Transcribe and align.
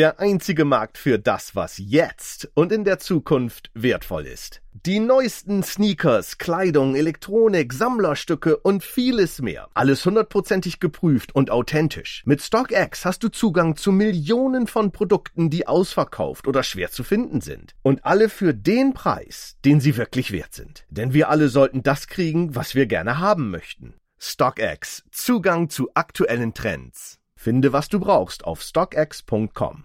der 0.00 0.18
einzige 0.18 0.64
Markt 0.64 0.96
für 0.96 1.18
das, 1.18 1.54
was 1.54 1.76
jetzt 1.76 2.50
und 2.54 2.72
in 2.72 2.84
der 2.84 3.00
Zukunft 3.00 3.70
wertvoll 3.74 4.24
ist. 4.24 4.62
Die 4.72 4.98
neuesten 4.98 5.62
Sneakers, 5.62 6.38
Kleidung, 6.38 6.94
Elektronik, 6.96 7.74
Sammlerstücke 7.74 8.56
und 8.56 8.82
vieles 8.82 9.42
mehr. 9.42 9.68
Alles 9.74 10.06
hundertprozentig 10.06 10.80
geprüft 10.80 11.34
und 11.34 11.50
authentisch. 11.50 12.22
Mit 12.24 12.40
StockX 12.40 13.04
hast 13.04 13.22
du 13.22 13.28
Zugang 13.28 13.76
zu 13.76 13.92
Millionen 13.92 14.66
von 14.66 14.90
Produkten, 14.90 15.50
die 15.50 15.66
ausverkauft 15.66 16.48
oder 16.48 16.62
schwer 16.62 16.90
zu 16.90 17.04
finden 17.04 17.42
sind. 17.42 17.74
Und 17.82 18.02
alle 18.06 18.30
für 18.30 18.54
den 18.54 18.94
Preis, 18.94 19.58
den 19.66 19.80
sie 19.80 19.98
wirklich 19.98 20.32
wert 20.32 20.54
sind. 20.54 20.86
Denn 20.88 21.12
wir 21.12 21.28
alle 21.28 21.50
sollten 21.50 21.82
das 21.82 22.06
kriegen, 22.06 22.54
was 22.54 22.74
wir 22.74 22.86
gerne 22.86 23.18
haben 23.18 23.50
möchten. 23.50 23.92
StockX. 24.18 25.04
Zugang 25.10 25.68
zu 25.68 25.90
aktuellen 25.92 26.54
Trends. 26.54 27.18
Finde, 27.36 27.74
was 27.74 27.90
du 27.90 28.00
brauchst 28.00 28.46
auf 28.46 28.62
stockx.com. 28.62 29.84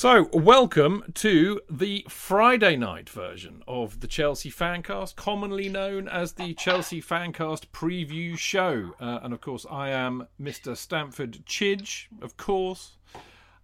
So, 0.00 0.30
welcome 0.32 1.12
to 1.16 1.60
the 1.68 2.06
Friday 2.08 2.74
night 2.74 3.10
version 3.10 3.62
of 3.68 4.00
the 4.00 4.06
Chelsea 4.06 4.50
Fancast, 4.50 5.14
commonly 5.14 5.68
known 5.68 6.08
as 6.08 6.32
the 6.32 6.54
Chelsea 6.54 7.02
Fancast 7.02 7.66
preview 7.66 8.38
show. 8.38 8.94
Uh, 8.98 9.18
and 9.22 9.34
of 9.34 9.42
course, 9.42 9.66
I 9.70 9.90
am 9.90 10.26
Mr. 10.40 10.74
Stamford 10.74 11.44
Chidge, 11.44 12.06
of 12.22 12.38
course. 12.38 12.96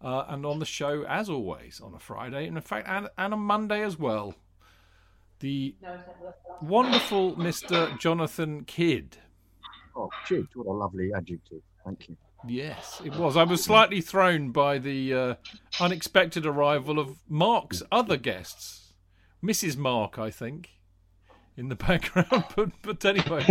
Uh, 0.05 0.27
and 0.29 0.45
on 0.45 0.59
the 0.59 0.67
show, 0.67 1.07
as 1.09 1.31
always, 1.31 1.81
on 1.81 1.95
a 1.95 1.99
Friday, 1.99 2.47
and 2.47 2.59
in 2.59 2.63
fact, 2.63 2.87
and, 2.87 3.09
and 3.17 3.33
a 3.33 3.39
Monday 3.39 3.83
as 3.83 3.99
well, 3.99 4.35
the 5.41 5.75
wonderful 6.61 7.35
Mr. 7.37 7.99
Jonathan 7.99 8.65
Kydd. 8.67 9.17
Oh, 9.97 10.11
Chidge, 10.29 10.49
what 10.53 10.67
a 10.67 10.77
lovely 10.77 11.13
adjective. 11.15 11.63
Thank 11.83 12.11
you. 12.11 12.17
Yes, 12.49 13.01
it 13.05 13.15
was. 13.17 13.37
I 13.37 13.43
was 13.45 13.63
slightly 13.63 14.01
thrown 14.01 14.51
by 14.51 14.79
the 14.79 15.15
uh, 15.15 15.35
unexpected 15.81 16.47
arrival 16.47 16.99
of 16.99 17.19
Mark's 17.29 17.83
other 17.91 18.17
guests, 18.17 18.93
Mrs. 19.45 19.77
Mark, 19.77 20.19
I 20.19 20.31
think, 20.31 20.71
in 21.57 21.69
the 21.69 21.75
background. 21.77 22.45
But, 22.55 22.71
but 22.83 23.05
anyway, 23.05 23.45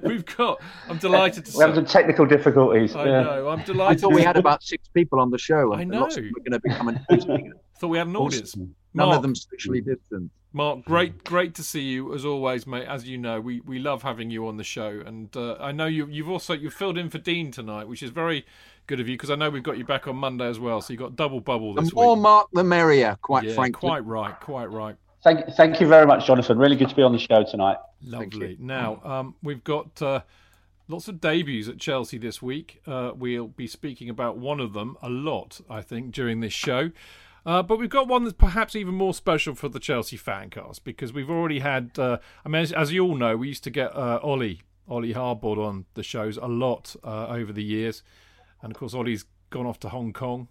we've 0.02 0.24
got. 0.36 0.60
I'm 0.88 0.98
delighted 0.98 1.44
to. 1.46 1.50
See 1.50 1.58
We 1.58 1.64
have 1.64 1.74
some 1.74 1.86
technical 1.86 2.26
difficulties. 2.26 2.94
I 2.94 3.06
yeah. 3.06 3.22
know. 3.22 3.48
I'm 3.48 3.60
I 3.60 3.64
delighted. 3.64 4.00
thought 4.00 4.14
we 4.14 4.22
had 4.22 4.36
about 4.36 4.62
six 4.62 4.88
people 4.88 5.20
on 5.20 5.30
the 5.30 5.38
show. 5.38 5.74
I 5.74 5.84
know. 5.84 6.00
Lots 6.00 6.16
of 6.16 6.24
them 6.24 6.32
were 6.34 6.50
going 6.50 6.52
to 6.52 6.60
be 6.60 6.70
coming. 6.70 7.52
Thought 7.80 7.88
we 7.88 7.98
had 7.98 8.06
an 8.06 8.16
audience. 8.16 8.56
None 8.94 9.12
of 9.12 9.22
them 9.22 9.34
socially 9.34 9.80
distant. 9.80 10.30
Mark, 10.52 10.84
great, 10.84 11.22
great 11.22 11.54
to 11.56 11.62
see 11.62 11.82
you 11.82 12.14
as 12.14 12.24
always, 12.24 12.66
mate. 12.66 12.86
As 12.86 13.06
you 13.06 13.18
know, 13.18 13.40
we, 13.40 13.60
we 13.60 13.78
love 13.78 14.02
having 14.02 14.30
you 14.30 14.48
on 14.48 14.56
the 14.56 14.64
show, 14.64 15.02
and 15.04 15.36
uh, 15.36 15.56
I 15.60 15.72
know 15.72 15.86
you 15.86 16.06
you've 16.06 16.30
also 16.30 16.54
you 16.54 16.70
filled 16.70 16.96
in 16.96 17.10
for 17.10 17.18
Dean 17.18 17.50
tonight, 17.50 17.88
which 17.88 18.02
is 18.02 18.10
very 18.10 18.46
good 18.86 19.00
of 19.00 19.08
you 19.08 19.14
because 19.14 19.30
I 19.30 19.34
know 19.34 19.50
we've 19.50 19.62
got 19.62 19.76
you 19.76 19.84
back 19.84 20.08
on 20.08 20.16
Monday 20.16 20.46
as 20.46 20.58
well, 20.58 20.80
so 20.80 20.92
you 20.92 20.98
got 20.98 21.14
double 21.14 21.40
bubble 21.40 21.74
this 21.74 21.90
The 21.90 21.96
more 21.96 22.14
week. 22.14 22.22
Mark, 22.22 22.48
the 22.52 22.64
merrier. 22.64 23.18
Quite 23.20 23.44
yeah, 23.44 23.54
frankly. 23.54 23.80
quite 23.80 24.04
right, 24.06 24.38
quite 24.40 24.70
right. 24.70 24.96
Thank, 25.22 25.46
thank 25.56 25.80
you 25.80 25.88
very 25.88 26.06
much, 26.06 26.26
Jonathan. 26.26 26.56
Really 26.56 26.76
good 26.76 26.88
to 26.88 26.94
be 26.94 27.02
on 27.02 27.12
the 27.12 27.18
show 27.18 27.44
tonight. 27.44 27.78
Lovely. 28.02 28.56
Now, 28.60 29.00
um, 29.02 29.34
we've 29.42 29.64
got 29.64 30.00
uh, 30.00 30.20
lots 30.86 31.08
of 31.08 31.20
debuts 31.20 31.68
at 31.68 31.78
Chelsea 31.78 32.16
this 32.16 32.40
week. 32.40 32.80
Uh, 32.86 33.10
we'll 33.14 33.48
be 33.48 33.66
speaking 33.66 34.08
about 34.08 34.38
one 34.38 34.60
of 34.60 34.72
them 34.72 34.96
a 35.02 35.08
lot, 35.08 35.60
I 35.68 35.82
think, 35.82 36.12
during 36.12 36.40
this 36.40 36.52
show. 36.52 36.92
Uh, 37.46 37.62
but 37.62 37.78
we've 37.78 37.88
got 37.88 38.08
one 38.08 38.24
that's 38.24 38.36
perhaps 38.36 38.74
even 38.74 38.92
more 38.92 39.14
special 39.14 39.54
for 39.54 39.68
the 39.68 39.78
Chelsea 39.78 40.18
fancast 40.18 40.82
because 40.82 41.12
we've 41.12 41.30
already 41.30 41.60
had. 41.60 41.96
Uh, 41.96 42.18
I 42.44 42.48
mean, 42.48 42.62
as, 42.62 42.72
as 42.72 42.92
you 42.92 43.04
all 43.04 43.14
know, 43.14 43.36
we 43.36 43.46
used 43.46 43.62
to 43.64 43.70
get 43.70 43.94
uh, 43.94 44.18
Ollie, 44.20 44.62
Ollie 44.88 45.14
Hardboard 45.14 45.56
on 45.56 45.84
the 45.94 46.02
shows 46.02 46.36
a 46.38 46.46
lot 46.46 46.96
uh, 47.04 47.28
over 47.28 47.52
the 47.52 47.62
years, 47.62 48.02
and 48.60 48.72
of 48.72 48.76
course, 48.76 48.94
Ollie's 48.94 49.26
gone 49.50 49.64
off 49.64 49.78
to 49.80 49.90
Hong 49.90 50.12
Kong 50.12 50.48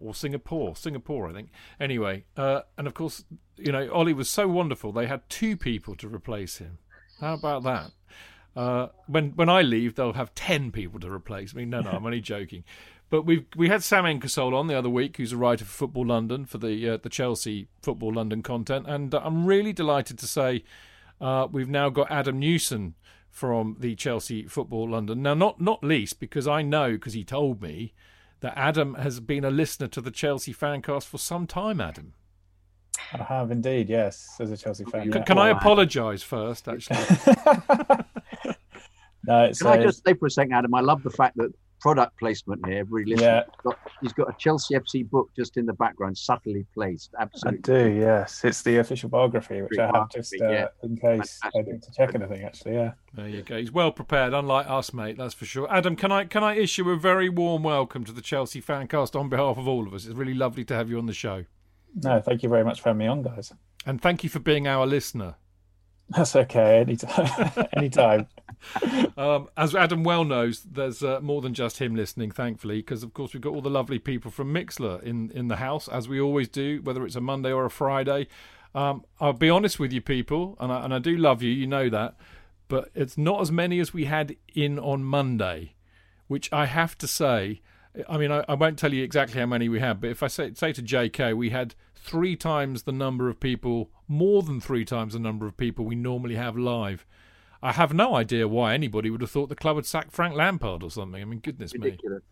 or 0.00 0.12
Singapore, 0.12 0.74
Singapore, 0.74 1.28
I 1.28 1.32
think. 1.32 1.50
Anyway, 1.78 2.24
uh, 2.36 2.62
and 2.76 2.88
of 2.88 2.94
course, 2.94 3.24
you 3.56 3.70
know, 3.70 3.88
Ollie 3.92 4.12
was 4.12 4.28
so 4.28 4.48
wonderful. 4.48 4.90
They 4.90 5.06
had 5.06 5.28
two 5.28 5.56
people 5.56 5.94
to 5.94 6.08
replace 6.08 6.58
him. 6.58 6.78
How 7.20 7.34
about 7.34 7.62
that? 7.62 7.92
Uh, 8.56 8.88
when 9.06 9.30
when 9.36 9.48
I 9.48 9.62
leave, 9.62 9.94
they'll 9.94 10.14
have 10.14 10.34
ten 10.34 10.72
people 10.72 10.98
to 11.00 11.10
replace 11.12 11.54
me. 11.54 11.64
No, 11.66 11.82
no, 11.82 11.90
I'm 11.90 12.04
only 12.04 12.20
joking. 12.20 12.64
But 13.10 13.22
we 13.22 13.44
we 13.56 13.68
had 13.68 13.82
Sam 13.82 14.04
Enkesol 14.04 14.54
on 14.54 14.68
the 14.68 14.78
other 14.78 14.88
week, 14.88 15.16
who's 15.16 15.32
a 15.32 15.36
writer 15.36 15.64
for 15.64 15.72
Football 15.72 16.06
London 16.06 16.46
for 16.46 16.58
the 16.58 16.90
uh, 16.90 16.96
the 16.96 17.08
Chelsea 17.08 17.66
Football 17.82 18.14
London 18.14 18.40
content, 18.42 18.86
and 18.88 19.12
uh, 19.12 19.20
I'm 19.24 19.46
really 19.46 19.72
delighted 19.72 20.16
to 20.20 20.28
say 20.28 20.62
uh, 21.20 21.48
we've 21.50 21.68
now 21.68 21.90
got 21.90 22.10
Adam 22.10 22.38
Newson 22.38 22.94
from 23.28 23.76
the 23.80 23.96
Chelsea 23.96 24.46
Football 24.46 24.90
London. 24.90 25.22
Now, 25.22 25.34
not 25.34 25.60
not 25.60 25.82
least 25.82 26.20
because 26.20 26.46
I 26.46 26.62
know 26.62 26.92
because 26.92 27.14
he 27.14 27.24
told 27.24 27.60
me 27.60 27.94
that 28.40 28.56
Adam 28.56 28.94
has 28.94 29.18
been 29.18 29.44
a 29.44 29.50
listener 29.50 29.88
to 29.88 30.00
the 30.00 30.12
Chelsea 30.12 30.54
Fancast 30.54 31.04
for 31.04 31.18
some 31.18 31.48
time. 31.48 31.80
Adam, 31.80 32.14
I 33.12 33.24
have 33.24 33.50
indeed, 33.50 33.88
yes, 33.88 34.36
as 34.38 34.52
a 34.52 34.56
Chelsea 34.56 34.84
fan. 34.84 35.10
can, 35.10 35.12
yeah. 35.12 35.24
can 35.24 35.38
I 35.38 35.50
apologise 35.50 36.22
first? 36.22 36.68
Actually, 36.68 36.98
no, 39.24 39.44
it's, 39.46 39.58
Can 39.58 39.66
I 39.66 39.78
uh, 39.78 39.82
just 39.82 40.04
say 40.06 40.14
for 40.14 40.26
a 40.26 40.30
second, 40.30 40.52
Adam? 40.52 40.72
I 40.74 40.80
love 40.80 41.02
the 41.02 41.10
fact 41.10 41.36
that 41.38 41.52
product 41.80 42.18
placement 42.18 42.64
here. 42.66 42.84
Really, 42.84 43.12
listen. 43.12 43.24
Yeah. 43.26 43.42
He's 43.44 43.62
got, 43.64 43.78
he's 44.02 44.12
got 44.12 44.28
a 44.28 44.34
Chelsea 44.38 44.74
FC 44.74 45.08
book 45.08 45.30
just 45.36 45.56
in 45.56 45.66
the 45.66 45.72
background, 45.72 46.16
subtly 46.16 46.66
placed. 46.74 47.14
Absolutely. 47.18 47.74
I 47.74 47.78
do, 47.88 47.90
yes. 47.94 48.44
It's 48.44 48.62
the 48.62 48.78
official 48.78 49.08
biography, 49.08 49.62
which 49.62 49.78
I 49.78 49.86
have 49.94 50.10
just 50.10 50.34
uh, 50.40 50.48
Yeah. 50.50 50.66
in 50.82 50.96
case 50.96 51.38
I 51.42 51.50
need 51.62 51.82
to 51.82 51.92
check 51.96 52.14
anything. 52.14 52.44
Actually, 52.44 52.74
yeah. 52.74 52.92
There 53.14 53.28
you 53.28 53.42
go. 53.42 53.58
He's 53.58 53.72
well 53.72 53.90
prepared, 53.92 54.32
unlike 54.34 54.68
us, 54.68 54.92
mate. 54.92 55.16
That's 55.18 55.34
for 55.34 55.44
sure. 55.46 55.70
Adam, 55.72 55.96
can 55.96 56.12
I 56.12 56.24
can 56.24 56.44
I 56.44 56.56
issue 56.56 56.88
a 56.90 56.96
very 56.96 57.28
warm 57.28 57.62
welcome 57.62 58.04
to 58.04 58.12
the 58.12 58.20
Chelsea 58.22 58.60
Fancast 58.62 59.18
on 59.18 59.28
behalf 59.28 59.58
of 59.58 59.66
all 59.66 59.86
of 59.86 59.94
us? 59.94 60.06
It's 60.06 60.14
really 60.14 60.34
lovely 60.34 60.64
to 60.66 60.74
have 60.74 60.88
you 60.90 60.98
on 60.98 61.06
the 61.06 61.12
show, 61.12 61.44
No, 62.02 62.20
thank 62.20 62.42
you 62.42 62.48
very 62.48 62.64
much 62.64 62.80
for 62.80 62.90
having 62.90 62.98
me 62.98 63.06
on, 63.06 63.22
guys. 63.22 63.52
and 63.86 64.00
thank 64.00 64.22
you 64.22 64.30
for 64.30 64.38
being 64.38 64.68
our 64.68 64.86
listener. 64.86 65.36
That's 66.10 66.34
okay. 66.34 66.80
Anytime, 66.80 67.50
anytime. 67.76 68.26
Um, 69.16 69.48
as 69.56 69.74
Adam 69.74 70.02
well 70.02 70.24
knows, 70.24 70.62
there's 70.62 71.02
uh, 71.02 71.20
more 71.20 71.40
than 71.40 71.54
just 71.54 71.80
him 71.80 71.94
listening, 71.94 72.30
thankfully, 72.30 72.78
because 72.78 73.02
of 73.02 73.14
course 73.14 73.32
we've 73.32 73.40
got 73.40 73.54
all 73.54 73.62
the 73.62 73.70
lovely 73.70 73.98
people 73.98 74.30
from 74.30 74.52
Mixlr 74.52 75.02
in 75.02 75.30
in 75.30 75.48
the 75.48 75.56
house, 75.56 75.88
as 75.88 76.08
we 76.08 76.20
always 76.20 76.48
do, 76.48 76.80
whether 76.82 77.06
it's 77.06 77.16
a 77.16 77.20
Monday 77.20 77.52
or 77.52 77.64
a 77.64 77.70
Friday. 77.70 78.26
Um, 78.74 79.04
I'll 79.20 79.32
be 79.32 79.50
honest 79.50 79.78
with 79.80 79.92
you, 79.92 80.00
people, 80.00 80.56
and 80.60 80.72
I, 80.72 80.84
and 80.84 80.94
I 80.94 80.98
do 80.98 81.16
love 81.16 81.42
you, 81.42 81.50
you 81.50 81.66
know 81.66 81.88
that, 81.88 82.16
but 82.68 82.90
it's 82.94 83.18
not 83.18 83.40
as 83.40 83.50
many 83.50 83.80
as 83.80 83.92
we 83.92 84.04
had 84.04 84.36
in 84.54 84.78
on 84.78 85.02
Monday, 85.02 85.74
which 86.28 86.52
I 86.52 86.66
have 86.66 86.96
to 86.98 87.06
say. 87.06 87.62
I 88.08 88.16
mean, 88.16 88.30
I, 88.30 88.44
I 88.48 88.54
won't 88.54 88.78
tell 88.78 88.94
you 88.94 89.02
exactly 89.02 89.40
how 89.40 89.46
many 89.46 89.68
we 89.68 89.80
had, 89.80 90.00
but 90.00 90.10
if 90.10 90.22
I 90.22 90.28
say 90.28 90.52
say 90.54 90.72
to 90.72 90.82
JK, 90.82 91.36
we 91.36 91.50
had 91.50 91.74
three 92.02 92.36
times 92.36 92.84
the 92.84 92.92
number 92.92 93.28
of 93.28 93.40
people, 93.40 93.90
more 94.08 94.42
than 94.42 94.60
three 94.60 94.84
times 94.84 95.12
the 95.12 95.18
number 95.18 95.46
of 95.46 95.56
people 95.56 95.84
we 95.84 95.94
normally 95.94 96.36
have 96.36 96.56
live. 96.56 97.06
I 97.62 97.72
have 97.72 97.92
no 97.92 98.16
idea 98.16 98.48
why 98.48 98.72
anybody 98.72 99.10
would 99.10 99.20
have 99.20 99.30
thought 99.30 99.50
the 99.50 99.54
club 99.54 99.76
had 99.76 99.84
sacked 99.84 100.12
Frank 100.12 100.34
Lampard 100.34 100.82
or 100.82 100.90
something. 100.90 101.20
I 101.20 101.24
mean, 101.26 101.40
goodness 101.40 101.74
me. 101.74 101.80
Ridiculous. 101.90 102.22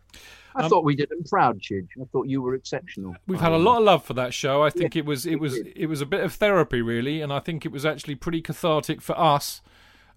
I 0.55 0.63
Um, 0.63 0.69
thought 0.69 0.83
we 0.83 0.95
did 0.95 1.09
them 1.09 1.23
proud, 1.23 1.59
Chidge. 1.59 1.87
I 2.01 2.05
thought 2.11 2.27
you 2.27 2.41
were 2.41 2.55
exceptional. 2.55 3.15
We've 3.27 3.39
had 3.39 3.51
a 3.51 3.57
lot 3.59 3.77
of 3.77 3.83
love 3.83 4.03
for 4.03 4.15
that 4.15 4.33
show. 4.33 4.63
I 4.63 4.71
think 4.71 4.95
it 4.95 5.05
was 5.05 5.27
it 5.27 5.39
was 5.39 5.55
it 5.57 5.85
was 5.85 6.01
a 6.01 6.07
bit 6.07 6.21
of 6.21 6.33
therapy 6.33 6.81
really, 6.81 7.21
and 7.21 7.31
I 7.31 7.39
think 7.39 7.63
it 7.63 7.71
was 7.71 7.85
actually 7.85 8.15
pretty 8.15 8.41
cathartic 8.41 9.03
for 9.03 9.17
us, 9.19 9.61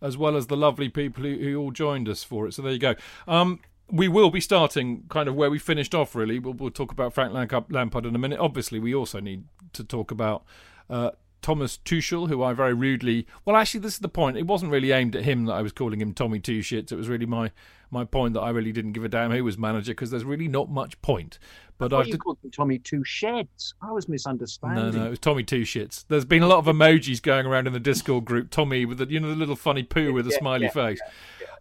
as 0.01 0.17
well 0.17 0.35
as 0.35 0.47
the 0.47 0.57
lovely 0.57 0.89
people 0.89 1.25
who, 1.25 1.37
who 1.37 1.57
all 1.59 1.73
joined 1.73 2.09
us 2.09 2.25
for 2.25 2.47
it. 2.47 2.55
So 2.55 2.63
there 2.63 2.73
you 2.73 2.79
go. 2.79 2.95
Um, 3.29 3.61
we 3.93 4.09
will 4.09 4.31
be 4.31 4.41
starting 4.41 5.05
kind 5.09 5.29
of 5.29 5.35
where 5.35 5.51
we 5.51 5.59
finished 5.59 5.95
off. 5.95 6.15
Really, 6.15 6.39
we'll, 6.39 6.55
we'll 6.55 6.71
talk 6.71 6.91
about 6.91 7.13
Frank 7.13 7.33
Lampard 7.33 8.07
in 8.07 8.15
a 8.15 8.19
minute. 8.19 8.41
Obviously, 8.41 8.81
we 8.81 8.95
also 8.95 9.21
need 9.21 9.45
to 9.75 9.85
talk 9.85 10.11
about. 10.11 10.45
Uh, 10.91 11.11
Thomas 11.43 11.79
Tuchel, 11.85 12.29
who 12.29 12.41
I 12.43 12.53
very 12.53 12.73
rudely. 12.73 13.27
Well, 13.45 13.57
actually, 13.57 13.81
this 13.81 13.95
is 13.95 13.99
the 13.99 14.09
point. 14.09 14.37
It 14.37 14.47
wasn't 14.47 14.71
really 14.71 14.93
aimed 14.93 15.17
at 15.17 15.25
him 15.25 15.47
that 15.47 15.55
I 15.55 15.63
was 15.63 15.73
calling 15.73 16.01
him 16.01 16.15
Tommy 16.15 16.39
Two 16.39 16.61
Shits. 16.61 16.93
It 16.93 16.97
was 16.97 17.09
really 17.09 17.27
my 17.27 17.51
my 17.91 18.05
point 18.05 18.35
that 18.35 18.41
I 18.41 18.51
really 18.51 18.73
didn't 18.73 18.93
give 18.93 19.05
a 19.05 19.09
damn 19.09 19.33
who 19.33 19.45
was 19.45 19.59
manager 19.59 19.91
because 19.93 20.11
there's 20.11 20.25
really 20.25 20.49
not 20.49 20.71
much 20.71 21.01
point. 21.03 21.39
But 21.79 21.93
I 21.93 21.99
I've 21.99 22.07
you 22.07 22.17
called 22.17 22.39
them 22.43 22.53
Tommy 22.53 22.79
Two 22.79 23.03
Sheds. 23.03 23.75
I 23.83 23.91
was 23.91 24.09
misunderstanding. 24.09 24.85
no, 24.85 24.91
no, 24.91 25.07
it 25.07 25.11
was 25.11 25.19
Tommy 25.19 25.43
Two 25.43 25.63
Shits. 25.63 26.05
There's 26.07 26.25
been 26.25 26.45
a 26.45 26.47
lot 26.47 26.59
of 26.59 26.67
emojis 26.67 27.21
going 27.21 27.45
around 27.45 27.67
in 27.67 27.73
the 27.73 27.81
Discord 27.81 28.25
group. 28.25 28.51
Tommy 28.51 28.85
with 28.85 28.99
the 28.99 29.07
you 29.07 29.19
know 29.19 29.29
the 29.29 29.35
little 29.35 29.57
funny 29.57 29.83
poo 29.83 30.13
with 30.13 30.29
a 30.29 30.31
Yeah, 30.31 30.39
smiley 30.39 30.67
yeah, 30.67 30.71
face. 30.71 31.01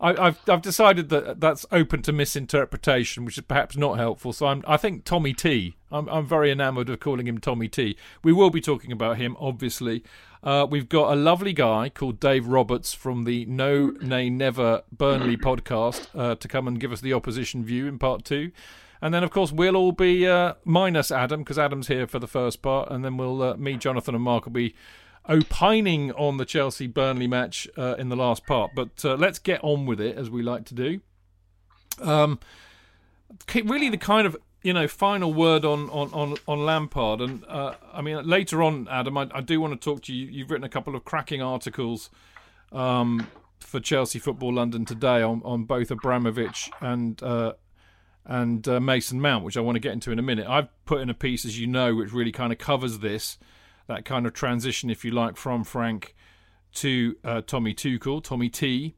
I, 0.02 0.28
I've 0.28 0.40
I've 0.50 0.62
decided 0.62 1.10
that 1.10 1.40
that's 1.40 1.66
open 1.72 2.02
to 2.04 2.12
misinterpretation, 2.12 3.24
which 3.24 3.38
is 3.38 3.44
perhaps 3.44 3.78
not 3.78 3.98
helpful. 3.98 4.34
So 4.34 4.48
I'm 4.48 4.64
I 4.68 4.78
think 4.78 5.06
Tommy 5.06 5.34
T. 5.34 5.76
I'm 5.92 6.10
I'm 6.10 6.26
very 6.26 6.52
enamoured 6.52 6.90
of 6.90 7.00
calling 7.00 7.28
him 7.28 7.38
Tommy 7.38 7.68
T. 7.68 7.96
We 8.24 8.34
will 8.34 8.50
be 8.50 8.62
talking 8.62 8.92
about 8.92 9.18
him, 9.18 9.38
obviously. 9.40 10.04
Uh, 10.44 10.66
we've 10.68 10.90
got 10.90 11.14
a 11.14 11.16
lovely 11.16 11.54
guy 11.54 11.88
called 11.90 12.20
Dave 12.20 12.48
Roberts 12.48 12.94
from 12.94 13.26
the 13.26 13.46
No 13.46 13.92
Nay 14.02 14.30
Never 14.30 14.82
Burnley 14.92 15.38
podcast 15.46 16.08
uh, 16.16 16.36
to 16.36 16.48
come 16.48 16.68
and 16.68 16.80
give 16.80 16.92
us 16.92 17.02
the 17.02 17.14
opposition 17.14 17.64
view 17.64 17.88
in 17.88 18.00
part 18.00 18.26
two. 18.26 18.52
And 19.04 19.14
then, 19.14 19.24
of 19.24 19.32
course, 19.32 19.52
we'll 19.52 19.76
all 19.76 19.92
be 19.92 20.28
uh, 20.28 20.54
minus 20.64 21.12
Adam 21.12 21.42
because 21.42 21.58
Adam's 21.58 21.88
here 21.88 22.06
for 22.06 22.20
the 22.20 22.28
first 22.28 22.62
part, 22.62 22.92
and 22.92 23.04
then 23.04 23.18
we'll 23.18 23.42
uh, 23.42 23.58
me, 23.58 23.76
Jonathan, 23.78 24.14
and 24.14 24.24
Mark 24.24 24.46
will 24.46 24.52
be 24.52 24.76
opining 25.32 26.12
on 26.12 26.38
the 26.38 26.46
Chelsea 26.46 26.88
Burnley 26.88 27.28
match 27.28 27.68
uh, 27.78 27.96
in 27.98 28.10
the 28.10 28.16
last 28.16 28.46
part. 28.46 28.72
But 28.76 29.04
uh, 29.06 29.16
let's 29.16 29.40
get 29.40 29.64
on 29.64 29.86
with 29.86 30.02
it 30.02 30.18
as 30.18 30.30
we 30.30 30.42
like 30.42 30.66
to 30.66 30.74
do. 30.74 31.02
Um, 32.02 32.40
really, 33.54 33.90
the 33.90 33.98
kind 33.98 34.28
of 34.28 34.38
you 34.62 34.74
know 34.74 34.88
final 34.88 35.34
word 35.34 35.66
on 35.66 35.90
on 35.90 36.12
on, 36.14 36.38
on 36.48 36.66
Lampard, 36.66 37.22
and 37.22 37.44
uh, 37.48 37.74
I 37.94 38.02
mean 38.02 38.28
later 38.28 38.62
on, 38.62 38.88
Adam, 38.90 39.18
I, 39.18 39.30
I, 39.34 39.42
do 39.42 39.60
want 39.62 39.74
to 39.74 39.84
talk 39.84 40.04
to 40.04 40.14
you. 40.14 40.28
You've 40.28 40.52
written 40.52 40.66
a 40.66 40.70
couple 40.70 40.96
of 40.96 41.06
cracking 41.06 41.42
articles. 41.42 42.10
Um, 42.72 43.28
for 43.60 43.80
Chelsea 43.80 44.18
Football 44.20 44.54
London 44.54 44.86
today 44.86 45.22
on, 45.22 45.42
on 45.46 45.66
both 45.66 45.92
Abramovich 45.92 46.72
and 46.82 47.22
uh, 47.22 47.54
and 48.26 48.68
uh, 48.68 48.80
Mason 48.80 49.20
Mount, 49.20 49.44
which 49.44 49.58
I 49.58 49.62
want 49.62 49.76
to 49.76 49.80
get 49.80 49.94
into 49.94 50.12
in 50.12 50.20
a 50.20 50.24
minute. 50.24 50.48
I've 50.48 50.68
put 50.86 51.02
in 51.02 51.10
a 51.10 51.14
piece, 51.14 51.46
as 51.46 51.60
you 51.60 51.68
know, 51.68 51.96
which 51.96 52.14
really 52.14 52.32
kind 52.32 52.52
of 52.52 52.60
covers 52.60 53.00
this, 53.00 53.38
that 53.92 54.06
kind 54.06 54.26
of 54.26 54.34
transition, 54.34 54.90
if 54.90 55.04
you 55.04 55.12
like, 55.12 55.36
from 55.36 55.64
Frank 55.64 56.16
to 56.76 57.16
uh, 57.24 57.42
Tommy 57.42 57.74
Tuchel, 57.74 58.24
Tommy 58.24 58.50
T. 58.50 58.96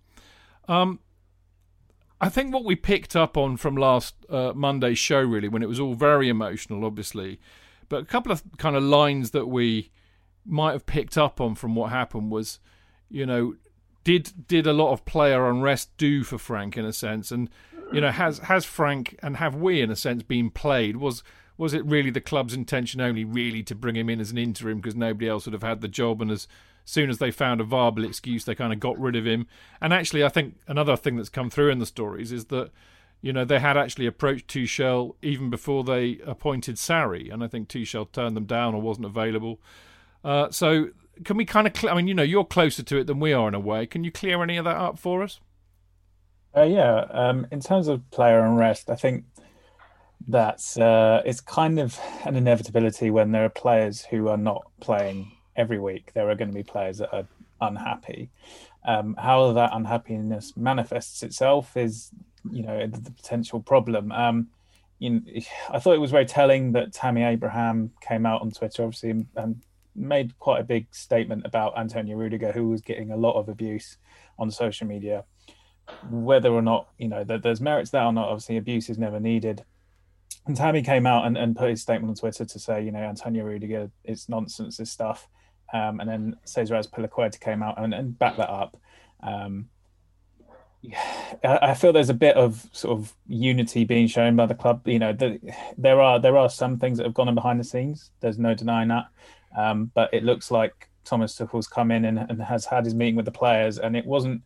Um, 0.68 1.00
I 2.22 2.30
think 2.30 2.54
what 2.54 2.64
we 2.64 2.76
picked 2.76 3.16
up 3.16 3.36
on 3.36 3.58
from 3.58 3.76
last 3.76 4.16
uh, 4.30 4.54
Monday's 4.56 5.00
show, 5.00 5.20
really, 5.20 5.50
when 5.50 5.64
it 5.64 5.70
was 5.70 5.80
all 5.80 5.96
very 5.96 6.30
emotional, 6.30 6.86
obviously, 6.86 7.40
but 7.90 8.04
a 8.04 8.06
couple 8.06 8.32
of 8.32 8.44
kind 8.58 8.76
of 8.76 8.84
lines 8.84 9.32
that 9.32 9.48
we 9.48 9.92
might 10.46 10.74
have 10.74 10.86
picked 10.86 11.18
up 11.18 11.42
on 11.42 11.56
from 11.56 11.76
what 11.76 11.90
happened 11.90 12.32
was, 12.32 12.60
you 13.10 13.26
know, 13.26 13.56
did 14.04 14.48
did 14.48 14.68
a 14.68 14.74
lot 14.74 14.92
of 14.92 15.06
player 15.06 15.50
unrest 15.50 15.96
do 15.98 16.24
for 16.24 16.38
Frank 16.38 16.78
in 16.78 16.86
a 16.86 16.94
sense, 16.94 17.32
and 17.32 17.50
you 17.92 18.00
know, 18.00 18.12
has 18.12 18.40
has 18.40 18.64
Frank 18.64 19.18
and 19.24 19.38
have 19.38 19.56
we 19.56 19.82
in 19.82 19.90
a 19.90 19.96
sense 19.96 20.24
been 20.24 20.50
played? 20.50 20.98
Was 20.98 21.24
was 21.64 21.74
it 21.74 21.86
really 21.86 22.10
the 22.10 22.22
club's 22.22 22.54
intention 22.54 23.00
only 23.00 23.24
really 23.24 23.64
to 23.64 23.74
bring 23.74 23.96
him 23.96 24.10
in 24.10 24.20
as 24.20 24.32
an 24.32 24.38
interim 24.38 24.78
because 24.80 24.96
nobody 24.96 25.28
else 25.28 25.46
would 25.46 25.54
have 25.54 25.64
had 25.64 25.82
the 25.82 25.88
job 25.88 26.22
and 26.22 26.30
as 26.30 26.48
soon 26.86 27.10
as 27.10 27.18
they 27.18 27.32
found 27.32 27.62
a 27.62 27.64
viable 27.64 28.04
excuse, 28.04 28.44
they 28.44 28.54
kind 28.54 28.74
of 28.74 28.80
got 28.80 29.00
rid 29.00 29.16
of 29.16 29.26
him. 29.26 29.48
And 29.80 29.94
actually, 29.94 30.24
I 30.24 30.30
think 30.30 30.58
another 30.68 30.98
thing 30.98 31.16
that's 31.16 31.30
come 31.30 31.50
through 31.50 31.70
in 31.70 31.80
the 31.80 31.86
stories 31.86 32.32
is 32.32 32.46
that 32.46 32.72
you 33.22 33.32
know 33.32 33.46
they 33.46 33.60
had 33.60 33.78
actually 33.78 34.06
approached 34.06 34.48
Tuchel 34.48 35.16
even 35.22 35.50
before 35.50 35.86
they 35.86 36.20
appointed 36.26 36.76
Sarri, 36.76 37.34
and 37.34 37.44
I 37.44 37.48
think 37.48 37.70
Tuchel 37.70 38.12
turned 38.12 38.36
them 38.36 38.46
down 38.46 38.76
or 38.76 38.82
wasn't 38.82 39.06
available. 39.06 39.62
Uh, 40.24 40.52
so 40.52 40.90
can 41.24 41.38
we 41.38 41.46
kind 41.46 41.66
of? 41.66 41.78
Cl- 41.78 41.94
I 41.94 41.96
mean, 41.96 42.08
you 42.08 42.14
know, 42.14 42.24
you're 42.24 42.44
closer 42.44 42.84
to 42.84 42.98
it 42.98 43.08
than 43.08 43.22
we 43.22 43.32
are 43.32 43.48
in 43.48 43.54
a 43.54 43.60
way. 43.60 43.86
Can 43.86 44.04
you 44.04 44.12
clear 44.12 44.44
any 44.44 44.58
of 44.58 44.66
that 44.66 44.76
up 44.76 45.00
for 45.00 45.24
us? 45.24 45.40
Uh, 46.56 46.64
yeah, 46.64 47.06
um, 47.10 47.48
in 47.52 47.62
terms 47.62 47.88
of 47.88 48.10
player 48.12 48.40
unrest, 48.40 48.90
I 48.90 48.96
think 48.96 49.26
that's 50.28 50.78
uh, 50.78 51.22
it's 51.26 51.42
kind 51.42 51.80
of 51.80 52.00
an 52.26 52.36
inevitability 52.36 53.10
when 53.10 53.32
there 53.32 53.46
are 53.46 53.50
players 53.50 54.04
who 54.06 54.28
are 54.30 54.38
not 54.38 54.64
playing 54.80 55.32
every 55.56 55.80
week, 55.80 56.12
there 56.14 56.30
are 56.30 56.36
going 56.36 56.50
to 56.50 56.54
be 56.56 56.64
players 56.64 56.98
that 56.98 57.14
are 57.14 57.28
unhappy. 57.62 58.30
Um, 58.86 59.16
how 59.18 59.54
that 59.54 59.72
unhappiness 59.74 60.58
manifests 60.58 61.24
itself 61.24 61.78
is, 61.78 62.12
you 62.52 62.64
know, 62.64 62.86
the, 62.86 63.12
potential 63.12 63.62
problem. 63.62 64.12
Um, 64.12 64.48
you 65.00 65.10
know, 65.12 65.22
I 65.70 65.80
thought 65.80 65.94
it 65.94 66.02
was 66.02 66.12
very 66.12 66.26
telling 66.26 66.74
that 66.74 66.94
Tammy 66.94 67.24
Abraham 67.24 67.92
came 68.02 68.26
out 68.26 68.42
on 68.42 68.52
Twitter, 68.52 68.84
obviously, 68.84 69.26
and, 69.36 69.62
made 69.96 70.38
quite 70.40 70.60
a 70.60 70.64
big 70.64 70.88
statement 70.90 71.46
about 71.46 71.78
Antonio 71.78 72.18
Rudiger, 72.18 72.52
who 72.52 72.68
was 72.68 72.82
getting 72.82 73.12
a 73.12 73.16
lot 73.16 73.34
of 73.40 73.48
abuse 73.48 73.98
on 74.40 74.50
social 74.50 74.88
media. 74.88 75.24
Whether 76.10 76.50
or 76.50 76.64
not, 76.64 76.88
you 76.98 77.08
know, 77.08 77.24
that 77.24 77.44
there's 77.44 77.62
merits 77.62 77.92
there 77.92 78.02
or 78.04 78.12
not, 78.12 78.30
obviously, 78.30 78.58
abuse 78.58 78.90
is 78.90 78.98
never 78.98 79.20
needed. 79.20 79.64
And 80.46 80.56
Tammy 80.58 80.82
came 80.82 81.08
out 81.08 81.26
and, 81.26 81.38
and 81.38 81.56
put 81.56 81.70
his 81.70 81.82
statement 81.82 82.10
on 82.10 82.16
Twitter 82.16 82.46
to 82.46 82.60
say, 82.60 82.84
you 82.84 82.92
know, 82.92 83.00
Antonio 83.00 83.46
Rudiger, 83.46 83.90
it's 84.04 84.28
nonsense, 84.28 84.78
this 84.78 84.92
stuff. 84.92 85.28
Um, 85.74 86.00
and 86.00 86.10
then 86.10 86.36
Cesar 86.44 86.76
Azpilicueta 86.76 87.40
came 87.40 87.64
out 87.64 87.82
and, 87.82 87.94
and 87.94 88.18
backed 88.18 88.38
that 88.38 88.50
up. 88.50 88.78
Um, 89.22 89.70
yeah, 90.82 91.58
I 91.62 91.74
feel 91.76 91.94
there's 91.94 92.10
a 92.10 92.14
bit 92.14 92.36
of 92.36 92.70
sort 92.74 93.00
of 93.00 93.14
unity 93.26 93.86
being 93.86 94.08
shown 94.08 94.36
by 94.36 94.46
the 94.46 94.54
club. 94.54 94.86
You 94.86 95.00
know, 95.00 95.14
the, 95.14 95.40
there 95.78 96.02
are 96.02 96.20
there 96.20 96.36
are 96.36 96.50
some 96.50 96.78
things 96.78 96.98
that 96.98 97.06
have 97.06 97.14
gone 97.14 97.30
on 97.30 97.36
behind 97.36 97.58
the 97.58 97.64
scenes. 97.64 98.12
There's 98.20 98.38
no 98.38 98.54
denying 98.54 98.90
that. 98.90 99.06
Um, 99.58 99.92
but 99.94 100.14
it 100.14 100.26
looks 100.26 100.52
like 100.52 100.90
Thomas 101.06 101.38
Tuchel's 101.38 101.68
come 101.68 101.90
in 101.92 102.06
and, 102.06 102.20
and, 102.20 102.42
has 102.42 102.66
had 102.66 102.86
his 102.86 102.96
meeting 102.96 103.16
with 103.16 103.26
the 103.26 103.32
players, 103.32 103.78
and 103.78 103.96
it 103.96 104.06
wasn't, 104.06 104.42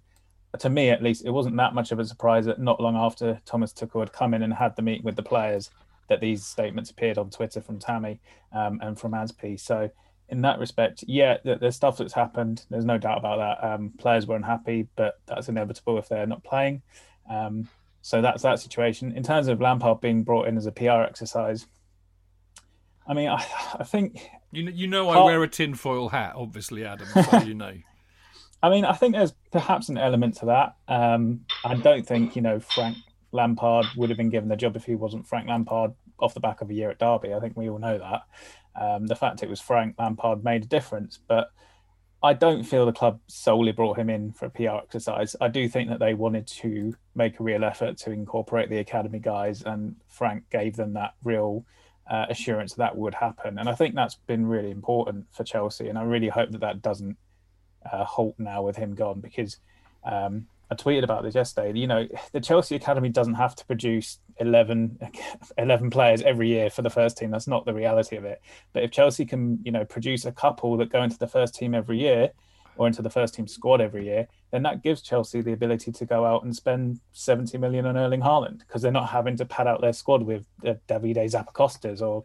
to 0.59 0.69
me 0.69 0.89
at 0.89 1.01
least, 1.01 1.25
it 1.25 1.31
wasn't 1.31 1.55
that 1.57 1.73
much 1.73 1.91
of 1.91 1.99
a 1.99 2.05
surprise 2.05 2.45
that 2.45 2.59
not 2.59 2.81
long 2.81 2.95
after 2.95 3.39
Thomas 3.45 3.73
Tuchel 3.73 4.01
had 4.01 4.13
come 4.13 4.33
in 4.33 4.44
and 4.44 4.53
had 4.53 4.75
the 4.75 4.81
meeting 4.81 5.03
with 5.03 5.15
the 5.15 5.23
players, 5.23 5.69
that 6.07 6.21
these 6.21 6.45
statements 6.45 6.89
appeared 6.89 7.18
on 7.18 7.30
Twitter 7.30 7.62
from 7.62 7.80
Tammy 7.80 8.19
um, 8.54 8.80
and 8.81 9.00
from 9.00 9.12
Aspi. 9.12 9.59
So 9.59 9.89
in 10.30 10.42
that 10.42 10.59
respect, 10.59 11.04
yeah, 11.07 11.38
there's 11.44 11.75
stuff 11.75 11.98
that's 11.98 12.13
happened. 12.13 12.65
There's 12.69 12.86
no 12.86 12.98
doubt 12.98 13.19
about 13.19 13.38
that. 13.38 13.68
Um, 13.68 13.94
players 13.98 14.27
were 14.27 14.36
unhappy, 14.36 14.88
but 14.95 15.19
that's 15.25 15.50
inevitable 15.50 15.98
if 15.98 16.09
they're 16.09 16.27
not 16.27 16.44
playing. 16.44 16.81
Um, 17.30 17.69
so 18.01 18.21
that's 18.21 18.44
that 18.44 18.59
situation. 18.59 19.12
In 19.12 19.24
terms 19.24 19.48
of 19.48 19.62
Lampard 19.62 20.01
being 20.01 20.24
brought 20.24 20.48
in 20.48 20.57
as 20.57 20.65
a 20.65 20.71
PR 20.71 21.01
exercise, 21.01 21.65
I 23.07 23.13
mean, 23.13 23.30
I, 23.30 23.45
I 23.80 23.83
think 23.83 24.30
you 24.51 24.63
know, 24.63 24.71
you 24.71 24.88
know, 24.88 25.09
I 25.09 25.24
wear 25.24 25.44
a 25.44 25.48
tinfoil 25.48 26.09
hat, 26.09 26.33
obviously, 26.36 26.86
Adam. 26.86 27.07
So 27.07 27.39
you 27.39 27.54
know. 27.54 27.74
I 28.63 28.69
mean, 28.69 28.86
I 28.86 28.94
think 28.94 29.13
there's 29.13 29.33
perhaps 29.51 29.88
an 29.89 30.00
element 30.00 30.38
to 30.38 30.48
that. 30.48 30.75
Um, 30.88 31.42
I 31.63 31.75
don't 31.75 32.07
think 32.07 32.36
you 32.36 32.42
know 32.42 32.59
Frank 32.59 32.98
Lampard 33.31 33.85
would 33.95 34.09
have 34.09 34.18
been 34.18 34.29
given 34.29 34.50
the 34.50 34.56
job 34.56 34.75
if 34.75 34.85
he 34.85 34.95
wasn't 34.95 35.27
Frank 35.27 35.47
Lampard 35.47 35.94
off 36.19 36.33
the 36.33 36.39
back 36.39 36.62
of 36.62 36.69
a 36.69 36.74
year 36.74 36.89
at 36.89 37.00
Derby. 37.00 37.33
I 37.33 37.39
think 37.39 37.56
we 37.56 37.69
all 37.69 37.79
know 37.79 37.97
that. 37.97 38.21
Um, 38.79 39.07
the 39.07 39.15
fact 39.15 39.44
it 39.44 39.50
was 39.50 39.62
Frank 39.62 39.95
Lampard 39.97 40.44
made 40.44 40.63
a 40.63 40.68
difference, 40.68 41.19
but 41.27 41.51
I 42.24 42.33
don't 42.33 42.63
feel 42.63 42.85
the 42.85 42.91
club 42.91 43.19
solely 43.27 43.71
brought 43.71 43.97
him 43.97 44.09
in 44.09 44.31
for 44.31 44.47
a 44.47 44.50
PR 44.50 44.83
exercise. 44.83 45.35
I 45.39 45.50
do 45.50 45.69
think 45.69 45.89
that 45.89 46.00
they 46.00 46.13
wanted 46.13 46.47
to 46.47 46.95
make 47.15 47.39
a 47.39 47.44
real 47.44 47.63
effort 47.63 47.97
to 48.00 48.12
incorporate 48.12 48.69
the 48.69 48.79
academy 48.79 49.19
guys, 49.19 49.62
and 49.63 49.95
Frank 50.07 50.50
gave 50.50 50.75
them 50.75 50.94
that 50.94 51.13
real 51.23 51.65
uh, 52.09 52.25
assurance 52.30 52.73
that 52.73 52.95
would 52.95 53.13
happen. 53.13 53.59
And 53.59 53.69
I 53.69 53.75
think 53.75 53.94
that's 53.94 54.15
been 54.15 54.45
really 54.45 54.71
important 54.71 55.25
for 55.31 55.44
Chelsea. 55.44 55.89
And 55.89 55.97
I 55.97 56.03
really 56.03 56.30
hope 56.30 56.51
that 56.51 56.62
that 56.62 56.81
doesn't 56.81 57.18
uh, 57.91 58.03
halt 58.03 58.35
now 58.38 58.63
with 58.63 58.77
him 58.77 58.95
gone 58.95 59.19
because 59.19 59.57
um, 60.04 60.47
I 60.69 60.76
tweeted 60.76 61.04
about 61.04 61.24
this 61.24 61.36
yesterday. 61.36 61.78
You 61.78 61.88
know, 61.88 62.07
the 62.33 62.42
Chelsea 62.42 62.76
Academy 62.76 63.09
doesn't 63.09 63.36
have 63.36 63.56
to 63.56 63.66
produce 63.66 64.19
11, 64.38 65.00
11 65.57 65.90
players 65.90 66.21
every 66.21 66.50
year 66.50 66.69
for 66.69 66.81
the 66.81 66.90
first 66.90 67.18
team. 67.18 67.31
That's 67.31 67.47
not 67.47 67.66
the 67.66 67.74
reality 67.74 68.18
of 68.18 68.26
it. 68.26 68.42
But 68.74 68.83
if 68.83 68.92
Chelsea 68.92 69.26
can, 69.26 69.59
you 69.64 69.71
know, 69.71 69.86
produce 69.86 70.26
a 70.26 70.31
couple 70.31 70.78
that 70.78 70.92
go 70.92 71.04
into 71.04 71.18
the 71.18 71.28
first 71.28 71.56
team 71.56 71.74
every 71.74 72.00
year 72.00 72.31
or 72.76 72.88
into 72.88 73.02
the 73.02 73.09
first 73.09 73.33
team 73.33 73.47
squad 73.47 73.81
every 73.81 74.06
year, 74.06 74.28
then 74.52 74.64
that 74.64 74.83
gives 74.83 75.02
Chelsea 75.02 75.42
the 75.42 75.54
ability 75.54 75.92
to 75.92 76.06
go 76.06 76.26
out 76.26 76.44
and 76.44 76.56
spend 76.56 77.00
70 77.14 77.57
million 77.57 77.86
on 77.86 77.97
Erling 77.97 78.21
Haaland 78.21 78.59
because 78.59 78.81
they're 78.81 78.92
not 78.92 79.09
having 79.09 79.38
to 79.38 79.45
pad 79.45 79.68
out 79.68 79.81
their 79.81 79.94
squad 79.94 80.24
with 80.24 80.45
uh, 80.66 80.74
Davide 80.88 81.18
Zappacostas 81.18 82.02
or 82.02 82.24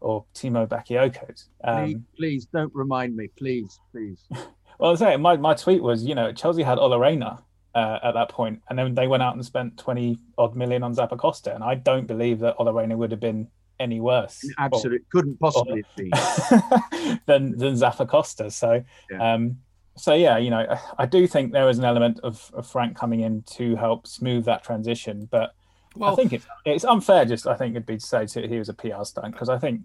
or 0.00 0.24
Timo 0.34 0.68
Bakayoko's. 0.68 1.48
Um, 1.62 1.84
please, 1.84 1.96
please 2.16 2.46
don't 2.52 2.74
remind 2.74 3.16
me, 3.16 3.28
please, 3.38 3.80
please. 3.90 4.22
well, 4.30 4.46
I 4.80 4.90
was 4.90 4.98
saying 4.98 5.22
my, 5.22 5.38
my 5.38 5.54
tweet 5.54 5.82
was, 5.82 6.04
you 6.04 6.14
know, 6.14 6.30
Chelsea 6.30 6.62
had 6.62 6.78
Ola 6.78 7.02
Aina 7.02 7.42
uh, 7.74 7.98
at 8.02 8.12
that 8.12 8.28
point, 8.28 8.62
and 8.68 8.78
then 8.78 8.94
they 8.94 9.06
went 9.06 9.22
out 9.22 9.34
and 9.34 9.44
spent 9.44 9.76
twenty 9.76 10.18
odd 10.38 10.54
million 10.56 10.82
on 10.82 10.94
Zappacosta, 10.94 11.54
and 11.54 11.64
I 11.64 11.74
don't 11.74 12.06
believe 12.06 12.38
that 12.40 12.56
Ola 12.58 12.82
Aina 12.82 12.96
would 12.96 13.10
have 13.10 13.20
been 13.20 13.48
any 13.80 14.00
worse. 14.00 14.44
Absolutely, 14.58 15.04
couldn't 15.10 15.38
possibly 15.40 15.80
or, 15.80 15.84
be 15.96 16.10
than 17.26 17.56
than 17.58 17.74
Zappacosta. 17.74 18.52
So, 18.52 18.82
yeah. 19.10 19.34
um, 19.34 19.58
so 19.96 20.14
yeah, 20.14 20.38
you 20.38 20.50
know, 20.50 20.66
I 20.98 21.06
do 21.06 21.26
think 21.26 21.52
there 21.52 21.68
is 21.68 21.78
an 21.78 21.84
element 21.84 22.20
of, 22.20 22.50
of 22.54 22.66
Frank 22.66 22.96
coming 22.96 23.20
in 23.20 23.42
to 23.54 23.76
help 23.76 24.06
smooth 24.06 24.44
that 24.44 24.64
transition, 24.64 25.28
but 25.30 25.54
well, 25.96 26.12
I 26.12 26.16
think 26.16 26.32
it's 26.32 26.46
it's 26.64 26.84
unfair. 26.84 27.24
Just 27.24 27.46
I 27.46 27.54
think 27.54 27.72
it'd 27.72 27.86
be 27.86 27.96
to 27.96 28.06
say 28.06 28.26
to, 28.26 28.48
he 28.48 28.58
was 28.58 28.68
a 28.68 28.74
PR 28.74 29.04
stunt 29.04 29.32
because 29.32 29.48
I 29.48 29.58
think 29.58 29.82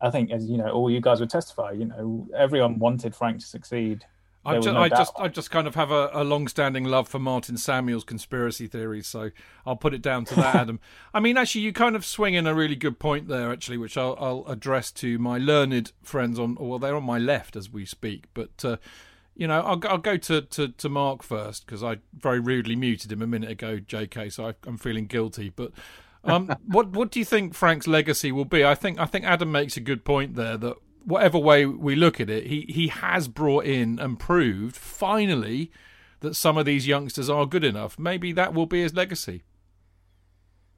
I 0.00 0.10
think 0.10 0.30
as 0.30 0.48
you 0.48 0.58
know, 0.58 0.70
all 0.70 0.90
you 0.90 1.00
guys 1.00 1.20
would 1.20 1.30
testify. 1.30 1.72
You 1.72 1.86
know, 1.86 2.28
everyone 2.36 2.78
wanted 2.78 3.14
Frank 3.14 3.40
to 3.40 3.46
succeed 3.46 4.04
I 4.46 4.54
just, 4.56 4.66
no 4.66 4.80
I 4.80 4.88
just, 4.88 5.12
I 5.18 5.28
just 5.28 5.50
kind 5.50 5.66
of 5.66 5.74
have 5.74 5.90
a, 5.90 6.10
a, 6.12 6.22
long-standing 6.22 6.84
love 6.84 7.08
for 7.08 7.18
Martin 7.18 7.56
Samuel's 7.56 8.04
conspiracy 8.04 8.66
theories, 8.66 9.06
so 9.06 9.30
I'll 9.66 9.76
put 9.76 9.92
it 9.92 10.02
down 10.02 10.24
to 10.26 10.34
that, 10.36 10.54
Adam. 10.54 10.80
I 11.12 11.20
mean, 11.20 11.36
actually, 11.36 11.62
you 11.62 11.72
kind 11.72 11.96
of 11.96 12.04
swing 12.04 12.34
in 12.34 12.46
a 12.46 12.54
really 12.54 12.76
good 12.76 12.98
point 12.98 13.28
there, 13.28 13.52
actually, 13.52 13.78
which 13.78 13.96
I'll, 13.96 14.16
I'll 14.20 14.44
address 14.46 14.92
to 14.92 15.18
my 15.18 15.38
learned 15.38 15.92
friends 16.02 16.38
on, 16.38 16.56
well, 16.60 16.78
they're 16.78 16.96
on 16.96 17.04
my 17.04 17.18
left 17.18 17.56
as 17.56 17.70
we 17.70 17.84
speak, 17.84 18.26
but 18.34 18.64
uh, 18.64 18.76
you 19.34 19.46
know, 19.46 19.60
I'll, 19.60 19.80
I'll 19.88 19.98
go 19.98 20.16
to, 20.16 20.40
to, 20.40 20.68
to 20.68 20.88
Mark 20.88 21.22
first 21.22 21.66
because 21.66 21.82
I 21.82 21.98
very 22.14 22.40
rudely 22.40 22.76
muted 22.76 23.12
him 23.12 23.22
a 23.22 23.26
minute 23.26 23.50
ago, 23.50 23.78
J.K. 23.78 24.30
So 24.30 24.48
I, 24.48 24.54
I'm 24.66 24.78
feeling 24.78 25.06
guilty, 25.06 25.50
but. 25.54 25.72
um, 26.24 26.54
what 26.66 26.88
what 26.88 27.10
do 27.10 27.18
you 27.18 27.24
think 27.24 27.54
Frank's 27.54 27.86
legacy 27.86 28.32
will 28.32 28.46
be? 28.46 28.64
I 28.64 28.74
think 28.74 28.98
I 28.98 29.04
think 29.04 29.24
Adam 29.24 29.52
makes 29.52 29.76
a 29.76 29.80
good 29.80 30.04
point 30.04 30.34
there 30.34 30.56
that 30.56 30.76
whatever 31.06 31.38
way 31.38 31.64
we 31.64 31.94
look 31.96 32.20
at 32.20 32.28
it, 32.28 32.46
he 32.48 32.66
he 32.68 32.88
has 32.88 33.28
brought 33.28 33.64
in 33.64 33.98
and 33.98 34.18
proved 34.18 34.76
finally 34.76 35.70
that 36.20 36.34
some 36.34 36.58
of 36.58 36.66
these 36.66 36.86
youngsters 36.86 37.30
are 37.30 37.46
good 37.46 37.64
enough. 37.64 37.98
Maybe 37.98 38.32
that 38.32 38.52
will 38.52 38.66
be 38.66 38.82
his 38.82 38.94
legacy. 38.94 39.42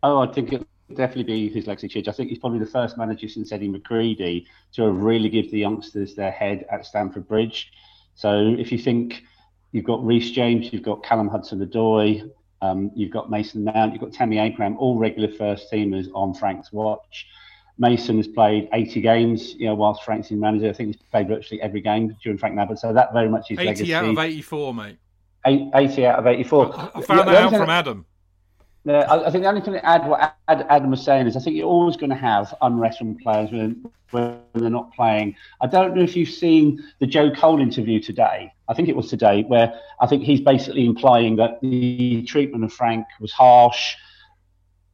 Oh, 0.02 0.18
I 0.20 0.26
think 0.32 0.52
it 0.52 0.66
will 0.88 0.97
definitely 0.97 1.25
be 1.25 1.49
his 1.49 1.66
legacy, 1.66 1.88
Chidge. 1.88 2.08
I 2.08 2.12
think 2.12 2.28
he's 2.28 2.38
probably 2.38 2.58
the 2.58 2.66
first 2.66 2.99
manager 2.99 3.28
since 3.28 3.50
Eddie 3.50 3.68
McCreadie 3.68 4.47
to 4.75 4.82
have 4.82 4.97
really 4.97 5.28
give 5.28 5.50
the 5.50 5.58
youngsters 5.58 6.14
their 6.14 6.30
head 6.30 6.66
at 6.70 6.87
Stamford 6.87 7.26
Bridge. 7.26 7.73
So 8.14 8.54
if 8.58 8.70
you 8.70 8.78
think 8.78 9.23
you've 9.73 9.85
got 9.85 10.04
Reece 10.04 10.30
James, 10.32 10.73
you've 10.73 10.82
got 10.82 11.02
Callum 11.02 11.28
Hudson-Odoi, 11.28 12.30
um, 12.61 12.90
you've 12.94 13.12
got 13.12 13.30
Mason 13.30 13.64
Mount, 13.64 13.92
you've 13.92 14.02
got 14.02 14.12
Tammy 14.12 14.38
Abraham, 14.38 14.76
all 14.78 14.99
regular 14.99 15.28
first 15.32 15.73
teamers 15.73 16.08
on 16.14 16.35
Frank's 16.35 16.73
watch. 16.73 17.26
Mason 17.78 18.16
has 18.16 18.26
played 18.26 18.68
80 18.73 19.00
games, 19.00 19.54
you 19.54 19.66
know, 19.66 19.75
whilst 19.75 20.02
Frank's 20.02 20.30
in 20.30 20.40
manager. 20.40 20.68
I 20.68 20.73
think 20.73 20.88
he's 20.88 21.02
played 21.11 21.28
virtually 21.28 21.62
every 21.62 21.80
game 21.80 22.16
during 22.23 22.38
Frank 22.38 22.56
Nabbott. 22.56 22.78
So 22.78 22.92
that 22.92 23.12
very 23.12 23.28
much 23.28 23.50
is 23.50 23.58
80 23.58 23.66
legacy. 23.66 23.94
out 23.94 24.04
of 24.04 24.18
84, 24.18 24.75
mate. 24.75 24.99
80 25.47 26.06
out 26.06 26.18
of 26.18 26.26
84. 26.26 26.76
I, 26.76 26.90
I 26.94 27.02
found 27.02 27.28
that 27.28 27.35
out 27.37 27.50
from 27.52 27.70
Adam. 27.70 28.04
Yeah, 28.85 29.00
I, 29.00 29.26
I 29.26 29.30
think 29.30 29.44
the 29.44 29.49
only 29.49 29.61
thing 29.61 29.75
to 29.75 29.85
add 29.85 30.08
what 30.08 30.35
Adam 30.49 30.90
was 30.90 31.02
saying 31.02 31.26
is 31.26 31.37
I 31.37 31.40
think 31.40 31.56
you're 31.56 31.68
always 31.68 31.97
going 31.97 32.11
to 32.11 32.16
have 32.16 32.54
unrest 32.62 32.99
from 32.99 33.16
players 33.18 33.50
when, 33.52 33.85
when 34.11 34.40
they're 34.54 34.70
not 34.70 34.92
playing. 34.94 35.37
I 35.61 35.66
don't 35.66 35.94
know 35.94 36.02
if 36.02 36.16
you've 36.16 36.30
seen 36.30 36.82
the 36.99 37.06
Joe 37.06 37.30
Cole 37.30 37.61
interview 37.61 38.00
today. 38.00 38.52
I 38.68 38.75
think 38.75 38.88
it 38.88 38.97
was 38.97 39.08
today, 39.08 39.42
where 39.42 39.78
I 40.00 40.06
think 40.06 40.23
he's 40.23 40.40
basically 40.40 40.87
implying 40.87 41.37
that 41.37 41.61
the 41.61 42.23
treatment 42.23 42.64
of 42.64 42.73
Frank 42.73 43.06
was 43.20 43.32
harsh. 43.32 43.94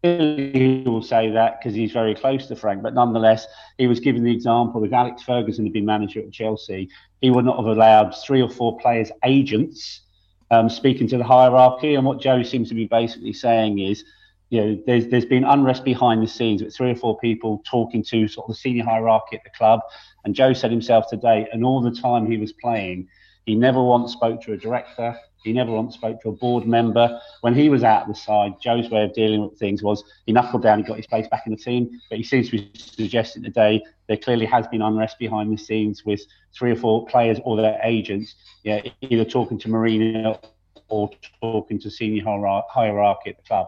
He 0.04 0.82
will 0.84 1.00
say 1.00 1.30
that 1.30 1.58
because 1.58 1.74
he's 1.74 1.92
very 1.92 2.14
close 2.14 2.46
to 2.48 2.56
Frank, 2.56 2.82
but 2.82 2.92
nonetheless, 2.92 3.46
he 3.78 3.86
was 3.86 4.00
given 4.00 4.22
the 4.22 4.30
example 4.30 4.84
if 4.84 4.92
Alex 4.92 5.22
Ferguson 5.22 5.64
had 5.64 5.72
been 5.72 5.86
manager 5.86 6.20
at 6.20 6.30
Chelsea, 6.30 6.90
he 7.22 7.30
would 7.30 7.46
not 7.46 7.56
have 7.56 7.64
allowed 7.64 8.10
three 8.10 8.42
or 8.42 8.50
four 8.50 8.76
players' 8.80 9.10
agents 9.24 10.02
um, 10.50 10.68
speaking 10.68 11.08
to 11.08 11.16
the 11.16 11.24
hierarchy. 11.24 11.94
And 11.94 12.04
what 12.04 12.20
Joe 12.20 12.42
seems 12.42 12.68
to 12.68 12.74
be 12.74 12.84
basically 12.84 13.32
saying 13.32 13.78
is, 13.78 14.04
you 14.50 14.60
know, 14.60 14.82
there's 14.86 15.06
there's 15.06 15.24
been 15.24 15.42
unrest 15.42 15.84
behind 15.84 16.22
the 16.22 16.26
scenes 16.26 16.62
with 16.62 16.76
three 16.76 16.90
or 16.90 16.96
four 16.96 17.18
people 17.18 17.62
talking 17.64 18.04
to 18.04 18.28
sort 18.28 18.44
of 18.44 18.54
the 18.54 18.60
senior 18.60 18.84
hierarchy 18.84 19.36
at 19.36 19.42
the 19.42 19.50
club. 19.56 19.80
And 20.26 20.34
Joe 20.34 20.52
said 20.52 20.70
himself 20.70 21.08
today, 21.08 21.48
and 21.50 21.64
all 21.64 21.80
the 21.80 21.90
time 21.90 22.30
he 22.30 22.36
was 22.36 22.52
playing, 22.52 23.08
he 23.46 23.54
never 23.54 23.82
once 23.82 24.12
spoke 24.12 24.42
to 24.42 24.52
a 24.52 24.58
director. 24.58 25.16
He 25.44 25.52
never 25.52 25.72
once 25.72 25.94
spoke 25.94 26.22
to 26.22 26.30
a 26.30 26.32
board 26.32 26.66
member. 26.66 27.20
When 27.42 27.54
he 27.54 27.68
was 27.68 27.84
out 27.84 28.02
of 28.02 28.08
the 28.08 28.14
side, 28.14 28.54
Joe's 28.62 28.90
way 28.90 29.04
of 29.04 29.12
dealing 29.12 29.42
with 29.42 29.58
things 29.58 29.82
was 29.82 30.02
he 30.26 30.32
knuckled 30.32 30.62
down, 30.62 30.78
he 30.78 30.84
got 30.84 30.96
his 30.96 31.06
place 31.06 31.28
back 31.28 31.42
in 31.46 31.52
the 31.52 31.58
team. 31.58 32.00
But 32.08 32.18
he 32.18 32.24
seems 32.24 32.50
to 32.50 32.58
be 32.58 32.70
suggesting 32.74 33.42
today 33.42 33.82
there 34.08 34.16
clearly 34.16 34.46
has 34.46 34.66
been 34.68 34.80
unrest 34.80 35.18
behind 35.18 35.52
the 35.52 35.62
scenes 35.62 36.04
with 36.04 36.22
three 36.54 36.70
or 36.70 36.76
four 36.76 37.06
players 37.06 37.38
or 37.44 37.56
their 37.56 37.78
agents, 37.84 38.34
yeah, 38.62 38.80
either 39.02 39.24
talking 39.24 39.58
to 39.58 39.68
Marina 39.68 40.40
or 40.88 41.10
talking 41.42 41.78
to 41.78 41.90
senior 41.90 42.24
hierarchy 42.24 43.30
at 43.30 43.36
the 43.36 43.42
club. 43.46 43.66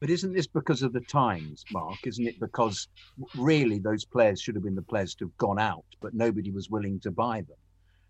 But 0.00 0.10
isn't 0.10 0.32
this 0.32 0.46
because 0.46 0.82
of 0.82 0.92
the 0.92 1.00
times, 1.00 1.64
Mark? 1.72 1.98
Isn't 2.06 2.26
it 2.26 2.38
because 2.40 2.88
really 3.36 3.80
those 3.80 4.04
players 4.04 4.40
should 4.40 4.54
have 4.54 4.64
been 4.64 4.76
the 4.76 4.82
players 4.82 5.14
to 5.16 5.26
have 5.26 5.36
gone 5.36 5.58
out, 5.58 5.84
but 6.00 6.14
nobody 6.14 6.50
was 6.52 6.70
willing 6.70 7.00
to 7.00 7.10
buy 7.10 7.42
them? 7.42 7.56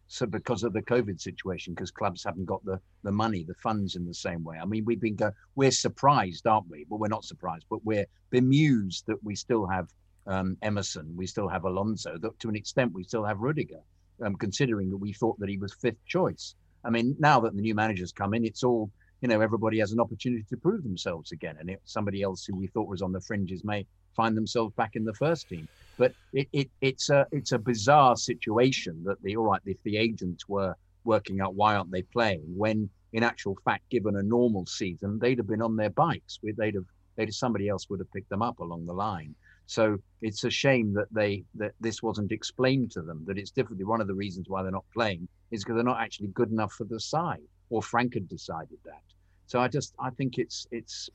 So 0.08 0.24
because 0.24 0.64
of 0.64 0.72
the 0.72 0.82
COVID 0.82 1.20
situation, 1.20 1.74
because 1.74 1.90
clubs 1.90 2.24
haven't 2.24 2.46
got 2.46 2.64
the, 2.64 2.80
the 3.04 3.12
money, 3.12 3.44
the 3.44 3.54
funds 3.54 3.94
in 3.94 4.06
the 4.06 4.14
same 4.14 4.42
way. 4.42 4.56
I 4.60 4.64
mean, 4.64 4.84
we've 4.86 5.00
been 5.00 5.16
go, 5.16 5.30
we're 5.54 5.70
surprised, 5.70 6.46
aren't 6.46 6.68
we? 6.70 6.86
But 6.88 6.98
we're 6.98 7.08
not 7.08 7.24
surprised, 7.24 7.66
but 7.68 7.84
we're 7.84 8.06
bemused 8.30 9.06
that 9.06 9.22
we 9.22 9.34
still 9.34 9.66
have 9.66 9.88
um, 10.26 10.56
Emerson, 10.62 11.14
we 11.16 11.26
still 11.26 11.48
have 11.48 11.64
Alonso, 11.64 12.16
that 12.18 12.38
to 12.40 12.48
an 12.48 12.56
extent 12.56 12.92
we 12.92 13.04
still 13.04 13.24
have 13.24 13.40
Rudiger, 13.40 13.80
um, 14.22 14.34
considering 14.36 14.90
that 14.90 14.96
we 14.96 15.12
thought 15.12 15.38
that 15.40 15.48
he 15.48 15.58
was 15.58 15.74
fifth 15.74 16.04
choice. 16.06 16.54
I 16.84 16.90
mean, 16.90 17.16
now 17.18 17.40
that 17.40 17.54
the 17.54 17.62
new 17.62 17.74
managers 17.74 18.12
come 18.12 18.34
in, 18.34 18.44
it's 18.44 18.62
all 18.62 18.90
you 19.20 19.28
know. 19.28 19.40
Everybody 19.40 19.78
has 19.80 19.92
an 19.92 20.00
opportunity 20.00 20.44
to 20.48 20.56
prove 20.56 20.84
themselves 20.84 21.32
again, 21.32 21.56
and 21.58 21.70
it, 21.70 21.80
somebody 21.84 22.22
else 22.22 22.44
who 22.44 22.54
we 22.54 22.68
thought 22.68 22.88
was 22.88 23.02
on 23.02 23.12
the 23.12 23.20
fringes 23.20 23.64
may 23.64 23.86
find 24.14 24.36
themselves 24.36 24.74
back 24.74 24.96
in 24.96 25.04
the 25.04 25.14
first 25.14 25.48
team. 25.48 25.68
But 25.98 26.14
it, 26.32 26.48
it 26.52 26.70
it's 26.80 27.10
a 27.10 27.26
it's 27.32 27.52
a 27.52 27.58
bizarre 27.58 28.16
situation 28.16 29.02
that 29.04 29.22
the 29.22 29.36
all 29.36 29.46
right 29.46 29.60
if 29.66 29.82
the 29.82 29.96
agents 29.98 30.48
were 30.48 30.74
working 31.04 31.40
out 31.40 31.54
why 31.54 31.74
aren't 31.74 31.90
they 31.90 32.02
playing 32.02 32.44
when 32.56 32.88
in 33.12 33.22
actual 33.22 33.56
fact 33.64 33.88
given 33.90 34.16
a 34.16 34.22
normal 34.22 34.66
season 34.66 35.18
they'd 35.18 35.38
have 35.38 35.46
been 35.46 35.62
on 35.62 35.76
their 35.76 35.90
bikes. 35.90 36.38
They'd 36.42 36.74
have 36.74 36.84
they'd 37.16 37.34
somebody 37.34 37.68
else 37.68 37.90
would 37.90 38.00
have 38.00 38.12
picked 38.12 38.30
them 38.30 38.42
up 38.42 38.60
along 38.60 38.86
the 38.86 38.92
line. 38.92 39.34
So 39.66 39.98
it's 40.22 40.44
a 40.44 40.50
shame 40.50 40.94
that 40.94 41.12
they 41.12 41.44
that 41.56 41.72
this 41.80 42.02
wasn't 42.02 42.32
explained 42.32 42.90
to 42.92 43.02
them 43.02 43.24
that 43.26 43.36
it's 43.36 43.50
different 43.50 43.84
one 43.86 44.00
of 44.00 44.06
the 44.06 44.14
reasons 44.14 44.48
why 44.48 44.62
they're 44.62 44.70
not 44.70 44.84
playing 44.94 45.28
is 45.50 45.64
because 45.64 45.74
they're 45.74 45.84
not 45.84 46.00
actually 46.00 46.28
good 46.28 46.50
enough 46.50 46.72
for 46.72 46.84
the 46.84 47.00
side 47.00 47.42
or 47.70 47.82
frank 47.82 48.14
had 48.14 48.28
decided 48.28 48.78
that. 48.84 49.02
So 49.46 49.60
i 49.60 49.68
just 49.68 49.94
i 49.98 50.10
think 50.10 50.38
it's 50.38 50.66
it's 50.70 51.10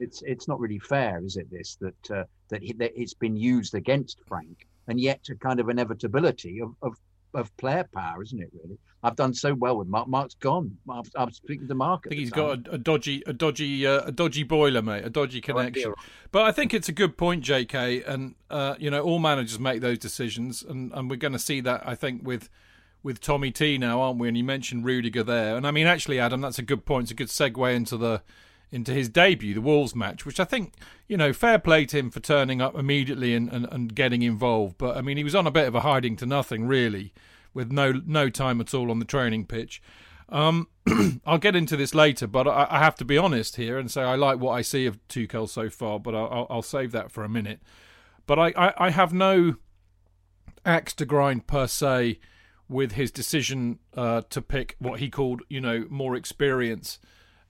it's 0.00 0.22
it's 0.22 0.48
not 0.48 0.58
really 0.58 0.78
fair, 0.78 1.22
is 1.24 1.36
it? 1.36 1.50
This 1.50 1.76
that 1.80 2.10
uh, 2.10 2.24
that, 2.48 2.62
he, 2.62 2.72
that 2.74 2.92
it's 2.96 3.14
been 3.14 3.36
used 3.36 3.74
against 3.74 4.20
Frank, 4.26 4.66
and 4.88 5.00
yet 5.00 5.20
a 5.30 5.34
kind 5.36 5.60
of 5.60 5.68
inevitability 5.68 6.60
of, 6.60 6.74
of 6.82 6.94
of 7.32 7.56
player 7.58 7.88
power, 7.94 8.22
isn't 8.22 8.40
it? 8.40 8.50
Really, 8.52 8.78
I've 9.02 9.16
done 9.16 9.32
so 9.32 9.54
well 9.54 9.76
with 9.76 9.88
Mark. 9.88 10.08
Mark's 10.08 10.34
gone. 10.34 10.76
I'm, 10.88 11.04
I'm 11.14 11.30
speaking 11.30 11.68
to 11.68 11.74
Mark. 11.74 12.04
I 12.06 12.08
think 12.10 12.20
he's 12.20 12.30
got 12.30 12.66
a, 12.66 12.72
a, 12.72 12.78
dodgy, 12.78 13.22
a 13.26 13.32
dodgy, 13.32 13.86
uh, 13.86 14.02
a 14.06 14.12
dodgy 14.12 14.42
boiler, 14.42 14.82
mate. 14.82 15.04
A 15.04 15.10
dodgy 15.10 15.40
connection. 15.40 15.94
But 16.32 16.42
I 16.42 16.52
think 16.52 16.74
it's 16.74 16.88
a 16.88 16.92
good 16.92 17.16
point, 17.16 17.44
J.K. 17.44 18.02
And 18.02 18.34
uh, 18.50 18.74
you 18.78 18.90
know, 18.90 19.02
all 19.02 19.18
managers 19.18 19.58
make 19.58 19.80
those 19.80 19.98
decisions, 19.98 20.62
and, 20.62 20.92
and 20.92 21.10
we're 21.10 21.16
going 21.16 21.32
to 21.32 21.38
see 21.38 21.60
that. 21.60 21.86
I 21.86 21.94
think 21.94 22.26
with 22.26 22.48
with 23.02 23.20
Tommy 23.20 23.50
T 23.50 23.78
now, 23.78 24.00
aren't 24.00 24.18
we? 24.18 24.28
And 24.28 24.36
you 24.36 24.44
mentioned 24.44 24.84
Rudiger 24.84 25.22
there, 25.22 25.56
and 25.56 25.66
I 25.66 25.70
mean, 25.70 25.86
actually, 25.86 26.18
Adam, 26.18 26.40
that's 26.40 26.58
a 26.58 26.62
good 26.62 26.84
point. 26.84 27.04
It's 27.04 27.12
a 27.12 27.14
good 27.14 27.28
segue 27.28 27.74
into 27.74 27.96
the 27.96 28.22
into 28.72 28.92
his 28.92 29.08
debut, 29.08 29.54
the 29.54 29.60
Wolves 29.60 29.94
match, 29.94 30.24
which 30.24 30.38
I 30.38 30.44
think, 30.44 30.74
you 31.08 31.16
know, 31.16 31.32
fair 31.32 31.58
play 31.58 31.86
to 31.86 31.98
him 31.98 32.10
for 32.10 32.20
turning 32.20 32.62
up 32.62 32.76
immediately 32.76 33.34
and, 33.34 33.52
and, 33.52 33.66
and 33.70 33.94
getting 33.94 34.22
involved. 34.22 34.78
But 34.78 34.96
I 34.96 35.00
mean, 35.00 35.16
he 35.16 35.24
was 35.24 35.34
on 35.34 35.46
a 35.46 35.50
bit 35.50 35.66
of 35.66 35.74
a 35.74 35.80
hiding 35.80 36.16
to 36.16 36.26
nothing, 36.26 36.66
really, 36.66 37.12
with 37.52 37.72
no 37.72 37.92
no 38.06 38.30
time 38.30 38.60
at 38.60 38.74
all 38.74 38.90
on 38.90 38.98
the 38.98 39.04
training 39.04 39.46
pitch. 39.46 39.82
Um, 40.28 40.68
I'll 41.26 41.38
get 41.38 41.56
into 41.56 41.76
this 41.76 41.94
later, 41.94 42.28
but 42.28 42.46
I, 42.46 42.66
I, 42.70 42.78
have 42.78 42.94
to 42.96 43.04
be 43.04 43.18
honest 43.18 43.56
here 43.56 43.78
and 43.78 43.90
say 43.90 44.02
I 44.02 44.14
like 44.14 44.38
what 44.38 44.52
I 44.52 44.62
see 44.62 44.86
of 44.86 44.96
Tuchel 45.08 45.48
so 45.48 45.68
far, 45.68 45.98
but 45.98 46.14
I'll, 46.14 46.46
I'll 46.48 46.62
save 46.62 46.92
that 46.92 47.10
for 47.10 47.24
a 47.24 47.28
minute. 47.28 47.60
But 48.26 48.38
I, 48.38 48.52
I, 48.56 48.72
I 48.78 48.90
have 48.90 49.12
no 49.12 49.56
axe 50.64 50.94
to 50.94 51.04
grind 51.04 51.48
per 51.48 51.66
se 51.66 52.20
with 52.68 52.92
his 52.92 53.10
decision 53.10 53.80
uh, 53.96 54.22
to 54.30 54.40
pick 54.40 54.76
what 54.78 55.00
he 55.00 55.10
called, 55.10 55.42
you 55.48 55.60
know, 55.60 55.86
more 55.90 56.14
experience 56.14 57.00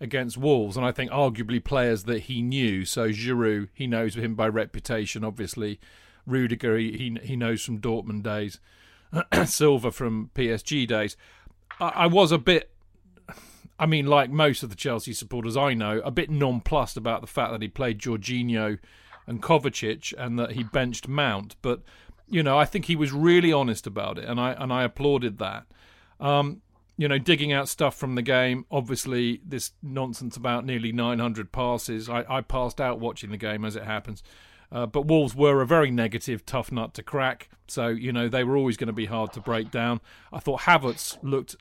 against 0.01 0.39
Wolves, 0.39 0.77
and 0.77 0.87
I 0.87 0.93
think 0.93 1.11
arguably 1.11 1.63
players 1.63 2.05
that 2.05 2.21
he 2.21 2.43
knew. 2.43 2.85
So 2.85 3.11
Giroud, 3.11 3.69
he 3.75 3.87
knows 3.87 4.17
him 4.17 4.35
by 4.35 4.49
reputation, 4.49 5.25
obviously. 5.25 5.79
Rudiger, 6.27 6.77
he 6.77 7.19
he 7.23 7.37
knows 7.37 7.63
from 7.63 7.81
Dortmund 7.81 8.23
days. 8.23 8.61
Silva 9.45 9.91
from 9.91 10.31
PSG 10.35 10.87
days. 10.87 11.17
I, 11.81 11.89
I 11.89 12.07
was 12.07 12.33
a 12.33 12.39
bit, 12.39 12.71
I 13.79 13.87
mean, 13.87 14.07
like 14.07 14.31
most 14.31 14.63
of 14.63 14.71
the 14.71 14.77
Chelsea 14.77 15.13
supporters 15.13 15.57
I 15.57 15.75
know, 15.75 16.01
a 16.05 16.11
bit 16.11 16.31
nonplussed 16.31 16.97
about 16.97 17.21
the 17.21 17.27
fact 17.27 17.53
that 17.53 17.63
he 17.63 17.69
played 17.69 17.99
Jorginho 17.99 18.79
and 19.27 19.43
Kovacic 19.43 20.15
and 20.17 20.39
that 20.39 20.53
he 20.53 20.63
benched 20.63 21.09
Mount. 21.09 21.57
But 21.63 21.83
you 22.29 22.43
know, 22.43 22.57
I 22.59 22.65
think 22.65 22.85
he 22.85 22.97
was 22.97 23.13
really 23.13 23.53
honest 23.53 23.87
about 23.87 24.19
it, 24.19 24.25
and 24.25 24.41
I 24.41 24.53
and 24.53 24.73
I 24.73 24.85
applauded 24.85 25.39
that. 25.39 25.67
Um, 26.21 26.63
you 27.01 27.09
know, 27.09 27.17
digging 27.17 27.51
out 27.51 27.67
stuff 27.67 27.97
from 27.97 28.15
the 28.15 28.21
game. 28.21 28.67
Obviously, 28.71 29.41
this 29.43 29.73
nonsense 29.83 30.37
about 30.37 30.67
nearly 30.67 30.93
900 30.93 31.51
passes. 31.51 32.11
I, 32.11 32.27
I 32.29 32.43
passed 32.43 32.79
out 32.79 33.01
watching 33.01 33.31
the 33.31 33.39
game 33.39 33.65
as 33.65 33.75
it 33.75 33.85
happens. 33.85 34.23
Uh, 34.71 34.85
but 34.85 35.07
Wolves 35.07 35.35
were 35.35 35.63
a 35.63 35.67
very 35.67 35.91
negative, 35.91 36.45
tough 36.45 36.71
nut 36.71 36.93
to 36.93 37.03
crack. 37.03 37.49
So, 37.69 37.89
you 37.89 38.13
know, 38.13 38.29
they 38.29 38.45
were 38.45 38.55
always 38.55 38.77
going 38.77 38.89
to 38.89 38.93
be 38.93 39.07
hard 39.07 39.33
to 39.33 39.41
break 39.41 39.71
down. 39.71 40.03
I 40.31 40.41
thought 40.41 40.61
Havertz 40.61 41.17
looked 41.23 41.57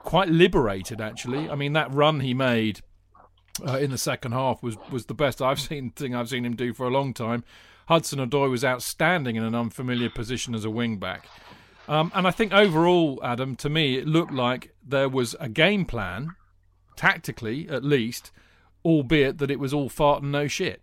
quite 0.00 0.28
liberated, 0.28 1.00
actually. 1.00 1.48
I 1.48 1.54
mean, 1.54 1.74
that 1.74 1.94
run 1.94 2.18
he 2.18 2.34
made 2.34 2.80
uh, 3.64 3.78
in 3.78 3.92
the 3.92 3.98
second 3.98 4.32
half 4.32 4.60
was, 4.60 4.76
was 4.90 5.06
the 5.06 5.14
best 5.14 5.40
I've 5.40 5.60
seen 5.68 5.90
thing 5.90 6.16
I've 6.16 6.30
seen 6.30 6.44
him 6.44 6.56
do 6.56 6.74
for 6.74 6.84
a 6.84 6.90
long 6.90 7.14
time. 7.14 7.44
Hudson-Odoi 7.86 8.50
was 8.50 8.64
outstanding 8.64 9.36
in 9.36 9.44
an 9.44 9.54
unfamiliar 9.54 10.10
position 10.10 10.52
as 10.52 10.64
a 10.64 10.70
wing 10.70 10.96
back. 10.96 11.28
Um, 11.88 12.10
and 12.14 12.26
I 12.26 12.30
think 12.30 12.52
overall, 12.52 13.20
Adam, 13.22 13.56
to 13.56 13.68
me, 13.68 13.96
it 13.96 14.06
looked 14.06 14.32
like 14.32 14.74
there 14.86 15.08
was 15.08 15.36
a 15.38 15.48
game 15.48 15.84
plan, 15.84 16.30
tactically 16.96 17.68
at 17.68 17.84
least, 17.84 18.30
albeit 18.84 19.38
that 19.38 19.50
it 19.50 19.58
was 19.58 19.74
all 19.74 19.88
fart 19.88 20.22
and 20.22 20.32
no 20.32 20.46
shit. 20.46 20.82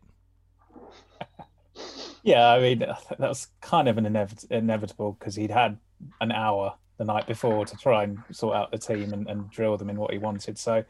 yeah, 2.24 2.50
I 2.50 2.60
mean, 2.60 2.79
that 3.10 3.20
was 3.20 3.48
kind 3.62 3.88
of 3.88 3.98
an 3.98 4.05
inevit- 4.05 4.50
inevitable 4.51 5.17
because 5.20 5.36
he'd 5.36 5.51
had 5.51 5.77
an 6.20 6.31
hour 6.31 6.75
the 6.98 7.05
night 7.05 7.25
before 7.25 7.65
to 7.65 7.75
try 7.77 8.03
and 8.03 8.20
sort 8.31 8.55
out 8.55 8.70
the 8.72 8.77
team 8.77 9.12
and, 9.12 9.27
and 9.27 9.50
drill 9.50 9.75
them 9.77 9.89
in 9.89 9.96
what 9.96 10.12
he 10.12 10.20
wanted. 10.20 10.60
So 10.60 10.84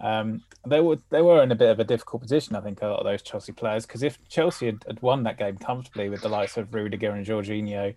um, 0.00 0.42
they 0.64 0.80
were 0.80 0.98
they 1.10 1.22
were 1.22 1.42
in 1.42 1.50
a 1.50 1.56
bit 1.56 1.70
of 1.70 1.80
a 1.80 1.84
difficult 1.84 2.22
position, 2.22 2.54
I 2.54 2.60
think, 2.60 2.82
a 2.82 2.86
lot 2.86 3.00
of 3.00 3.04
those 3.04 3.22
Chelsea 3.22 3.50
players. 3.50 3.84
Because 3.84 4.04
if 4.04 4.16
Chelsea 4.28 4.66
had, 4.66 4.84
had, 4.86 5.02
won 5.02 5.24
that 5.24 5.38
game 5.38 5.56
comfortably 5.56 6.08
with 6.08 6.20
the 6.20 6.28
likes 6.28 6.56
of 6.56 6.72
Rudiger 6.72 7.10
and 7.10 7.26
Jorginho 7.26 7.96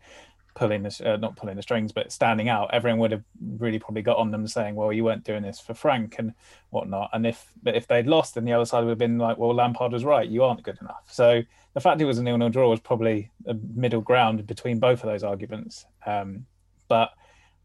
pulling 0.59 0.83
the 0.83 1.13
uh, 1.13 1.15
not 1.15 1.37
pulling 1.37 1.55
the 1.55 1.61
strings, 1.61 1.93
but 1.93 2.11
standing 2.11 2.49
out, 2.49 2.69
everyone 2.73 2.99
would 2.99 3.13
have 3.13 3.23
really 3.57 3.79
probably 3.79 4.01
got 4.01 4.17
on 4.17 4.29
them 4.29 4.45
saying, 4.45 4.75
"Well, 4.75 4.91
you 4.91 5.05
weren't 5.05 5.23
doing 5.23 5.41
this 5.41 5.57
for 5.57 5.73
Frank 5.73 6.19
and 6.19 6.33
whatnot." 6.69 7.09
And 7.13 7.25
if 7.25 7.47
but 7.63 7.75
if 7.75 7.87
they'd 7.87 8.05
lost, 8.05 8.35
then 8.35 8.43
the 8.43 8.51
other 8.51 8.65
side 8.65 8.81
would 8.81 8.89
have 8.89 8.97
been 8.97 9.17
like, 9.17 9.37
"Well, 9.37 9.55
Lampard 9.55 9.93
was 9.93 10.03
right. 10.03 10.27
You 10.27 10.43
aren't 10.43 10.63
good 10.63 10.77
enough." 10.81 11.05
So 11.07 11.41
the 11.73 11.79
fact 11.79 12.01
it 12.01 12.05
was 12.05 12.17
a 12.17 12.23
nil-nil 12.23 12.49
draw 12.49 12.69
was 12.69 12.81
probably 12.81 13.31
a 13.47 13.53
middle 13.53 14.01
ground 14.01 14.45
between 14.45 14.79
both 14.79 15.01
of 15.01 15.09
those 15.09 15.23
arguments. 15.23 15.85
Um, 16.05 16.45
but 16.89 17.11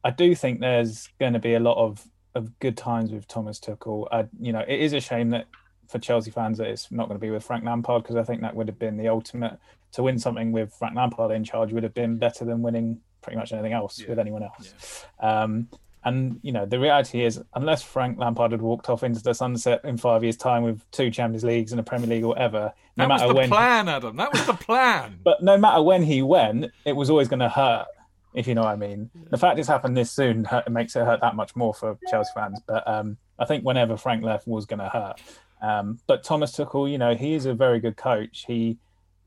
I 0.04 0.10
do 0.10 0.36
think 0.36 0.60
there's 0.60 1.08
going 1.18 1.32
to 1.32 1.40
be 1.40 1.54
a 1.54 1.60
lot 1.60 1.76
of 1.76 2.06
of 2.36 2.56
good 2.60 2.76
times 2.76 3.10
with 3.10 3.26
Thomas 3.26 3.58
Tuchel. 3.58 4.06
Uh, 4.12 4.24
you 4.40 4.52
know, 4.52 4.64
it 4.66 4.78
is 4.78 4.92
a 4.92 5.00
shame 5.00 5.30
that 5.30 5.46
for 5.88 5.98
Chelsea 5.98 6.30
fans 6.30 6.58
that 6.58 6.68
it's 6.68 6.90
not 6.90 7.08
going 7.08 7.18
to 7.18 7.24
be 7.24 7.30
with 7.30 7.44
Frank 7.44 7.64
Lampard 7.64 8.02
because 8.02 8.16
I 8.16 8.22
think 8.22 8.40
that 8.42 8.54
would 8.54 8.68
have 8.68 8.78
been 8.78 8.96
the 8.96 9.08
ultimate 9.08 9.58
to 9.92 10.02
win 10.02 10.18
something 10.18 10.52
with 10.52 10.72
Frank 10.72 10.96
Lampard 10.96 11.30
in 11.30 11.44
charge 11.44 11.72
would 11.72 11.82
have 11.84 11.94
been 11.94 12.16
better 12.16 12.44
than 12.44 12.62
winning 12.62 13.00
pretty 13.22 13.38
much 13.38 13.52
anything 13.52 13.72
else 13.72 14.00
yeah. 14.00 14.08
with 14.08 14.18
anyone 14.18 14.42
else. 14.42 15.06
Yeah. 15.20 15.42
Um, 15.42 15.68
and 16.04 16.38
you 16.42 16.52
know 16.52 16.66
the 16.66 16.78
reality 16.78 17.24
is, 17.24 17.42
unless 17.54 17.82
Frank 17.82 18.18
Lampard 18.18 18.52
had 18.52 18.60
walked 18.60 18.90
off 18.90 19.02
into 19.02 19.22
the 19.22 19.34
sunset 19.34 19.80
in 19.84 19.96
five 19.96 20.22
years' 20.22 20.36
time 20.36 20.62
with 20.62 20.82
two 20.90 21.10
Champions 21.10 21.44
Leagues 21.44 21.72
and 21.72 21.80
a 21.80 21.82
Premier 21.82 22.08
League 22.08 22.24
or 22.24 22.28
whatever, 22.28 22.74
no 22.96 23.04
that 23.04 23.08
matter 23.08 23.26
was 23.26 23.32
the 23.32 23.38
when, 23.38 23.48
plan, 23.48 23.88
Adam. 23.88 24.16
That 24.16 24.32
was 24.32 24.46
the 24.46 24.52
plan. 24.52 25.18
but 25.24 25.42
no 25.42 25.56
matter 25.56 25.82
when 25.82 26.02
he 26.02 26.20
went, 26.20 26.70
it 26.84 26.94
was 26.94 27.08
always 27.08 27.28
going 27.28 27.40
to 27.40 27.48
hurt. 27.48 27.86
If 28.34 28.48
you 28.48 28.54
know 28.54 28.62
what 28.62 28.70
I 28.70 28.76
mean. 28.76 29.10
Yeah. 29.14 29.22
The 29.30 29.38
fact 29.38 29.58
it's 29.60 29.68
happened 29.68 29.96
this 29.96 30.10
soon 30.10 30.44
hurt, 30.44 30.68
makes 30.68 30.96
it 30.96 31.04
hurt 31.04 31.20
that 31.20 31.36
much 31.36 31.54
more 31.54 31.72
for 31.72 31.96
Chelsea 32.10 32.32
fans. 32.34 32.60
But 32.66 32.86
um, 32.86 33.16
I 33.38 33.44
think 33.44 33.64
whenever 33.64 33.96
Frank 33.96 34.24
left 34.24 34.48
was 34.48 34.66
going 34.66 34.80
to 34.80 34.88
hurt. 34.88 35.20
Um, 35.64 35.98
but 36.06 36.22
Thomas 36.22 36.52
Tuchel, 36.52 36.90
you 36.90 36.98
know, 36.98 37.14
he 37.14 37.34
is 37.34 37.46
a 37.46 37.54
very 37.54 37.80
good 37.80 37.96
coach. 37.96 38.44
He 38.46 38.76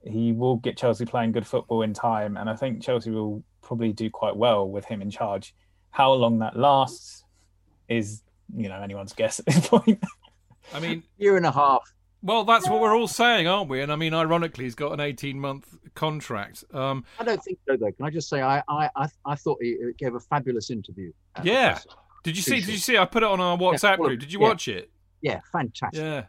he 0.04 0.32
will 0.32 0.58
get 0.58 0.78
Chelsea 0.78 1.06
playing 1.06 1.32
good 1.32 1.48
football 1.48 1.82
in 1.82 1.94
time, 1.94 2.38
and 2.38 2.50
I 2.50 2.56
think 2.56 2.84
Chelsea 2.84 3.10
will 3.10 3.44
probably 3.64 3.92
do 3.92 4.10
quite 4.10 4.36
well 4.36 4.70
with 4.70 4.86
him 4.86 5.02
in 5.02 5.10
charge. 5.10 5.56
How 5.90 6.14
long 6.14 6.40
that 6.40 6.56
lasts 6.56 7.24
is, 7.90 8.22
you 8.56 8.70
know, 8.70 8.80
anyone's 8.80 9.14
guess 9.14 9.40
at 9.40 9.46
this 9.46 9.68
point. 9.68 10.04
I 10.74 10.80
mean, 10.80 11.04
year 11.18 11.38
and 11.38 11.46
a 11.46 11.52
half. 11.52 11.82
Well, 12.22 12.44
that's 12.44 12.70
what 12.70 12.82
we're 12.82 12.96
all 12.96 13.08
saying, 13.08 13.48
aren't 13.48 13.70
we? 13.70 13.82
And 13.82 13.92
I 13.92 13.96
mean, 13.96 14.14
ironically, 14.14 14.66
he's 14.66 14.76
got 14.76 14.92
an 14.92 15.00
18-month 15.00 15.78
contract. 15.96 16.64
Um, 16.74 17.04
I 17.20 17.24
don't 17.24 17.42
think 17.44 17.60
so, 17.68 17.78
though. 17.78 17.92
Can 17.92 18.06
I 18.06 18.10
just 18.10 18.30
say, 18.30 18.42
I, 18.42 18.62
I, 18.68 18.90
I, 18.96 19.08
I 19.26 19.36
thought 19.36 19.60
he 19.62 19.78
gave 19.98 20.14
a 20.14 20.20
fabulous 20.20 20.70
interview. 20.70 21.12
Yeah. 21.44 21.80
Did 22.24 22.36
you 22.36 22.44
see? 22.44 22.60
Did 22.60 22.70
you 22.70 22.78
see? 22.78 22.98
I 22.98 23.06
put 23.06 23.24
it 23.24 23.30
on 23.30 23.40
our 23.40 23.58
WhatsApp 23.58 23.84
yeah, 23.84 23.96
well, 23.98 24.10
group. 24.10 24.20
Did 24.20 24.34
you 24.34 24.42
yeah. 24.42 24.48
watch 24.48 24.68
it? 24.68 24.92
Yeah, 25.22 25.40
fantastic. 25.52 26.02
Yeah. 26.02 26.24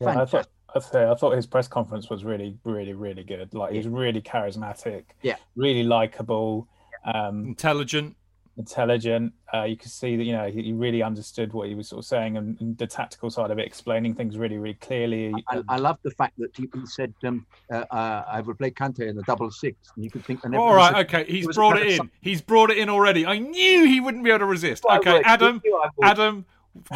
Yeah, 0.00 0.14
fantastic. 0.14 0.40
I 0.40 0.42
thought 0.42 0.48
I 0.74 0.80
say 0.80 1.04
I 1.08 1.14
thought 1.14 1.36
his 1.36 1.46
press 1.46 1.68
conference 1.68 2.10
was 2.10 2.24
really, 2.24 2.58
really, 2.64 2.94
really 2.94 3.22
good. 3.22 3.54
Like 3.54 3.72
he 3.72 3.78
was 3.78 3.88
really 3.88 4.20
charismatic. 4.20 5.04
Yeah. 5.22 5.36
Really 5.56 5.84
likable. 5.84 6.68
Um, 7.04 7.46
intelligent. 7.46 8.16
Intelligent. 8.56 9.32
Uh, 9.52 9.64
you 9.64 9.76
could 9.76 9.90
see 9.90 10.16
that 10.16 10.22
you 10.22 10.32
know 10.32 10.48
he, 10.48 10.72
really 10.72 11.02
understood 11.02 11.52
what 11.52 11.68
he 11.68 11.74
was 11.74 11.88
sort 11.88 11.98
of 11.98 12.06
saying 12.06 12.36
and, 12.36 12.60
and, 12.60 12.78
the 12.78 12.86
tactical 12.86 13.28
side 13.28 13.50
of 13.50 13.58
it, 13.58 13.66
explaining 13.66 14.14
things 14.14 14.38
really, 14.38 14.58
really 14.58 14.74
clearly. 14.74 15.34
I, 15.48 15.62
I 15.68 15.76
love 15.76 15.98
the 16.04 16.12
fact 16.12 16.34
that 16.38 16.56
he, 16.56 16.68
he 16.72 16.86
said, 16.86 17.12
um, 17.24 17.46
uh, 17.72 17.84
uh, 17.90 18.24
"I 18.28 18.40
would 18.42 18.56
play 18.56 18.70
Kante 18.70 19.08
in 19.08 19.16
the 19.16 19.24
double 19.24 19.50
six. 19.50 19.76
and 19.96 20.04
you 20.04 20.10
could 20.10 20.24
think. 20.24 20.44
All 20.54 20.72
right, 20.72 21.04
okay, 21.04 21.24
he's 21.24 21.48
brought 21.48 21.78
it 21.78 21.98
in. 21.98 22.10
He's 22.20 22.40
brought 22.40 22.70
it 22.70 22.78
in 22.78 22.88
already. 22.88 23.26
I 23.26 23.38
knew 23.38 23.86
he 23.86 23.98
wouldn't 24.00 24.22
be 24.22 24.30
able 24.30 24.40
to 24.40 24.46
resist. 24.46 24.84
Well, 24.88 24.98
okay, 24.98 25.20
Adam, 25.24 25.60
Adam, 26.00 26.44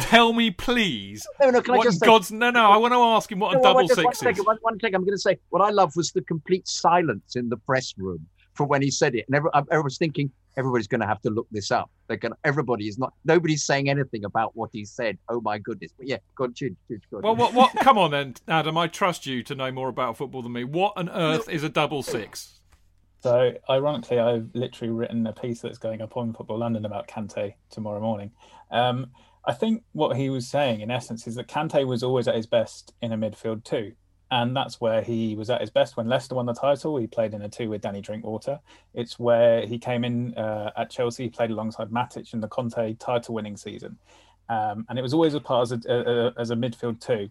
Tell 0.01 0.33
me, 0.33 0.51
please. 0.51 1.25
No, 1.41 1.49
no. 1.51 1.61
Can 1.61 1.75
I 1.75 1.83
just 1.83 2.01
God's... 2.01 2.27
say? 2.27 2.35
No, 2.35 2.51
no. 2.51 2.69
I 2.69 2.77
want 2.77 2.93
to 2.93 2.99
ask 2.99 3.31
him 3.31 3.39
what 3.39 3.53
no, 3.53 3.59
a 3.59 3.63
double 3.63 3.87
six 3.87 4.03
one 4.03 4.11
is. 4.11 4.19
Second, 4.19 4.45
one, 4.45 4.57
one 4.61 4.79
second. 4.79 4.95
I'm 4.95 5.05
going 5.05 5.15
to 5.15 5.21
say 5.21 5.37
what 5.49 5.61
I 5.61 5.69
love 5.69 5.95
was 5.95 6.11
the 6.11 6.21
complete 6.21 6.67
silence 6.67 7.35
in 7.35 7.49
the 7.49 7.57
press 7.57 7.93
room 7.97 8.27
for 8.53 8.65
when 8.65 8.81
he 8.81 8.91
said 8.91 9.15
it, 9.15 9.25
and 9.27 9.35
every, 9.35 9.49
everyone's 9.71 9.97
thinking 9.97 10.29
everybody's 10.57 10.87
going 10.87 10.99
to 10.99 11.07
have 11.07 11.21
to 11.21 11.29
look 11.29 11.47
this 11.51 11.71
up. 11.71 11.89
They're 12.07 12.17
going. 12.17 12.33
Everybody 12.43 12.87
is 12.87 12.97
not. 12.97 13.13
Nobody's 13.23 13.63
saying 13.63 13.89
anything 13.89 14.25
about 14.25 14.55
what 14.55 14.69
he 14.73 14.83
said. 14.83 15.17
Oh 15.29 15.39
my 15.41 15.57
goodness! 15.57 15.91
But 15.97 16.07
yeah, 16.07 16.17
God, 16.35 16.55
Chid, 16.55 16.75
Chid, 16.87 17.01
God. 17.11 17.23
Well, 17.23 17.35
what? 17.35 17.53
What? 17.53 17.75
Come 17.77 17.97
on 17.97 18.11
then, 18.11 18.35
Adam. 18.47 18.77
I 18.77 18.87
trust 18.87 19.25
you 19.25 19.43
to 19.43 19.55
know 19.55 19.71
more 19.71 19.87
about 19.87 20.17
football 20.17 20.41
than 20.41 20.51
me. 20.51 20.65
What 20.65 20.93
on 20.97 21.09
earth 21.09 21.47
is 21.49 21.63
a 21.63 21.69
double 21.69 22.03
six? 22.03 22.59
So, 23.21 23.53
ironically, 23.69 24.17
I've 24.17 24.49
literally 24.53 24.93
written 24.93 25.27
a 25.27 25.33
piece 25.33 25.59
that's 25.59 25.77
going 25.77 26.01
up 26.01 26.15
on 26.15 26.31
Football 26.33 26.59
London 26.59 26.85
about 26.85 27.09
Kante 27.09 27.53
tomorrow 27.69 27.99
morning. 27.99 28.31
Um, 28.71 29.07
I 29.45 29.53
think 29.53 29.83
what 29.93 30.17
he 30.17 30.29
was 30.29 30.47
saying, 30.47 30.81
in 30.81 30.91
essence, 30.91 31.27
is 31.27 31.35
that 31.35 31.47
Kante 31.47 31.85
was 31.85 32.03
always 32.03 32.27
at 32.27 32.35
his 32.35 32.47
best 32.47 32.93
in 33.01 33.11
a 33.11 33.17
midfield 33.17 33.63
too. 33.63 33.93
And 34.31 34.55
that's 34.55 34.79
where 34.79 35.01
he 35.01 35.35
was 35.35 35.49
at 35.49 35.61
his 35.61 35.71
best 35.71 35.97
when 35.97 36.07
Leicester 36.07 36.35
won 36.35 36.45
the 36.45 36.53
title. 36.53 36.97
He 36.97 37.07
played 37.07 37.33
in 37.33 37.41
a 37.41 37.49
two 37.49 37.69
with 37.69 37.81
Danny 37.81 37.99
Drinkwater. 37.99 38.59
It's 38.93 39.17
where 39.17 39.65
he 39.65 39.79
came 39.79 40.03
in 40.03 40.35
uh, 40.35 40.71
at 40.77 40.91
Chelsea. 40.91 41.23
He 41.23 41.29
played 41.29 41.49
alongside 41.49 41.89
Matic 41.89 42.31
in 42.33 42.39
the 42.39 42.47
Conte 42.47 42.93
title 42.95 43.33
winning 43.33 43.57
season. 43.57 43.97
Um, 44.47 44.85
and 44.87 44.99
it 44.99 45.01
was 45.01 45.13
always 45.15 45.33
a 45.33 45.39
part 45.39 45.71
as 45.71 45.85
a, 45.85 45.91
a, 45.91 46.33
as 46.39 46.51
a 46.51 46.55
midfield 46.55 46.99
too. 46.99 47.29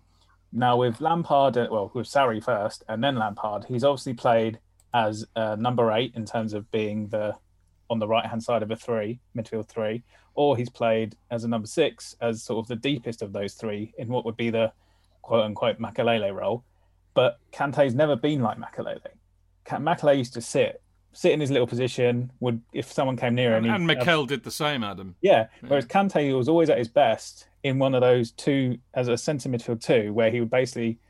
Now, 0.52 0.76
with 0.78 1.00
Lampard, 1.00 1.56
uh, 1.56 1.68
well, 1.70 1.90
with 1.94 2.06
Sarri 2.06 2.42
first 2.42 2.82
and 2.88 3.04
then 3.04 3.16
Lampard, 3.16 3.66
he's 3.66 3.84
obviously 3.84 4.14
played 4.14 4.58
as 4.94 5.24
uh, 5.36 5.56
number 5.56 5.92
eight 5.92 6.14
in 6.16 6.24
terms 6.24 6.54
of 6.54 6.70
being 6.70 7.08
the 7.08 7.34
on 7.90 7.98
the 7.98 8.08
right 8.08 8.26
hand 8.26 8.42
side 8.42 8.62
of 8.62 8.70
a 8.70 8.76
three, 8.76 9.18
midfield 9.36 9.68
three, 9.68 10.02
or 10.38 10.56
he's 10.56 10.70
played 10.70 11.16
as 11.32 11.42
a 11.42 11.48
number 11.48 11.66
six, 11.66 12.14
as 12.20 12.44
sort 12.44 12.62
of 12.62 12.68
the 12.68 12.76
deepest 12.76 13.22
of 13.22 13.32
those 13.32 13.54
three 13.54 13.92
in 13.98 14.06
what 14.06 14.24
would 14.24 14.36
be 14.36 14.50
the 14.50 14.72
quote 15.20 15.44
unquote 15.44 15.80
Makalele 15.80 16.32
role. 16.32 16.62
But 17.12 17.40
Kante's 17.52 17.92
never 17.92 18.14
been 18.14 18.40
like 18.40 18.56
Makalele. 18.56 19.00
Makalele 19.66 20.18
used 20.18 20.34
to 20.34 20.40
sit, 20.40 20.80
sit 21.12 21.32
in 21.32 21.40
his 21.40 21.50
little 21.50 21.66
position. 21.66 22.30
Would 22.38 22.62
if 22.72 22.92
someone 22.92 23.16
came 23.16 23.34
near 23.34 23.56
him, 23.56 23.64
and, 23.64 23.74
and 23.74 23.86
Mikel 23.88 24.26
did 24.26 24.44
the 24.44 24.52
same, 24.52 24.84
Adam. 24.84 25.16
Yeah, 25.22 25.48
whereas 25.66 25.86
Kante 25.86 26.36
was 26.38 26.48
always 26.48 26.70
at 26.70 26.78
his 26.78 26.88
best 26.88 27.48
in 27.64 27.80
one 27.80 27.96
of 27.96 28.00
those 28.00 28.30
two 28.30 28.78
as 28.94 29.08
a 29.08 29.18
centre 29.18 29.48
midfield 29.48 29.82
two, 29.82 30.12
where 30.12 30.30
he 30.30 30.38
would 30.38 30.50
basically 30.50 31.00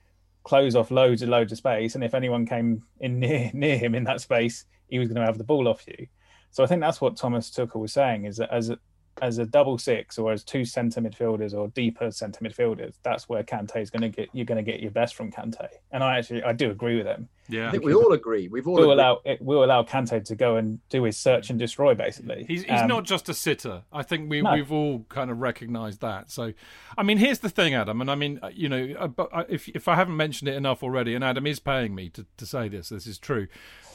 close 0.43 0.75
off 0.75 0.91
loads 0.91 1.21
and 1.21 1.31
loads 1.31 1.53
of 1.53 1.59
space, 1.59 1.95
and 1.97 2.03
if 2.03 2.15
anyone 2.15 2.47
came 2.47 2.83
in 3.01 3.19
near 3.21 3.51
near 3.53 3.77
him 3.77 3.95
in 3.95 4.05
that 4.05 4.23
space, 4.23 4.65
he 4.89 4.99
was 4.99 5.09
going 5.09 5.21
to 5.21 5.27
have 5.27 5.37
the 5.37 5.45
ball 5.45 5.69
off 5.69 5.85
you. 5.87 6.07
So 6.51 6.65
I 6.65 6.67
think 6.67 6.81
that's 6.81 7.03
what 7.03 7.19
Thomas 7.19 7.51
Tuchel 7.51 7.83
was 7.83 7.93
saying 7.93 8.25
is 8.25 8.39
that 8.39 8.51
as 8.51 8.71
a, 8.71 8.79
as 9.23 9.39
a 9.39 9.47
double 9.47 9.79
six 9.79 10.19
or 10.19 10.33
as 10.33 10.45
two 10.45 10.65
centre 10.65 11.01
midfielders 11.01 11.55
or 11.55 11.69
deeper 11.69 12.11
centre 12.11 12.41
midfielders, 12.45 12.95
that's 13.03 13.29
where 13.29 13.43
Kante 13.43 13.81
is 13.81 13.91
going 13.91 14.03
to 14.03 14.09
get 14.09 14.29
you're 14.33 14.47
going 14.47 14.65
to 14.65 14.71
get 14.71 14.81
your 14.81 14.91
best 14.91 15.15
from 15.15 15.31
Kante. 15.31 15.69
And 15.91 16.03
I 16.03 16.19
actually 16.19 16.43
I 16.43 16.53
do 16.53 16.71
agree 16.71 16.97
with 16.97 17.07
him. 17.07 17.29
Yeah, 17.51 17.69
I 17.69 17.71
think 17.71 17.85
we 17.85 17.95
all 17.95 18.13
agree. 18.13 18.49
We've 18.49 18.69
all 18.69 18.75
we'll 18.75 18.93
allow 18.93 19.21
it, 19.25 19.41
we'll 19.41 19.65
allow 19.65 19.83
Kante 19.83 20.23
to 20.23 20.35
go 20.35 20.57
and 20.57 20.81
do 20.91 21.05
his 21.05 21.17
search 21.17 21.49
and 21.49 21.59
destroy. 21.59 21.95
Basically, 21.95 22.45
he's 22.47 22.63
he's 22.65 22.81
um, 22.81 22.89
not 22.89 23.05
just 23.05 23.29
a 23.29 23.35
sitter. 23.35 23.83
I 23.93 24.03
think 24.03 24.29
we 24.29 24.43
no. 24.43 24.53
we've 24.53 24.71
all 24.71 25.07
kind 25.09 25.31
of 25.31 25.39
recognised 25.39 26.01
that. 26.03 26.31
So, 26.31 26.53
I 26.99 27.03
mean, 27.03 27.17
here's 27.17 27.39
the 27.39 27.49
thing, 27.49 27.75
Adam, 27.75 28.03
and 28.03 28.11
I 28.11 28.17
mean, 28.17 28.39
uh, 28.43 28.51
you 28.53 28.69
know, 28.69 28.95
uh, 28.99 29.23
uh, 29.23 29.45
if 29.49 29.69
if 29.71 29.89
I 29.89 29.95
haven't 29.95 30.17
mentioned 30.17 30.49
it 30.49 30.57
enough 30.57 30.83
already, 30.83 31.15
and 31.15 31.25
Adam 31.25 31.47
is 31.47 31.59
paying 31.59 31.95
me 31.95 32.11
to 32.11 32.27
to 32.37 32.45
say 32.45 32.69
this, 32.69 32.91
this 32.91 33.07
is 33.07 33.19
true. 33.19 33.49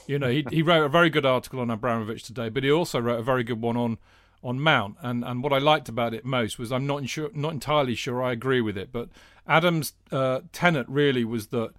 You 0.07 0.19
know, 0.19 0.29
he, 0.29 0.45
he 0.49 0.61
wrote 0.61 0.83
a 0.83 0.89
very 0.89 1.09
good 1.09 1.25
article 1.25 1.59
on 1.59 1.69
Abramovich 1.69 2.23
today, 2.23 2.49
but 2.49 2.63
he 2.63 2.71
also 2.71 2.99
wrote 2.99 3.19
a 3.19 3.23
very 3.23 3.43
good 3.43 3.61
one 3.61 3.77
on 3.77 3.97
on 4.43 4.59
Mount. 4.59 4.97
And 5.01 5.23
and 5.23 5.41
what 5.43 5.53
I 5.53 5.57
liked 5.57 5.89
about 5.89 6.13
it 6.13 6.25
most 6.25 6.59
was 6.59 6.71
I'm 6.71 6.85
not 6.85 7.07
sure, 7.07 7.29
not 7.33 7.53
entirely 7.53 7.95
sure 7.95 8.21
I 8.21 8.31
agree 8.31 8.61
with 8.61 8.77
it, 8.77 8.91
but 8.91 9.09
Adam's 9.47 9.93
uh, 10.11 10.41
tenet 10.51 10.87
really 10.89 11.23
was 11.23 11.47
that 11.47 11.71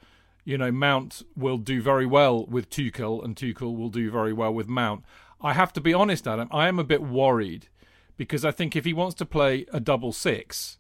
you 0.44 0.59
know 0.59 0.72
Mount 0.72 1.22
will 1.37 1.59
do 1.59 1.81
very 1.81 2.07
well 2.07 2.44
with 2.46 2.70
Tuchel, 2.70 3.24
and 3.24 3.37
Tuchel 3.37 3.77
will 3.77 3.90
do 3.90 4.11
very 4.11 4.33
well 4.33 4.53
with 4.53 4.68
Mount. 4.68 5.05
I 5.40 5.53
have 5.53 5.72
to 5.74 5.81
be 5.81 5.94
honest, 5.94 6.27
Adam. 6.27 6.48
I 6.50 6.68
am 6.68 6.79
a 6.79 6.85
bit 6.85 7.03
worried 7.03 7.68
because 8.16 8.44
I 8.44 8.50
think 8.50 8.74
if 8.74 8.85
he 8.85 8.92
wants 8.92 9.14
to 9.16 9.27
play 9.27 9.66
a 9.72 9.81
double 9.81 10.12
six, 10.12 10.79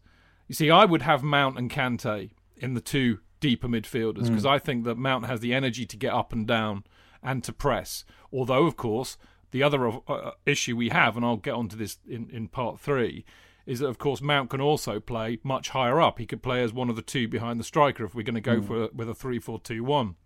you 0.48 0.54
see, 0.54 0.70
I 0.70 0.84
would 0.84 1.02
have 1.02 1.22
Mount 1.22 1.58
and 1.58 1.70
Kante 1.70 2.30
in 2.56 2.74
the 2.74 2.80
two 2.80 3.18
deeper 3.40 3.68
midfielders 3.68 4.24
because 4.24 4.44
mm. 4.44 4.50
I 4.50 4.58
think 4.58 4.84
that 4.84 4.96
Mount 4.96 5.26
has 5.26 5.40
the 5.40 5.52
energy 5.52 5.84
to 5.84 5.96
get 5.96 6.12
up 6.12 6.32
and 6.32 6.46
down 6.46 6.84
and 7.22 7.42
to 7.44 7.52
press. 7.52 8.04
Although, 8.32 8.66
of 8.66 8.76
course, 8.76 9.16
the 9.54 9.62
other 9.62 9.86
uh, 9.86 10.00
uh, 10.08 10.30
issue 10.44 10.76
we 10.76 10.88
have, 10.88 11.16
and 11.16 11.24
I'll 11.24 11.36
get 11.36 11.54
onto 11.54 11.76
this 11.76 11.98
in, 12.08 12.28
in 12.28 12.48
part 12.48 12.80
three, 12.80 13.24
is 13.66 13.78
that 13.78 13.86
of 13.86 13.98
course 13.98 14.20
Mount 14.20 14.50
can 14.50 14.60
also 14.60 14.98
play 14.98 15.38
much 15.44 15.68
higher 15.68 16.00
up. 16.00 16.18
He 16.18 16.26
could 16.26 16.42
play 16.42 16.60
as 16.64 16.72
one 16.72 16.90
of 16.90 16.96
the 16.96 17.02
two 17.02 17.28
behind 17.28 17.60
the 17.60 17.64
striker 17.64 18.04
if 18.04 18.16
we're 18.16 18.24
going 18.24 18.34
to 18.34 18.40
go 18.40 18.60
mm. 18.60 18.66
for 18.66 18.88
with 18.92 19.08
a 19.08 19.14
three-four-two-one. 19.14 20.16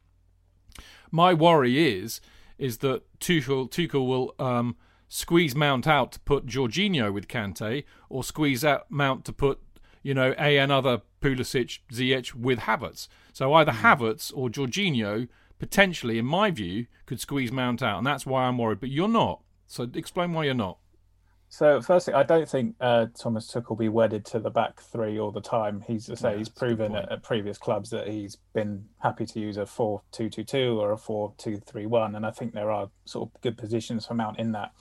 My 1.11 1.35
worry 1.35 1.95
is 1.95 2.23
is 2.57 2.79
that 2.79 3.03
Tuchel 3.21 3.71
Tuchel 3.71 4.09
will 4.09 4.35
um, 4.39 4.77
squeeze 5.09 5.55
Mount 5.55 5.87
out 5.87 6.11
to 6.13 6.21
put 6.21 6.47
Jorginho 6.47 7.13
with 7.13 7.29
Kante, 7.29 7.85
or 8.09 8.25
squeeze 8.25 8.65
out 8.65 8.91
Mount 8.91 9.27
to 9.27 9.35
put 9.35 9.61
you 10.03 10.15
know 10.15 10.35
a 10.39 10.57
another 10.57 11.03
Pulisic 11.21 11.81
Ziyech 11.93 12.33
with 12.33 12.61
Havertz. 12.61 13.09
So 13.35 13.53
either 13.53 13.73
mm. 13.73 13.81
Havertz 13.83 14.33
or 14.35 14.49
Jorginho 14.49 15.29
potentially, 15.59 16.19
in 16.19 16.25
my 16.25 16.51
view, 16.51 16.87
could 17.07 17.21
squeeze 17.21 17.53
Mount 17.53 17.83
out, 17.83 17.99
and 17.99 18.07
that's 18.07 18.27
why 18.27 18.45
I'm 18.45 18.59
worried. 18.59 18.81
But 18.81 18.91
you're 18.91 19.09
not. 19.09 19.41
So 19.67 19.89
explain 19.95 20.33
why 20.33 20.45
you're 20.45 20.55
not. 20.55 20.79
So, 21.51 21.81
firstly, 21.81 22.13
I 22.13 22.25
don't 22.25 22.49
think 22.49 22.77
uh, 22.79 23.07
Thomas 23.19 23.51
Tuchel 23.51 23.71
will 23.71 23.77
be 23.77 23.89
wedded 23.89 24.27
to 24.27 24.39
the 24.39 24.51
back 24.51 24.83
three 24.83 25.19
all 25.19 25.31
the 25.31 25.41
time. 25.41 25.83
He's, 25.87 26.11
I 26.11 26.15
say, 26.15 26.33
yeah, 26.33 26.39
he's 26.39 26.49
proven 26.51 26.95
at, 26.95 27.11
at, 27.11 27.23
previous 27.23 27.57
clubs 27.57 27.89
that 27.91 28.09
he's 28.09 28.37
been 28.53 28.85
happy 28.99 29.25
to 29.25 29.41
use 29.41 29.57
a 29.57 29.65
4 29.65 30.03
2 30.13 30.29
2 30.29 30.45
2 30.45 30.79
or 30.79 30.93
a 30.93 30.99
4 30.99 31.33
2 31.39 31.57
3 31.57 31.87
1. 31.87 32.15
And 32.15 32.27
I 32.27 32.31
think 32.33 32.53
there 32.53 32.71
are 32.71 32.91
sort 33.07 33.31
of 33.31 33.41
good 33.41 33.57
positions 33.57 34.05
for 34.05 34.13
Mount 34.13 34.39
in 34.39 34.53
that. 34.53 34.73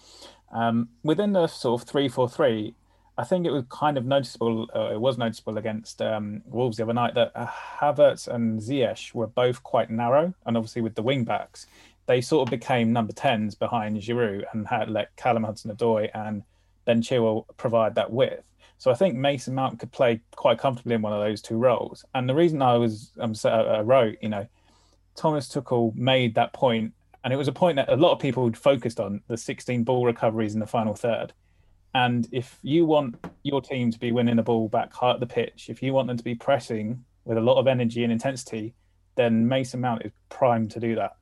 Um, 0.54 0.90
within 1.04 1.32
the 1.32 1.48
sort 1.48 1.82
of 1.82 1.88
3 1.88 2.10
4 2.10 2.30
3, 2.30 2.76
I 3.20 3.24
think 3.24 3.46
it 3.48 3.52
was 3.52 3.64
kind 3.70 3.98
of 3.98 4.06
noticeable, 4.06 4.70
uh, 4.76 4.92
it 4.94 5.02
was 5.02 5.18
noticeable 5.18 5.58
against 5.58 6.02
um, 6.02 6.44
Wolves 6.46 6.78
the 6.78 6.84
other 6.84 6.94
night 6.94 7.16
that 7.16 7.32
uh, 7.34 7.48
Havertz 7.48 8.28
and 8.28 8.60
Ziyech 8.60 9.14
were 9.16 9.28
both 9.28 9.64
quite 9.64 9.90
narrow. 9.90 10.34
And 10.46 10.56
obviously, 10.56 10.84
with 10.84 10.94
the 10.94 11.02
wing 11.02 11.24
backs, 11.24 11.66
they 12.06 12.22
sort 12.22 12.48
of 12.48 12.52
became 12.52 12.94
number 12.94 13.14
10s 13.14 13.58
behind 13.58 13.98
Giroud 13.98 14.44
and 14.54 14.68
had 14.68 14.90
let 14.90 15.16
Callum 15.16 15.44
Hudson 15.44 15.76
Odoi 15.76 16.10
and 16.14 16.44
then 16.86 17.02
Chilwell 17.02 17.46
provide 17.58 17.96
that 17.96 18.12
width. 18.12 18.44
So 18.78 18.92
I 18.92 18.94
think 18.94 19.16
Mason 19.16 19.56
Mount 19.56 19.80
could 19.80 19.92
play 19.92 20.22
quite 20.36 20.60
comfortably 20.60 20.94
in 20.94 21.02
one 21.02 21.14
of 21.14 21.20
those 21.20 21.42
two 21.42 21.58
roles. 21.58 22.06
And 22.14 22.30
the 22.30 22.36
reason 22.36 22.62
I 22.62 22.78
was 22.78 23.12
um, 23.20 23.34
uh, 23.44 23.82
wrote, 23.84 24.18
you 24.22 24.30
know, 24.30 24.48
Thomas 25.16 25.50
Tuchel 25.50 25.96
made 25.96 26.36
that 26.36 26.54
point, 26.54 26.94
and 27.24 27.34
it 27.34 27.38
was 27.38 27.48
a 27.48 27.52
point 27.52 27.78
that 27.78 27.92
a 27.92 27.96
lot 27.96 28.12
of 28.12 28.20
people 28.20 28.52
focused 28.54 29.00
on 29.00 29.22
the 29.28 29.36
16 29.36 29.84
ball 29.84 30.06
recoveries 30.06 30.54
in 30.54 30.60
the 30.60 30.68
final 30.68 30.94
third. 30.94 31.34
And 31.98 32.28
if 32.32 32.60
you 32.62 32.86
want 32.86 33.16
your 33.42 33.60
team 33.60 33.90
to 33.90 33.98
be 33.98 34.12
winning 34.12 34.36
the 34.36 34.44
ball 34.44 34.70
back 34.70 34.94
high 34.94 35.14
at 35.14 35.20
the 35.20 35.26
pitch, 35.26 35.66
if 35.68 35.82
you 35.82 35.94
want 35.94 36.08
them 36.08 36.16
to 36.16 36.24
be 36.24 36.36
pressing 36.36 37.04
with 37.26 37.40
a 37.40 37.42
lot 37.42 37.58
of 37.58 37.66
energy 37.66 38.04
and 38.04 38.14
intensity, 38.14 38.76
then 39.16 39.48
Mason 39.48 39.82
Mount 39.82 40.06
is 40.06 40.12
primed 40.30 40.70
to 40.72 40.80
do 40.80 40.94
that. 40.94 41.14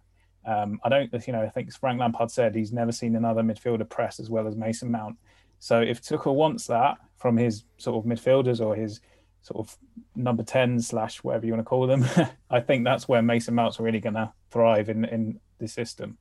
Um, 0.45 0.81
I 0.83 0.89
don't, 0.89 1.13
you 1.25 1.31
know, 1.31 1.43
I 1.43 1.47
think 1.47 1.71
Frank 1.71 2.01
Lampard 2.01 2.29
said 2.29 2.53
he's 2.53 2.73
never 2.73 2.91
seen 2.91 3.15
another 3.15 3.41
midfielder 3.41 3.89
press 3.89 4.19
as 4.19 4.29
well 4.29 4.47
as 4.47 4.57
Mason 4.57 4.91
Mount. 4.91 5.15
So 5.59 5.79
if 5.79 6.01
Tuchel 6.01 6.35
wants 6.35 6.67
that 6.67 6.97
from 7.15 7.37
his 7.37 7.63
sort 7.77 8.03
of 8.03 8.11
midfielders 8.11 8.59
or 8.59 8.75
his 8.75 8.99
sort 9.43 9.65
of 9.65 9.77
number 10.13 10.43
10 10.43 10.81
slash 10.81 11.23
whatever 11.23 11.45
you 11.45 11.53
want 11.53 11.61
to 11.61 11.69
call 11.69 11.87
them, 11.87 12.05
I 12.49 12.59
think 12.59 12.83
that's 12.83 13.07
where 13.07 13.21
Mason 13.21 13.55
Mount's 13.55 13.79
really 13.79 14.01
going 14.01 14.15
to 14.15 14.33
thrive 14.51 14.89
in, 14.89 15.05
in 15.05 15.39
the 15.57 15.69
system. 15.69 16.17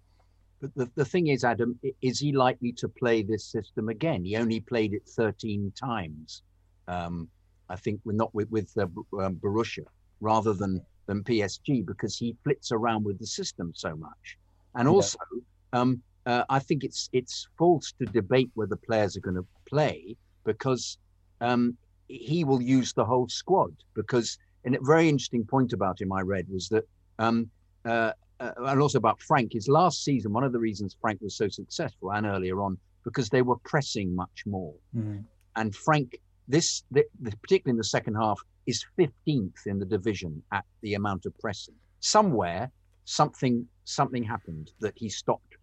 But 0.64 0.74
the, 0.76 0.90
the 0.94 1.04
thing 1.04 1.26
is, 1.26 1.44
Adam, 1.44 1.78
is 2.00 2.18
he 2.18 2.32
likely 2.32 2.72
to 2.72 2.88
play 2.88 3.22
this 3.22 3.44
system 3.44 3.90
again? 3.90 4.24
He 4.24 4.36
only 4.36 4.60
played 4.60 4.94
it 4.94 5.06
13 5.06 5.70
times. 5.78 6.42
Um, 6.88 7.28
I 7.68 7.76
think 7.76 8.00
we're 8.04 8.14
not 8.14 8.34
with, 8.34 8.50
with 8.50 8.72
uh, 8.78 8.86
um, 9.20 9.36
Borussia 9.36 9.84
rather 10.20 10.54
than, 10.54 10.80
than 11.06 11.22
PSG 11.22 11.84
because 11.84 12.16
he 12.16 12.34
flits 12.44 12.72
around 12.72 13.04
with 13.04 13.18
the 13.18 13.26
system 13.26 13.72
so 13.74 13.94
much. 13.94 14.38
And 14.74 14.88
also, 14.88 15.18
yeah. 15.34 15.80
um, 15.80 16.02
uh, 16.24 16.44
I 16.48 16.60
think 16.60 16.82
it's 16.82 17.10
it's 17.12 17.46
false 17.58 17.92
to 17.98 18.06
debate 18.06 18.50
whether 18.54 18.76
players 18.76 19.18
are 19.18 19.20
going 19.20 19.36
to 19.36 19.46
play 19.68 20.16
because 20.44 20.96
um, 21.42 21.76
he 22.08 22.42
will 22.42 22.62
use 22.62 22.94
the 22.94 23.04
whole 23.04 23.28
squad. 23.28 23.74
Because 23.92 24.38
and 24.64 24.74
a 24.74 24.78
very 24.80 25.10
interesting 25.10 25.44
point 25.44 25.74
about 25.74 26.00
him 26.00 26.10
I 26.10 26.22
read 26.22 26.46
was 26.48 26.70
that, 26.70 26.88
um, 27.18 27.50
uh, 27.84 28.12
uh, 28.40 28.52
and 28.58 28.80
also 28.80 28.98
about 28.98 29.20
Frank, 29.20 29.52
his 29.52 29.68
last 29.68 30.04
season. 30.04 30.32
One 30.32 30.44
of 30.44 30.52
the 30.52 30.58
reasons 30.58 30.96
Frank 31.00 31.20
was 31.20 31.36
so 31.36 31.48
successful 31.48 32.12
and 32.12 32.26
earlier 32.26 32.60
on 32.60 32.78
because 33.04 33.28
they 33.28 33.42
were 33.42 33.56
pressing 33.64 34.14
much 34.14 34.44
more. 34.46 34.74
Mm. 34.96 35.24
And 35.56 35.74
Frank, 35.74 36.18
this 36.48 36.82
the, 36.90 37.04
the, 37.20 37.30
particularly 37.42 37.74
in 37.74 37.78
the 37.78 37.84
second 37.84 38.14
half, 38.14 38.40
is 38.66 38.84
15th 38.98 39.66
in 39.66 39.78
the 39.78 39.84
division 39.84 40.42
at 40.52 40.64
the 40.80 40.94
amount 40.94 41.26
of 41.26 41.38
pressing. 41.38 41.74
Somewhere, 42.00 42.70
something 43.04 43.66
something 43.84 44.22
happened 44.22 44.70
that 44.80 44.94
he 44.96 45.08
stopped 45.08 45.56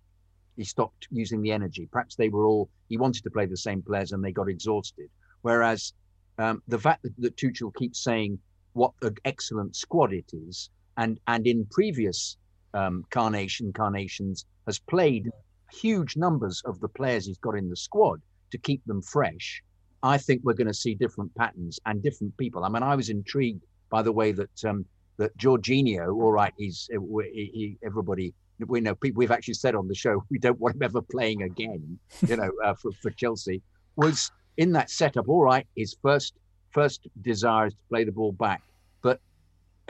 he 0.58 0.64
stopped 0.64 1.08
using 1.10 1.42
the 1.42 1.52
energy. 1.52 1.88
Perhaps 1.92 2.16
they 2.16 2.30
were 2.30 2.46
all 2.46 2.70
he 2.90 2.98
wanted 2.98 3.24
to 3.24 3.32
play 3.32 3.46
the 3.46 3.58
same 3.58 3.82
players 3.82 4.12
and 4.12 4.24
they 4.24 4.32
got 4.32 4.50
exhausted. 4.50 5.10
Whereas 5.42 5.94
um, 6.38 6.62
the 6.68 6.80
fact 6.80 7.04
that, 7.04 7.14
that 7.18 7.36
Tuchel 7.36 7.74
keeps 7.76 8.04
saying 8.04 8.40
what 8.74 8.94
an 9.02 9.16
excellent 9.26 9.76
squad 9.76 10.14
it 10.14 10.32
is, 10.34 10.70
and 10.98 11.20
and 11.28 11.46
in 11.48 11.66
previous 11.72 12.38
um, 12.74 13.06
carnation 13.10 13.74
carnations 13.74 14.46
has 14.66 14.80
played 14.80 15.30
huge 15.72 16.18
numbers 16.18 16.62
of 16.66 16.80
the 16.80 16.88
players 16.88 17.26
he's 17.26 17.38
got 17.38 17.56
in 17.56 17.70
the 17.70 17.76
squad 17.76 18.22
to 18.52 18.58
keep 18.58 18.84
them 18.86 19.02
fresh. 19.02 19.64
I 20.04 20.18
think 20.18 20.42
we're 20.44 20.54
going 20.54 20.68
to 20.68 20.74
see 20.74 20.96
different 20.96 21.34
patterns 21.36 21.80
and 21.86 22.02
different 22.02 22.36
people. 22.38 22.64
I 22.64 22.70
mean, 22.70 22.84
I 22.84 22.96
was 22.96 23.10
intrigued 23.10 23.64
by 23.90 24.02
the 24.02 24.12
way 24.12 24.32
that 24.32 24.66
um, 24.66 24.86
that 25.18 25.38
Jorginho, 25.38 26.16
all 26.16 26.32
right, 26.32 26.54
he's 26.58 26.90
he, 26.92 27.52
he, 27.54 27.78
everybody 27.84 28.34
we 28.68 28.80
know 28.80 28.94
people 28.96 29.20
we've 29.20 29.32
actually 29.32 29.56
said 29.56 29.76
on 29.76 29.88
the 29.88 29.96
show 29.96 30.24
we 30.30 30.38
don't 30.38 30.60
want 30.60 30.76
him 30.76 30.84
ever 30.84 31.02
playing 31.02 31.44
again. 31.44 32.00
You 32.28 32.38
know, 32.38 32.52
uh, 32.64 32.74
for 32.74 32.92
for 33.02 33.12
Chelsea 33.12 33.62
was 33.96 34.32
in 34.58 34.72
that 34.74 34.90
setup. 34.90 35.30
All 35.30 35.44
right, 35.44 35.68
his 35.76 35.96
first 36.02 36.34
first 36.72 37.08
desire 37.22 37.68
is 37.68 37.74
to 37.74 37.80
play 37.90 38.04
the 38.04 38.12
ball 38.12 38.32
back, 38.32 38.62
but 39.02 39.20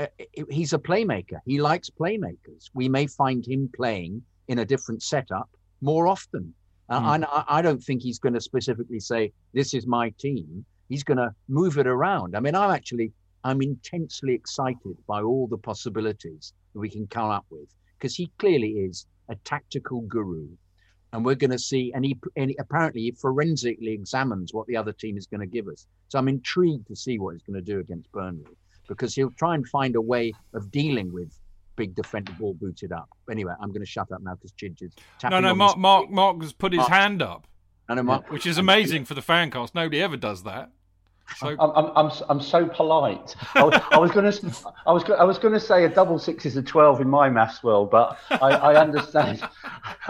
uh, 0.02 0.44
he's 0.50 0.74
a 0.74 0.80
playmaker. 0.80 1.40
He 1.46 1.62
likes 1.62 1.90
playmakers. 1.90 2.70
We 2.74 2.90
may 2.90 3.08
find 3.08 3.46
him 3.46 3.70
playing 3.76 4.22
in 4.48 4.60
a 4.60 4.66
different 4.66 5.04
setup 5.04 5.50
more 5.82 6.08
often. 6.08 6.54
Uh, 6.90 7.02
mm. 7.02 7.26
I, 7.30 7.44
I 7.48 7.62
don't 7.62 7.84
think 7.84 8.02
he's 8.02 8.20
going 8.20 8.34
to 8.34 8.42
specifically 8.42 9.00
say 9.00 9.32
this 9.54 9.74
is 9.74 9.88
my 9.88 10.10
team. 10.18 10.66
He's 10.90 11.04
going 11.04 11.18
to 11.18 11.34
move 11.48 11.78
it 11.78 11.88
around. 11.88 12.36
I 12.36 12.40
mean, 12.40 12.56
I'm 12.56 12.72
actually 12.72 13.14
I'm 13.44 13.62
intensely 13.62 14.34
excited 14.34 14.98
by 15.08 15.22
all 15.22 15.48
the 15.48 15.58
possibilities 15.58 16.54
that 16.74 16.80
we 16.80 16.90
can 16.90 17.08
come 17.08 17.30
up 17.30 17.46
with 17.50 17.68
because 17.98 18.16
he 18.16 18.32
clearly 18.38 18.72
is 18.72 19.08
a 19.30 19.36
tactical 19.36 20.02
guru. 20.02 20.48
And 21.14 21.26
we're 21.26 21.36
going 21.36 21.52
to 21.52 21.60
see, 21.60 21.92
and 21.94 22.06
he, 22.06 22.18
and 22.38 22.52
he 22.52 22.58
apparently 22.58 23.02
he 23.02 23.12
forensically 23.12 23.92
examines 23.92 24.54
what 24.54 24.68
the 24.68 24.78
other 24.78 24.94
team 24.94 25.18
is 25.18 25.28
going 25.28 25.42
to 25.42 25.48
give 25.48 25.68
us. 25.68 25.86
So 26.08 26.20
I'm 26.20 26.30
intrigued 26.30 26.88
to 26.88 26.96
see 26.96 27.20
what 27.20 27.34
he's 27.34 27.44
going 27.44 27.64
to 27.64 27.74
do 27.74 27.80
against 27.80 28.12
Burnley 28.12 28.46
because 28.92 29.16
he'll 29.16 29.32
try 29.32 29.56
and 29.56 29.66
find 29.68 29.96
a 29.96 30.02
way 30.02 30.34
of 30.54 30.70
dealing 30.70 31.14
with 31.14 31.34
big 31.78 31.96
defender 31.96 32.34
ball 32.38 32.54
booted 32.54 32.92
up. 32.92 33.10
Anyway, 33.30 33.54
I'm 33.62 33.70
going 33.70 33.82
to 33.82 33.90
shut 33.90 34.12
up 34.12 34.22
now 34.22 34.36
because 34.36 34.52
Chidge 34.52 34.82
is 34.82 34.92
tapping. 35.18 35.42
No, 35.42 35.48
no, 35.48 35.56
Mark, 35.56 35.78
Mark, 35.78 36.10
Mark 36.10 36.42
has 36.42 36.52
put 36.52 36.74
his 36.74 36.80
Mark. 36.80 36.92
hand 36.92 37.22
up. 37.22 37.48
Know, 37.90 38.04
Mark, 38.04 38.30
which 38.32 38.46
is 38.46 38.58
amazing 38.58 39.06
for 39.06 39.14
the 39.14 39.22
fan 39.22 39.52
cast. 39.52 39.76
Nobody 39.76 40.02
ever 40.02 40.16
does 40.16 40.44
that. 40.44 40.72
So... 41.38 41.56
I'm, 41.60 41.92
I'm, 41.96 42.12
I'm 42.30 42.42
so 42.42 42.66
polite. 42.66 43.36
I 43.56 43.64
was, 43.64 43.82
I 43.92 43.98
was 43.98 44.12
going 44.12 44.32
to 44.32 44.74
I 44.86 44.92
was 44.92 45.04
I 45.18 45.24
was 45.24 45.38
going 45.38 45.54
to 45.54 45.60
say 45.60 45.86
a 45.86 45.90
double 45.90 46.20
six 46.20 46.46
is 46.46 46.58
a 46.58 46.62
twelve 46.62 47.02
in 47.02 47.10
my 47.10 47.30
maths 47.30 47.64
world, 47.64 47.90
but 47.92 48.18
I, 48.30 48.52
I 48.52 48.82
understand 48.82 49.42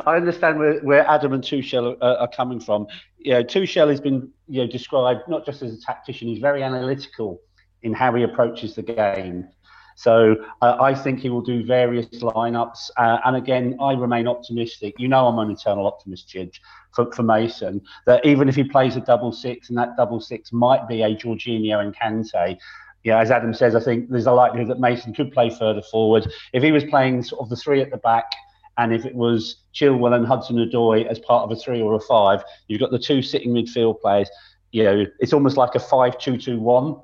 I 0.05 0.15
understand 0.15 0.59
where, 0.59 0.79
where 0.81 1.07
Adam 1.07 1.33
and 1.33 1.43
Tuchel 1.43 1.97
are, 2.01 2.17
are, 2.17 2.27
coming 2.27 2.59
from. 2.59 2.87
You 3.17 3.33
know, 3.33 3.43
Tuchel 3.43 3.89
has 3.89 4.01
been 4.01 4.29
you 4.47 4.61
know 4.61 4.67
described 4.67 5.21
not 5.27 5.45
just 5.45 5.61
as 5.61 5.73
a 5.73 5.81
tactician; 5.81 6.27
he's 6.27 6.39
very 6.39 6.63
analytical 6.63 7.39
in 7.83 7.93
how 7.93 8.13
he 8.15 8.23
approaches 8.23 8.75
the 8.75 8.81
game. 8.81 9.47
So 9.95 10.35
uh, 10.61 10.77
I 10.79 10.95
think 10.95 11.19
he 11.19 11.29
will 11.29 11.41
do 11.41 11.65
various 11.65 12.07
lineups. 12.07 12.89
Uh, 12.97 13.19
and 13.25 13.35
again, 13.35 13.77
I 13.79 13.93
remain 13.93 14.27
optimistic. 14.27 14.95
You 14.97 15.07
know, 15.07 15.27
I'm 15.27 15.37
an 15.37 15.51
eternal 15.51 15.85
optimist, 15.85 16.29
Chidge, 16.29 16.59
for, 16.95 17.11
for 17.11 17.23
Mason, 17.23 17.81
that 18.05 18.25
even 18.25 18.49
if 18.49 18.55
he 18.55 18.63
plays 18.63 18.95
a 18.95 19.01
double 19.01 19.31
six 19.31 19.69
and 19.69 19.77
that 19.77 19.97
double 19.97 20.19
six 20.19 20.51
might 20.51 20.87
be 20.87 21.01
a 21.03 21.15
Jorginho 21.15 21.79
and 21.79 21.95
Kante, 21.95 22.57
yeah, 23.03 23.19
as 23.19 23.31
Adam 23.31 23.53
says, 23.53 23.75
I 23.75 23.79
think 23.79 24.09
there's 24.09 24.27
a 24.27 24.31
likelihood 24.31 24.69
that 24.69 24.79
Mason 24.79 25.13
could 25.13 25.31
play 25.31 25.49
further 25.49 25.81
forward. 25.81 26.31
If 26.53 26.63
he 26.63 26.71
was 26.71 26.83
playing 26.85 27.23
sort 27.23 27.41
of 27.41 27.49
the 27.49 27.55
three 27.55 27.81
at 27.81 27.91
the 27.91 27.97
back, 27.97 28.31
and 28.77 28.93
if 28.93 29.05
it 29.05 29.13
was 29.13 29.57
Chilwell 29.73 30.15
and 30.15 30.25
Hudson 30.25 30.55
Odoi 30.55 31.05
as 31.05 31.19
part 31.19 31.43
of 31.43 31.51
a 31.51 31.55
three 31.59 31.81
or 31.81 31.93
a 31.95 31.99
five, 31.99 32.43
you've 32.67 32.79
got 32.79 32.91
the 32.91 32.99
two 32.99 33.21
sitting 33.21 33.51
midfield 33.51 33.99
players. 34.01 34.29
You 34.71 34.83
know, 34.83 35.05
it's 35.19 35.33
almost 35.33 35.57
like 35.57 35.75
a 35.75 35.79
five-two-two-one 35.79 36.95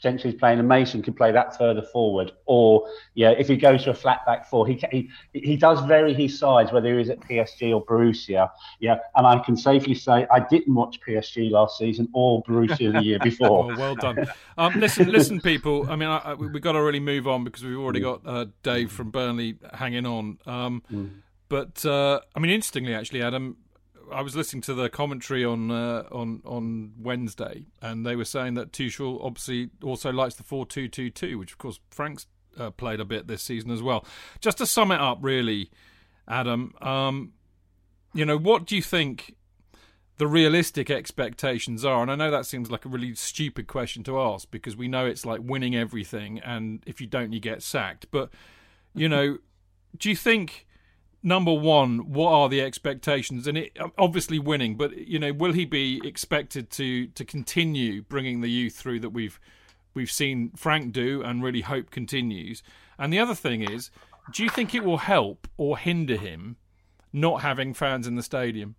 potentially 0.00 0.32
playing 0.32 0.58
a 0.58 0.62
Mason 0.62 1.02
can 1.02 1.12
play 1.12 1.30
that 1.30 1.56
further 1.58 1.82
forward. 1.82 2.32
Or 2.46 2.88
yeah, 3.14 3.30
if 3.30 3.48
he 3.48 3.56
goes 3.56 3.84
to 3.84 3.90
a 3.90 3.94
flat 3.94 4.24
back 4.24 4.48
four, 4.48 4.66
he 4.66 4.82
he 4.90 5.10
he 5.32 5.56
does 5.56 5.80
vary 5.86 6.14
his 6.14 6.38
sides 6.38 6.72
whether 6.72 6.98
he's 6.98 7.10
at 7.10 7.20
PSG 7.20 7.74
or 7.74 7.84
Borussia. 7.84 8.50
Yeah, 8.80 8.98
and 9.16 9.26
I 9.26 9.38
can 9.40 9.56
safely 9.56 9.94
say 9.94 10.26
I 10.30 10.40
didn't 10.40 10.74
watch 10.74 10.98
PSG 11.06 11.50
last 11.50 11.78
season 11.78 12.08
or 12.14 12.42
Borussia 12.44 12.92
the 12.92 13.02
year 13.02 13.18
before. 13.22 13.66
well, 13.66 13.76
well 13.76 13.94
done. 13.94 14.26
Um, 14.56 14.80
listen, 14.80 15.10
listen, 15.10 15.40
people. 15.42 15.90
I 15.90 15.96
mean, 15.96 16.08
I, 16.08 16.18
I, 16.18 16.34
we've 16.34 16.62
got 16.62 16.72
to 16.72 16.82
really 16.82 17.00
move 17.00 17.28
on 17.28 17.44
because 17.44 17.62
we've 17.62 17.78
already 17.78 18.00
got 18.00 18.22
uh, 18.26 18.46
Dave 18.62 18.90
from 18.90 19.10
Burnley 19.10 19.58
hanging 19.74 20.06
on. 20.06 20.38
Um, 20.46 20.82
mm. 20.90 21.10
But 21.50 21.84
uh, 21.84 22.20
I 22.34 22.40
mean, 22.40 22.52
interestingly, 22.52 22.94
actually, 22.94 23.22
Adam, 23.22 23.56
I 24.12 24.22
was 24.22 24.36
listening 24.36 24.62
to 24.62 24.74
the 24.74 24.88
commentary 24.88 25.44
on 25.44 25.70
uh, 25.70 26.04
on 26.10 26.42
on 26.44 26.92
Wednesday, 26.98 27.66
and 27.80 28.04
they 28.04 28.16
were 28.16 28.24
saying 28.24 28.54
that 28.54 28.72
Tuchel 28.72 29.24
obviously 29.24 29.70
also 29.82 30.12
likes 30.12 30.34
the 30.34 30.42
four 30.42 30.66
two 30.66 30.88
two 30.88 31.10
two, 31.10 31.38
which 31.38 31.52
of 31.52 31.58
course 31.58 31.80
Frank's 31.90 32.26
uh, 32.58 32.70
played 32.70 33.00
a 33.00 33.04
bit 33.04 33.26
this 33.26 33.42
season 33.42 33.70
as 33.70 33.82
well. 33.82 34.04
Just 34.40 34.58
to 34.58 34.66
sum 34.66 34.90
it 34.90 35.00
up, 35.00 35.18
really, 35.20 35.70
Adam, 36.28 36.74
um, 36.80 37.32
you 38.12 38.24
know, 38.24 38.36
what 38.36 38.66
do 38.66 38.76
you 38.76 38.82
think 38.82 39.36
the 40.18 40.26
realistic 40.26 40.90
expectations 40.90 41.84
are? 41.84 42.02
And 42.02 42.10
I 42.10 42.16
know 42.16 42.30
that 42.30 42.46
seems 42.46 42.70
like 42.70 42.84
a 42.84 42.88
really 42.88 43.14
stupid 43.14 43.66
question 43.66 44.02
to 44.04 44.20
ask 44.20 44.50
because 44.50 44.76
we 44.76 44.88
know 44.88 45.06
it's 45.06 45.24
like 45.24 45.40
winning 45.42 45.74
everything, 45.74 46.40
and 46.40 46.82
if 46.86 47.00
you 47.00 47.06
don't, 47.06 47.32
you 47.32 47.40
get 47.40 47.62
sacked. 47.62 48.06
But 48.10 48.30
you 48.94 49.08
know, 49.08 49.38
do 49.96 50.08
you 50.10 50.16
think? 50.16 50.66
Number 51.22 51.52
one, 51.52 52.12
what 52.12 52.32
are 52.32 52.48
the 52.48 52.60
expectations? 52.60 53.46
And 53.46 53.58
it 53.58 53.76
obviously 53.98 54.38
winning, 54.38 54.76
but 54.76 54.96
you 54.96 55.18
know, 55.18 55.32
will 55.32 55.52
he 55.52 55.64
be 55.64 56.00
expected 56.04 56.70
to 56.72 57.08
to 57.08 57.24
continue 57.24 58.02
bringing 58.02 58.40
the 58.40 58.50
youth 58.50 58.74
through 58.74 59.00
that 59.00 59.10
we've 59.10 59.40
we've 59.94 60.10
seen 60.10 60.52
Frank 60.56 60.92
do 60.92 61.22
and 61.22 61.42
really 61.42 61.62
hope 61.62 61.90
continues? 61.90 62.62
And 62.98 63.12
the 63.12 63.18
other 63.18 63.34
thing 63.34 63.62
is, 63.62 63.90
do 64.32 64.42
you 64.44 64.50
think 64.50 64.74
it 64.74 64.84
will 64.84 64.98
help 64.98 65.48
or 65.56 65.78
hinder 65.78 66.16
him 66.16 66.56
not 67.12 67.42
having 67.42 67.74
fans 67.74 68.06
in 68.06 68.14
the 68.14 68.22
stadium? 68.22 68.76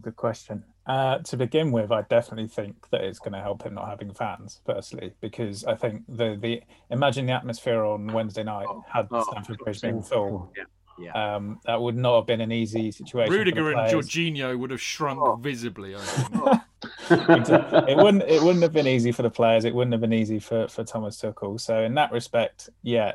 Good 0.00 0.16
question. 0.16 0.64
Uh, 0.84 1.18
to 1.18 1.36
begin 1.36 1.70
with, 1.70 1.92
I 1.92 2.02
definitely 2.02 2.48
think 2.48 2.90
that 2.90 3.02
it's 3.02 3.20
going 3.20 3.34
to 3.34 3.40
help 3.40 3.62
him 3.62 3.74
not 3.74 3.88
having 3.88 4.12
fans. 4.12 4.60
Firstly, 4.66 5.12
because 5.20 5.64
I 5.64 5.76
think 5.76 6.02
the 6.08 6.36
the 6.40 6.62
imagine 6.90 7.26
the 7.26 7.32
atmosphere 7.32 7.84
on 7.84 8.08
Wednesday 8.08 8.42
night 8.42 8.66
had 8.92 9.06
oh, 9.12 9.22
Stamford 9.30 9.58
Bridge 9.58 9.80
been 9.80 10.02
full. 10.02 10.52
Yeah. 10.56 10.64
Yeah. 10.98 11.36
Um, 11.36 11.58
that 11.64 11.80
would 11.80 11.96
not 11.96 12.16
have 12.16 12.26
been 12.26 12.40
an 12.40 12.52
easy 12.52 12.90
situation. 12.90 13.32
Rudiger 13.32 13.70
and 13.72 13.78
Jorginho 13.90 14.58
would 14.58 14.70
have 14.70 14.80
shrunk 14.80 15.20
oh. 15.22 15.36
visibly. 15.36 15.94
it 17.10 17.96
wouldn't. 17.96 18.22
It 18.24 18.42
wouldn't 18.42 18.62
have 18.62 18.72
been 18.72 18.86
easy 18.86 19.12
for 19.12 19.22
the 19.22 19.30
players. 19.30 19.64
It 19.64 19.74
wouldn't 19.74 19.92
have 19.92 20.00
been 20.00 20.12
easy 20.12 20.38
for 20.38 20.68
for 20.68 20.84
Thomas 20.84 21.20
Tuchel. 21.20 21.60
So 21.60 21.82
in 21.82 21.94
that 21.94 22.12
respect, 22.12 22.70
yeah, 22.82 23.12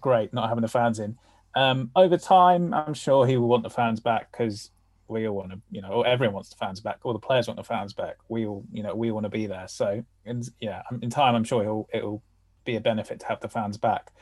great 0.00 0.32
not 0.32 0.48
having 0.48 0.62
the 0.62 0.68
fans 0.68 0.98
in. 0.98 1.18
Um, 1.54 1.90
over 1.96 2.16
time, 2.16 2.72
I'm 2.72 2.94
sure 2.94 3.26
he 3.26 3.36
will 3.36 3.48
want 3.48 3.62
the 3.62 3.70
fans 3.70 4.00
back 4.00 4.30
because 4.30 4.70
we 5.10 5.26
all 5.26 5.36
want 5.36 5.50
to, 5.50 5.60
you 5.70 5.82
know, 5.82 6.02
everyone 6.02 6.34
wants 6.34 6.50
the 6.50 6.56
fans 6.56 6.80
back. 6.80 7.00
All 7.02 7.12
the 7.12 7.18
players 7.18 7.48
want 7.48 7.58
the 7.58 7.64
fans 7.64 7.92
back. 7.92 8.16
We 8.28 8.46
all, 8.46 8.64
you 8.72 8.82
know, 8.82 8.94
we 8.94 9.10
want 9.10 9.24
to 9.24 9.30
be 9.30 9.46
there. 9.46 9.66
So, 9.68 10.04
in, 10.24 10.42
yeah, 10.60 10.82
in 11.02 11.10
time, 11.10 11.34
I'm 11.34 11.44
sure 11.44 11.62
it'll 11.62 11.88
it'll 11.92 12.22
be 12.64 12.76
a 12.76 12.80
benefit 12.80 13.20
to 13.20 13.26
have 13.26 13.40
the 13.40 13.48
fans 13.48 13.76
back. 13.76 14.12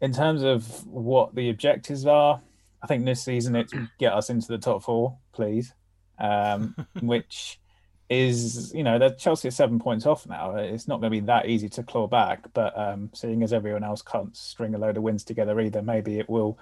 In 0.00 0.12
terms 0.12 0.42
of 0.42 0.86
what 0.86 1.34
the 1.34 1.50
objectives 1.50 2.06
are, 2.06 2.40
I 2.82 2.86
think 2.86 3.04
this 3.04 3.22
season 3.22 3.54
it's 3.54 3.74
get 3.98 4.12
us 4.12 4.30
into 4.30 4.48
the 4.48 4.58
top 4.58 4.82
four, 4.82 5.18
please. 5.32 5.74
Um, 6.18 6.74
which 7.00 7.60
is, 8.08 8.72
you 8.74 8.82
know, 8.82 8.98
that 8.98 9.18
Chelsea 9.18 9.48
are 9.48 9.52
seven 9.52 9.78
points 9.78 10.06
off 10.06 10.26
now. 10.26 10.56
It's 10.56 10.88
not 10.88 11.00
going 11.00 11.10
to 11.10 11.20
be 11.20 11.26
that 11.26 11.46
easy 11.46 11.68
to 11.70 11.82
claw 11.82 12.06
back. 12.06 12.52
But 12.52 12.76
um, 12.78 13.10
seeing 13.14 13.42
as 13.42 13.52
everyone 13.52 13.84
else 13.84 14.02
can't 14.02 14.36
string 14.36 14.74
a 14.74 14.78
load 14.78 14.96
of 14.96 15.02
wins 15.02 15.24
together 15.24 15.58
either, 15.60 15.82
maybe 15.82 16.18
it 16.18 16.28
will 16.28 16.58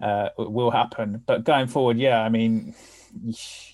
uh, 0.00 0.30
it 0.38 0.50
will 0.50 0.70
happen. 0.70 1.22
But 1.26 1.44
going 1.44 1.68
forward, 1.68 1.98
yeah, 1.98 2.20
I 2.20 2.28
mean 2.28 2.74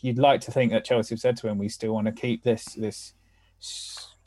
you'd 0.00 0.18
like 0.18 0.40
to 0.42 0.50
think 0.50 0.72
that 0.72 0.84
Chelsea 0.84 1.14
have 1.14 1.20
said 1.20 1.36
to 1.38 1.48
him, 1.48 1.58
we 1.58 1.68
still 1.68 1.94
want 1.94 2.06
to 2.06 2.12
keep 2.12 2.42
this 2.42 2.74
this 2.74 3.14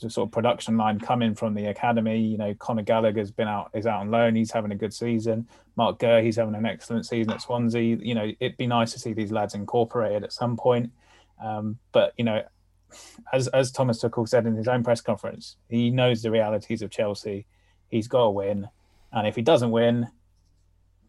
sort 0.09 0.27
of 0.27 0.31
production 0.31 0.77
line 0.77 0.99
coming 0.99 1.35
from 1.35 1.53
the 1.53 1.65
academy. 1.67 2.19
You 2.19 2.37
know, 2.37 2.53
Conor 2.55 2.81
Gallagher's 2.81 3.31
been 3.31 3.47
out 3.47 3.69
is 3.73 3.85
out 3.85 4.01
on 4.01 4.11
loan. 4.11 4.35
He's 4.35 4.51
having 4.51 4.71
a 4.71 4.75
good 4.75 4.93
season. 4.93 5.47
Marc 5.75 5.99
Guéhi, 5.99 6.23
he's 6.23 6.37
having 6.37 6.55
an 6.55 6.65
excellent 6.65 7.05
season 7.05 7.33
at 7.33 7.41
Swansea. 7.41 7.97
You 8.01 8.15
know, 8.15 8.31
it'd 8.39 8.57
be 8.57 8.67
nice 8.67 8.91
to 8.93 8.99
see 8.99 9.13
these 9.13 9.31
lads 9.31 9.53
incorporated 9.53 10.23
at 10.23 10.33
some 10.33 10.57
point. 10.57 10.91
Um, 11.43 11.77
but 11.91 12.13
you 12.17 12.25
know, 12.25 12.43
as 13.33 13.47
as 13.49 13.71
Thomas 13.71 14.01
Tuchel 14.01 14.27
said 14.27 14.45
in 14.45 14.55
his 14.55 14.67
own 14.67 14.83
press 14.83 15.01
conference, 15.01 15.57
he 15.69 15.89
knows 15.89 16.21
the 16.21 16.31
realities 16.31 16.81
of 16.81 16.91
Chelsea. 16.91 17.45
He's 17.89 18.07
got 18.07 18.23
to 18.23 18.29
win, 18.29 18.69
and 19.11 19.27
if 19.27 19.35
he 19.35 19.41
doesn't 19.41 19.71
win, 19.71 20.07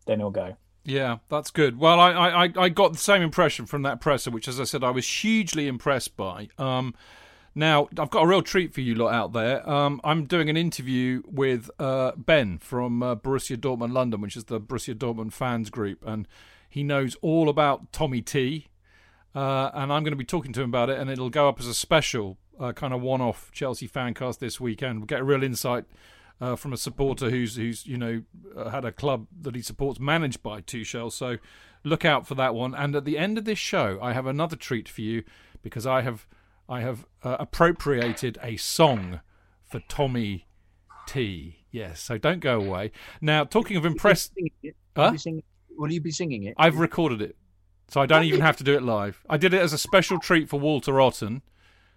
then 0.07 0.19
he'll 0.19 0.31
go. 0.31 0.57
Yeah, 0.85 1.19
that's 1.29 1.51
good. 1.51 1.79
Well, 1.79 2.01
I, 2.01 2.11
I, 2.11 2.53
I 2.57 2.69
got 2.69 2.93
the 2.93 2.99
same 2.99 3.23
impression 3.23 3.67
from 3.67 3.83
that 3.83 4.01
presser, 4.01 4.31
which, 4.31 4.49
as 4.49 4.59
I 4.59 4.65
said, 4.65 4.83
I 4.83 4.91
was 4.91 5.07
hugely 5.07 5.69
impressed 5.69 6.17
by. 6.17 6.49
Um, 6.59 6.95
now, 7.55 7.89
I've 7.99 8.11
got 8.11 8.23
a 8.23 8.27
real 8.27 8.43
treat 8.43 8.75
for 8.75 8.81
you 8.81 8.95
lot 8.95 9.13
out 9.13 9.33
there. 9.33 9.69
Um, 9.69 10.01
I'm 10.03 10.25
doing 10.25 10.51
an 10.51 10.57
interview 10.57 11.23
with 11.27 11.71
uh, 11.79 12.13
Ben 12.17 12.59
from 12.59 13.03
uh, 13.03 13.15
Borussia 13.15 13.57
Dortmund 13.57 13.93
London, 13.93 14.21
which 14.21 14.37
is 14.37 14.45
the 14.45 14.61
Borussia 14.61 14.95
Dortmund 14.95 15.33
fans 15.33 15.71
group, 15.71 16.03
and 16.05 16.27
he 16.69 16.83
knows 16.83 17.17
all 17.23 17.49
about 17.49 17.93
Tommy 17.93 18.23
T. 18.23 18.69
Uh, 19.35 19.71
and 19.75 19.93
I'm 19.93 20.03
going 20.03 20.13
to 20.13 20.17
be 20.17 20.25
talking 20.25 20.53
to 20.55 20.63
him 20.63 20.71
about 20.71 20.91
it, 20.91 20.99
and 20.99 21.11
it'll 21.11 21.31
go 21.31 21.49
up 21.49 21.61
as 21.61 21.67
a 21.67 21.75
special 21.75 22.39
uh, 22.59 22.73
kind 22.73 22.93
of 22.93 23.01
one-off 23.01 23.51
Chelsea 23.53 23.89
fancast 23.89 24.39
this 24.39 24.61
weekend. 24.61 24.99
We'll 24.99 25.07
get 25.07 25.21
a 25.21 25.25
real 25.25 25.43
insight 25.43 25.85
uh, 26.43 26.57
from 26.57 26.73
a 26.73 26.77
supporter 26.77 27.31
who's 27.31 27.55
who's 27.55 27.87
you 27.87 27.97
know 27.97 28.23
uh, 28.57 28.71
had 28.71 28.85
a 28.85 28.91
club 28.91 29.29
that 29.41 29.55
he 29.55 29.63
supports 29.63 30.01
managed 30.01 30.43
by 30.43 30.61
Tuchel. 30.61 31.11
So 31.13 31.39
look 31.85 32.05
out 32.05 32.27
for 32.27 32.35
that 32.35 32.53
one. 32.53 32.75
And 32.75 32.97
at 32.97 33.05
the 33.05 33.17
end 33.17 33.39
of 33.39 33.45
this 33.45 33.61
show, 33.61 33.99
I 34.03 34.13
have 34.13 34.27
another 34.27 34.57
treat 34.57 34.89
for 34.89 35.03
you 35.03 35.23
because 35.63 35.87
I 35.87 36.03
have 36.03 36.27
I 36.69 36.81
have 36.81 37.07
uh, 37.23 37.37
appropriated 37.39 38.39
a 38.43 38.57
song 38.57 39.21
for 39.63 39.81
Tommy 39.89 40.49
T. 41.07 41.59
Yes, 41.71 42.01
so 42.01 42.19
don't 42.19 42.41
go 42.41 42.61
away. 42.61 42.91
Now, 43.21 43.45
talking 43.45 43.77
of 43.77 43.87
impressed, 43.87 44.33
huh? 44.97 45.17
will 45.71 45.93
you 45.93 46.01
be 46.01 46.11
singing 46.11 46.43
it? 46.43 46.55
I've 46.59 46.79
recorded 46.79 47.23
it, 47.23 47.37
so 47.89 48.01
I 48.01 48.07
don't 48.07 48.25
even 48.25 48.41
have 48.41 48.57
to 48.57 48.65
do 48.65 48.75
it 48.75 48.83
live. 48.83 49.25
I 49.31 49.37
did 49.37 49.55
it 49.55 49.63
as 49.63 49.73
a 49.73 49.79
special 49.79 50.19
treat 50.19 50.49
for 50.49 50.59
Walter 50.59 51.01
Otten. 51.01 51.41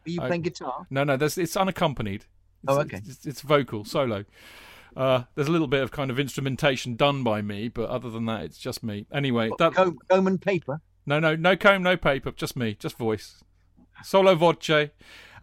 Are 0.05 0.09
you 0.09 0.21
playing 0.21 0.43
guitar? 0.43 0.85
No, 0.91 1.03
no, 1.03 1.15
it's 1.19 1.57
unaccompanied. 1.57 2.25
Oh, 2.67 2.79
okay. 2.81 3.01
It's, 3.05 3.25
it's 3.25 3.41
vocal 3.41 3.85
solo. 3.85 4.25
Uh, 4.95 5.23
there's 5.35 5.47
a 5.47 5.51
little 5.51 5.67
bit 5.67 5.83
of 5.83 5.91
kind 5.91 6.09
of 6.09 6.19
instrumentation 6.19 6.95
done 6.95 7.23
by 7.23 7.41
me, 7.41 7.67
but 7.67 7.89
other 7.89 8.09
than 8.09 8.25
that, 8.25 8.43
it's 8.43 8.57
just 8.57 8.83
me. 8.83 9.05
Anyway, 9.11 9.49
what, 9.49 9.57
that 9.59 9.73
comb, 9.73 9.97
comb 10.09 10.27
and 10.27 10.41
paper. 10.41 10.79
No, 11.05 11.19
no, 11.19 11.35
no 11.35 11.57
comb, 11.57 11.83
no 11.83 11.97
paper, 11.97 12.31
just 12.31 12.55
me, 12.55 12.75
just 12.75 12.97
voice, 12.97 13.43
solo 14.03 14.35
voce. 14.35 14.89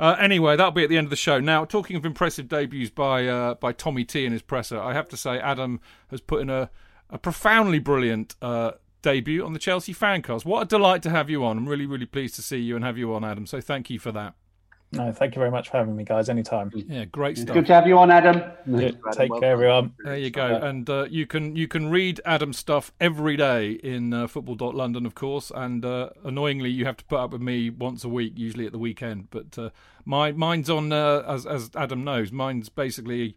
Uh, 0.01 0.17
anyway, 0.19 0.57
that'll 0.57 0.73
be 0.73 0.83
at 0.83 0.89
the 0.89 0.97
end 0.97 1.05
of 1.05 1.11
the 1.11 1.17
show. 1.17 1.39
Now, 1.39 1.67
talking 1.67 1.97
of 1.97 2.07
impressive 2.07 2.49
debuts 2.49 2.91
by 2.91 3.27
uh, 3.27 3.55
by 3.55 3.73
Tommy 3.73 4.05
T 4.05 4.25
and 4.25 4.33
his 4.33 4.43
presser, 4.43 4.81
I 4.81 4.95
have 4.95 5.09
to 5.11 5.17
say 5.17 5.39
Adam 5.39 5.81
has 6.11 6.21
put 6.23 6.41
in 6.41 6.49
a 6.49 6.71
a 7.11 7.19
profoundly 7.19 7.79
brilliant 7.79 8.35
uh, 8.41 8.73
debut 9.03 9.45
on 9.45 9.53
the 9.53 9.59
Chelsea 9.59 9.93
Fancast. 9.93 10.47
What 10.47 10.63
a 10.63 10.65
delight 10.65 11.03
to 11.03 11.11
have 11.11 11.29
you 11.29 11.45
on! 11.45 11.59
I'm 11.59 11.69
really, 11.69 11.87
really 11.87 12.07
pleased 12.07 12.35
to 12.37 12.43
see 12.43 12.59
you 12.59 12.75
and 12.75 12.85
have 12.85 12.97
you 12.97 13.15
on, 13.15 13.23
Adam. 13.23 13.47
So 13.47 13.61
thank 13.61 13.91
you 13.91 13.99
for 13.99 14.13
that. 14.13 14.35
No, 14.93 15.11
thank 15.11 15.35
you 15.35 15.39
very 15.39 15.51
much 15.51 15.71
for 15.71 15.79
having 15.79 15.97
me, 15.97 16.05
guys. 16.05 16.29
Anytime. 16.29 16.71
Yeah, 16.75 17.07
great 17.07 17.39
stuff. 17.39 17.55
Good 17.55 17.67
to 17.67 17.75
have 17.75 17.87
you 17.87 17.99
on, 17.99 18.11
Adam. 18.11 18.43
Yeah, 18.67 18.91
take 19.13 19.31
care, 19.41 19.53
everyone. 19.53 19.95
There 20.05 20.19
you 20.19 20.31
go. 20.31 20.57
And 20.57 20.89
uh, 20.89 21.07
you 21.09 21.27
can 21.27 21.57
you 21.57 21.67
can 21.67 21.89
read 21.89 22.21
Adam's 22.27 22.59
stuff 22.59 22.93
every 23.01 23.37
day 23.37 23.73
in 23.73 24.13
uh, 24.13 24.27
Football.London, 24.27 25.07
of 25.07 25.15
course. 25.15 25.51
And 25.55 25.83
uh, 25.85 26.11
annoyingly, 26.25 26.69
you 26.71 26.85
have 26.85 26.99
to 26.99 27.05
put 27.05 27.19
up 27.19 27.31
with 27.31 27.41
me 27.41 27.71
once 27.71 28.05
a 28.05 28.09
week, 28.09 28.35
usually 28.37 28.67
at 28.67 28.73
the 28.73 28.79
weekend. 28.79 29.29
But 29.31 29.59
uh, 29.59 29.71
my 30.05 30.33
mine's 30.33 30.69
on, 30.69 30.93
uh, 30.93 31.23
as 31.27 31.47
as 31.47 31.71
Adam 31.75 32.05
knows, 32.05 32.31
mine's 32.31 32.69
basically 32.69 33.37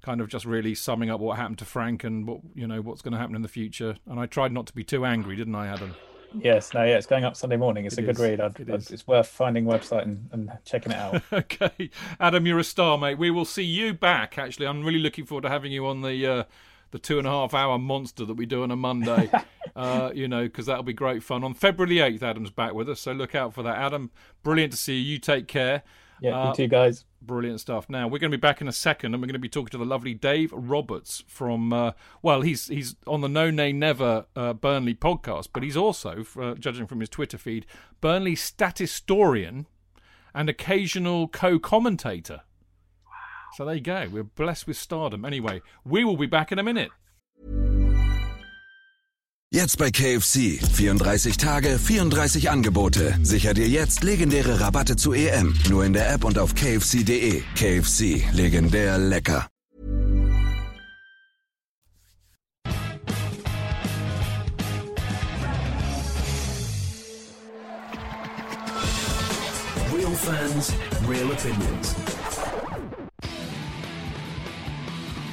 kind 0.00 0.20
of 0.20 0.28
just 0.28 0.44
really 0.44 0.74
summing 0.74 1.10
up 1.10 1.18
what 1.18 1.38
happened 1.38 1.58
to 1.58 1.64
Frank 1.64 2.04
and 2.04 2.28
what 2.28 2.40
you 2.54 2.68
know 2.68 2.80
what's 2.80 3.02
going 3.02 3.12
to 3.12 3.18
happen 3.18 3.34
in 3.34 3.42
the 3.42 3.48
future. 3.48 3.96
And 4.06 4.20
I 4.20 4.26
tried 4.26 4.52
not 4.52 4.66
to 4.66 4.72
be 4.72 4.84
too 4.84 5.04
angry, 5.04 5.34
didn't 5.34 5.56
I, 5.56 5.66
Adam? 5.66 5.96
Yes, 6.40 6.74
no, 6.74 6.82
yeah, 6.84 6.96
it's 6.96 7.06
going 7.06 7.24
up 7.24 7.36
Sunday 7.36 7.56
morning. 7.56 7.84
It's 7.84 7.96
it 7.96 8.04
a 8.04 8.06
good 8.06 8.18
read. 8.18 8.40
I'd, 8.40 8.58
it 8.58 8.70
I'd, 8.70 8.90
it's 8.90 9.06
worth 9.06 9.28
finding 9.28 9.64
website 9.64 10.02
and, 10.02 10.28
and 10.32 10.52
checking 10.64 10.92
it 10.92 10.98
out. 10.98 11.22
okay, 11.32 11.90
Adam, 12.18 12.46
you're 12.46 12.58
a 12.58 12.64
star, 12.64 12.98
mate. 12.98 13.18
We 13.18 13.30
will 13.30 13.44
see 13.44 13.62
you 13.62 13.94
back. 13.94 14.38
Actually, 14.38 14.66
I'm 14.66 14.84
really 14.84 14.98
looking 14.98 15.26
forward 15.26 15.42
to 15.42 15.48
having 15.48 15.72
you 15.72 15.86
on 15.86 16.02
the 16.02 16.26
uh, 16.26 16.44
the 16.90 16.98
two 16.98 17.18
and 17.18 17.26
a 17.26 17.30
half 17.30 17.54
hour 17.54 17.78
monster 17.78 18.24
that 18.24 18.34
we 18.34 18.46
do 18.46 18.62
on 18.62 18.70
a 18.70 18.76
Monday. 18.76 19.30
uh, 19.76 20.10
you 20.14 20.28
know, 20.28 20.44
because 20.44 20.66
that'll 20.66 20.82
be 20.82 20.92
great 20.92 21.22
fun 21.22 21.44
on 21.44 21.54
February 21.54 21.96
the 21.96 22.00
eighth. 22.00 22.22
Adam's 22.22 22.50
back 22.50 22.74
with 22.74 22.88
us, 22.88 23.00
so 23.00 23.12
look 23.12 23.34
out 23.34 23.54
for 23.54 23.62
that. 23.62 23.76
Adam, 23.76 24.10
brilliant 24.42 24.72
to 24.72 24.78
see 24.78 24.94
you. 24.94 25.14
You 25.14 25.18
take 25.18 25.48
care. 25.48 25.82
Yeah, 26.20 26.40
uh, 26.40 26.48
you 26.48 26.54
too, 26.54 26.68
guys. 26.68 27.04
Brilliant 27.26 27.60
stuff. 27.60 27.88
Now 27.88 28.06
we're 28.06 28.18
going 28.18 28.30
to 28.30 28.36
be 28.36 28.40
back 28.40 28.60
in 28.60 28.68
a 28.68 28.72
second, 28.72 29.14
and 29.14 29.22
we're 29.22 29.28
going 29.28 29.34
to 29.34 29.38
be 29.38 29.48
talking 29.48 29.70
to 29.70 29.78
the 29.78 29.86
lovely 29.86 30.12
Dave 30.12 30.52
Roberts 30.52 31.24
from. 31.26 31.72
Uh, 31.72 31.92
well, 32.22 32.42
he's 32.42 32.66
he's 32.66 32.96
on 33.06 33.22
the 33.22 33.28
No 33.28 33.50
Nay 33.50 33.72
Never 33.72 34.26
uh, 34.36 34.52
Burnley 34.52 34.94
podcast, 34.94 35.48
but 35.52 35.62
he's 35.62 35.76
also, 35.76 36.24
uh, 36.38 36.54
judging 36.54 36.86
from 36.86 37.00
his 37.00 37.08
Twitter 37.08 37.38
feed, 37.38 37.64
Burnley 38.02 38.34
statistorian 38.34 39.66
and 40.34 40.48
occasional 40.48 41.28
co-commentator. 41.28 42.42
Wow. 43.06 43.12
So 43.56 43.64
there 43.64 43.76
you 43.76 43.80
go. 43.80 44.08
We're 44.10 44.24
blessed 44.24 44.66
with 44.66 44.76
stardom. 44.76 45.24
Anyway, 45.24 45.62
we 45.84 46.04
will 46.04 46.16
be 46.16 46.26
back 46.26 46.52
in 46.52 46.58
a 46.58 46.62
minute. 46.62 46.90
Jetzt 49.54 49.78
bei 49.78 49.92
KFC. 49.92 50.58
34 50.72 51.36
Tage, 51.36 51.78
34 51.78 52.50
Angebote. 52.50 53.16
Sicher 53.22 53.54
dir 53.54 53.68
jetzt 53.68 54.02
legendäre 54.02 54.58
Rabatte 54.58 54.96
zu 54.96 55.12
EM. 55.12 55.56
Nur 55.70 55.84
in 55.84 55.92
der 55.92 56.12
App 56.12 56.24
und 56.24 56.40
auf 56.40 56.56
kfc.de. 56.56 57.40
KFC, 57.54 58.24
legendär 58.32 58.98
lecker. 58.98 59.46
Real 69.94 70.16
fans, 70.16 70.72
real 71.08 71.30
opinions. 71.30 71.94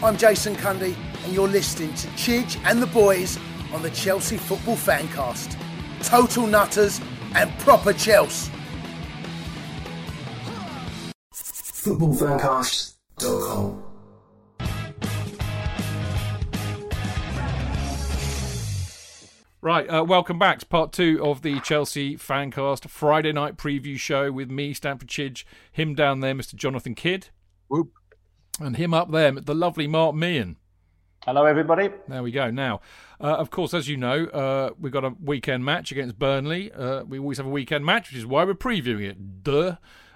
I'm 0.03 0.15
Jason 0.15 0.55
Cundy, 0.55 0.93
and 1.25 1.34
you're 1.34 1.51
listening 1.51 1.93
to 1.95 2.07
Chidge 2.15 2.57
and 2.65 2.79
the 2.79 2.88
Boys 2.88 3.39
on 3.73 3.81
the 3.81 3.91
Chelsea 3.91 4.38
Football 4.38 4.75
Fancast. 4.75 5.57
Total 6.03 6.45
nutters 6.47 6.99
and 7.36 7.49
proper 7.60 7.93
Chelsea. 7.93 8.51
Footballfancast.com 11.34 13.91
Right, 19.63 19.88
uh, 19.88 20.03
welcome 20.03 20.39
back 20.39 20.57
to 20.60 20.65
part 20.65 20.91
two 20.91 21.23
of 21.23 21.43
the 21.43 21.60
Chelsea 21.60 22.17
Fancast 22.17 22.89
Friday 22.89 23.31
night 23.31 23.57
preview 23.57 23.95
show 23.95 24.31
with 24.31 24.49
me, 24.49 24.73
Stamford 24.73 25.07
Chidge, 25.07 25.45
him 25.71 25.93
down 25.93 26.21
there, 26.21 26.34
Mr. 26.34 26.55
Jonathan 26.55 26.95
Kydd. 26.95 27.29
Whoop. 27.67 27.91
And 28.60 28.77
him 28.77 28.91
up 28.91 29.12
there, 29.12 29.31
the 29.31 29.53
lovely 29.53 29.86
Mark 29.86 30.15
Meehan. 30.15 30.57
Hello, 31.27 31.45
everybody. 31.45 31.91
There 32.07 32.23
we 32.23 32.31
go. 32.31 32.49
Now, 32.49 32.81
uh, 33.19 33.36
of 33.36 33.51
course, 33.51 33.75
as 33.75 33.88
you 33.88 33.95
know, 33.95 34.25
uh, 34.25 34.71
we've 34.79 34.91
got 34.91 35.05
a 35.05 35.13
weekend 35.23 35.63
match 35.63 35.91
against 35.91 36.17
Burnley. 36.17 36.71
Uh, 36.71 37.03
we 37.03 37.19
always 37.19 37.38
have 37.38 37.45
a 37.45 37.51
weekend 37.51 37.86
match, 37.86 38.10
which 38.10 38.17
is 38.17 38.25
why 38.25 38.43
we're 38.43 38.55
previewing 38.55 39.07
it. 39.07 39.43
Duh. 39.43 39.75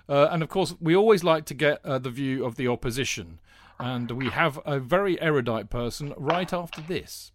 Uh, 0.09 0.29
and 0.31 0.41
of 0.41 0.49
course, 0.49 0.73
we 0.81 0.95
always 0.95 1.23
like 1.23 1.45
to 1.45 1.53
get 1.53 1.79
uh, 1.85 1.99
the 1.99 2.09
view 2.09 2.43
of 2.43 2.55
the 2.55 2.67
opposition. 2.67 3.37
And 3.79 4.09
we 4.09 4.29
have 4.29 4.59
a 4.65 4.79
very 4.79 5.21
erudite 5.21 5.69
person 5.69 6.11
right 6.17 6.51
after 6.51 6.81
this. 6.81 7.31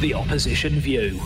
The 0.00 0.14
opposition 0.14 0.80
view. 0.80 1.20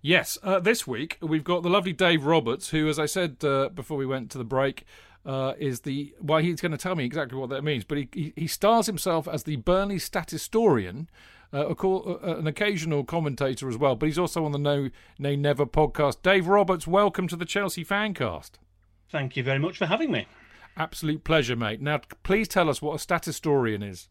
Yes, 0.00 0.38
uh, 0.42 0.58
this 0.58 0.88
week 0.88 1.18
we've 1.20 1.44
got 1.44 1.62
the 1.62 1.70
lovely 1.70 1.92
Dave 1.92 2.24
Roberts, 2.24 2.70
who, 2.70 2.88
as 2.88 2.98
I 2.98 3.06
said 3.06 3.44
uh, 3.44 3.68
before 3.68 3.96
we 3.96 4.06
went 4.06 4.32
to 4.32 4.38
the 4.38 4.44
break, 4.44 4.84
uh, 5.24 5.54
is 5.58 5.80
the 5.80 6.14
well, 6.20 6.38
he's 6.40 6.60
going 6.60 6.72
to 6.72 6.78
tell 6.78 6.94
me 6.94 7.04
exactly 7.04 7.38
what 7.38 7.50
that 7.50 7.62
means. 7.62 7.84
But 7.84 7.98
he 7.98 8.08
he, 8.12 8.32
he 8.36 8.46
stars 8.46 8.86
himself 8.86 9.28
as 9.28 9.44
the 9.44 9.56
Burnley 9.56 9.98
statistorian, 9.98 11.08
uh, 11.52 11.68
a 11.68 11.74
call, 11.74 12.18
uh, 12.22 12.36
an 12.36 12.46
occasional 12.46 13.04
commentator 13.04 13.68
as 13.68 13.76
well. 13.76 13.94
But 13.96 14.06
he's 14.06 14.18
also 14.18 14.44
on 14.44 14.52
the 14.52 14.58
No 14.58 14.90
Nay 15.18 15.36
Never 15.36 15.66
podcast. 15.66 16.22
Dave 16.22 16.46
Roberts, 16.46 16.86
welcome 16.86 17.28
to 17.28 17.36
the 17.36 17.44
Chelsea 17.44 17.84
Fancast. 17.84 18.52
Thank 19.10 19.36
you 19.36 19.42
very 19.42 19.58
much 19.58 19.78
for 19.78 19.86
having 19.86 20.10
me. 20.10 20.26
Absolute 20.76 21.22
pleasure, 21.22 21.54
mate. 21.54 21.82
Now, 21.82 22.00
please 22.22 22.48
tell 22.48 22.70
us 22.70 22.80
what 22.80 22.94
a 22.94 22.98
statistorian 22.98 23.82
is. 23.82 24.08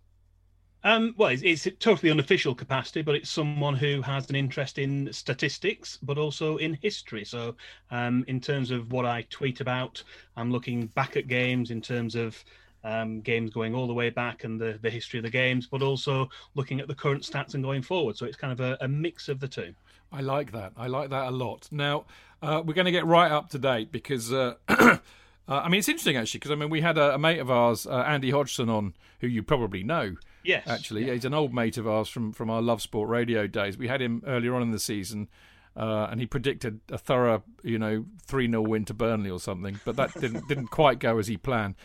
Um, 0.83 1.13
well, 1.17 1.29
it's, 1.29 1.43
it's 1.43 1.65
a 1.67 1.71
totally 1.71 2.09
unofficial 2.09 2.55
capacity, 2.55 3.01
but 3.01 3.15
it's 3.15 3.29
someone 3.29 3.75
who 3.75 4.01
has 4.01 4.29
an 4.29 4.35
interest 4.35 4.79
in 4.79 5.11
statistics, 5.13 5.97
but 6.01 6.17
also 6.17 6.57
in 6.57 6.73
history. 6.81 7.23
So, 7.23 7.55
um, 7.91 8.25
in 8.27 8.39
terms 8.41 8.71
of 8.71 8.91
what 8.91 9.05
I 9.05 9.23
tweet 9.29 9.61
about, 9.61 10.03
I'm 10.35 10.51
looking 10.51 10.87
back 10.87 11.17
at 11.17 11.27
games 11.27 11.69
in 11.69 11.81
terms 11.81 12.15
of 12.15 12.43
um, 12.83 13.21
games 13.21 13.51
going 13.51 13.75
all 13.75 13.85
the 13.85 13.93
way 13.93 14.09
back 14.09 14.43
and 14.43 14.59
the, 14.59 14.79
the 14.81 14.89
history 14.89 15.19
of 15.19 15.23
the 15.23 15.29
games, 15.29 15.67
but 15.67 15.83
also 15.83 16.29
looking 16.55 16.79
at 16.79 16.87
the 16.87 16.95
current 16.95 17.21
stats 17.21 17.53
and 17.53 17.63
going 17.63 17.83
forward. 17.83 18.17
So, 18.17 18.25
it's 18.25 18.37
kind 18.37 18.51
of 18.51 18.59
a, 18.59 18.77
a 18.81 18.87
mix 18.87 19.29
of 19.29 19.39
the 19.39 19.47
two. 19.47 19.75
I 20.11 20.21
like 20.21 20.51
that. 20.53 20.73
I 20.75 20.87
like 20.87 21.11
that 21.11 21.27
a 21.27 21.31
lot. 21.31 21.69
Now, 21.71 22.05
uh, 22.41 22.63
we're 22.65 22.73
going 22.73 22.85
to 22.85 22.91
get 22.91 23.05
right 23.05 23.31
up 23.31 23.49
to 23.49 23.59
date 23.59 23.91
because. 23.91 24.33
Uh, 24.33 24.55
Uh, 25.47 25.63
I 25.65 25.69
mean, 25.69 25.79
it's 25.79 25.89
interesting 25.89 26.15
actually 26.15 26.37
because 26.37 26.51
I 26.51 26.55
mean 26.55 26.69
we 26.69 26.81
had 26.81 26.97
a, 26.97 27.15
a 27.15 27.17
mate 27.17 27.39
of 27.39 27.49
ours, 27.49 27.85
uh, 27.85 28.03
Andy 28.07 28.29
Hodgson, 28.29 28.69
on 28.69 28.93
who 29.19 29.27
you 29.27 29.43
probably 29.43 29.83
know. 29.83 30.15
Yes, 30.43 30.67
actually, 30.67 31.05
yeah. 31.05 31.13
he's 31.13 31.25
an 31.25 31.33
old 31.33 31.53
mate 31.53 31.77
of 31.77 31.87
ours 31.87 32.09
from 32.09 32.31
from 32.31 32.49
our 32.49 32.61
Love 32.61 32.81
Sport 32.81 33.09
radio 33.09 33.47
days. 33.47 33.77
We 33.77 33.87
had 33.87 34.01
him 34.01 34.23
earlier 34.25 34.55
on 34.55 34.61
in 34.61 34.71
the 34.71 34.79
season, 34.79 35.29
uh, 35.75 36.07
and 36.09 36.19
he 36.19 36.25
predicted 36.25 36.79
a 36.91 36.97
thorough, 36.97 37.43
you 37.63 37.79
know, 37.79 38.05
three 38.25 38.47
0 38.47 38.61
win 38.61 38.85
to 38.85 38.93
Burnley 38.93 39.29
or 39.29 39.39
something, 39.39 39.79
but 39.85 39.95
that 39.95 40.13
didn't 40.19 40.47
didn't 40.49 40.67
quite 40.67 40.99
go 40.99 41.17
as 41.17 41.27
he 41.27 41.37
planned. 41.37 41.75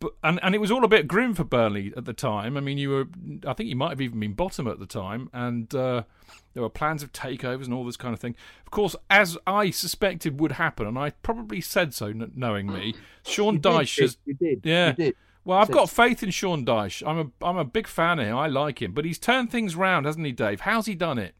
But 0.00 0.12
and 0.22 0.40
and 0.42 0.54
it 0.54 0.58
was 0.58 0.70
all 0.70 0.84
a 0.84 0.88
bit 0.88 1.06
grim 1.06 1.34
for 1.34 1.44
Burnley 1.44 1.92
at 1.96 2.04
the 2.04 2.12
time. 2.12 2.56
I 2.56 2.60
mean, 2.60 2.78
you 2.78 2.90
were, 2.90 3.06
I 3.46 3.52
think 3.52 3.68
you 3.68 3.76
might 3.76 3.90
have 3.90 4.00
even 4.00 4.18
been 4.18 4.32
bottom 4.32 4.66
at 4.66 4.78
the 4.78 4.86
time, 4.86 5.30
and 5.32 5.72
uh, 5.74 6.02
there 6.52 6.62
were 6.62 6.70
plans 6.70 7.02
of 7.02 7.12
takeovers 7.12 7.64
and 7.64 7.74
all 7.74 7.84
this 7.84 7.96
kind 7.96 8.12
of 8.12 8.20
thing. 8.20 8.34
Of 8.64 8.70
course, 8.70 8.96
as 9.08 9.38
I 9.46 9.70
suspected 9.70 10.40
would 10.40 10.52
happen, 10.52 10.86
and 10.86 10.98
I 10.98 11.10
probably 11.10 11.60
said 11.60 11.94
so, 11.94 12.12
knowing 12.12 12.72
me, 12.72 12.94
Sean 13.26 13.60
Dyche 13.60 14.00
has, 14.00 14.18
you 14.24 14.34
did, 14.34 14.60
yeah. 14.64 14.94
You 15.44 15.50
did. 15.50 15.50
Well, 15.50 15.58
I've 15.58 15.70
got 15.70 15.90
faith 15.90 16.22
in 16.22 16.30
Sean 16.30 16.64
Dyche. 16.64 17.06
I'm 17.06 17.18
a 17.18 17.44
I'm 17.44 17.56
a 17.56 17.64
big 17.64 17.86
fan 17.86 18.18
of 18.18 18.26
him. 18.26 18.36
I 18.36 18.46
like 18.46 18.80
him, 18.82 18.92
but 18.92 19.04
he's 19.04 19.18
turned 19.18 19.50
things 19.50 19.76
round, 19.76 20.06
hasn't 20.06 20.24
he, 20.24 20.32
Dave? 20.32 20.60
How's 20.60 20.86
he 20.86 20.94
done 20.94 21.18
it? 21.18 21.34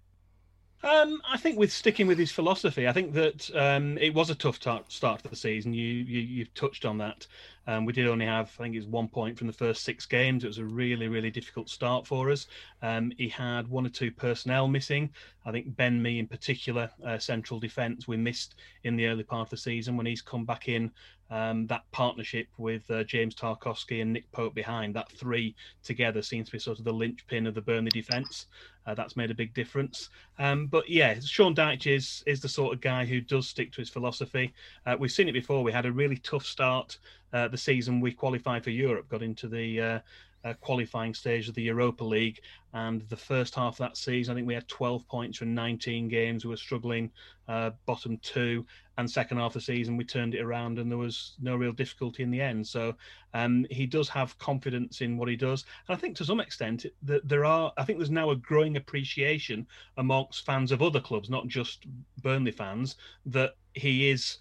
Um, 0.83 1.23
I 1.27 1.39
think 1.39 1.59
with 1.59 1.73
sticking 1.73 2.07
with 2.07 2.19
his 2.19 2.31
philosophy, 2.31 2.87
I 2.87 2.93
think 2.93 3.15
that 3.15 3.51
um, 3.57 3.97
it 3.97 4.13
was 4.13 4.29
a 4.29 4.35
tough 4.35 4.61
tar- 4.61 4.85
start 4.89 5.23
to 5.23 5.31
the 5.31 5.37
season. 5.37 5.73
You, 5.73 5.87
you 5.87 6.21
you've 6.21 6.53
touched 6.53 6.85
on 6.85 6.99
that. 6.99 7.27
Um, 7.67 7.85
we 7.85 7.93
did 7.93 8.07
only 8.07 8.27
have, 8.27 8.53
I 8.59 8.65
think, 8.65 8.77
it's 8.77 8.87
one 8.87 9.09
point 9.09 9.39
from 9.39 9.47
the 9.47 9.53
first 9.53 9.85
six 9.85 10.07
games. 10.07 10.45
It 10.45 10.49
was 10.49 10.59
a 10.59 10.65
really, 10.65 11.09
really 11.09 11.31
difficult 11.31 11.69
start 11.69 12.07
for 12.07 12.31
us. 12.31 12.47
Um, 12.83 13.13
he 13.17 13.29
had 13.29 13.69
one 13.69 13.87
or 13.87 13.91
two 13.91 14.11
personnel 14.11 14.69
missing. 14.69 15.11
I 15.47 15.53
think 15.53 15.77
Ben 15.77 16.01
Mee 16.01 16.19
in 16.19 16.27
particular, 16.27 16.91
uh, 17.05 17.19
central 17.19 17.61
defence, 17.61 18.09
we 18.09 18.17
missed 18.17 18.57
in 18.85 18.97
the 18.97 19.07
early 19.07 19.25
part 19.25 19.47
of 19.47 19.51
the 19.51 19.57
season 19.57 19.97
when 19.97 20.07
he's 20.07 20.23
come 20.23 20.45
back 20.45 20.69
in. 20.69 20.91
Um, 21.31 21.67
that 21.69 21.91
partnership 21.91 22.49
with 22.59 22.89
uh, 22.91 23.03
James 23.05 23.35
Tarkowski 23.35 24.03
and 24.03 24.13
Nick 24.13 24.31
Pope 24.31 24.55
behind 24.55 24.95
that 24.95 25.11
three 25.11 25.57
together 25.83 26.21
seems 26.21 26.47
to 26.47 26.53
be 26.53 26.59
sort 26.59 26.79
of 26.79 26.85
the 26.85 26.93
linchpin 26.93 27.47
of 27.47 27.55
the 27.55 27.63
Burnley 27.63 27.91
defence. 27.91 28.47
Uh, 28.87 28.95
that's 28.95 29.17
made 29.17 29.31
a 29.31 29.35
big 29.35 29.55
difference. 29.55 30.11
Um, 30.39 30.67
but 30.67 30.89
yeah, 30.89 31.19
Sean 31.21 31.55
Dyche 31.55 31.97
is 31.97 32.23
is 32.27 32.41
the 32.41 32.49
sort 32.49 32.75
of 32.75 32.83
guy 32.83 33.07
who 33.07 33.21
does 33.21 33.49
stick 33.49 33.73
to 33.73 33.81
his 33.81 33.89
philosophy. 33.89 34.53
Uh, 34.85 34.97
we've 34.99 35.11
seen 35.11 35.29
it 35.29 35.33
before. 35.33 35.65
We 35.65 35.73
had 35.73 35.87
a 35.87 35.93
really 35.93 36.19
tough 36.19 36.45
start 36.45 36.99
uh, 37.35 37.49
the 37.49 37.59
season 37.59 38.01
we 38.01 38.13
qualified 38.13 38.65
for 38.65 38.71
Europe, 38.71 39.09
got 39.09 39.23
into 39.23 39.49
the 39.49 39.81
uh, 39.81 39.99
uh, 40.45 40.55
qualifying 40.61 41.15
stage 41.15 41.49
of 41.49 41.55
the 41.55 41.63
Europa 41.63 42.05
League, 42.05 42.41
and 42.75 43.03
the 43.09 43.17
first 43.17 43.55
half 43.55 43.75
of 43.75 43.79
that 43.79 43.97
season, 43.97 44.33
I 44.33 44.35
think 44.37 44.47
we 44.47 44.55
had 44.55 44.69
12 44.69 45.07
points 45.09 45.39
from 45.39 45.55
19 45.55 46.09
games. 46.09 46.45
We 46.45 46.51
were 46.51 46.57
struggling, 46.57 47.11
uh, 47.49 47.71
bottom 47.87 48.19
two, 48.19 48.65
and 48.99 49.11
second 49.11 49.39
half 49.39 49.51
of 49.51 49.55
the 49.55 49.61
season 49.63 49.97
we 49.97 50.05
turned 50.05 50.35
it 50.35 50.43
around, 50.43 50.79
and 50.79 50.89
there 50.89 50.99
was 50.99 51.35
no 51.41 51.57
real 51.57 51.73
difficulty 51.73 52.23
in 52.23 52.31
the 52.31 52.41
end. 52.41 52.67
So 52.67 52.95
um, 53.33 53.67
he 53.71 53.87
does 53.87 54.09
have 54.11 54.39
confidence 54.39 55.01
in 55.01 55.17
what 55.17 55.29
he 55.29 55.37
does, 55.37 55.65
and 55.89 55.97
I 55.97 56.01
think 56.01 56.17
to 56.19 56.25
some 56.25 56.41
extent 56.41 56.87
that 57.03 57.29
there 57.29 57.45
are. 57.45 57.73
I 57.77 57.85
think 57.85 57.99
there's 57.99 58.11
now 58.11 58.31
a 58.31 58.37
growing 58.37 58.77
appreciation 58.77 59.67
amongst 59.97 60.47
fans 60.47 60.71
of 60.71 60.83
other 60.83 61.01
clubs, 61.01 61.31
not 61.31 61.49
just 61.49 61.87
Burnley 62.23 62.53
fans, 62.53 62.97
that 63.27 63.57
he 63.73 64.11
is 64.11 64.39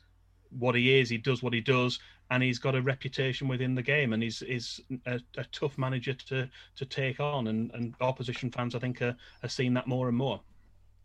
what 0.59 0.75
he 0.75 0.99
is. 0.99 1.09
He 1.09 1.17
does 1.17 1.41
what 1.41 1.53
he 1.53 1.61
does, 1.61 1.99
and 2.33 2.41
he's 2.41 2.57
got 2.57 2.73
a 2.73 2.81
reputation 2.81 3.47
within 3.47 3.75
the 3.75 3.81
game, 3.83 4.11
and 4.13 4.23
he's 4.23 4.41
is 4.41 4.81
a, 5.05 5.19
a 5.37 5.43
tough 5.51 5.77
manager 5.77 6.13
to 6.13 6.49
to 6.75 6.85
take 6.85 7.19
on. 7.19 7.47
And, 7.47 7.71
and 7.75 7.93
opposition 8.01 8.49
fans, 8.49 8.73
I 8.73 8.79
think, 8.79 9.03
are, 9.03 9.15
are 9.43 9.49
seeing 9.49 9.73
that 9.75 9.85
more 9.85 10.07
and 10.07 10.17
more. 10.17 10.41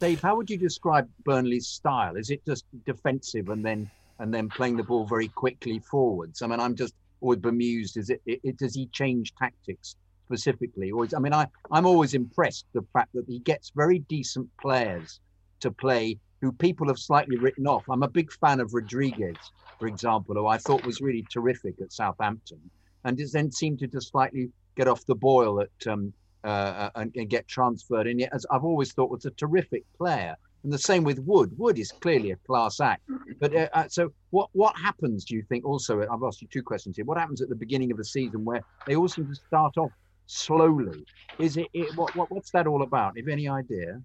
Dave, 0.01 0.23
how 0.23 0.37
would 0.37 0.49
you 0.49 0.57
describe 0.57 1.07
Burnley's 1.25 1.67
style? 1.67 2.17
Is 2.17 2.31
it 2.31 2.41
just 2.47 2.65
defensive 2.87 3.51
and 3.51 3.63
then 3.63 3.91
and 4.21 4.33
then 4.33 4.49
playing 4.49 4.79
the 4.79 4.83
ball 4.83 5.05
very 5.07 5.29
quickly 5.29 5.81
forwards? 5.81 6.41
I 6.41 6.47
mean, 6.47 6.61
I'm 6.61 6.75
just 6.75 6.95
always 7.21 7.41
bemused. 7.41 7.99
Is 7.99 8.09
it, 8.09 8.23
it, 8.25 8.41
it 8.43 8.57
does 8.57 8.75
he 8.75 8.87
change 8.87 9.35
tactics 9.35 9.97
specifically, 10.25 10.91
or 10.91 11.05
is, 11.05 11.13
I 11.13 11.19
mean, 11.19 11.35
I 11.35 11.47
I'm 11.71 11.85
always 11.85 12.15
impressed 12.15 12.65
the 12.73 12.85
fact 12.95 13.11
that 13.13 13.27
he 13.29 13.41
gets 13.41 13.71
very 13.77 13.99
decent 13.99 14.49
players 14.59 15.21
to 15.61 15.71
play 15.71 16.19
who 16.41 16.53
people 16.53 16.87
have 16.89 16.99
slightly 16.99 17.37
written 17.37 17.67
off. 17.67 17.85
I'm 17.89 18.03
a 18.03 18.09
big 18.09 18.33
fan 18.33 18.61
of 18.61 18.75
Rodriguez, 18.75 19.37
for 19.79 19.87
example, 19.87 20.35
who 20.35 20.47
I 20.47 20.59
thought 20.59 20.85
was 20.87 21.01
really 21.01 21.27
terrific 21.31 21.81
at 21.81 21.93
Southampton, 21.93 22.61
and 23.05 23.19
then 23.33 23.51
seemed 23.51 23.79
to 23.81 23.87
just 23.87 24.11
slightly 24.11 24.51
get 24.77 24.89
off 24.89 25.05
the 25.07 25.15
boil 25.15 25.61
at 25.61 25.87
um, 25.87 26.13
uh, 26.45 26.91
and, 26.95 27.15
and 27.17 27.29
get 27.29 27.49
transferred. 27.49 28.07
And 28.07 28.21
yet, 28.21 28.31
as 28.33 28.47
I've 28.51 28.65
always 28.65 28.93
thought, 28.93 29.11
was 29.11 29.25
a 29.25 29.31
terrific 29.33 29.85
player. 29.97 30.37
And 30.65 30.73
the 30.73 30.79
same 30.79 31.05
with 31.05 31.21
Wood. 31.21 31.53
Wood 31.57 31.79
is 31.79 31.93
clearly 31.93 32.33
a 32.33 32.37
class 32.37 32.81
act. 32.81 33.03
But 33.39 33.55
uh, 33.55 33.69
uh, 33.73 33.89
so, 33.89 34.13
what 34.31 34.51
what 34.53 34.77
happens? 34.77 35.25
Do 35.25 35.37
you 35.37 35.43
think? 35.49 35.65
Also, 35.65 36.01
I've 36.01 36.23
asked 36.27 36.43
you 36.43 36.49
two 36.51 36.65
questions 36.65 36.97
here. 36.97 37.05
What 37.05 37.17
happens 37.17 37.41
at 37.41 37.49
the 37.49 37.55
beginning 37.55 37.93
of 37.93 37.97
the 37.97 38.05
season 38.05 38.45
where 38.45 38.63
they 38.87 38.97
all 38.97 39.09
seem 39.09 39.29
to 39.29 39.35
start 39.37 39.79
off 39.79 39.93
slowly? 40.27 41.05
Is 41.39 41.57
it, 41.57 41.69
it 41.75 41.97
what, 41.97 42.15
what 42.17 42.31
what's 42.33 42.51
that 42.51 42.67
all 42.67 42.83
about? 42.83 43.17
If 43.17 43.29
any 43.29 43.49
idea? 43.49 44.03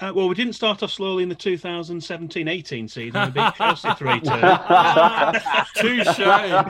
Uh, 0.00 0.12
well, 0.12 0.28
we 0.28 0.34
didn't 0.34 0.54
start 0.54 0.82
off 0.82 0.90
slowly 0.90 1.22
in 1.22 1.28
the 1.28 1.36
2017-18 1.36 2.90
season. 2.90 3.24
We 3.26 3.30
beat 3.30 3.54
Chelsea 3.54 3.94
three 3.96 4.18
two. 4.20 4.28
Touche, 5.76 6.16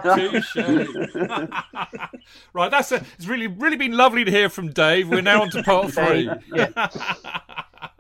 touche. 0.03 0.57
right, 2.53 2.71
that's 2.71 2.93
a, 2.93 2.97
it's 3.17 3.27
really 3.27 3.47
really 3.47 3.77
been 3.77 3.97
lovely 3.97 4.25
to 4.25 4.31
hear 4.31 4.51
from 4.51 4.73
Dave. 4.73 5.09
We're 5.09 5.23
now 5.23 5.41
on 5.41 5.51
to 5.51 5.63
part 5.63 5.93
three. 5.93 6.29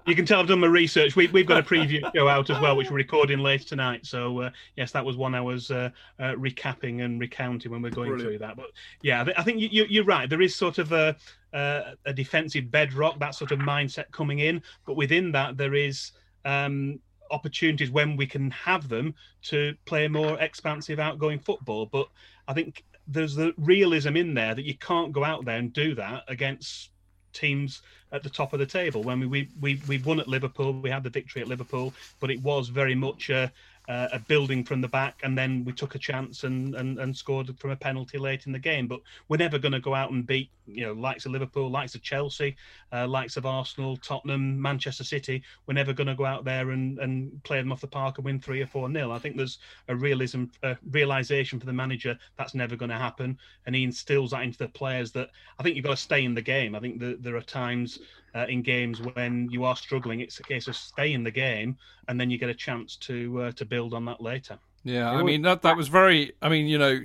You 0.06 0.14
can 0.14 0.26
tell 0.26 0.40
I've 0.40 0.48
done 0.48 0.60
my 0.60 0.66
research. 0.66 1.16
We, 1.16 1.28
we've 1.28 1.46
got 1.46 1.58
a 1.58 1.62
preview 1.62 2.02
show 2.14 2.28
out 2.28 2.50
as 2.50 2.60
well, 2.60 2.76
which 2.76 2.90
we're 2.90 2.96
recording 2.96 3.38
later 3.38 3.64
tonight. 3.64 4.04
So 4.04 4.40
uh, 4.42 4.50
yes, 4.76 4.92
that 4.92 5.04
was 5.04 5.16
one 5.16 5.34
I 5.34 5.40
was 5.40 5.70
uh, 5.70 5.90
uh, 6.18 6.32
recapping 6.32 7.04
and 7.04 7.18
recounting 7.18 7.70
when 7.72 7.80
we're 7.80 7.90
going 7.90 8.10
Brilliant. 8.10 8.30
through 8.32 8.46
that. 8.46 8.56
But 8.56 8.66
yeah, 9.02 9.24
I 9.36 9.42
think 9.42 9.60
you, 9.60 9.68
you, 9.70 9.86
you're 9.88 10.04
right. 10.04 10.28
There 10.28 10.42
is 10.42 10.54
sort 10.54 10.78
of 10.78 10.92
a, 10.92 11.16
uh, 11.54 11.94
a 12.04 12.12
defensive 12.12 12.70
bedrock, 12.70 13.18
that 13.20 13.34
sort 13.34 13.50
of 13.50 13.60
mindset 13.60 14.10
coming 14.10 14.40
in, 14.40 14.62
but 14.86 14.94
within 14.94 15.32
that 15.32 15.56
there 15.56 15.74
is 15.74 16.12
um, 16.44 17.00
opportunities 17.30 17.90
when 17.90 18.16
we 18.16 18.26
can 18.26 18.50
have 18.50 18.88
them 18.88 19.14
to 19.44 19.74
play 19.86 20.06
more 20.06 20.38
expansive, 20.38 20.98
outgoing 20.98 21.38
football. 21.38 21.86
But 21.86 22.08
I 22.46 22.52
think 22.52 22.84
there's 23.06 23.34
the 23.34 23.54
realism 23.56 24.16
in 24.16 24.34
there 24.34 24.54
that 24.54 24.64
you 24.64 24.76
can't 24.76 25.12
go 25.12 25.24
out 25.24 25.44
there 25.44 25.58
and 25.58 25.72
do 25.72 25.94
that 25.94 26.24
against 26.28 26.90
teams 27.34 27.82
at 28.12 28.22
the 28.22 28.30
top 28.30 28.52
of 28.52 28.58
the 28.58 28.66
table. 28.66 29.02
When 29.02 29.20
we 29.20 29.26
we 29.26 29.48
we, 29.60 29.80
we 29.88 29.98
won 29.98 30.20
at 30.20 30.28
Liverpool, 30.28 30.72
we 30.72 30.90
had 30.90 31.02
the 31.02 31.10
victory 31.10 31.42
at 31.42 31.48
Liverpool, 31.48 31.92
but 32.20 32.30
it 32.30 32.40
was 32.42 32.68
very 32.68 32.94
much 32.94 33.28
a, 33.30 33.52
uh, 33.88 34.08
a 34.12 34.18
building 34.18 34.64
from 34.64 34.80
the 34.80 34.88
back, 34.88 35.20
and 35.22 35.36
then 35.36 35.64
we 35.64 35.72
took 35.72 35.94
a 35.94 35.98
chance 35.98 36.44
and, 36.44 36.74
and, 36.74 36.98
and 36.98 37.14
scored 37.16 37.58
from 37.58 37.70
a 37.70 37.76
penalty 37.76 38.16
late 38.16 38.46
in 38.46 38.52
the 38.52 38.58
game. 38.58 38.86
But 38.86 39.00
we're 39.28 39.36
never 39.36 39.58
going 39.58 39.72
to 39.72 39.80
go 39.80 39.94
out 39.94 40.10
and 40.10 40.26
beat, 40.26 40.50
you 40.66 40.86
know, 40.86 40.92
likes 40.94 41.26
of 41.26 41.32
Liverpool, 41.32 41.70
likes 41.70 41.94
of 41.94 42.02
Chelsea, 42.02 42.56
uh, 42.92 43.06
likes 43.06 43.36
of 43.36 43.44
Arsenal, 43.44 43.96
Tottenham, 43.98 44.60
Manchester 44.60 45.04
City. 45.04 45.42
We're 45.66 45.74
never 45.74 45.92
going 45.92 46.06
to 46.06 46.14
go 46.14 46.24
out 46.24 46.44
there 46.44 46.70
and, 46.70 46.98
and 46.98 47.42
play 47.44 47.58
them 47.58 47.72
off 47.72 47.82
the 47.82 47.86
park 47.86 48.16
and 48.16 48.24
win 48.24 48.40
three 48.40 48.62
or 48.62 48.66
four 48.66 48.88
nil. 48.88 49.12
I 49.12 49.18
think 49.18 49.36
there's 49.36 49.58
a 49.88 49.96
realism, 49.96 50.44
a 50.62 50.76
realization 50.90 51.60
for 51.60 51.66
the 51.66 51.72
manager 51.72 52.18
that's 52.36 52.54
never 52.54 52.76
going 52.76 52.90
to 52.90 52.96
happen, 52.96 53.38
and 53.66 53.74
he 53.74 53.84
instills 53.84 54.30
that 54.30 54.42
into 54.42 54.58
the 54.58 54.68
players 54.68 55.12
that 55.12 55.30
I 55.58 55.62
think 55.62 55.76
you've 55.76 55.84
got 55.84 55.90
to 55.90 55.96
stay 56.02 56.24
in 56.24 56.34
the 56.34 56.42
game. 56.42 56.74
I 56.74 56.80
think 56.80 57.00
that 57.00 57.22
there 57.22 57.36
are 57.36 57.42
times 57.42 57.98
uh, 58.34 58.46
in 58.48 58.62
games 58.62 59.00
when 59.00 59.48
you 59.50 59.64
are 59.64 59.76
struggling. 59.76 60.20
It's 60.20 60.40
a 60.40 60.42
case 60.42 60.68
of 60.68 60.76
stay 60.76 61.12
in 61.12 61.24
the 61.24 61.30
game, 61.30 61.76
and 62.08 62.20
then 62.20 62.30
you 62.30 62.38
get 62.38 62.50
a 62.50 62.54
chance 62.54 62.96
to 62.96 63.42
uh, 63.42 63.52
to 63.52 63.64
build 63.64 63.94
on 63.94 64.04
that 64.06 64.20
later. 64.20 64.58
Yeah, 64.82 65.10
I 65.10 65.22
mean 65.22 65.42
that 65.42 65.62
that 65.62 65.76
was 65.76 65.88
very. 65.88 66.32
I 66.42 66.48
mean, 66.48 66.66
you 66.66 66.78
know. 66.78 67.00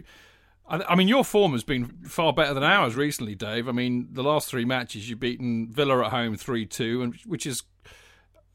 I 0.72 0.94
mean, 0.94 1.08
your 1.08 1.26
form 1.26 1.54
has 1.54 1.64
been 1.64 1.88
far 2.04 2.32
better 2.32 2.54
than 2.54 2.62
ours 2.62 2.96
recently, 2.96 3.34
Dave. 3.34 3.68
I 3.68 3.72
mean, 3.72 4.10
the 4.12 4.22
last 4.22 4.48
three 4.48 4.66
matches 4.66 5.10
you've 5.10 5.20
beaten 5.20 5.68
Villa 5.72 6.06
at 6.06 6.12
home 6.12 6.38
three 6.38 6.68
two, 6.68 7.02
and 7.02 7.16
which 7.26 7.48
is, 7.48 7.64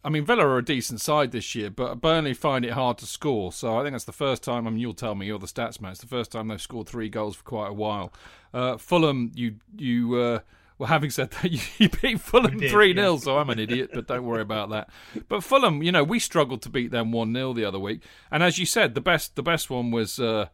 I 0.05 0.11
mean, 0.11 0.25
Villa 0.25 0.47
are 0.47 0.59
a 0.59 0.65
decent 0.65 1.01
side 1.01 1.33
this 1.33 1.57
year, 1.57 1.71
but 1.71 2.01
Burnley 2.01 2.33
find 2.33 2.65
it 2.65 2.71
hard 2.71 2.99
to 2.99 3.07
score. 3.07 3.51
So 3.53 3.77
I 3.77 3.83
think 3.83 3.95
that's 3.95 4.05
the 4.05 4.13
first 4.13 4.45
time. 4.45 4.65
I 4.69 4.71
mean, 4.71 4.79
you'll 4.79 4.95
tell 4.95 5.17
me 5.17 5.27
you're 5.27 5.41
the 5.41 5.49
stats 5.49 5.81
man. 5.81 5.91
It's 5.91 6.03
the 6.03 6.07
first 6.07 6.31
time 6.31 6.47
they've 6.47 6.63
scored 6.63 6.89
three 6.89 7.09
goals 7.09 7.35
for 7.35 7.43
quite 7.43 7.71
a 7.71 7.75
while. 7.75 8.13
Uh, 8.53 8.77
Fulham, 8.77 9.33
you 9.35 9.57
you. 9.77 10.41
Well, 10.85 10.91
having 10.91 11.09
said 11.09 11.31
that, 11.31 11.51
you 11.81 11.89
beat 11.89 12.21
Fulham 12.21 12.59
3 12.59 12.69
0, 12.69 12.95
yeah. 12.95 13.19
so 13.19 13.39
I'm 13.39 13.49
an 13.49 13.59
idiot, 13.59 13.89
but 13.95 14.07
don't 14.07 14.27
worry 14.27 14.43
about 14.43 14.69
that. 14.69 14.91
But 15.31 15.43
Fulham, 15.43 15.83
you 15.83 15.91
know, 15.91 16.05
we 16.05 16.19
struggled 16.19 16.61
to 16.61 16.69
beat 16.69 16.91
them 16.91 17.11
1 17.11 17.33
0 17.33 17.55
the 17.55 17.65
other 17.65 17.79
week. 17.79 18.03
And 18.31 18.43
as 18.43 18.59
you 18.59 18.67
said, 18.67 18.95
the 18.95 19.01
best 19.01 19.35
the 19.35 19.43
best 19.43 19.71
one 19.71 19.91
was. 19.91 20.21
Uh, 20.21 20.49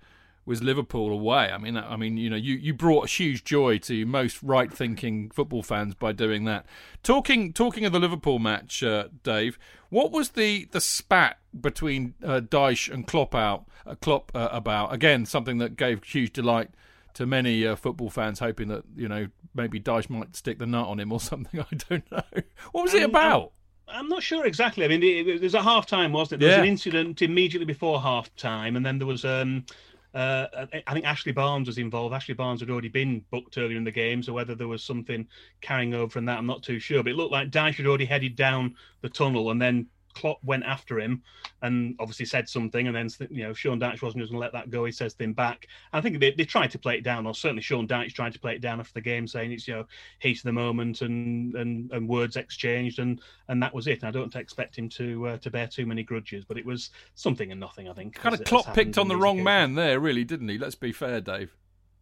was 0.46 0.62
Liverpool 0.62 1.12
away. 1.12 1.50
I 1.52 1.58
mean, 1.58 1.76
I 1.76 1.96
mean, 1.96 2.16
you 2.16 2.30
know, 2.30 2.36
you, 2.36 2.54
you 2.54 2.72
brought 2.72 3.04
a 3.04 3.08
huge 3.08 3.44
joy 3.44 3.76
to 3.80 4.06
most 4.06 4.42
right 4.42 4.72
thinking 4.72 5.30
football 5.30 5.62
fans 5.62 5.94
by 5.94 6.12
doing 6.12 6.44
that. 6.46 6.64
Talking 7.02 7.52
talking 7.52 7.84
of 7.84 7.92
the 7.92 8.00
Liverpool 8.00 8.38
match, 8.38 8.82
uh, 8.82 9.08
Dave, 9.22 9.58
what 9.90 10.10
was 10.10 10.30
the, 10.30 10.66
the 10.72 10.80
spat 10.80 11.38
between 11.60 12.14
uh, 12.24 12.40
Dyche 12.40 12.90
and 12.90 13.06
Klopp 13.06 13.34
out 13.34 13.66
uh, 13.86 13.96
Klopp 13.96 14.32
uh, 14.34 14.48
about? 14.50 14.94
Again, 14.94 15.26
something 15.26 15.58
that 15.58 15.76
gave 15.76 16.02
huge 16.02 16.32
delight 16.32 16.70
to 17.14 17.26
many 17.26 17.66
uh, 17.66 17.76
football 17.76 18.10
fans, 18.10 18.38
hoping 18.38 18.68
that 18.68 18.84
you 18.96 19.08
know 19.08 19.28
maybe 19.54 19.80
Dyche 19.80 20.10
might 20.10 20.36
stick 20.36 20.58
the 20.58 20.66
nut 20.66 20.86
on 20.86 21.00
him 21.00 21.12
or 21.12 21.20
something. 21.20 21.60
I 21.60 21.74
don't 21.88 22.10
know. 22.10 22.42
What 22.72 22.82
was 22.82 22.94
um, 22.94 23.00
it 23.00 23.04
about? 23.04 23.52
I'm 23.92 24.08
not 24.08 24.22
sure 24.22 24.46
exactly. 24.46 24.84
I 24.84 24.88
mean, 24.88 25.02
it, 25.02 25.40
was 25.40 25.54
a 25.54 25.62
half 25.62 25.86
time, 25.86 26.12
wasn't 26.12 26.40
it? 26.40 26.44
There 26.44 26.50
yeah. 26.50 26.60
was 26.60 26.66
an 26.66 26.70
incident 26.70 27.22
immediately 27.22 27.66
before 27.66 28.00
half 28.00 28.34
time, 28.36 28.76
and 28.76 28.84
then 28.84 28.98
there 28.98 29.06
was. 29.06 29.24
Um, 29.24 29.64
uh, 30.12 30.66
I 30.88 30.92
think 30.92 31.06
Ashley 31.06 31.30
Barnes 31.30 31.68
was 31.68 31.78
involved. 31.78 32.12
Ashley 32.12 32.34
Barnes 32.34 32.58
had 32.58 32.68
already 32.68 32.88
been 32.88 33.24
booked 33.30 33.56
earlier 33.58 33.76
in 33.76 33.84
the 33.84 33.92
game, 33.92 34.24
so 34.24 34.32
whether 34.32 34.56
there 34.56 34.66
was 34.66 34.82
something 34.82 35.24
carrying 35.60 35.94
over 35.94 36.10
from 36.10 36.24
that, 36.24 36.36
I'm 36.36 36.46
not 36.46 36.64
too 36.64 36.80
sure. 36.80 37.04
But 37.04 37.12
it 37.12 37.16
looked 37.16 37.30
like 37.30 37.50
Dyche 37.50 37.76
had 37.76 37.86
already 37.86 38.06
headed 38.06 38.34
down 38.34 38.74
the 39.02 39.08
tunnel, 39.08 39.52
and 39.52 39.62
then 39.62 39.86
Klopp 40.14 40.38
went 40.42 40.64
after 40.64 40.98
him 40.98 41.22
and 41.62 41.94
obviously 41.98 42.26
said 42.26 42.48
something, 42.48 42.86
and 42.86 42.96
then 42.96 43.08
you 43.30 43.44
know 43.44 43.52
Sean 43.52 43.80
Dyche 43.80 44.02
wasn't 44.02 44.22
going 44.22 44.32
to 44.32 44.38
let 44.38 44.52
that 44.52 44.70
go. 44.70 44.84
He 44.84 44.92
says 44.92 45.14
thing 45.14 45.32
back. 45.32 45.66
I 45.92 46.00
think 46.00 46.20
they, 46.20 46.32
they 46.32 46.44
tried 46.44 46.70
to 46.72 46.78
play 46.78 46.96
it 46.96 47.04
down, 47.04 47.26
or 47.26 47.34
certainly 47.34 47.62
Sean 47.62 47.86
Dyche 47.86 48.12
tried 48.12 48.32
to 48.32 48.40
play 48.40 48.54
it 48.54 48.60
down 48.60 48.80
after 48.80 48.94
the 48.94 49.00
game, 49.00 49.26
saying 49.26 49.52
it's 49.52 49.68
you 49.68 49.74
know 49.74 49.86
heat 50.18 50.38
of 50.38 50.44
the 50.44 50.52
moment 50.52 51.02
and 51.02 51.54
and, 51.54 51.90
and 51.92 52.08
words 52.08 52.36
exchanged, 52.36 52.98
and 52.98 53.20
and 53.48 53.62
that 53.62 53.74
was 53.74 53.86
it. 53.86 54.00
And 54.00 54.08
I 54.08 54.10
don't 54.10 54.34
expect 54.34 54.76
him 54.76 54.88
to 54.90 55.28
uh, 55.28 55.36
to 55.38 55.50
bear 55.50 55.66
too 55.66 55.86
many 55.86 56.02
grudges, 56.02 56.44
but 56.44 56.58
it 56.58 56.66
was 56.66 56.90
something 57.14 57.50
and 57.50 57.60
nothing. 57.60 57.88
I 57.88 57.92
think 57.92 58.14
kind 58.14 58.34
of 58.34 58.44
Klopp 58.44 58.74
picked 58.74 58.98
on 58.98 59.08
the 59.08 59.16
wrong 59.16 59.42
man 59.42 59.74
there, 59.74 60.00
really, 60.00 60.24
didn't 60.24 60.48
he? 60.48 60.58
Let's 60.58 60.74
be 60.74 60.92
fair, 60.92 61.20
Dave. 61.20 61.56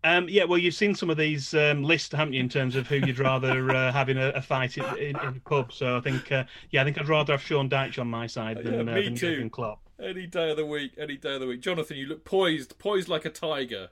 Um, 0.04 0.28
yeah, 0.28 0.44
well, 0.44 0.58
you've 0.58 0.74
seen 0.74 0.94
some 0.94 1.10
of 1.10 1.16
these 1.16 1.54
um, 1.54 1.82
lists, 1.82 2.14
haven't 2.14 2.34
you, 2.34 2.40
in 2.40 2.48
terms 2.48 2.76
of 2.76 2.86
who 2.86 2.96
you'd 2.96 3.18
rather 3.18 3.68
uh, 3.70 3.92
have 3.98 4.08
in 4.08 4.16
a, 4.16 4.28
a 4.28 4.42
fight 4.42 4.78
in, 4.78 4.84
in, 4.96 5.08
in, 5.08 5.16
a 5.16 5.40
pub? 5.44 5.72
So 5.72 5.96
I 5.96 6.00
think, 6.00 6.30
uh, 6.30 6.44
yeah, 6.70 6.82
I 6.82 6.84
think 6.84 6.98
I'd 6.98 7.08
rather 7.08 7.32
have 7.32 7.42
Sean 7.42 7.68
Dyche 7.68 7.98
on 7.98 8.08
my 8.08 8.26
side 8.26 8.58
than, 8.62 8.86
yeah, 8.86 8.92
uh, 8.92 9.02
than 9.02 9.16
too. 9.16 9.50
Klopp. 9.50 9.80
Any 10.00 10.28
day 10.28 10.50
of 10.50 10.56
the 10.56 10.66
week, 10.66 10.92
any 10.98 11.16
day 11.16 11.34
of 11.34 11.40
the 11.40 11.48
week. 11.48 11.60
Jonathan, 11.60 11.96
you 11.96 12.06
look 12.06 12.24
poised, 12.24 12.78
poised 12.78 13.08
like 13.08 13.24
a 13.24 13.30
tiger. 13.30 13.88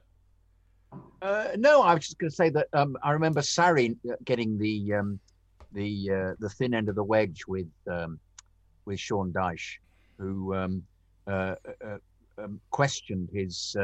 Uh, 1.20 1.48
no, 1.56 1.82
I 1.82 1.94
was 1.94 2.04
just 2.04 2.18
going 2.18 2.30
to 2.30 2.36
say 2.36 2.50
that 2.50 2.68
um, 2.72 2.96
I 3.02 3.10
remember 3.10 3.40
Sarri 3.40 3.96
getting 4.24 4.56
the 4.56 4.94
um, 4.94 5.18
the 5.72 6.10
uh, 6.10 6.34
the 6.38 6.48
thin 6.48 6.72
end 6.72 6.88
of 6.88 6.94
the 6.94 7.02
wedge 7.02 7.42
with 7.48 7.68
um, 7.90 8.20
with 8.84 9.00
Sean 9.00 9.32
Dyche, 9.32 9.78
who 10.16 10.54
um, 10.54 10.84
uh, 11.26 11.56
um, 12.38 12.60
questioned 12.70 13.28
his 13.32 13.76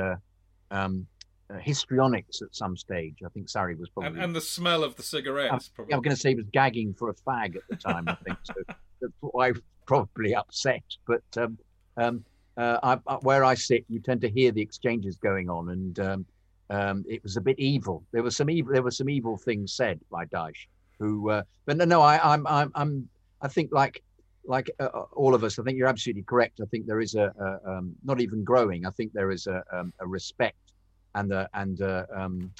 um, 0.70 1.06
uh, 1.52 1.58
histrionics 1.58 2.42
at 2.42 2.54
some 2.54 2.76
stage. 2.76 3.16
I 3.24 3.28
think 3.30 3.48
Sarri 3.48 3.78
was 3.78 3.88
probably 3.90 4.10
and, 4.10 4.22
and 4.22 4.36
the 4.36 4.40
smell 4.40 4.84
of 4.84 4.96
the 4.96 5.02
cigarettes. 5.02 5.70
I'm, 5.78 5.84
I'm 5.84 6.02
going 6.02 6.14
to 6.14 6.16
say 6.16 6.30
he 6.30 6.34
was 6.36 6.46
gagging 6.52 6.94
for 6.94 7.10
a 7.10 7.14
fag 7.14 7.56
at 7.56 7.62
the 7.68 7.76
time. 7.76 8.08
I 8.08 8.14
think 8.14 8.38
so. 8.44 8.54
That's 9.00 9.12
why 9.20 9.52
probably 9.86 10.34
upset. 10.34 10.84
But 11.06 11.22
um, 11.36 11.58
um, 11.96 12.24
uh, 12.56 12.78
I, 12.82 12.98
I, 13.06 13.14
where 13.16 13.44
I 13.44 13.54
sit, 13.54 13.84
you 13.88 14.00
tend 14.00 14.20
to 14.22 14.30
hear 14.30 14.52
the 14.52 14.62
exchanges 14.62 15.16
going 15.16 15.50
on, 15.50 15.70
and 15.70 16.00
um, 16.00 16.26
um 16.70 17.04
it 17.08 17.22
was 17.22 17.36
a 17.36 17.40
bit 17.40 17.58
evil. 17.58 18.04
There 18.12 18.22
was 18.22 18.36
some 18.36 18.50
evil. 18.50 18.72
There 18.72 18.82
were 18.82 18.90
some 18.90 19.08
evil 19.08 19.36
things 19.36 19.72
said 19.74 20.00
by 20.10 20.26
Dyche, 20.26 20.66
who. 20.98 21.30
Uh, 21.30 21.42
but 21.66 21.76
no, 21.76 21.84
no, 21.84 22.02
I, 22.02 22.32
I'm, 22.32 22.46
I'm, 22.46 22.72
I'm, 22.74 23.08
I 23.40 23.48
think 23.48 23.70
like 23.72 24.02
like 24.44 24.70
uh, 24.80 24.84
uh, 24.84 25.04
all 25.12 25.34
of 25.34 25.44
us, 25.44 25.58
I 25.58 25.62
think 25.62 25.78
you're 25.78 25.88
absolutely 25.88 26.22
correct. 26.22 26.60
I 26.60 26.66
think 26.66 26.86
there 26.86 27.00
is 27.00 27.14
a, 27.14 27.32
a 27.38 27.70
um, 27.70 27.94
not 28.04 28.20
even 28.20 28.44
growing. 28.44 28.86
I 28.86 28.90
think 28.90 29.12
there 29.12 29.30
is 29.30 29.46
a, 29.46 29.62
um, 29.72 29.92
a 30.00 30.06
respect 30.06 30.71
and 31.14 31.30
the 31.30 31.48
and 31.54 31.82
uh, 31.82 32.06
um, 32.14 32.52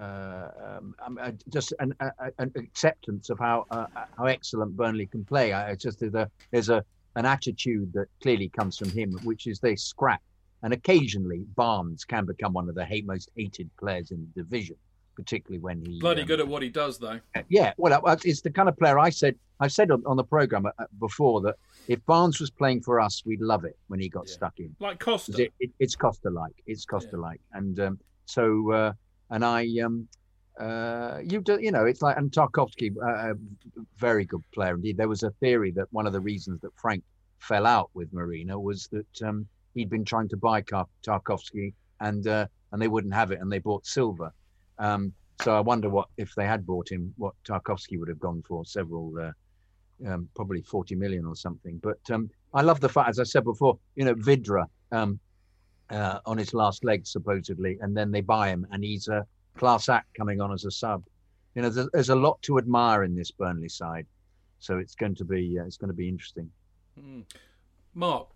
uh, 0.00 0.48
um, 0.66 0.94
um 1.04 1.18
uh, 1.20 1.30
just 1.48 1.72
an, 1.78 1.94
an, 2.38 2.52
acceptance 2.56 3.30
of 3.30 3.38
how 3.38 3.66
uh, 3.70 3.86
how 4.16 4.26
excellent 4.26 4.76
Burnley 4.76 5.06
can 5.06 5.24
play. 5.24 5.52
I 5.52 5.74
just 5.74 6.00
there's 6.00 6.14
a 6.14 6.30
there's 6.50 6.68
a 6.68 6.84
an 7.16 7.26
attitude 7.26 7.92
that 7.92 8.06
clearly 8.20 8.48
comes 8.48 8.76
from 8.76 8.90
him, 8.90 9.12
which 9.22 9.46
is 9.46 9.60
they 9.60 9.76
scrap, 9.76 10.22
and 10.62 10.72
occasionally 10.72 11.44
Barnes 11.54 12.04
can 12.04 12.24
become 12.24 12.52
one 12.52 12.68
of 12.68 12.74
the 12.74 12.84
hate, 12.84 13.06
most 13.06 13.30
hated 13.36 13.70
players 13.76 14.10
in 14.10 14.26
the 14.34 14.42
division 14.42 14.76
particularly 15.14 15.60
when 15.60 15.80
he 15.84 16.00
bloody 16.00 16.22
um, 16.22 16.26
good 16.26 16.40
at 16.40 16.48
what 16.48 16.62
he 16.62 16.68
does, 16.68 16.98
though. 16.98 17.20
Yeah, 17.48 17.72
well, 17.76 18.02
it's 18.24 18.40
the 18.40 18.50
kind 18.50 18.68
of 18.68 18.76
player 18.76 18.98
I 18.98 19.10
said. 19.10 19.36
I've 19.60 19.72
said 19.72 19.90
on, 19.90 20.02
on 20.06 20.16
the 20.16 20.24
program 20.24 20.66
uh, 20.66 20.70
before 20.98 21.40
that 21.42 21.54
if 21.88 22.04
Barnes 22.06 22.40
was 22.40 22.50
playing 22.50 22.82
for 22.82 23.00
us, 23.00 23.22
we'd 23.24 23.40
love 23.40 23.64
it 23.64 23.76
when 23.88 24.00
he 24.00 24.08
got 24.08 24.26
yeah. 24.26 24.34
stuck 24.34 24.58
in. 24.58 24.74
Like 24.80 25.00
Costa. 25.00 25.42
It, 25.42 25.52
it, 25.60 25.70
it's 25.78 25.96
Costa 25.96 26.30
like. 26.30 26.54
It's 26.66 26.84
Costa 26.84 27.16
like, 27.16 27.40
yeah. 27.52 27.58
and 27.58 27.80
um, 27.80 27.98
so 28.26 28.70
uh, 28.72 28.92
and 29.30 29.44
I. 29.44 29.68
Um, 29.84 30.08
uh, 30.58 31.18
you 31.24 31.40
do, 31.40 31.58
you 31.60 31.72
know, 31.72 31.84
it's 31.84 32.00
like 32.00 32.16
and 32.16 32.30
Tarkowski, 32.30 32.92
uh, 33.02 33.32
a 33.32 33.34
very 33.96 34.24
good 34.24 34.42
player 34.52 34.74
indeed. 34.74 34.96
There 34.96 35.08
was 35.08 35.24
a 35.24 35.30
theory 35.40 35.72
that 35.72 35.88
one 35.90 36.06
of 36.06 36.12
the 36.12 36.20
reasons 36.20 36.60
that 36.60 36.70
Frank 36.76 37.02
fell 37.38 37.66
out 37.66 37.90
with 37.92 38.12
Marina 38.12 38.58
was 38.58 38.88
that 38.92 39.22
um, 39.26 39.48
he'd 39.74 39.90
been 39.90 40.04
trying 40.04 40.28
to 40.28 40.36
buy 40.36 40.62
Tarkowski 40.62 41.74
and 42.00 42.26
uh, 42.28 42.46
and 42.72 42.80
they 42.80 42.88
wouldn't 42.88 43.14
have 43.14 43.32
it, 43.32 43.40
and 43.40 43.50
they 43.50 43.58
bought 43.58 43.86
Silva. 43.86 44.32
Um, 44.78 45.12
so 45.42 45.56
I 45.56 45.60
wonder 45.60 45.88
what 45.88 46.08
if 46.16 46.34
they 46.34 46.46
had 46.46 46.66
bought 46.66 46.90
him, 46.90 47.12
what 47.16 47.34
Tarkowski 47.44 47.98
would 47.98 48.08
have 48.08 48.20
gone 48.20 48.42
for 48.46 48.64
several, 48.64 49.12
uh, 49.20 49.32
um, 50.06 50.28
probably 50.34 50.62
40 50.62 50.94
million 50.94 51.24
or 51.26 51.36
something. 51.36 51.78
But 51.82 51.98
um, 52.10 52.30
I 52.52 52.62
love 52.62 52.80
the 52.80 52.88
fact, 52.88 53.08
as 53.10 53.18
I 53.18 53.24
said 53.24 53.44
before, 53.44 53.78
you 53.96 54.04
know, 54.04 54.14
Vydra 54.14 54.66
um, 54.92 55.18
uh, 55.90 56.20
on 56.26 56.38
his 56.38 56.54
last 56.54 56.84
leg 56.84 57.06
supposedly, 57.06 57.78
and 57.80 57.96
then 57.96 58.10
they 58.10 58.20
buy 58.20 58.48
him, 58.48 58.66
and 58.70 58.82
he's 58.82 59.08
a 59.08 59.26
class 59.56 59.88
act 59.88 60.14
coming 60.16 60.40
on 60.40 60.52
as 60.52 60.64
a 60.64 60.70
sub. 60.70 61.04
You 61.54 61.62
know, 61.62 61.70
there's, 61.70 61.88
there's 61.92 62.08
a 62.10 62.16
lot 62.16 62.40
to 62.42 62.58
admire 62.58 63.04
in 63.04 63.14
this 63.14 63.30
Burnley 63.30 63.68
side, 63.68 64.06
so 64.58 64.78
it's 64.78 64.94
going 64.94 65.14
to 65.16 65.24
be 65.24 65.58
uh, 65.60 65.64
it's 65.64 65.76
going 65.76 65.88
to 65.88 65.94
be 65.94 66.08
interesting. 66.08 66.50
Mm. 66.98 67.24
Mark, 67.94 68.28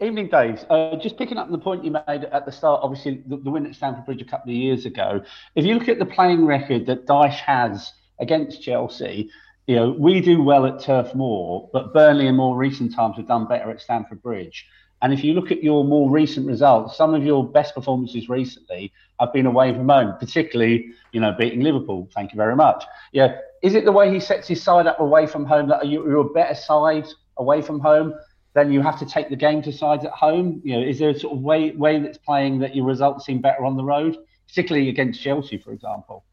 Evening, 0.00 0.28
Dave. 0.28 0.64
Uh, 0.70 0.96
just 0.96 1.16
picking 1.16 1.38
up 1.38 1.50
the 1.50 1.58
point 1.58 1.84
you 1.84 1.92
made 1.92 2.24
at 2.24 2.46
the 2.46 2.52
start, 2.52 2.80
obviously 2.82 3.22
the, 3.26 3.36
the, 3.36 3.50
win 3.50 3.66
at 3.66 3.74
Stamford 3.74 4.06
Bridge 4.06 4.22
a 4.22 4.24
couple 4.24 4.50
of 4.50 4.56
years 4.56 4.86
ago. 4.86 5.22
If 5.54 5.64
you 5.64 5.74
look 5.74 5.88
at 5.88 5.98
the 5.98 6.06
playing 6.06 6.46
record 6.46 6.86
that 6.86 7.06
Dyche 7.06 7.38
has 7.40 7.92
against 8.18 8.62
Chelsea, 8.62 9.30
you 9.68 9.76
know 9.76 9.90
we 9.90 10.20
do 10.20 10.42
well 10.42 10.66
at 10.66 10.80
Turf 10.80 11.14
Moor, 11.14 11.70
but 11.72 11.94
Burnley 11.94 12.26
in 12.26 12.34
more 12.34 12.56
recent 12.56 12.94
times 12.94 13.16
have 13.16 13.28
done 13.28 13.46
better 13.46 13.70
at 13.70 13.80
Stamford 13.80 14.22
Bridge. 14.22 14.66
And 15.00 15.12
if 15.12 15.22
you 15.22 15.34
look 15.34 15.52
at 15.52 15.62
your 15.62 15.84
more 15.84 16.10
recent 16.10 16.46
results, 16.46 16.96
some 16.96 17.14
of 17.14 17.22
your 17.22 17.48
best 17.48 17.74
performances 17.74 18.28
recently 18.28 18.92
have 19.20 19.32
been 19.32 19.46
away 19.46 19.72
from 19.72 19.88
home, 19.88 20.16
particularly 20.18 20.88
you 21.12 21.20
know 21.20 21.32
beating 21.38 21.60
Liverpool. 21.60 22.08
Thank 22.14 22.32
you 22.32 22.36
very 22.36 22.56
much. 22.56 22.84
Yeah, 23.12 23.36
is 23.62 23.74
it 23.76 23.84
the 23.84 23.92
way 23.92 24.12
he 24.12 24.18
sets 24.18 24.48
his 24.48 24.60
side 24.60 24.88
up 24.88 24.98
away 24.98 25.26
from 25.26 25.44
home 25.44 25.68
that 25.68 25.86
you're 25.86 26.16
a 26.16 26.24
better 26.24 26.56
side 26.56 27.06
away 27.36 27.62
from 27.62 27.78
home? 27.78 28.14
then 28.54 28.72
you 28.72 28.80
have 28.82 28.98
to 28.98 29.06
take 29.06 29.28
the 29.30 29.36
game 29.36 29.62
to 29.62 29.72
sides 29.72 30.04
at 30.04 30.10
home. 30.10 30.60
You 30.64 30.76
know, 30.80 30.86
is 30.86 30.98
there 30.98 31.10
a 31.10 31.18
sort 31.18 31.34
of 31.36 31.42
way 31.42 31.70
way 31.72 32.00
that's 32.00 32.18
playing 32.18 32.58
that 32.60 32.74
your 32.74 32.86
results 32.86 33.26
seem 33.26 33.40
better 33.40 33.64
on 33.64 33.76
the 33.76 33.84
road, 33.84 34.16
particularly 34.48 34.88
against 34.88 35.22
Chelsea, 35.22 35.58
for 35.58 35.72
example? 35.72 36.24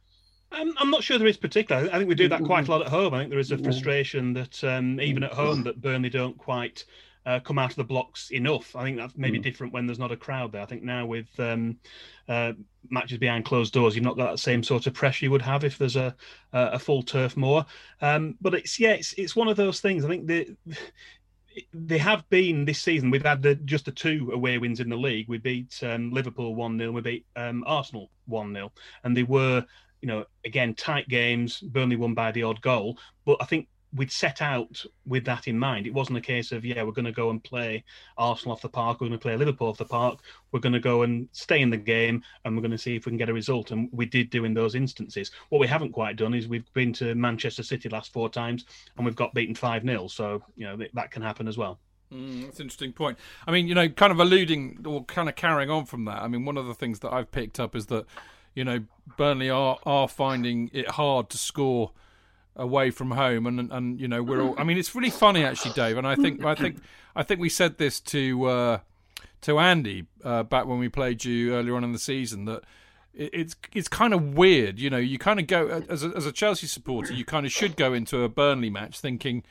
Um, 0.60 0.74
I'm 0.78 0.90
not 0.90 1.04
sure 1.04 1.18
there 1.18 1.28
is 1.28 1.38
particular. 1.38 1.90
I 1.92 1.98
think 1.98 2.08
we 2.08 2.16
do 2.16 2.30
that 2.30 2.44
quite 2.44 2.68
a 2.68 2.72
lot 2.72 2.82
at 2.82 2.88
home. 2.88 3.14
I 3.14 3.20
think 3.20 3.30
there 3.30 3.40
is 3.40 3.52
a 3.52 3.58
frustration 3.58 4.34
that 4.34 4.64
um, 4.64 5.02
even 5.02 5.24
at 5.24 5.34
home 5.34 5.64
that 5.64 5.82
Burnley 5.82 6.10
don't 6.10 6.38
quite 6.38 6.86
uh, 7.26 7.40
come 7.40 7.58
out 7.60 7.72
of 7.72 7.76
the 7.76 7.84
blocks 7.84 8.30
enough. 8.32 8.76
I 8.76 8.84
think 8.84 8.98
that's 8.98 9.18
maybe 9.18 9.40
Mm. 9.40 9.44
different 9.44 9.74
when 9.74 9.86
there's 9.86 10.00
not 10.00 10.12
a 10.12 10.18
crowd 10.18 10.52
there. 10.52 10.62
I 10.62 10.66
think 10.66 10.84
now 10.84 11.06
with 11.06 11.28
um, 11.40 11.78
uh, 12.30 12.54
matches 12.90 13.18
behind 13.18 13.46
closed 13.46 13.74
doors, 13.74 13.96
you've 13.96 14.06
not 14.06 14.16
got 14.16 14.32
that 14.32 14.40
same 14.40 14.64
sort 14.64 14.88
of 14.88 14.94
pressure 14.94 15.26
you 15.26 15.32
would 15.32 15.42
have 15.42 15.64
if 15.64 15.78
there's 15.78 15.96
a 15.96 16.16
a, 16.54 16.62
a 16.74 16.80
full 16.80 17.04
turf 17.04 17.36
moor. 17.36 17.66
Um, 18.02 18.36
but 18.40 18.54
it's 18.54 18.80
yeah, 18.80 18.92
it's 18.92 19.14
it's 19.14 19.36
one 19.36 19.48
of 19.48 19.58
those 19.58 19.82
things. 19.82 20.06
I 20.06 20.08
think 20.08 20.28
the 20.28 20.56
they 21.74 21.98
have 21.98 22.28
been 22.30 22.66
this 22.66 22.82
season. 22.82 23.10
We've 23.10 23.26
had 23.26 23.42
the, 23.42 23.56
just 23.56 23.86
the 23.86 23.92
two 23.92 24.30
away 24.34 24.58
wins 24.58 24.80
in 24.80 24.90
the 24.90 24.98
league. 24.98 25.28
We 25.30 25.38
beat 25.38 25.80
um, 25.84 26.12
Liverpool 26.12 26.54
one 26.54 26.78
0 26.78 26.92
We 26.92 27.02
beat 27.02 27.26
um, 27.36 27.64
Arsenal 27.66 28.10
one 28.26 28.54
0 28.54 28.72
and 29.04 29.16
they 29.16 29.24
were, 29.24 29.66
you 30.06 30.12
know, 30.12 30.26
again 30.46 30.76
tight 30.76 31.08
games. 31.10 31.60
Burnley 31.62 31.96
won 31.96 32.14
by 32.14 32.32
the 32.32 32.44
odd 32.44 32.62
goal, 32.62 33.00
but 33.26 33.38
I 33.42 33.46
think 33.46 33.68
we'd 33.92 34.12
set 34.12 34.40
out 34.40 34.86
with 35.08 35.26
that 35.26 35.48
in 35.48 35.58
mind. 35.58 35.88
It 35.88 35.96
wasn't 35.96 36.20
a 36.20 36.22
case 36.22 36.52
of 36.52 36.64
yeah, 36.64 36.84
we're 36.84 36.92
going 36.92 37.06
to 37.06 37.12
go 37.12 37.32
and 37.32 37.44
play 37.44 37.84
Arsenal 38.16 38.54
off 38.54 38.62
the 38.62 38.70
park. 38.70 39.02
We're 39.02 39.08
going 39.08 39.18
to 39.18 39.24
play 39.24 39.36
Liverpool 39.36 39.70
off 39.70 39.80
the 39.80 39.86
park. 39.86 40.20
We're 40.52 40.60
going 40.60 40.74
to 40.74 40.80
go 40.80 41.02
and 41.02 41.28
stay 41.32 41.60
in 41.60 41.72
the 41.72 41.78
game, 41.78 42.22
and 42.44 42.56
we're 42.56 42.62
going 42.62 42.70
to 42.70 42.78
see 42.78 42.96
if 42.96 43.08
we 43.08 43.10
can 43.10 43.18
get 43.18 43.30
a 43.30 43.34
result. 43.34 43.72
And 43.72 43.90
we 43.92 44.06
did 44.06 44.30
do 44.30 44.46
in 44.46 44.54
those 44.54 44.76
instances. 44.76 45.32
What 45.50 45.58
we 45.58 45.66
haven't 45.66 45.92
quite 45.92 46.18
done 46.18 46.36
is 46.36 46.48
we've 46.48 46.72
been 46.74 46.94
to 46.94 47.16
Manchester 47.16 47.64
City 47.64 47.90
last 47.90 48.14
four 48.14 48.30
times, 48.30 48.66
and 48.98 49.08
we've 49.08 49.16
got 49.16 49.34
beaten 49.34 49.56
five 49.56 49.84
0 49.84 50.06
So 50.10 50.44
you 50.56 50.66
know 50.68 50.78
that 50.94 51.10
can 51.10 51.24
happen 51.24 51.48
as 51.48 51.58
well. 51.58 51.80
Mm, 52.14 52.44
that's 52.44 52.60
an 52.60 52.66
interesting 52.66 52.94
point. 52.94 53.18
I 53.48 53.52
mean, 53.52 53.68
you 53.68 53.74
know, 53.74 53.90
kind 53.90 54.12
of 54.12 54.20
alluding 54.20 54.86
or 54.86 55.04
kind 55.06 55.30
of 55.30 55.36
carrying 55.36 55.72
on 55.72 55.86
from 55.86 56.06
that. 56.06 56.22
I 56.22 56.28
mean, 56.28 56.46
one 56.46 56.58
of 56.58 56.68
the 56.68 56.76
things 56.76 57.00
that 57.00 57.12
I've 57.12 57.32
picked 57.32 57.60
up 57.60 57.76
is 57.76 57.88
that, 57.88 58.06
you 58.56 58.64
know, 58.64 58.84
Burnley 59.18 59.50
are 59.50 59.78
are 59.86 60.08
finding 60.08 60.72
it 60.74 60.90
hard 60.92 61.30
to 61.30 61.38
score 61.38 61.92
away 62.56 62.90
from 62.90 63.12
home, 63.12 63.46
and 63.46 63.72
and 63.72 64.00
you 64.00 64.08
know 64.08 64.24
we're 64.24 64.42
all. 64.42 64.56
I 64.58 64.64
mean, 64.64 64.78
it's 64.78 64.96
really 64.96 65.10
funny 65.10 65.44
actually, 65.44 65.74
Dave, 65.74 65.98
and 65.98 66.08
I 66.08 66.16
think 66.16 66.44
I 66.44 66.56
think 66.56 66.78
I 67.16 67.24
think 67.24 67.40
we 67.40 67.50
said 67.50 67.78
this 67.78 68.00
to 68.02 68.46
uh, 68.46 68.80
to 69.42 69.60
Andy 69.60 70.06
uh, 70.24 70.44
back 70.44 70.66
when 70.66 70.80
we 70.80 70.90
played 70.90 71.24
you 71.24 71.54
earlier 71.54 71.76
on 71.76 71.84
in 71.84 71.92
the 71.92 72.00
season 72.00 72.46
that 72.46 72.64
it's 73.14 73.56
it's 73.74 73.88
kind 73.88 74.14
of 74.14 74.36
weird, 74.36 74.80
you 74.80 74.90
know. 74.90 74.98
You 74.98 75.18
kind 75.18 75.40
of 75.40 75.48
go 75.48 75.84
as 75.90 76.04
a, 76.04 76.10
as 76.16 76.26
a 76.26 76.32
Chelsea 76.32 76.68
supporter, 76.68 77.14
you 77.14 77.26
kind 77.26 77.46
of 77.46 77.52
should 77.52 77.76
go 77.76 77.94
into 77.94 78.24
a 78.24 78.30
Burnley 78.30 78.70
match 78.70 79.00
thinking, 79.00 79.44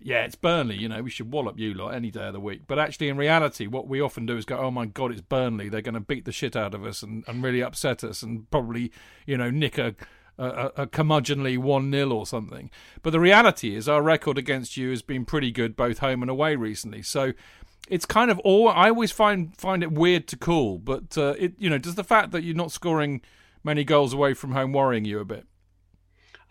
yeah, 0.00 0.24
it's 0.24 0.36
Burnley, 0.36 0.76
you 0.76 0.88
know, 0.88 1.02
we 1.02 1.10
should 1.10 1.32
wallop 1.32 1.58
you 1.58 1.74
lot 1.74 1.94
any 1.94 2.10
day 2.10 2.28
of 2.28 2.32
the 2.32 2.40
week. 2.40 2.62
But 2.66 2.78
actually, 2.78 3.08
in 3.08 3.16
reality, 3.16 3.66
what 3.66 3.88
we 3.88 4.00
often 4.00 4.26
do 4.26 4.36
is 4.36 4.44
go, 4.44 4.58
oh 4.58 4.70
my 4.70 4.86
god, 4.86 5.10
it's 5.10 5.20
Burnley. 5.20 5.68
They're 5.68 5.82
going 5.82 5.94
to 5.94 6.00
beat 6.00 6.24
the 6.24 6.32
shit 6.32 6.54
out 6.54 6.74
of 6.74 6.84
us 6.84 7.02
and, 7.02 7.24
and 7.26 7.42
really 7.42 7.62
upset 7.62 8.04
us 8.04 8.22
and 8.22 8.48
probably, 8.50 8.92
you 9.26 9.36
know, 9.36 9.50
nick 9.50 9.78
a 9.78 9.94
a, 10.38 10.72
a 10.76 10.86
curmudgeonly 10.86 11.58
1 11.58 11.92
0 11.92 12.10
or 12.12 12.26
something. 12.26 12.70
But 13.02 13.10
the 13.10 13.20
reality 13.20 13.74
is, 13.74 13.88
our 13.88 14.02
record 14.02 14.38
against 14.38 14.76
you 14.76 14.90
has 14.90 15.02
been 15.02 15.24
pretty 15.24 15.50
good 15.50 15.76
both 15.76 15.98
home 15.98 16.22
and 16.22 16.30
away 16.30 16.56
recently. 16.56 17.02
So 17.02 17.32
it's 17.88 18.06
kind 18.06 18.30
of 18.30 18.38
all. 18.40 18.68
I 18.68 18.88
always 18.88 19.12
find 19.12 19.56
find 19.56 19.82
it 19.82 19.92
weird 19.92 20.28
to 20.28 20.36
call, 20.36 20.78
but 20.78 21.18
uh, 21.18 21.34
it 21.38 21.54
you 21.58 21.68
know, 21.68 21.78
does 21.78 21.96
the 21.96 22.04
fact 22.04 22.30
that 22.32 22.44
you're 22.44 22.54
not 22.54 22.72
scoring 22.72 23.20
many 23.64 23.84
goals 23.84 24.12
away 24.12 24.34
from 24.34 24.52
home 24.52 24.72
worrying 24.72 25.04
you 25.04 25.18
a 25.18 25.24
bit? 25.24 25.46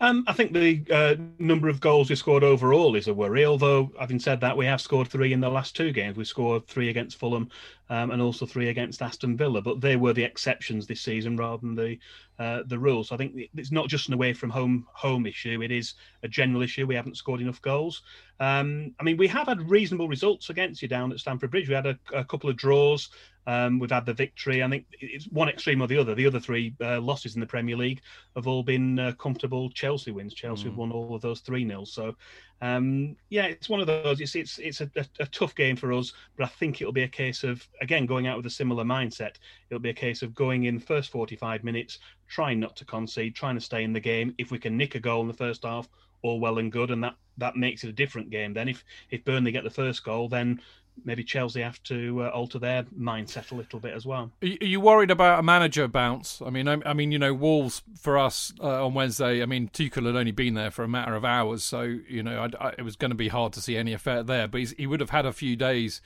Um, 0.00 0.24
I 0.28 0.32
think 0.32 0.52
the 0.52 0.84
uh, 0.92 1.16
number 1.40 1.68
of 1.68 1.80
goals 1.80 2.08
we 2.08 2.14
scored 2.14 2.44
overall 2.44 2.94
is 2.94 3.08
a 3.08 3.14
worry. 3.14 3.44
Although, 3.44 3.90
having 3.98 4.20
said 4.20 4.40
that, 4.40 4.56
we 4.56 4.64
have 4.64 4.80
scored 4.80 5.08
three 5.08 5.32
in 5.32 5.40
the 5.40 5.48
last 5.48 5.74
two 5.74 5.90
games. 5.90 6.16
We 6.16 6.24
scored 6.24 6.68
three 6.68 6.88
against 6.88 7.18
Fulham 7.18 7.50
um, 7.90 8.12
and 8.12 8.22
also 8.22 8.46
three 8.46 8.68
against 8.68 9.02
Aston 9.02 9.36
Villa. 9.36 9.60
But 9.60 9.80
they 9.80 9.96
were 9.96 10.12
the 10.12 10.22
exceptions 10.22 10.86
this 10.86 11.00
season 11.00 11.36
rather 11.36 11.58
than 11.58 11.74
the 11.74 11.98
uh, 12.38 12.62
the 12.66 12.78
rules. 12.78 13.08
So 13.08 13.16
I 13.16 13.18
think 13.18 13.50
it's 13.56 13.72
not 13.72 13.88
just 13.88 14.06
an 14.06 14.14
away 14.14 14.32
from 14.32 14.50
home 14.50 14.86
home 14.92 15.26
issue. 15.26 15.62
It 15.62 15.72
is 15.72 15.94
a 16.22 16.28
general 16.28 16.62
issue. 16.62 16.86
We 16.86 16.94
haven't 16.94 17.16
scored 17.16 17.40
enough 17.40 17.60
goals. 17.60 18.02
Um, 18.38 18.94
I 19.00 19.02
mean, 19.02 19.16
we 19.16 19.26
have 19.26 19.48
had 19.48 19.68
reasonable 19.68 20.06
results 20.06 20.48
against 20.48 20.80
you 20.80 20.86
down 20.86 21.10
at 21.10 21.18
Stamford 21.18 21.50
Bridge. 21.50 21.68
We 21.68 21.74
had 21.74 21.86
a, 21.86 21.98
a 22.14 22.24
couple 22.24 22.48
of 22.48 22.56
draws. 22.56 23.10
Um, 23.48 23.78
we've 23.78 23.90
had 23.90 24.04
the 24.04 24.12
victory. 24.12 24.62
I 24.62 24.68
think 24.68 24.84
it's 25.00 25.24
one 25.28 25.48
extreme 25.48 25.80
or 25.80 25.86
the 25.86 25.96
other. 25.96 26.14
The 26.14 26.26
other 26.26 26.38
three 26.38 26.74
uh, 26.82 27.00
losses 27.00 27.34
in 27.34 27.40
the 27.40 27.46
Premier 27.46 27.78
League 27.78 28.02
have 28.36 28.46
all 28.46 28.62
been 28.62 28.98
uh, 28.98 29.12
comfortable 29.12 29.70
Chelsea 29.70 30.10
wins. 30.10 30.34
Chelsea 30.34 30.64
have 30.64 30.76
won 30.76 30.92
all 30.92 31.14
of 31.14 31.22
those 31.22 31.40
three 31.40 31.64
nils. 31.64 31.90
So, 31.90 32.14
um, 32.60 33.16
yeah, 33.30 33.46
it's 33.46 33.70
one 33.70 33.80
of 33.80 33.86
those. 33.86 34.20
It's 34.20 34.34
it's 34.34 34.58
it's 34.58 34.82
a, 34.82 34.90
a, 34.96 35.06
a 35.20 35.26
tough 35.26 35.54
game 35.54 35.76
for 35.76 35.94
us, 35.94 36.12
but 36.36 36.44
I 36.44 36.48
think 36.48 36.82
it'll 36.82 36.92
be 36.92 37.04
a 37.04 37.08
case 37.08 37.42
of 37.42 37.66
again 37.80 38.04
going 38.04 38.26
out 38.26 38.36
with 38.36 38.44
a 38.44 38.50
similar 38.50 38.84
mindset. 38.84 39.36
It'll 39.70 39.80
be 39.80 39.88
a 39.88 39.94
case 39.94 40.20
of 40.20 40.34
going 40.34 40.64
in 40.64 40.78
first 40.78 41.10
forty-five 41.10 41.64
minutes, 41.64 42.00
trying 42.28 42.60
not 42.60 42.76
to 42.76 42.84
concede, 42.84 43.34
trying 43.34 43.54
to 43.54 43.62
stay 43.62 43.82
in 43.82 43.94
the 43.94 44.00
game. 44.12 44.34
If 44.36 44.50
we 44.50 44.58
can 44.58 44.76
nick 44.76 44.94
a 44.94 45.00
goal 45.00 45.22
in 45.22 45.28
the 45.28 45.32
first 45.44 45.64
half, 45.64 45.88
all 46.20 46.38
well 46.38 46.58
and 46.58 46.70
good, 46.70 46.90
and 46.90 47.02
that 47.02 47.16
that 47.38 47.56
makes 47.56 47.82
it 47.82 47.88
a 47.88 47.94
different 47.94 48.28
game. 48.28 48.52
Then 48.52 48.68
if 48.68 48.84
if 49.10 49.24
Burnley 49.24 49.52
get 49.52 49.64
the 49.64 49.70
first 49.70 50.04
goal, 50.04 50.28
then 50.28 50.60
maybe 51.04 51.24
Chelsea 51.24 51.60
have 51.60 51.82
to 51.84 52.24
uh, 52.24 52.28
alter 52.28 52.58
their 52.58 52.84
mindset 52.98 53.50
a 53.50 53.54
little 53.54 53.80
bit 53.80 53.94
as 53.94 54.06
well. 54.06 54.30
Are 54.42 54.46
you- 54.46 54.80
worried 54.80 55.10
about 55.10 55.38
a 55.40 55.42
manager 55.42 55.88
bounce? 55.88 56.40
I 56.44 56.50
mean, 56.50 56.68
I, 56.68 56.78
I 56.86 56.92
mean, 56.92 57.12
you 57.12 57.18
know, 57.18 57.34
Wolves 57.34 57.82
for 58.00 58.16
us 58.16 58.52
uh, 58.60 58.86
on 58.86 58.94
Wednesday. 58.94 59.42
I 59.42 59.46
mean, 59.46 59.68
Tuchel 59.68 60.06
had 60.06 60.16
only 60.16 60.30
been 60.32 60.54
there 60.54 60.70
for 60.70 60.84
a 60.84 60.88
matter 60.88 61.14
of 61.14 61.24
hours, 61.24 61.64
so 61.64 61.82
you 61.82 62.22
know, 62.22 62.48
I, 62.60 62.68
I, 62.68 62.74
it 62.78 62.82
was 62.82 62.96
going 62.96 63.10
to 63.10 63.16
be 63.16 63.28
hard 63.28 63.52
to 63.54 63.60
see 63.60 63.76
any 63.76 63.92
effect 63.92 64.26
there. 64.26 64.48
But 64.48 64.60
he 64.60 64.86
would 64.86 65.00
have 65.00 65.10
had 65.10 65.26
a 65.26 65.32
few 65.32 65.56
days 65.56 66.00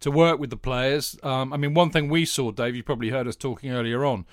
to 0.00 0.10
work 0.10 0.38
with 0.38 0.50
the 0.50 0.56
players. 0.56 1.18
Um, 1.22 1.52
I 1.52 1.56
mean, 1.56 1.74
one 1.74 1.90
thing 1.90 2.08
we 2.08 2.24
saw, 2.24 2.50
Dave, 2.50 2.76
you 2.76 2.82
probably 2.82 3.10
heard 3.10 3.26
us 3.26 3.36
talking 3.36 3.70
earlier 3.70 4.04
on. 4.04 4.26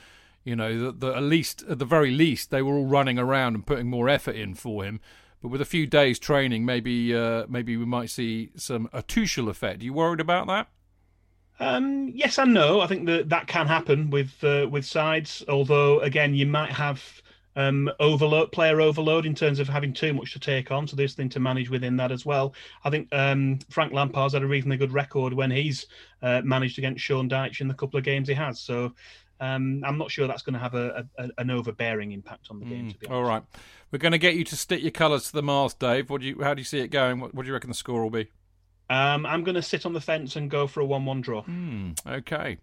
You 0.43 0.55
know, 0.55 0.91
that 0.91 1.15
at 1.15 1.23
least, 1.23 1.63
at 1.67 1.79
the 1.79 1.85
very 1.85 2.11
least, 2.11 2.51
they 2.51 2.61
were 2.61 2.75
all 2.75 2.85
running 2.85 3.17
around 3.17 3.55
and 3.55 3.65
putting 3.65 3.87
more 3.89 4.07
effort 4.07 4.35
in 4.35 4.53
for 4.53 4.83
him. 4.83 4.99
But 5.45 5.51
with 5.51 5.61
a 5.61 5.65
few 5.65 5.85
days 5.85 6.17
training, 6.17 6.65
maybe 6.65 7.13
uh, 7.13 7.45
maybe 7.47 7.77
we 7.77 7.85
might 7.85 8.09
see 8.09 8.49
some 8.55 8.89
a 8.91 9.03
Tuchel 9.03 9.47
effect. 9.47 9.83
Are 9.83 9.85
you 9.85 9.93
worried 9.93 10.19
about 10.19 10.47
that? 10.47 10.69
Um, 11.59 12.11
yes 12.15 12.39
and 12.39 12.51
no. 12.51 12.81
I 12.81 12.87
think 12.87 13.05
that 13.05 13.29
that 13.29 13.45
can 13.45 13.67
happen 13.67 14.09
with 14.09 14.43
uh, 14.43 14.67
with 14.71 14.87
sides. 14.87 15.43
Although 15.47 15.99
again, 15.99 16.33
you 16.33 16.47
might 16.47 16.71
have 16.71 17.21
um, 17.55 17.91
overload, 17.99 18.53
player 18.53 18.81
overload 18.81 19.27
in 19.27 19.35
terms 19.35 19.59
of 19.59 19.69
having 19.69 19.93
too 19.93 20.15
much 20.15 20.33
to 20.33 20.39
take 20.39 20.71
on. 20.71 20.87
So 20.87 20.95
there's 20.95 21.13
thing 21.13 21.29
to 21.29 21.39
manage 21.39 21.69
within 21.69 21.95
that 21.97 22.11
as 22.11 22.25
well. 22.25 22.55
I 22.83 22.89
think 22.89 23.07
um, 23.11 23.59
Frank 23.69 23.93
Lampard's 23.93 24.33
had 24.33 24.41
a 24.41 24.47
reasonably 24.47 24.77
good 24.77 24.93
record 24.93 25.31
when 25.31 25.51
he's 25.51 25.85
uh, 26.23 26.41
managed 26.43 26.79
against 26.79 27.03
Sean 27.03 27.29
Dyche 27.29 27.61
in 27.61 27.67
the 27.67 27.75
couple 27.75 27.99
of 27.99 28.03
games 28.03 28.27
he 28.27 28.33
has. 28.33 28.59
So 28.59 28.95
um, 29.39 29.83
I'm 29.85 29.97
not 29.97 30.11
sure 30.11 30.27
that's 30.27 30.43
going 30.43 30.53
to 30.53 30.59
have 30.59 30.75
a, 30.75 31.07
a, 31.17 31.29
an 31.37 31.49
overbearing 31.49 32.13
impact 32.13 32.47
on 32.49 32.59
the 32.59 32.65
game. 32.65 32.85
Honest. 32.85 33.11
All 33.11 33.23
right, 33.23 33.43
we're 33.95 33.99
going 33.99 34.11
to 34.11 34.17
get 34.17 34.35
you 34.35 34.43
to 34.43 34.57
stick 34.57 34.81
your 34.81 34.91
colours 34.91 35.27
to 35.27 35.31
the 35.31 35.41
mast, 35.41 35.79
Dave. 35.79 36.09
What 36.09 36.19
do 36.19 36.27
you? 36.27 36.41
How 36.41 36.53
do 36.53 36.59
you 36.59 36.65
see 36.65 36.79
it 36.79 36.89
going? 36.89 37.21
What, 37.21 37.33
what 37.33 37.43
do 37.43 37.47
you 37.47 37.53
reckon 37.53 37.69
the 37.69 37.73
score 37.73 38.03
will 38.03 38.09
be? 38.09 38.29
Um, 38.89 39.25
I'm 39.25 39.45
going 39.45 39.55
to 39.55 39.61
sit 39.61 39.85
on 39.85 39.93
the 39.93 40.01
fence 40.01 40.35
and 40.35 40.51
go 40.51 40.67
for 40.67 40.81
a 40.81 40.85
one-one 40.85 41.21
draw. 41.21 41.43
Hmm, 41.43 41.91
okay. 42.05 42.57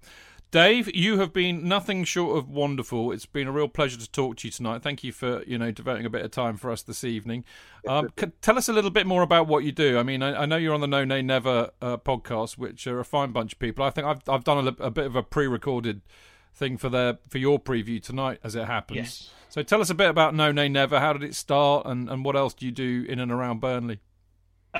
Dave, 0.50 0.94
you 0.94 1.18
have 1.20 1.32
been 1.32 1.66
nothing 1.66 2.04
short 2.04 2.36
of 2.36 2.50
wonderful. 2.50 3.12
It's 3.12 3.24
been 3.24 3.48
a 3.48 3.50
real 3.52 3.66
pleasure 3.66 3.98
to 3.98 4.10
talk 4.10 4.36
to 4.36 4.48
you 4.48 4.52
tonight. 4.52 4.82
Thank 4.82 5.02
you 5.02 5.10
for 5.10 5.42
you 5.44 5.56
know 5.56 5.70
devoting 5.70 6.04
a 6.04 6.10
bit 6.10 6.22
of 6.22 6.32
time 6.32 6.58
for 6.58 6.70
us 6.70 6.82
this 6.82 7.02
evening. 7.02 7.46
Um, 7.88 8.10
c- 8.20 8.26
tell 8.42 8.58
us 8.58 8.68
a 8.68 8.74
little 8.74 8.90
bit 8.90 9.06
more 9.06 9.22
about 9.22 9.46
what 9.46 9.64
you 9.64 9.72
do. 9.72 9.98
I 9.98 10.02
mean, 10.02 10.22
I, 10.22 10.42
I 10.42 10.44
know 10.44 10.56
you're 10.58 10.74
on 10.74 10.82
the 10.82 10.86
No 10.86 11.06
Nay 11.06 11.22
Never 11.22 11.70
uh, 11.80 11.96
podcast, 11.96 12.58
which 12.58 12.86
are 12.86 13.00
a 13.00 13.06
fine 13.06 13.32
bunch 13.32 13.54
of 13.54 13.58
people. 13.58 13.86
I 13.86 13.88
think 13.88 14.06
I've 14.06 14.20
I've 14.28 14.44
done 14.44 14.68
a, 14.68 14.84
a 14.84 14.90
bit 14.90 15.06
of 15.06 15.16
a 15.16 15.22
pre-recorded 15.22 16.02
thing 16.54 16.76
for 16.76 16.88
their 16.88 17.18
for 17.28 17.38
your 17.38 17.58
preview 17.58 18.02
tonight, 18.02 18.38
as 18.44 18.54
it 18.54 18.66
happens. 18.66 18.96
Yes. 18.96 19.30
So 19.48 19.62
tell 19.62 19.80
us 19.80 19.90
a 19.90 19.94
bit 19.94 20.08
about 20.08 20.34
No 20.34 20.52
Nay 20.52 20.68
Never. 20.68 20.98
How 20.98 21.12
did 21.12 21.22
it 21.22 21.34
start, 21.34 21.86
and, 21.86 22.08
and 22.08 22.24
what 22.24 22.36
else 22.36 22.54
do 22.54 22.66
you 22.66 22.72
do 22.72 23.04
in 23.08 23.18
and 23.18 23.30
around 23.30 23.60
Burnley? 23.60 24.00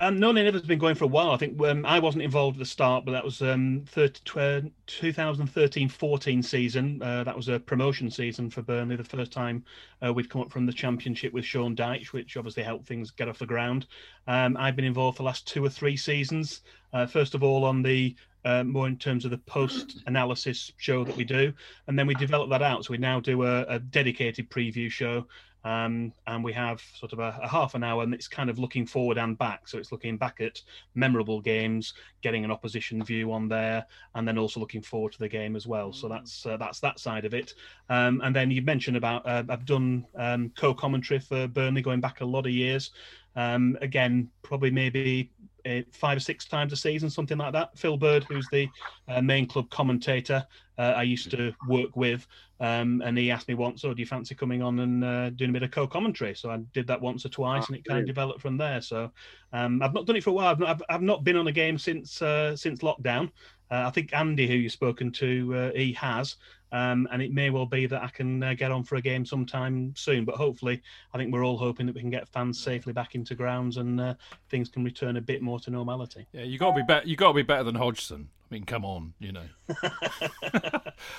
Um, 0.00 0.18
no, 0.18 0.32
Nay 0.32 0.44
Never's 0.44 0.62
been 0.62 0.78
going 0.78 0.94
for 0.94 1.04
a 1.04 1.08
while. 1.08 1.32
I 1.32 1.36
think 1.36 1.60
um, 1.60 1.84
I 1.84 1.98
wasn't 1.98 2.24
involved 2.24 2.56
at 2.56 2.60
the 2.60 2.64
start, 2.64 3.04
but 3.04 3.12
that 3.12 3.22
was 3.22 3.42
um, 3.42 3.84
2013-14 3.94 6.44
season. 6.44 7.02
Uh, 7.02 7.24
that 7.24 7.36
was 7.36 7.48
a 7.48 7.60
promotion 7.60 8.10
season 8.10 8.48
for 8.48 8.62
Burnley. 8.62 8.96
The 8.96 9.04
first 9.04 9.32
time 9.32 9.62
uh, 10.02 10.10
we'd 10.10 10.30
come 10.30 10.40
up 10.40 10.50
from 10.50 10.64
the 10.64 10.72
Championship 10.72 11.34
with 11.34 11.44
Sean 11.44 11.76
Dyche, 11.76 12.14
which 12.14 12.38
obviously 12.38 12.62
helped 12.62 12.86
things 12.86 13.10
get 13.10 13.28
off 13.28 13.38
the 13.38 13.44
ground. 13.44 13.86
Um, 14.26 14.56
I've 14.56 14.76
been 14.76 14.86
involved 14.86 15.18
for 15.18 15.24
the 15.24 15.26
last 15.26 15.46
two 15.46 15.62
or 15.62 15.68
three 15.68 15.98
seasons. 15.98 16.62
Uh, 16.94 17.04
first 17.04 17.34
of 17.34 17.42
all, 17.42 17.66
on 17.66 17.82
the 17.82 18.16
uh, 18.44 18.64
more 18.64 18.86
in 18.86 18.96
terms 18.96 19.24
of 19.24 19.30
the 19.30 19.38
post 19.38 20.02
analysis 20.06 20.72
show 20.76 21.04
that 21.04 21.16
we 21.16 21.24
do, 21.24 21.52
and 21.86 21.98
then 21.98 22.06
we 22.06 22.14
develop 22.14 22.50
that 22.50 22.62
out. 22.62 22.84
So 22.84 22.92
we 22.92 22.98
now 22.98 23.20
do 23.20 23.44
a, 23.44 23.62
a 23.62 23.78
dedicated 23.78 24.50
preview 24.50 24.90
show 24.90 25.26
um, 25.64 26.12
and 26.26 26.42
we 26.42 26.52
have 26.54 26.82
sort 26.94 27.12
of 27.12 27.20
a, 27.20 27.38
a, 27.42 27.48
half 27.48 27.74
an 27.74 27.84
hour, 27.84 28.02
and 28.02 28.12
it's 28.12 28.26
kind 28.26 28.50
of 28.50 28.58
looking 28.58 28.84
forward 28.84 29.16
and 29.16 29.38
back. 29.38 29.68
So 29.68 29.78
it's 29.78 29.92
looking 29.92 30.16
back 30.16 30.40
at 30.40 30.60
memorable 30.94 31.40
games, 31.40 31.94
getting 32.20 32.44
an 32.44 32.50
opposition 32.50 33.02
view 33.04 33.32
on 33.32 33.48
there, 33.48 33.86
and 34.14 34.26
then 34.26 34.38
also 34.38 34.58
looking 34.58 34.82
forward 34.82 35.12
to 35.12 35.18
the 35.20 35.28
game 35.28 35.54
as 35.54 35.66
well. 35.66 35.92
So 35.92 36.08
that's 36.08 36.44
uh, 36.46 36.56
that's 36.56 36.80
that 36.80 36.98
side 36.98 37.24
of 37.24 37.32
it. 37.32 37.54
Um, 37.88 38.20
and 38.24 38.34
then 38.34 38.50
you 38.50 38.62
mentioned 38.62 38.96
about 38.96 39.24
uh, 39.24 39.44
I've 39.48 39.64
done 39.64 40.04
um, 40.16 40.50
co-commentary 40.56 41.20
for 41.20 41.46
Burnley 41.46 41.82
going 41.82 42.00
back 42.00 42.20
a 42.20 42.26
lot 42.26 42.46
of 42.46 42.52
years. 42.52 42.90
Um, 43.36 43.78
again, 43.80 44.28
probably 44.42 44.70
maybe 44.70 45.30
uh, 45.66 45.80
five 45.92 46.16
or 46.16 46.20
six 46.20 46.46
times 46.46 46.72
a 46.72 46.76
season, 46.76 47.10
something 47.10 47.38
like 47.38 47.52
that. 47.52 47.76
Phil 47.78 47.96
Bird, 47.96 48.24
who's 48.24 48.48
the 48.50 48.68
uh, 49.08 49.20
main 49.20 49.46
club 49.46 49.70
commentator, 49.70 50.46
uh, 50.78 50.94
I 50.96 51.02
used 51.02 51.30
to 51.32 51.52
work 51.68 51.96
with, 51.96 52.26
um, 52.60 53.02
and 53.04 53.16
he 53.16 53.30
asked 53.30 53.48
me 53.48 53.54
once, 53.54 53.84
"Oh, 53.84 53.92
do 53.94 54.00
you 54.00 54.06
fancy 54.06 54.34
coming 54.34 54.62
on 54.62 54.78
and 54.80 55.04
uh, 55.04 55.30
doing 55.30 55.50
a 55.50 55.52
bit 55.52 55.62
of 55.62 55.70
co-commentary?" 55.70 56.34
So 56.34 56.50
I 56.50 56.58
did 56.72 56.86
that 56.86 57.00
once 57.00 57.24
or 57.26 57.28
twice, 57.28 57.64
Ah, 57.64 57.66
and 57.68 57.76
it 57.76 57.84
kind 57.84 58.00
of 58.00 58.06
developed 58.06 58.40
from 58.40 58.56
there. 58.56 58.80
So 58.80 59.10
um, 59.52 59.82
I've 59.82 59.94
not 59.94 60.06
done 60.06 60.16
it 60.16 60.24
for 60.24 60.30
a 60.30 60.32
while. 60.32 60.48
I've 60.48 60.58
not, 60.58 60.68
I've, 60.68 60.82
I've 60.88 61.02
not 61.02 61.24
been 61.24 61.36
on 61.36 61.46
a 61.46 61.52
game 61.52 61.78
since 61.78 62.22
uh, 62.22 62.56
since 62.56 62.80
lockdown. 62.80 63.30
Uh, 63.72 63.86
I 63.86 63.90
think 63.90 64.12
Andy, 64.12 64.46
who 64.46 64.52
you've 64.52 64.72
spoken 64.72 65.10
to, 65.12 65.54
uh, 65.56 65.70
he 65.74 65.94
has. 65.94 66.36
Um, 66.72 67.08
and 67.10 67.22
it 67.22 67.32
may 67.32 67.48
well 67.48 67.64
be 67.64 67.86
that 67.86 68.02
I 68.02 68.08
can 68.08 68.42
uh, 68.42 68.52
get 68.52 68.70
on 68.70 68.84
for 68.84 68.96
a 68.96 69.00
game 69.00 69.24
sometime 69.24 69.94
soon. 69.96 70.26
But 70.26 70.34
hopefully, 70.34 70.82
I 71.14 71.18
think 71.18 71.32
we're 71.32 71.44
all 71.44 71.56
hoping 71.56 71.86
that 71.86 71.94
we 71.94 72.02
can 72.02 72.10
get 72.10 72.28
fans 72.28 72.60
safely 72.60 72.92
back 72.92 73.14
into 73.14 73.34
grounds 73.34 73.78
and 73.78 73.98
uh, 73.98 74.14
things 74.50 74.68
can 74.68 74.84
return 74.84 75.16
a 75.16 75.22
bit 75.22 75.40
more 75.40 75.58
to 75.60 75.70
normality. 75.70 76.26
Yeah, 76.32 76.42
you 76.42 76.58
got 76.58 76.72
to 76.72 76.76
be 76.76 76.82
better. 76.86 77.06
You 77.08 77.16
got 77.16 77.28
to 77.28 77.34
be 77.34 77.42
better 77.42 77.64
than 77.64 77.74
Hodgson. 77.74 78.28
I 78.50 78.54
mean, 78.54 78.64
come 78.64 78.84
on, 78.84 79.14
you 79.18 79.32
know. 79.32 79.44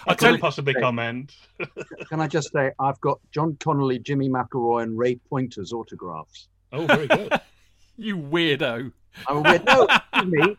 I 0.08 0.14
couldn't 0.16 0.40
possibly 0.40 0.76
comment. 0.76 1.36
Can 2.10 2.22
I 2.22 2.28
just 2.28 2.52
say, 2.52 2.72
I've 2.80 3.02
got 3.02 3.20
John 3.32 3.58
Connelly, 3.60 3.98
Jimmy 3.98 4.30
McIlroy, 4.30 4.84
and 4.84 4.96
Ray 4.98 5.16
Pointer's 5.16 5.74
autographs. 5.74 6.50
Oh, 6.72 6.86
very 6.86 7.08
good. 7.08 7.34
you 7.98 8.16
weirdo. 8.18 8.92
I'm 9.28 9.38
a 9.38 9.42
weird. 9.42 10.58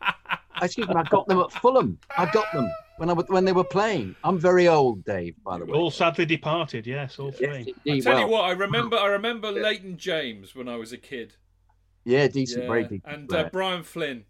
No, 0.60 0.64
excuse 0.64 0.88
me. 0.88 0.94
I 0.94 1.02
got 1.04 1.26
them 1.26 1.38
at 1.40 1.52
Fulham. 1.52 1.98
I 2.16 2.30
got 2.30 2.52
them 2.52 2.70
when 2.98 3.10
I 3.10 3.12
when 3.14 3.44
they 3.44 3.52
were 3.52 3.64
playing. 3.64 4.14
I'm 4.24 4.38
very 4.38 4.68
old, 4.68 5.04
Dave. 5.04 5.34
By 5.44 5.58
the 5.58 5.66
way. 5.66 5.72
all 5.76 5.90
sadly 5.90 6.26
departed. 6.26 6.86
Yes, 6.86 7.18
all 7.18 7.32
three. 7.32 7.46
Yes, 7.46 7.56
I 7.66 7.90
indeed. 7.90 8.02
tell 8.04 8.20
you 8.20 8.28
what, 8.28 8.44
I 8.44 8.50
remember. 8.66 8.96
I 8.96 9.06
remember 9.06 9.50
Leighton 9.50 9.96
James 9.96 10.54
when 10.54 10.68
I 10.68 10.76
was 10.76 10.92
a 10.92 10.98
kid. 10.98 11.34
Yeah, 12.04 12.28
decent, 12.28 12.64
Yeah, 12.64 12.68
very 12.68 12.82
decent. 12.84 13.02
And 13.06 13.32
uh, 13.32 13.48
Brian 13.50 13.82
Flynn. 13.82 14.24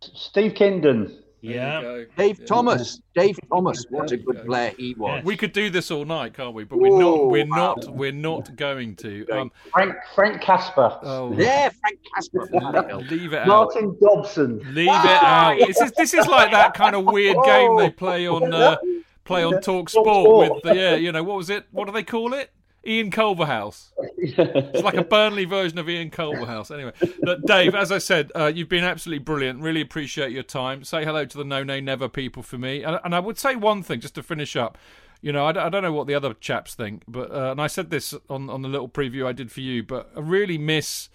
Steve 0.00 0.54
Kindon. 0.54 1.18
There 1.42 1.52
Yeah. 1.52 2.04
Dave 2.16 2.38
Yeah. 2.40 2.46
Thomas. 2.46 3.00
Dave 3.14 3.38
Thomas. 3.50 3.84
What 3.90 4.12
a 4.12 4.16
good 4.16 4.46
player 4.46 4.72
he 4.76 4.94
was. 4.94 5.24
We 5.24 5.36
could 5.36 5.52
do 5.52 5.70
this 5.70 5.90
all 5.90 6.04
night, 6.04 6.34
can't 6.34 6.54
we? 6.54 6.64
But 6.64 6.78
we're 6.78 6.98
not. 6.98 7.26
We're 7.28 7.46
wow. 7.46 7.74
not. 7.76 7.88
We're 7.94 8.12
not 8.12 8.54
going 8.56 8.96
to. 8.96 9.26
Um, 9.30 9.52
Frank 9.72 9.94
Frank 10.14 10.40
Casper. 10.40 10.98
oh, 11.02 11.32
Yeah, 11.36 11.70
Frank 11.80 11.98
Casper. 12.14 12.98
Leave 13.10 13.32
it 13.32 13.38
out. 13.40 13.46
Martin 13.46 13.96
Dobson. 14.00 14.60
Leave 14.72 14.88
it 14.88 15.22
out. 15.22 15.56
This 15.58 15.80
is 15.80 15.92
this 15.92 16.14
is 16.14 16.26
like 16.26 16.52
that 16.52 16.74
kind 16.74 16.94
of 16.94 17.04
weird 17.04 17.36
game 17.44 17.76
they 17.76 17.90
play 17.90 18.26
on 18.26 18.52
uh, 18.54 18.76
play 19.24 19.42
on 19.42 19.60
Talk 19.60 19.88
Sport 19.90 20.52
with 20.52 20.62
the 20.62 20.74
yeah, 20.74 20.94
you 20.94 21.12
know 21.12 21.22
what 21.22 21.36
was 21.36 21.50
it? 21.50 21.66
What 21.72 21.86
do 21.86 21.92
they 21.92 22.04
call 22.04 22.34
it? 22.34 22.50
Ian 22.86 23.10
Culverhouse. 23.10 23.92
It's 24.24 24.82
like 24.82 24.94
a 24.94 25.04
Burnley 25.04 25.44
version 25.44 25.78
of 25.78 25.88
Ian 25.88 26.10
Culverhouse. 26.10 26.70
Anyway, 26.70 26.92
but 27.22 27.44
Dave, 27.46 27.74
as 27.74 27.90
I 27.92 27.98
said, 27.98 28.30
uh, 28.36 28.46
you've 28.54 28.68
been 28.68 28.84
absolutely 28.84 29.22
brilliant. 29.24 29.60
Really 29.60 29.80
appreciate 29.80 30.30
your 30.32 30.42
time. 30.44 30.84
Say 30.84 31.04
hello 31.04 31.24
to 31.24 31.38
the 31.38 31.44
No 31.44 31.62
Nay 31.64 31.80
Never 31.80 32.08
people 32.08 32.42
for 32.42 32.58
me. 32.58 32.82
And, 32.84 32.98
and 33.04 33.14
I 33.14 33.20
would 33.20 33.38
say 33.38 33.56
one 33.56 33.82
thing 33.82 34.00
just 34.00 34.14
to 34.16 34.22
finish 34.22 34.54
up. 34.56 34.78
You 35.20 35.32
know, 35.32 35.46
I, 35.46 35.52
don't- 35.52 35.64
I 35.64 35.68
don't 35.68 35.82
know 35.82 35.92
what 35.92 36.06
the 36.06 36.14
other 36.14 36.34
chaps 36.34 36.74
think, 36.74 37.02
but 37.08 37.30
uh, 37.32 37.50
and 37.52 37.60
I 37.60 37.66
said 37.68 37.90
this 37.90 38.14
on 38.28 38.48
on 38.50 38.62
the 38.62 38.68
little 38.68 38.88
preview 38.88 39.26
I 39.26 39.32
did 39.32 39.52
for 39.52 39.60
you, 39.60 39.82
but 39.84 40.10
I 40.16 40.20
really 40.20 40.58
miss 40.58 41.08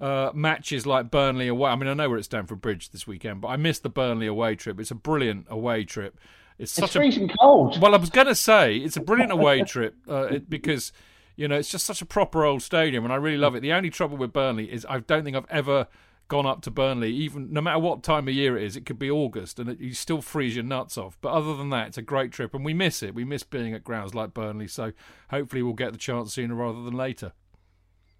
uh, 0.00 0.30
matches 0.34 0.86
like 0.86 1.10
Burnley 1.10 1.46
away. 1.48 1.70
I 1.70 1.76
mean, 1.76 1.88
I 1.88 1.94
know 1.94 2.10
we're 2.10 2.18
at 2.18 2.24
Stamford 2.24 2.60
Bridge 2.60 2.90
this 2.90 3.06
weekend, 3.06 3.40
but 3.40 3.48
I 3.48 3.56
miss 3.56 3.78
the 3.78 3.88
Burnley 3.90 4.26
away 4.26 4.56
trip. 4.56 4.80
It's 4.80 4.90
a 4.90 4.96
brilliant 4.96 5.46
away 5.48 5.84
trip. 5.84 6.18
It's 6.58 6.72
It's 6.72 6.80
such 6.80 6.96
a 6.96 7.00
freezing 7.00 7.30
cold. 7.40 7.80
well, 7.80 7.94
I 7.94 7.98
was 7.98 8.10
going 8.10 8.26
to 8.28 8.34
say 8.34 8.76
it's 8.76 8.96
a 8.96 9.00
brilliant 9.00 9.32
away 9.32 9.62
trip 9.62 9.96
uh, 10.08 10.24
it, 10.24 10.48
because 10.48 10.92
you 11.36 11.48
know 11.48 11.56
it's 11.56 11.70
just 11.70 11.84
such 11.84 12.00
a 12.00 12.06
proper 12.06 12.44
old 12.44 12.62
stadium, 12.62 13.04
and 13.04 13.12
I 13.12 13.16
really 13.16 13.38
love 13.38 13.54
it. 13.54 13.60
The 13.60 13.72
only 13.72 13.90
trouble 13.90 14.16
with 14.16 14.32
Burnley 14.32 14.72
is 14.72 14.86
I 14.88 15.00
don't 15.00 15.24
think 15.24 15.36
I've 15.36 15.50
ever 15.50 15.88
gone 16.28 16.46
up 16.46 16.62
to 16.62 16.70
Burnley, 16.70 17.12
even 17.12 17.52
no 17.52 17.60
matter 17.60 17.78
what 17.78 18.02
time 18.02 18.28
of 18.28 18.34
year 18.34 18.56
it 18.56 18.64
is. 18.64 18.76
It 18.76 18.86
could 18.86 18.98
be 18.98 19.10
August, 19.10 19.58
and 19.58 19.68
it, 19.68 19.80
you 19.80 19.92
still 19.92 20.22
freeze 20.22 20.54
your 20.54 20.64
nuts 20.64 20.96
off. 20.96 21.18
But 21.20 21.32
other 21.32 21.56
than 21.56 21.70
that, 21.70 21.88
it's 21.88 21.98
a 21.98 22.02
great 22.02 22.32
trip, 22.32 22.54
and 22.54 22.64
we 22.64 22.72
miss 22.72 23.02
it. 23.02 23.14
We 23.14 23.24
miss 23.24 23.42
being 23.42 23.74
at 23.74 23.84
grounds 23.84 24.14
like 24.14 24.32
Burnley, 24.32 24.68
so 24.68 24.92
hopefully 25.30 25.62
we'll 25.62 25.74
get 25.74 25.92
the 25.92 25.98
chance 25.98 26.32
sooner 26.32 26.54
rather 26.54 26.82
than 26.82 26.94
later. 26.94 27.32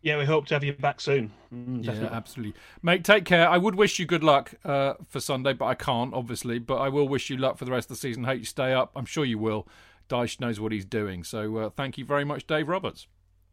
Yeah, 0.05 0.19
we 0.19 0.27
hope 0.27 0.45
to 0.49 0.55
have 0.55 0.63
you 0.63 0.75
back 0.75 1.01
soon. 1.01 1.33
Mm, 1.53 1.83
Yeah, 1.83 2.11
absolutely. 2.13 2.55
Mate, 2.83 3.05
take 3.05 3.25
care. 3.25 3.49
I 3.49 3.57
would 3.57 3.75
wish 3.75 3.99
you 3.99 4.05
good 4.05 4.23
luck 4.23 4.53
uh, 4.63 4.95
for 5.09 5.19
Sunday, 5.19 5.55
but 5.55 5.65
I 5.65 5.75
can't, 5.75 6.13
obviously. 6.13 6.59
But 6.59 6.77
I 6.77 6.91
will 6.91 7.09
wish 7.09 7.31
you 7.31 7.39
luck 7.39 7.57
for 7.57 7.65
the 7.65 7.71
rest 7.71 7.87
of 7.91 7.97
the 7.97 8.01
season. 8.01 8.25
Hope 8.25 8.39
you 8.39 8.45
stay 8.45 8.75
up. 8.75 8.93
I'm 8.95 9.07
sure 9.07 9.25
you 9.25 9.39
will. 9.39 9.67
Dyche 10.11 10.41
knows 10.41 10.61
what 10.61 10.73
he's 10.73 10.85
doing. 10.85 11.25
So 11.25 11.57
uh, 11.57 11.71
thank 11.71 11.97
you 11.97 12.05
very 12.05 12.23
much, 12.27 12.47
Dave 12.47 12.69
Roberts. 12.69 13.07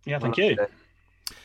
Yeah, 0.03 0.19
thank 0.19 0.35
you. 0.35 0.57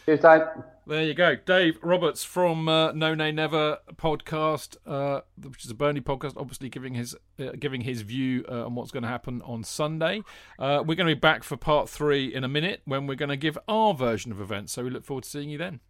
Cheers, 0.07 0.20
Dave. 0.20 0.42
There 0.89 1.03
you 1.03 1.14
go. 1.14 1.34
Dave 1.34 1.80
Roberts 1.82 2.22
from 2.22 2.68
uh, 2.68 2.93
No 2.93 3.12
Nay 3.12 3.32
Never 3.32 3.78
podcast, 3.97 4.76
uh, 4.87 5.22
which 5.37 5.64
is 5.64 5.70
a 5.72 5.74
Burnley 5.74 6.01
podcast, 6.01 6.34
obviously 6.37 6.68
giving 6.68 6.95
his 6.95 7.16
uh, 7.41 7.51
giving 7.59 7.80
his 7.80 8.03
view 8.03 8.45
uh, 8.49 8.66
on 8.66 8.76
what's 8.76 8.93
going 8.93 9.03
to 9.03 9.09
happen 9.09 9.43
on 9.43 9.64
Sunday. 9.64 10.22
Uh, 10.61 10.84
we're 10.87 10.95
going 10.95 11.09
to 11.09 11.14
be 11.16 11.18
back 11.18 11.43
for 11.43 11.57
part 11.57 11.89
three 11.89 12.32
in 12.32 12.45
a 12.45 12.49
minute 12.49 12.82
when 12.84 13.09
we're 13.09 13.16
going 13.16 13.30
to 13.30 13.37
give 13.37 13.59
our 13.66 13.95
version 13.95 14.30
of 14.30 14.41
events. 14.41 14.74
So 14.74 14.84
we 14.84 14.91
look 14.91 15.05
forward 15.05 15.24
to 15.24 15.30
seeing 15.30 15.51
you 15.51 15.59
then. 15.59 15.80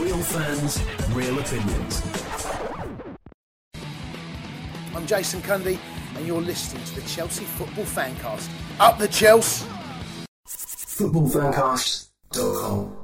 Real 0.00 0.22
fans, 0.22 0.82
real 1.10 1.38
opinions. 1.38 2.02
I'm 4.94 5.06
Jason 5.06 5.42
Cundy, 5.42 5.78
and 6.16 6.26
you're 6.26 6.40
listening 6.40 6.82
to 6.84 6.94
the 6.96 7.02
Chelsea 7.08 7.44
Football 7.44 7.84
Fancast. 7.84 8.48
Up 8.80 8.98
the 8.98 9.06
Chelsea! 9.08 9.66
Footballfancast.com. 10.46 12.96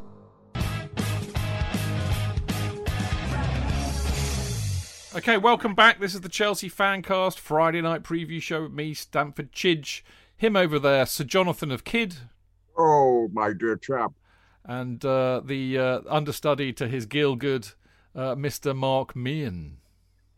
Okay, 5.16 5.36
welcome 5.38 5.74
back. 5.74 5.98
This 6.00 6.14
is 6.14 6.20
the 6.20 6.28
Chelsea 6.28 6.70
Fancast 6.70 7.38
Friday 7.38 7.80
night 7.80 8.02
preview 8.04 8.40
show 8.40 8.62
with 8.64 8.72
me, 8.72 8.94
Stamford 8.94 9.52
Chidge. 9.52 10.02
Him 10.36 10.54
over 10.54 10.78
there, 10.78 11.06
Sir 11.06 11.24
Jonathan 11.24 11.72
of 11.72 11.82
Kydd, 11.84 12.14
Oh, 12.76 13.28
my 13.32 13.52
dear 13.52 13.76
chap. 13.76 14.12
and 14.64 15.04
uh, 15.04 15.40
the 15.44 15.76
uh, 15.78 16.00
understudy 16.08 16.72
to 16.74 16.86
his 16.86 17.06
Gielgud, 17.06 17.74
uh, 18.14 18.34
Mr. 18.36 18.76
Mark 18.76 19.16
Meehan. 19.16 19.78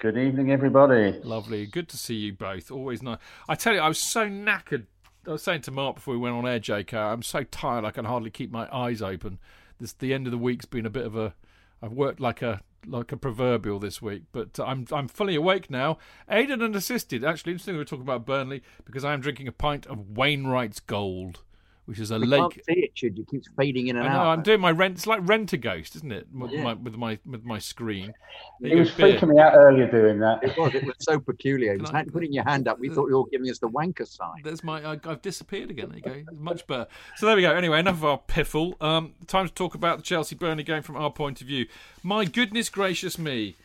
Good 0.00 0.16
evening, 0.16 0.50
everybody. 0.50 1.20
Lovely. 1.22 1.66
Good 1.66 1.90
to 1.90 1.98
see 1.98 2.14
you 2.14 2.32
both. 2.32 2.70
Always 2.70 3.02
nice. 3.02 3.18
I 3.50 3.54
tell 3.54 3.74
you, 3.74 3.80
I 3.80 3.88
was 3.88 3.98
so 3.98 4.26
knackered. 4.26 4.86
I 5.26 5.32
was 5.32 5.42
saying 5.42 5.60
to 5.62 5.70
Mark 5.70 5.96
before 5.96 6.14
we 6.14 6.20
went 6.20 6.36
on 6.36 6.48
air, 6.48 6.58
JK, 6.58 6.94
I'm 6.94 7.22
so 7.22 7.42
tired 7.42 7.84
I 7.84 7.90
can 7.90 8.06
hardly 8.06 8.30
keep 8.30 8.50
my 8.50 8.66
eyes 8.74 9.02
open. 9.02 9.38
This 9.78 9.92
the 9.92 10.14
end 10.14 10.26
of 10.26 10.30
the 10.30 10.38
week's 10.38 10.64
been 10.64 10.86
a 10.86 10.90
bit 10.90 11.04
of 11.04 11.16
a. 11.16 11.34
I've 11.82 11.92
worked 11.92 12.18
like 12.18 12.40
a 12.40 12.62
like 12.86 13.12
a 13.12 13.18
proverbial 13.18 13.78
this 13.78 14.00
week, 14.00 14.22
but 14.32 14.58
uh, 14.58 14.64
I'm 14.64 14.86
I'm 14.90 15.06
fully 15.06 15.34
awake 15.34 15.68
now. 15.68 15.98
Aided 16.30 16.62
and 16.62 16.74
assisted. 16.74 17.22
Actually, 17.22 17.52
interesting 17.52 17.76
we're 17.76 17.84
talking 17.84 18.00
about 18.00 18.24
Burnley 18.24 18.62
because 18.86 19.04
I 19.04 19.12
am 19.12 19.20
drinking 19.20 19.48
a 19.48 19.52
pint 19.52 19.84
of 19.84 20.16
Wainwright's 20.16 20.80
Gold, 20.80 21.42
which 21.86 21.98
is 21.98 22.10
a 22.12 22.18
We 22.18 22.26
lake. 22.26 22.40
can't 22.40 22.64
see 22.66 22.72
it, 22.84 22.94
Chid. 22.94 23.18
It 23.18 23.28
keeps 23.28 23.48
fading 23.56 23.88
in 23.88 23.96
and 23.96 24.06
I 24.06 24.12
know. 24.12 24.18
out. 24.20 24.26
I'm 24.38 24.42
doing 24.42 24.60
my 24.60 24.70
rent. 24.70 24.94
It's 24.94 25.06
like 25.06 25.20
Rent 25.22 25.52
a 25.52 25.56
Ghost, 25.56 25.96
isn't 25.96 26.12
it? 26.12 26.28
With, 26.32 26.52
Yeah. 26.52 26.62
my, 26.62 26.74
with 26.74 26.94
my 26.96 27.18
with 27.26 27.44
my 27.44 27.58
screen. 27.58 28.12
There 28.60 28.70
He 28.70 28.76
was 28.80 28.90
go, 28.92 28.96
beer. 29.08 29.18
freaking 29.18 29.34
me 29.34 29.40
out 29.40 29.54
earlier 29.56 29.90
doing 29.90 30.20
that. 30.20 30.44
It 30.44 30.56
was. 30.56 30.74
It 30.74 30.84
was 30.84 30.94
so 31.00 31.18
peculiar. 31.18 31.72
It 31.74 31.80
was 31.80 31.90
I- 31.90 31.96
hand- 31.98 32.12
putting 32.12 32.32
your 32.32 32.44
hand 32.44 32.68
up. 32.68 32.78
We 32.78 32.88
thought 32.90 33.08
you 33.08 33.16
were 33.18 33.28
giving 33.30 33.50
us 33.50 33.58
the 33.58 33.68
wanker 33.68 34.06
sign. 34.06 34.42
There's 34.44 34.62
my. 34.62 34.82
I, 34.92 35.00
I've 35.04 35.22
disappeared 35.22 35.70
again. 35.70 35.88
There 35.88 35.98
you 35.98 36.24
go. 36.24 36.30
It's 36.32 36.40
much 36.40 36.66
better. 36.66 36.86
So 37.16 37.26
there 37.26 37.34
we 37.36 37.42
go. 37.42 37.50
Anyway, 37.52 37.78
enough 37.80 37.96
of 37.96 38.04
our 38.04 38.18
piffle. 38.18 38.80
Um, 38.80 39.14
time 39.26 39.48
to 39.48 39.52
talk 39.54 39.74
about 39.74 39.96
the 39.98 40.02
Chelsea 40.04 40.36
Burnley 40.36 40.62
game 40.64 40.82
from 40.82 40.96
our 40.96 41.10
point 41.10 41.40
of 41.40 41.46
view. 41.46 41.66
My 42.02 42.24
goodness 42.24 42.68
gracious 42.68 43.18
me! 43.18 43.56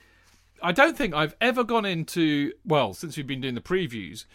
I 0.64 0.72
don't 0.72 0.98
think 0.98 1.14
I've 1.14 1.36
ever 1.42 1.64
gone 1.64 1.86
into 1.86 2.54
well 2.66 2.94
since 2.94 3.18
we've 3.18 3.28
been 3.28 3.42
doing 3.42 3.56
the 3.56 3.62
previews, 3.62 4.26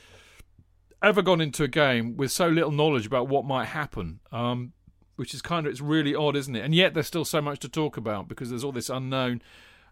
ever 1.02 1.22
gone 1.22 1.40
into 1.40 1.64
a 1.64 1.68
game 1.68 2.16
with 2.16 2.30
so 2.30 2.48
little 2.48 2.70
knowledge 2.70 3.06
about 3.06 3.28
what 3.28 3.44
might 3.44 3.66
happen. 3.66 4.20
Um, 4.32 4.72
which 5.20 5.34
is 5.34 5.42
kind 5.42 5.66
of 5.66 5.70
it's 5.70 5.82
really 5.82 6.14
odd, 6.14 6.34
isn't 6.34 6.56
it? 6.56 6.64
And 6.64 6.74
yet 6.74 6.94
there's 6.94 7.06
still 7.06 7.26
so 7.26 7.42
much 7.42 7.58
to 7.58 7.68
talk 7.68 7.98
about 7.98 8.26
because 8.26 8.48
there's 8.48 8.64
all 8.64 8.72
this 8.72 8.88
unknown. 8.88 9.42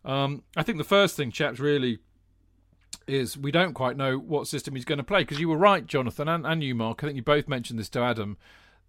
Um, 0.03 0.43
I 0.57 0.63
think 0.63 0.79
the 0.79 0.85
first 0.85 1.19
thing, 1.19 1.31
chaps, 1.31 1.61
really 1.61 1.99
is 3.07 3.37
we 3.37 3.51
don't 3.51 3.75
quite 3.75 3.99
know 3.99 4.19
what 4.19 4.47
system 4.47 4.75
he's 4.75 4.87
going 4.87 4.97
to 4.97 5.05
play 5.05 5.21
because 5.21 5.39
you 5.39 5.51
were 5.51 5.59
right, 5.59 5.87
Jonathan, 5.87 6.29
and, 6.29 6.47
and 6.47 6.65
you, 6.65 6.75
Mark. 6.75 7.05
I 7.05 7.09
think 7.09 7.17
you 7.17 7.23
both 7.23 7.47
mentioned 7.47 7.79
this 7.79 7.91
to 7.91 8.01
Adam 8.01 8.39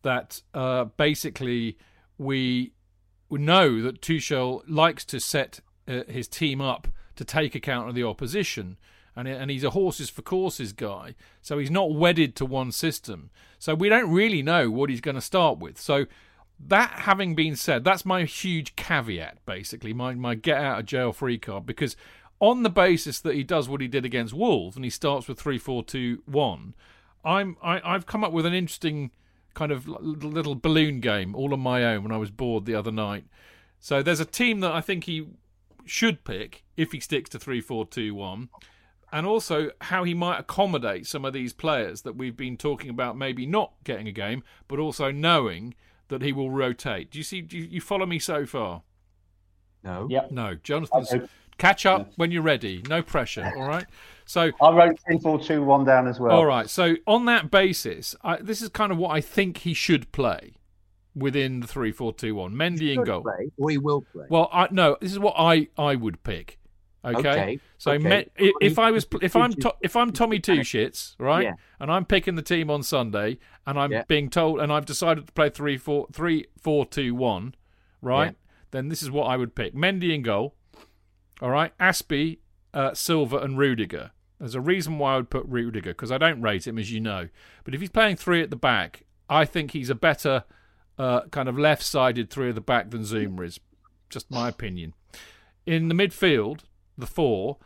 that 0.04 0.42
uh, 0.54 0.86
basically 0.86 1.78
we 2.18 2.72
know 3.30 3.82
that 3.82 4.02
Tuchel 4.02 4.62
likes 4.66 5.04
to 5.06 5.20
set 5.20 5.60
uh, 5.90 6.04
his 6.08 6.30
team 6.30 6.62
up 6.62 6.88
to 7.18 7.26
take 7.26 7.54
account 7.54 7.90
of 7.90 7.96
the 7.96 8.06
opposition. 8.06 8.78
And, 9.20 9.28
and 9.28 9.52
he's 9.52 9.64
a 9.64 9.72
horses 9.72 10.10
for 10.10 10.22
courses 10.22 10.72
guy, 10.72 11.16
so 11.42 11.58
he's 11.58 11.72
not 11.72 11.94
wedded 11.94 12.36
to 12.38 12.46
one 12.46 12.72
system. 12.72 13.30
So 13.58 13.76
we 13.76 13.90
don't 13.90 14.10
really 14.12 14.42
know 14.42 14.72
what 14.72 14.90
he's 14.90 15.02
going 15.02 15.16
to 15.16 15.22
start 15.22 15.60
with. 15.60 15.80
So 15.80 16.06
that 16.68 16.92
having 16.92 17.36
been 17.36 17.56
said, 17.56 17.84
that's 17.84 18.06
my 18.06 18.24
huge 18.24 18.76
caveat, 18.76 19.46
basically, 19.46 19.94
my, 19.94 20.14
my 20.14 20.36
get 20.36 20.58
out 20.58 20.80
of 20.80 20.86
jail 20.86 21.12
free 21.12 21.38
card, 21.38 21.66
because 21.66 21.96
on 22.40 22.64
the 22.64 22.70
basis 22.70 23.20
that 23.20 23.36
he 23.36 23.44
does 23.44 23.68
what 23.68 23.82
he 23.82 23.88
did 23.88 24.06
against 24.06 24.34
Wolves 24.34 24.76
and 24.76 24.86
he 24.86 24.90
starts 24.90 25.28
with 25.28 25.40
three 25.40 25.58
four 25.58 25.84
two 25.84 26.24
one, 26.26 26.74
I'm 27.26 27.58
I, 27.62 27.82
I've 27.84 28.06
come 28.06 28.24
up 28.24 28.32
with 28.32 28.46
an 28.46 28.54
interesting 28.54 29.12
kind 29.54 29.72
of 29.72 29.88
little 29.88 30.56
balloon 30.56 31.02
game 31.02 31.36
all 31.36 31.54
on 31.54 31.60
my 31.60 31.84
own 31.84 32.04
when 32.04 32.14
I 32.14 32.18
was 32.18 32.32
bored 32.32 32.66
the 32.66 32.76
other 32.76 32.92
night. 32.92 33.26
So 33.80 34.02
there's 34.02 34.22
a 34.22 34.26
team 34.26 34.62
that 34.62 34.72
I 34.72 34.80
think 34.80 35.04
he 35.04 35.28
should 35.86 36.24
pick 36.24 36.64
if 36.78 36.94
he 36.94 37.00
sticks 37.00 37.30
to 37.32 37.40
three 37.40 37.62
four 37.62 37.86
two 37.86 38.16
one, 38.16 38.50
and 39.12 39.26
also 39.26 39.72
how 39.82 40.04
he 40.04 40.14
might 40.14 40.40
accommodate 40.40 41.08
some 41.08 41.26
of 41.26 41.34
these 41.34 41.54
players 41.54 42.02
that 42.04 42.16
we've 42.16 42.38
been 42.38 42.58
talking 42.58 42.90
about 42.90 43.18
maybe 43.18 43.46
not 43.46 43.74
getting 43.84 44.08
a 44.08 44.12
game, 44.12 44.44
but 44.68 44.80
also 44.80 45.12
knowing 45.12 45.74
that 46.10 46.22
he 46.22 46.32
will 46.32 46.52
rotate. 46.52 47.12
Do 47.12 47.18
you 47.18 47.24
see? 47.24 47.42
Do 47.42 47.58
you, 47.58 47.64
you 47.66 47.82
follow 47.82 48.06
me 48.06 48.20
so 48.20 48.46
far? 48.46 48.84
No. 49.84 50.08
Yep. 50.10 50.32
No, 50.32 50.56
Jonathan's 50.56 51.14
catch 51.58 51.86
up 51.86 52.12
when 52.16 52.32
you're 52.32 52.42
ready. 52.42 52.84
No 52.90 53.02
pressure. 53.02 53.52
All 53.58 53.68
right. 53.68 53.86
So 54.26 54.52
I 54.62 54.72
wrote 54.72 55.00
three 55.06 55.20
four 55.20 55.40
two 55.40 55.64
one 55.64 55.86
down 55.86 56.08
as 56.08 56.20
well. 56.20 56.32
All 56.32 56.46
right. 56.46 56.70
So 56.70 56.96
on 57.06 57.26
that 57.26 57.52
basis, 57.52 58.16
I, 58.24 58.38
this 58.38 58.62
is 58.62 58.70
kind 58.70 58.92
of 58.92 58.98
what 58.98 59.10
I 59.10 59.22
think 59.22 59.60
he 59.60 59.74
should 59.74 60.12
play 60.12 60.54
within 61.16 61.60
the 61.60 61.68
three 61.68 61.92
four 61.92 62.14
two 62.14 62.36
one. 62.36 62.54
Mendy 62.54 62.94
in 62.94 63.04
goal. 63.04 63.22
Play, 63.22 63.52
or 63.58 63.70
he 63.70 63.78
will 63.78 64.04
play. 64.14 64.26
Well, 64.30 64.50
I 64.52 64.68
no. 64.72 64.98
This 65.00 65.12
is 65.12 65.20
what 65.20 65.36
I 65.38 65.68
I 65.78 65.96
would 65.96 66.24
pick. 66.24 66.60
Okay. 67.06 67.18
Okay, 67.20 67.60
So 67.78 67.92
okay. 67.94 68.04
Me- 68.38 68.48
i- 68.50 68.54
if 68.62 68.78
I 68.78 68.92
was 68.92 69.08
if 69.22 69.36
I'm 69.36 69.54
to, 69.54 69.74
if 69.82 69.96
I'm 69.96 70.12
Tommy 70.12 70.40
Two 70.40 70.60
Shits 70.60 71.16
right, 71.18 71.44
Yeah. 71.46 71.54
and 71.80 71.90
I'm 71.92 72.04
picking 72.06 72.36
the 72.36 72.42
team 72.42 72.70
on 72.70 72.84
Sunday, 72.84 73.40
and 73.66 73.80
I'm 73.80 73.92
Yeah. 73.92 74.04
being 74.08 74.30
told, 74.30 74.60
and 74.60 74.72
I've 74.72 74.86
decided 74.86 75.26
to 75.28 75.34
play 75.34 75.50
three 75.50 75.78
four 75.78 76.08
three 76.12 76.48
four 76.62 76.86
two 76.86 77.16
one, 77.16 77.56
right? 78.02 78.32
Yeah. 78.32 78.32
Then 78.72 78.90
this 78.90 79.02
is 79.02 79.10
what 79.10 79.26
I 79.28 79.38
would 79.38 79.56
pick: 79.56 79.74
Mendy 79.74 80.14
in 80.14 80.24
goal. 80.24 80.56
All 81.42 81.50
right, 81.52 81.72
Azpi, 81.78 82.40
uh, 82.74 82.94
Silva, 82.94 83.38
and 83.38 83.58
Rudiger. 83.58 84.12
There's 84.40 84.56
a 84.56 84.62
reason 84.62 84.98
why 85.00 85.14
I 85.14 85.18
would 85.18 85.30
put 85.30 85.46
Rudiger 85.48 85.92
because 85.92 86.12
I 86.12 86.18
don't 86.18 86.42
rate 86.42 86.68
him, 86.68 86.78
as 86.78 86.92
you 86.92 87.00
know. 87.00 87.30
But 87.64 87.74
if 87.74 87.80
he's 87.80 87.90
playing 87.90 88.18
three 88.18 88.42
at 88.42 88.50
the 88.50 88.56
back, 88.58 89.04
I 89.30 89.46
think 89.46 89.72
he's 89.72 89.90
a 89.90 89.96
better 89.96 90.44
uh, 90.98 91.22
kind 91.32 91.48
of 91.48 91.58
left-sided 91.58 92.30
three 92.30 92.50
at 92.50 92.56
the 92.56 92.62
back 92.62 92.90
than 92.90 93.04
Zouma 93.04 93.46
is. 93.46 93.58
Just 94.10 94.30
my 94.30 94.50
opinion. 94.50 94.94
In 95.66 95.88
the 95.88 95.96
midfield, 95.96 96.62
the 97.00 97.08
four, 97.08 97.58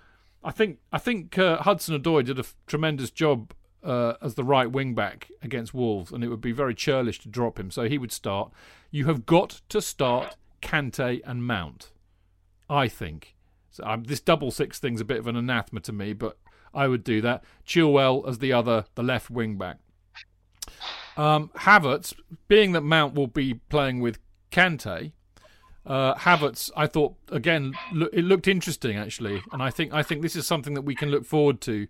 I 0.43 0.51
think 0.51 0.79
I 0.91 0.97
think 0.97 1.37
uh, 1.37 1.57
Hudson 1.57 1.99
Odoi 1.99 2.25
did 2.25 2.37
a 2.37 2.41
f- 2.41 2.55
tremendous 2.67 3.11
job 3.11 3.53
uh, 3.83 4.13
as 4.21 4.35
the 4.35 4.43
right 4.43 4.71
wing 4.71 4.95
back 4.95 5.29
against 5.41 5.73
Wolves, 5.73 6.11
and 6.11 6.23
it 6.23 6.29
would 6.29 6.41
be 6.41 6.51
very 6.51 6.75
churlish 6.75 7.19
to 7.19 7.29
drop 7.29 7.59
him. 7.59 7.71
So 7.71 7.83
he 7.83 7.97
would 7.97 8.11
start. 8.11 8.51
You 8.91 9.05
have 9.05 9.25
got 9.25 9.61
to 9.69 9.81
start 9.81 10.35
Kante 10.61 11.21
and 11.25 11.45
Mount. 11.45 11.91
I 12.69 12.87
think. 12.87 13.35
So 13.71 13.83
um, 13.85 14.03
this 14.03 14.19
double 14.19 14.51
six 14.51 14.79
thing's 14.79 15.01
a 15.01 15.05
bit 15.05 15.19
of 15.19 15.27
an 15.27 15.35
anathema 15.35 15.81
to 15.81 15.93
me, 15.93 16.13
but 16.13 16.37
I 16.73 16.87
would 16.87 17.03
do 17.03 17.21
that. 17.21 17.43
Chilwell 17.65 18.27
as 18.27 18.39
the 18.39 18.53
other, 18.53 18.85
the 18.95 19.03
left 19.03 19.29
wing 19.29 19.57
back. 19.57 19.79
Um, 21.17 21.51
Havertz, 21.57 22.13
being 22.47 22.71
that 22.71 22.81
Mount 22.81 23.13
will 23.13 23.27
be 23.27 23.55
playing 23.55 23.99
with 23.99 24.19
Kante, 24.51 25.11
uh, 25.85 26.15
Havertz, 26.15 26.71
I 26.75 26.87
thought 26.87 27.15
again, 27.29 27.73
lo- 27.91 28.09
it 28.13 28.23
looked 28.23 28.47
interesting 28.47 28.97
actually, 28.97 29.41
and 29.51 29.61
I 29.61 29.69
think 29.69 29.93
I 29.93 30.03
think 30.03 30.21
this 30.21 30.35
is 30.35 30.47
something 30.47 30.73
that 30.75 30.83
we 30.83 30.95
can 30.95 31.09
look 31.09 31.25
forward 31.25 31.61
to. 31.61 31.87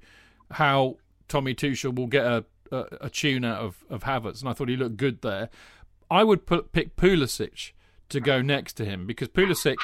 How 0.51 0.97
Tommy 1.27 1.55
Tuchel 1.55 1.95
will 1.95 2.07
get 2.07 2.25
a, 2.25 2.45
a, 2.71 2.85
a 3.01 3.09
tune 3.09 3.43
out 3.43 3.61
of, 3.61 3.83
of 3.89 4.03
Havertz, 4.03 4.41
and 4.41 4.49
I 4.49 4.53
thought 4.53 4.69
he 4.69 4.75
looked 4.75 4.97
good 4.97 5.21
there. 5.21 5.49
I 6.11 6.23
would 6.23 6.45
put, 6.45 6.71
pick 6.71 6.95
Pulisic 6.95 7.71
to 8.09 8.19
go 8.19 8.41
next 8.41 8.73
to 8.73 8.85
him 8.85 9.07
because 9.07 9.29
Pulisic, 9.29 9.77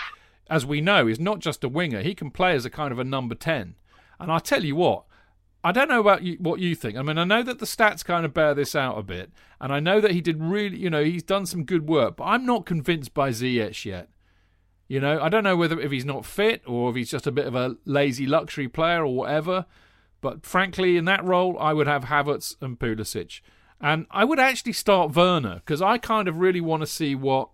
as 0.50 0.66
we 0.66 0.82
know, 0.82 1.08
is 1.08 1.20
not 1.20 1.40
just 1.40 1.64
a 1.64 1.70
winger. 1.70 2.02
He 2.02 2.14
can 2.14 2.30
play 2.30 2.54
as 2.54 2.66
a 2.66 2.70
kind 2.70 2.92
of 2.92 3.00
a 3.00 3.04
number 3.04 3.34
10. 3.34 3.76
And 4.20 4.32
I 4.32 4.38
tell 4.40 4.64
you 4.64 4.76
what, 4.76 5.06
I 5.64 5.72
don't 5.74 5.90
know 5.90 6.00
about 6.00 6.24
you, 6.24 6.38
what 6.40 6.60
you 6.60 6.74
think. 6.74 6.98
I 6.98 7.02
mean, 7.02 7.18
I 7.18 7.26
know 7.26 7.44
that 7.44 7.60
the 7.60 7.66
stats 7.66 8.04
kind 8.04 8.26
of 8.26 8.34
bear 8.34 8.54
this 8.54 8.76
out 8.76 8.98
a 8.98 9.04
bit. 9.04 9.32
And 9.60 9.74
I 9.74 9.80
know 9.80 10.00
that 10.00 10.12
he 10.12 10.22
did 10.22 10.42
really, 10.42 10.78
you 10.78 10.90
know, 10.90 11.04
he's 11.04 11.24
done 11.24 11.46
some 11.46 11.66
good 11.66 11.88
work. 11.88 12.18
But 12.18 12.26
I'm 12.26 12.46
not 12.46 12.66
convinced 12.66 13.14
by 13.14 13.30
Ziyech 13.32 13.84
yet. 13.84 14.10
You 14.88 15.00
know, 15.00 15.22
I 15.22 15.30
don't 15.30 15.44
know 15.44 15.58
whether 15.58 15.80
if 15.80 15.92
he's 15.92 16.06
not 16.06 16.26
fit 16.26 16.64
or 16.66 16.90
if 16.90 16.96
he's 16.96 17.12
just 17.12 17.28
a 17.28 17.32
bit 17.32 17.46
of 17.46 17.56
a 17.56 17.76
lazy 17.86 18.26
luxury 18.26 18.68
player 18.68 19.04
or 19.04 19.14
whatever. 19.14 19.66
But 20.22 20.46
frankly, 20.46 20.98
in 20.98 21.06
that 21.06 21.24
role, 21.24 21.58
I 21.60 21.74
would 21.74 21.88
have 21.88 22.06
Havertz 22.06 22.56
and 22.62 22.80
Pulisic. 22.80 23.42
And 23.82 24.08
I 24.12 24.24
would 24.26 24.40
actually 24.40 24.74
start 24.74 25.16
Werner 25.16 25.56
because 25.56 25.82
I 25.82 25.98
kind 25.98 26.28
of 26.28 26.38
really 26.38 26.62
want 26.62 26.82
to 26.82 26.88
see 26.88 27.16
what 27.16 27.50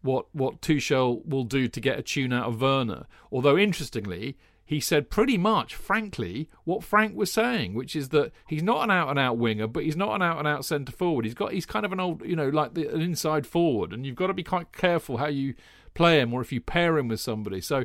what 0.00 0.26
what 0.34 0.60
Tuchel 0.60 1.24
will 1.24 1.44
do 1.44 1.68
to 1.68 1.80
get 1.80 1.98
a 1.98 2.02
tune 2.02 2.32
out 2.32 2.46
of 2.46 2.60
Werner. 2.60 3.06
Although 3.30 3.56
interestingly, 3.56 4.36
he 4.72 4.80
said 4.80 5.10
pretty 5.10 5.38
much, 5.38 5.74
frankly, 5.74 6.48
what 6.64 6.82
Frank 6.82 7.16
was 7.16 7.32
saying, 7.32 7.74
which 7.74 7.94
is 7.94 8.10
that 8.10 8.32
he's 8.46 8.62
not 8.62 8.84
an 8.84 8.90
out 8.90 9.10
and 9.10 9.18
out 9.18 9.38
winger, 9.38 9.66
but 9.66 9.84
he's 9.84 9.96
not 9.96 10.14
an 10.14 10.22
out 10.22 10.38
and 10.38 10.48
out 10.48 10.64
centre 10.64 10.92
forward. 10.92 11.24
He's 11.24 11.34
got 11.34 11.52
he's 11.52 11.66
kind 11.66 11.84
of 11.84 11.92
an 11.92 12.00
old, 12.00 12.24
you 12.24 12.36
know, 12.36 12.48
like 12.48 12.74
the, 12.74 12.88
an 12.88 13.00
inside 13.00 13.46
forward, 13.46 13.92
and 13.92 14.06
you've 14.06 14.16
got 14.16 14.28
to 14.28 14.34
be 14.34 14.42
quite 14.42 14.72
careful 14.72 15.18
how 15.18 15.26
you 15.26 15.54
play 15.94 16.20
him 16.20 16.32
or 16.32 16.40
if 16.40 16.52
you 16.52 16.60
pair 16.60 16.98
him 16.98 17.08
with 17.08 17.20
somebody. 17.20 17.60
So 17.60 17.84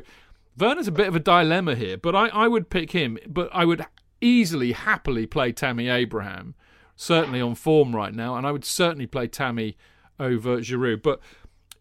Werner's 0.56 0.88
a 0.88 0.92
bit 0.92 1.08
of 1.08 1.14
a 1.14 1.20
dilemma 1.20 1.74
here, 1.74 1.96
but 1.96 2.16
I, 2.16 2.28
I 2.28 2.48
would 2.48 2.70
pick 2.70 2.92
him, 2.92 3.18
but 3.26 3.48
I 3.52 3.64
would 3.64 3.84
easily, 4.20 4.72
happily 4.72 5.26
play 5.26 5.52
Tammy 5.52 5.88
Abraham, 5.88 6.54
certainly 6.96 7.40
on 7.40 7.54
form 7.54 7.94
right 7.94 8.14
now, 8.14 8.36
and 8.36 8.46
I 8.46 8.52
would 8.52 8.64
certainly 8.64 9.06
play 9.06 9.28
Tammy 9.28 9.76
over 10.18 10.58
Giroud. 10.58 11.02
But 11.02 11.20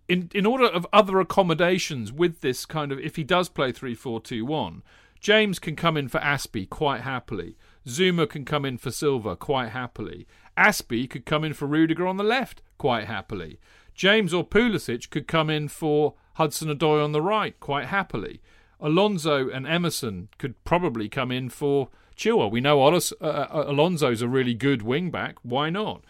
in 0.07 0.29
in 0.33 0.45
order 0.45 0.65
of 0.65 0.87
other 0.93 1.19
accommodations 1.19 2.11
with 2.11 2.41
this 2.41 2.65
kind 2.65 2.91
of 2.91 2.99
if 2.99 3.15
he 3.15 3.23
does 3.23 3.49
play 3.49 3.71
three 3.71 3.95
four 3.95 4.19
two 4.19 4.45
one, 4.45 4.83
James 5.19 5.59
can 5.59 5.75
come 5.75 5.97
in 5.97 6.07
for 6.07 6.19
Azpi 6.19 6.69
quite 6.69 7.01
happily. 7.01 7.57
Zouma 7.85 8.29
can 8.29 8.45
come 8.45 8.65
in 8.65 8.77
for 8.77 8.91
Silva 8.91 9.35
quite 9.35 9.69
happily. 9.69 10.27
Azpi 10.57 11.09
could 11.09 11.25
come 11.25 11.43
in 11.43 11.53
for 11.53 11.67
Rudiger 11.67 12.07
on 12.07 12.17
the 12.17 12.23
left 12.23 12.61
quite 12.77 13.07
happily. 13.07 13.59
James 13.93 14.33
or 14.33 14.45
Pulisic 14.45 15.09
could 15.09 15.27
come 15.27 15.49
in 15.49 15.67
for 15.67 16.15
Hudson 16.33 16.69
Odoi 16.69 17.03
on 17.03 17.13
the 17.13 17.21
right 17.21 17.59
quite 17.59 17.87
happily. 17.87 18.41
Alonso 18.79 19.49
and 19.49 19.65
Emerson 19.65 20.29
could 20.37 20.63
probably 20.63 21.09
come 21.09 21.31
in 21.31 21.49
for 21.49 21.89
Chilwell. 22.15 22.51
We 22.51 22.61
know 22.61 22.83
uh, 22.83 22.99
uh, 23.21 23.63
Alonso's 23.67 24.21
a 24.21 24.27
really 24.27 24.53
good 24.53 24.81
wing 24.81 25.09
back. 25.09 25.37
Why 25.41 25.69
not? 25.69 26.03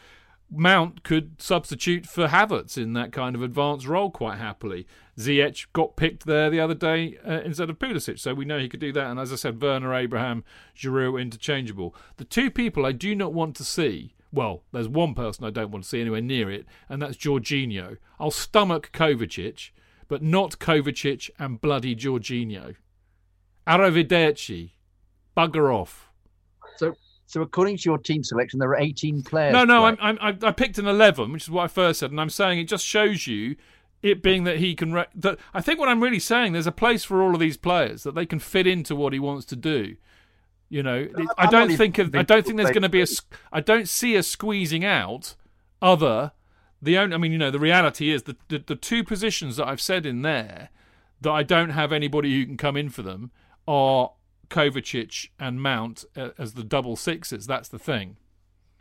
Mount 0.50 1.04
could 1.04 1.42
substitute 1.42 2.06
for 2.06 2.28
Havertz 2.28 2.78
in 2.78 2.94
that 2.94 3.12
kind 3.12 3.36
of 3.36 3.42
advanced 3.42 3.86
role 3.86 4.10
quite 4.10 4.38
happily. 4.38 4.88
Ziyech 5.18 5.68
got 5.74 5.98
picked 5.98 6.26
there 6.26 6.50
the 6.50 6.60
other 6.60 6.74
day 6.74 7.18
uh, 7.28 7.42
instead 7.42 7.70
of 7.70 7.80
Pulisic, 7.80 8.20
so 8.20 8.34
we 8.34 8.46
know 8.46 8.60
he 8.60 8.70
could 8.70 8.80
do 8.80 8.94
that. 8.94 9.08
And 9.08 9.20
as 9.20 9.34
I 9.34 9.36
said, 9.36 9.62
Werner, 9.62 9.94
Abraham, 9.94 10.46
Giroud 10.76 11.20
interchangeable. 11.22 11.94
The 12.16 12.24
two 12.24 12.50
people 12.50 12.86
I 12.86 12.94
do 12.94 13.14
not 13.14 13.34
want 13.34 13.56
to 13.58 13.66
see, 13.66 14.14
well, 14.32 14.64
there's 14.72 14.88
one 14.88 15.16
person 15.16 15.44
I 15.44 15.50
don't 15.50 15.72
want 15.72 15.84
to 15.84 15.90
see 15.90 16.00
anywhere 16.00 16.22
near 16.22 16.50
it, 16.50 16.66
and 16.88 17.02
that's 17.02 17.18
Jorginho. 17.18 17.98
I'll 18.20 18.32
stomach 18.32 18.92
Kovacic, 18.94 19.72
but 20.08 20.22
not 20.22 20.60
Kovacic 20.60 21.30
and 21.38 21.60
bloody 21.60 21.96
Jorginho. 21.96 22.76
Arrivederci. 23.68 24.72
Bugger 25.36 25.74
off. 25.74 26.07
So, 27.28 27.42
according 27.42 27.78
to 27.78 27.84
your 27.90 27.98
team 27.98 28.24
selection, 28.24 28.58
there 28.58 28.70
are 28.70 28.80
18 28.80 29.22
players. 29.22 29.52
No, 29.52 29.66
no. 29.66 29.86
I'm, 29.86 29.98
I'm, 30.00 30.18
I 30.22 30.48
I 30.48 30.52
picked 30.52 30.78
an 30.78 30.88
11, 30.88 31.32
which 31.34 31.44
is 31.44 31.50
what 31.50 31.66
I 31.66 31.68
first 31.68 32.00
said, 32.00 32.10
and 32.10 32.22
I'm 32.22 32.30
saying 32.30 32.60
it 32.60 32.70
just 32.70 32.86
shows 32.86 33.28
you 33.28 33.58
it 34.02 34.24
being 34.24 34.46
that 34.46 34.58
he 34.58 34.76
can. 34.76 34.94
Re- 34.94 35.08
that 35.16 35.38
I 35.54 35.62
think 35.62 35.78
what 35.78 35.90
I'm 35.90 36.02
really 36.02 36.20
saying, 36.20 36.54
there's 36.54 36.68
a 36.68 36.72
place 36.72 37.04
for 37.04 37.22
all 37.22 37.34
of 37.34 37.42
these 37.42 37.58
players 37.58 38.04
that 38.04 38.16
they 38.16 38.26
can 38.26 38.40
fit 38.40 38.66
into 38.66 38.96
what 38.96 39.12
he 39.12 39.20
wants 39.20 39.46
to 39.48 39.58
do. 39.58 39.98
You 40.70 40.84
know, 40.84 41.08
I 41.38 41.48
don't 41.48 41.76
think 41.76 41.98
of, 41.98 42.14
I 42.16 42.24
don't 42.24 42.46
think 42.46 42.58
there's 42.58 42.72
going 42.72 42.82
to 42.82 42.90
be 42.90 43.02
a 43.02 43.08
I 43.52 43.62
don't 43.62 43.88
see 43.88 44.16
a 44.16 44.24
squeezing 44.24 44.84
out 44.84 45.36
other. 45.82 46.32
The 46.82 46.98
only, 46.98 47.16
I 47.16 47.18
mean, 47.18 47.32
you 47.32 47.38
know, 47.38 47.52
the 47.52 47.60
reality 47.60 48.12
is 48.12 48.24
that 48.24 48.38
the, 48.50 48.60
the 48.60 48.76
two 48.76 49.04
positions 49.04 49.58
that 49.58 49.68
I've 49.68 49.82
said 49.82 50.06
in 50.06 50.22
there 50.22 50.70
that 51.22 51.32
I 51.32 51.44
don't 51.44 51.72
have 51.72 51.92
anybody 51.92 52.34
who 52.34 52.46
can 52.46 52.58
come 52.58 52.78
in 52.78 52.90
for 52.90 53.02
them 53.02 53.32
are 53.68 54.12
Kovacic 54.50 55.30
and 55.40 55.62
Mount 55.62 56.06
uh, 56.16 56.30
as 56.38 56.54
the 56.54 56.64
double 56.64 56.96
sixes. 56.96 57.48
That's 57.48 57.70
the 57.70 57.80
thing. 57.80 58.18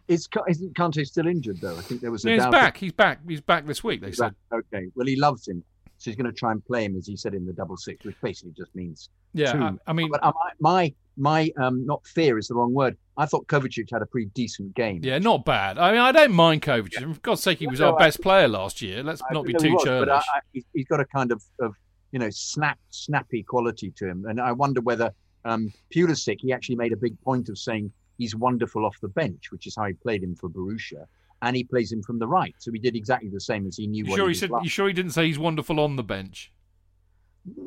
Is, 0.08 0.28
isn't 0.48 0.74
Kante 0.74 1.04
still 1.04 1.26
injured, 1.26 1.60
though? 1.60 1.76
I 1.76 1.80
think 1.80 2.00
there 2.00 2.12
was 2.12 2.24
a 2.24 2.28
Yeah, 2.30 2.34
he's 2.36 2.46
back. 2.46 2.76
He's 2.76 2.92
back. 2.92 3.18
He's 3.26 3.40
back 3.40 3.66
this 3.66 3.82
week. 3.82 4.00
They 4.00 4.08
He's 4.08 4.18
said. 4.18 4.34
back. 4.50 4.62
Okay. 4.72 4.86
Well, 4.94 5.06
he 5.06 5.16
loves 5.16 5.48
him. 5.48 5.64
So 5.98 6.10
he's 6.10 6.16
going 6.16 6.30
to 6.30 6.32
try 6.32 6.52
and 6.52 6.64
play 6.64 6.84
him, 6.84 6.94
as 6.96 7.06
he 7.06 7.16
said, 7.16 7.34
in 7.34 7.44
the 7.46 7.52
double 7.52 7.76
six, 7.76 8.04
which 8.04 8.14
basically 8.22 8.52
just 8.56 8.72
means 8.76 9.08
Yeah, 9.32 9.52
two. 9.52 9.58
I, 9.62 9.72
I 9.88 9.92
mean, 9.94 10.10
But 10.10 10.22
uh, 10.22 10.32
my 10.60 10.92
my 11.16 11.50
um, 11.58 11.86
not 11.86 12.06
fear 12.06 12.36
is 12.38 12.48
the 12.48 12.54
wrong 12.54 12.74
word. 12.74 12.96
I 13.16 13.24
thought 13.24 13.46
Kovacic 13.48 13.88
had 13.90 14.02
a 14.02 14.06
pretty 14.06 14.30
decent 14.34 14.74
game. 14.74 15.00
yeah, 15.02 15.18
not 15.18 15.46
bad. 15.46 15.78
I 15.78 15.90
mean, 15.92 16.00
I 16.00 16.12
don't 16.12 16.32
mind 16.32 16.60
Kovacic. 16.62 17.14
For 17.14 17.20
God's 17.20 17.42
sake, 17.42 17.58
he 17.60 17.66
was 17.66 17.80
No, 17.80 17.92
our 17.92 17.96
I- 17.96 18.04
best 18.04 18.20
player 18.20 18.46
last 18.46 18.82
year. 18.82 19.02
Let's 19.02 19.22
I 19.22 19.32
not 19.32 19.46
be 19.46 19.54
too 19.54 19.72
was, 19.72 19.82
churlish. 19.84 20.08
But 20.08 20.14
I, 20.14 20.18
I, 20.18 20.40
he's- 20.52 20.66
he's 20.74 20.84
got 20.86 21.00
a 21.00 21.06
kind 21.06 21.32
of, 21.32 21.42
of 21.60 21.74
you 22.12 22.18
know 22.18 22.28
snap 22.30 22.78
snappy 22.90 23.42
quality 23.42 23.90
to 23.96 24.06
him, 24.06 24.26
and 24.28 24.38
I 24.40 24.52
wonder 24.52 24.82
whether 24.82 25.10
um, 25.46 25.72
Pulisic 25.94 26.40
he 26.40 26.52
actually 26.52 26.76
made 26.76 26.92
a 26.92 26.96
big 26.96 27.20
point 27.22 27.48
of 27.48 27.58
saying 27.58 27.92
he's 28.18 28.34
wonderful 28.34 28.84
off 28.84 28.96
the 29.00 29.08
bench, 29.08 29.50
which 29.50 29.66
is 29.66 29.74
how 29.76 29.84
he 29.86 29.94
played 29.94 30.22
him 30.22 30.34
for 30.34 30.48
Borussia, 30.48 31.06
and 31.42 31.56
he 31.56 31.64
plays 31.64 31.92
him 31.92 32.02
from 32.02 32.18
the 32.18 32.26
right. 32.26 32.54
So 32.58 32.72
he 32.72 32.78
did 32.78 32.96
exactly 32.96 33.30
the 33.30 33.40
same 33.40 33.66
as 33.66 33.76
he 33.76 33.86
knew. 33.86 34.04
you 34.04 34.10
what 34.10 34.16
sure 34.16 34.28
he 34.28 34.34
said? 34.34 34.50
like. 34.50 34.64
You 34.64 34.70
sure 34.70 34.88
he 34.88 34.92
didn't 34.92 35.12
say 35.12 35.26
he's 35.26 35.38
wonderful 35.38 35.80
on 35.80 35.96
the 35.96 36.02
bench? 36.02 36.52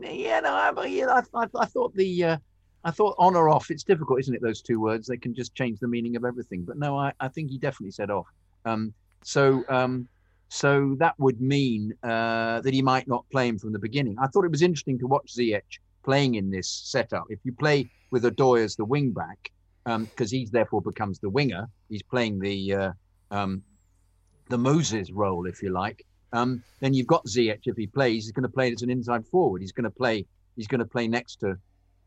Yeah, 0.01 0.41
no, 0.41 0.51
I, 0.51 0.71
I, 0.75 1.21
I, 1.34 1.47
I 1.57 1.65
thought 1.65 1.95
the, 1.95 2.23
uh, 2.23 2.38
I 2.84 2.91
thought 2.91 3.15
on 3.17 3.36
or 3.36 3.49
off. 3.49 3.71
It's 3.71 3.84
difficult, 3.84 4.19
isn't 4.19 4.36
it? 4.36 4.41
Those 4.41 4.61
two 4.61 4.80
words 4.80 5.07
they 5.07 5.17
can 5.17 5.34
just 5.34 5.55
change 5.55 5.80
the 5.80 5.88
meaning 5.88 6.15
of 6.15 6.25
everything. 6.25 6.63
But 6.63 6.77
no, 6.77 6.97
I, 6.97 7.13
I 7.19 7.30
think 7.30 7.49
he 7.49 7.57
definitely 7.57 7.91
said 7.91 8.09
off. 8.11 8.27
Um, 8.65 8.93
So 9.23 9.63
um, 9.69 10.07
so 10.49 10.95
that 10.99 11.13
would 11.19 11.39
mean 11.39 11.93
uh, 12.03 12.61
that 12.61 12.73
he 12.73 12.82
might 12.82 13.07
not 13.07 13.23
play 13.32 13.47
him 13.47 13.59
from 13.59 13.71
the 13.71 13.80
beginning. 13.80 14.17
I 14.19 14.27
thought 14.27 14.45
it 14.45 14.51
was 14.51 14.63
interesting 14.63 14.97
to 14.99 15.07
watch 15.07 15.34
Ziyech 15.36 15.80
playing 16.04 16.36
in 16.36 16.50
this 16.50 16.68
setup. 16.68 17.26
If 17.30 17.39
you 17.43 17.54
play 17.54 17.89
with 18.12 18.24
Odoi 18.24 18.64
as 18.64 18.76
the 18.76 18.86
wing 18.86 19.12
back, 19.12 19.52
because 19.86 20.34
um, 20.34 20.38
he 20.38 20.47
therefore 20.52 20.82
becomes 20.82 21.20
the 21.20 21.30
winger, 21.30 21.68
he's 21.89 22.04
playing 22.04 22.39
the 22.39 22.74
uh, 22.74 22.91
um, 23.32 23.64
the 24.50 24.58
Moses 24.58 25.12
role, 25.12 25.45
if 25.45 25.62
you 25.62 25.70
like. 25.70 26.06
Um, 26.34 26.64
then 26.80 26.93
you've 26.93 27.08
got 27.08 27.26
Ziyech. 27.26 27.62
If 27.66 27.78
he 27.78 27.88
plays, 27.88 28.26
he's 28.26 28.32
going 28.32 28.43
to 28.43 28.50
play 28.50 28.72
as 28.72 28.82
an 28.82 28.89
inside 28.89 29.26
forward. 29.26 29.62
He's 29.62 29.72
going 29.72 29.86
to 29.86 29.89
play. 29.89 30.26
He's 30.56 30.68
going 30.68 30.80
to 30.80 30.86
play 30.86 31.08
next 31.08 31.38
to 31.38 31.58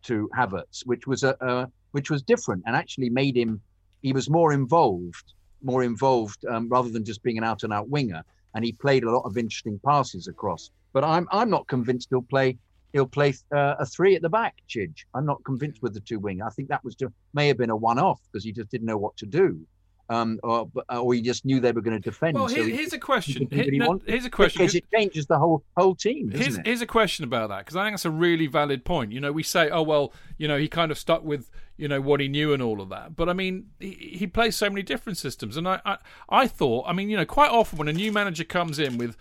to 0.02 0.28
Havertz, 0.36 0.84
which 0.84 1.06
was 1.06 1.22
a 1.22 1.42
uh, 1.42 1.66
which 1.92 2.10
was 2.10 2.22
different 2.22 2.62
and 2.66 2.76
actually 2.76 3.10
made 3.10 3.36
him. 3.36 3.60
He 4.02 4.12
was 4.12 4.28
more 4.28 4.52
involved, 4.52 5.32
more 5.62 5.82
involved 5.82 6.44
um, 6.46 6.68
rather 6.68 6.90
than 6.90 7.04
just 7.04 7.22
being 7.22 7.38
an 7.38 7.44
out 7.44 7.62
and 7.62 7.72
out 7.72 7.88
winger. 7.88 8.22
And 8.54 8.64
he 8.64 8.72
played 8.72 9.04
a 9.04 9.10
lot 9.10 9.24
of 9.24 9.38
interesting 9.38 9.80
passes 9.84 10.28
across. 10.28 10.70
But 10.92 11.04
I'm 11.04 11.26
I'm 11.30 11.50
not 11.50 11.66
convinced 11.68 12.08
he'll 12.10 12.22
play 12.22 12.58
he'll 12.92 13.06
play 13.06 13.34
uh, 13.54 13.74
a 13.78 13.86
three 13.86 14.16
at 14.16 14.22
the 14.22 14.28
back. 14.28 14.56
Chidge. 14.68 15.04
I'm 15.14 15.26
not 15.26 15.42
convinced 15.44 15.82
with 15.82 15.94
the 15.94 16.00
two 16.00 16.18
wing. 16.18 16.42
I 16.42 16.50
think 16.50 16.68
that 16.68 16.84
was 16.84 16.94
just 16.94 17.12
may 17.34 17.48
have 17.48 17.58
been 17.58 17.70
a 17.70 17.76
one 17.76 17.98
off 17.98 18.20
because 18.30 18.44
he 18.44 18.52
just 18.52 18.70
didn't 18.70 18.86
know 18.86 18.98
what 18.98 19.16
to 19.18 19.26
do 19.26 19.66
um, 20.12 20.38
or, 20.42 20.68
or 20.90 21.14
he 21.14 21.22
just 21.22 21.44
knew 21.44 21.60
they 21.60 21.72
were 21.72 21.80
going 21.80 22.00
to 22.00 22.10
defend. 22.10 22.34
Well, 22.34 22.48
so 22.48 22.62
here's 22.62 22.92
a 22.92 22.98
question. 22.98 23.48
Here, 23.50 23.66
no, 23.72 24.00
here's 24.06 24.24
a 24.24 24.30
question 24.30 24.62
because 24.62 24.74
it 24.74 24.84
changes 24.92 25.26
the 25.26 25.38
whole 25.38 25.64
whole 25.76 25.94
team. 25.94 26.30
Here's, 26.30 26.58
it? 26.58 26.66
here's 26.66 26.82
a 26.82 26.86
question 26.86 27.24
about 27.24 27.48
that 27.48 27.60
because 27.60 27.76
I 27.76 27.84
think 27.84 27.94
that's 27.94 28.04
a 28.04 28.10
really 28.10 28.46
valid 28.46 28.84
point. 28.84 29.12
You 29.12 29.20
know, 29.20 29.32
we 29.32 29.42
say, 29.42 29.70
oh 29.70 29.82
well, 29.82 30.12
you 30.36 30.48
know, 30.48 30.58
he 30.58 30.68
kind 30.68 30.90
of 30.90 30.98
stuck 30.98 31.24
with 31.24 31.50
you 31.76 31.88
know 31.88 32.00
what 32.00 32.20
he 32.20 32.28
knew 32.28 32.52
and 32.52 32.62
all 32.62 32.80
of 32.80 32.90
that, 32.90 33.16
but 33.16 33.28
I 33.28 33.32
mean, 33.32 33.70
he, 33.80 34.16
he 34.18 34.26
plays 34.26 34.56
so 34.56 34.68
many 34.68 34.82
different 34.82 35.18
systems, 35.18 35.56
and 35.56 35.66
I, 35.66 35.80
I 35.84 35.98
I 36.28 36.46
thought, 36.46 36.84
I 36.86 36.92
mean, 36.92 37.08
you 37.08 37.16
know, 37.16 37.26
quite 37.26 37.50
often 37.50 37.78
when 37.78 37.88
a 37.88 37.92
new 37.92 38.12
manager 38.12 38.44
comes 38.44 38.78
in 38.78 38.98
with 38.98 39.16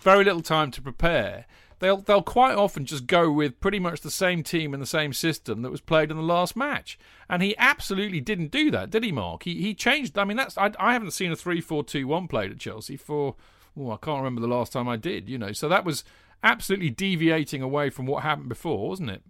very 0.00 0.24
little 0.24 0.42
time 0.42 0.70
to 0.72 0.82
prepare 0.82 1.46
they'll 1.78 1.98
they'll 1.98 2.22
quite 2.22 2.54
often 2.54 2.84
just 2.84 3.06
go 3.06 3.30
with 3.30 3.60
pretty 3.60 3.78
much 3.78 4.00
the 4.00 4.10
same 4.10 4.42
team 4.42 4.72
and 4.72 4.82
the 4.82 4.86
same 4.86 5.12
system 5.12 5.62
that 5.62 5.70
was 5.70 5.80
played 5.80 6.10
in 6.10 6.16
the 6.16 6.22
last 6.22 6.56
match. 6.56 6.98
And 7.28 7.42
he 7.42 7.56
absolutely 7.58 8.20
didn't 8.20 8.50
do 8.50 8.70
that, 8.70 8.90
did 8.90 9.04
he, 9.04 9.12
Mark? 9.12 9.44
He 9.44 9.60
he 9.62 9.74
changed. 9.74 10.18
I 10.18 10.24
mean, 10.24 10.36
that's 10.36 10.58
I, 10.58 10.72
I 10.78 10.92
haven't 10.92 11.12
seen 11.12 11.32
a 11.32 11.36
three-four-two-one 11.36 12.28
played 12.28 12.50
at 12.50 12.58
Chelsea 12.58 12.96
for 12.96 13.36
oh 13.76 13.90
I 13.90 13.96
can't 13.96 14.18
remember 14.18 14.40
the 14.40 14.48
last 14.48 14.72
time 14.72 14.88
I 14.88 14.96
did. 14.96 15.28
You 15.28 15.38
know, 15.38 15.52
so 15.52 15.68
that 15.68 15.84
was 15.84 16.04
absolutely 16.42 16.90
deviating 16.90 17.62
away 17.62 17.90
from 17.90 18.06
what 18.06 18.22
happened 18.22 18.48
before, 18.48 18.88
wasn't 18.88 19.10
it? 19.10 19.22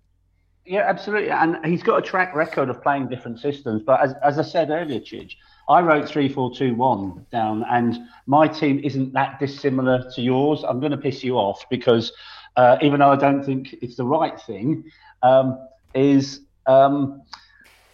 Yeah, 0.66 0.84
absolutely. 0.88 1.30
And 1.30 1.64
he's 1.64 1.82
got 1.82 1.98
a 1.98 2.02
track 2.02 2.34
record 2.34 2.70
of 2.70 2.82
playing 2.82 3.08
different 3.08 3.38
systems. 3.38 3.82
But 3.82 4.00
as, 4.00 4.14
as 4.22 4.38
I 4.38 4.42
said 4.42 4.70
earlier, 4.70 4.98
Chidge, 4.98 5.36
I 5.68 5.80
wrote 5.80 6.08
3421 6.08 7.26
down, 7.30 7.64
and 7.70 7.98
my 8.26 8.48
team 8.48 8.80
isn't 8.82 9.12
that 9.12 9.38
dissimilar 9.38 10.10
to 10.14 10.22
yours. 10.22 10.64
I'm 10.66 10.80
going 10.80 10.92
to 10.92 10.98
piss 10.98 11.22
you 11.22 11.36
off 11.36 11.64
because 11.70 12.12
uh, 12.56 12.78
even 12.82 13.00
though 13.00 13.10
I 13.10 13.16
don't 13.16 13.44
think 13.44 13.74
it's 13.82 13.96
the 13.96 14.04
right 14.04 14.40
thing, 14.40 14.84
um, 15.22 15.58
is 15.94 16.40
um, 16.66 17.22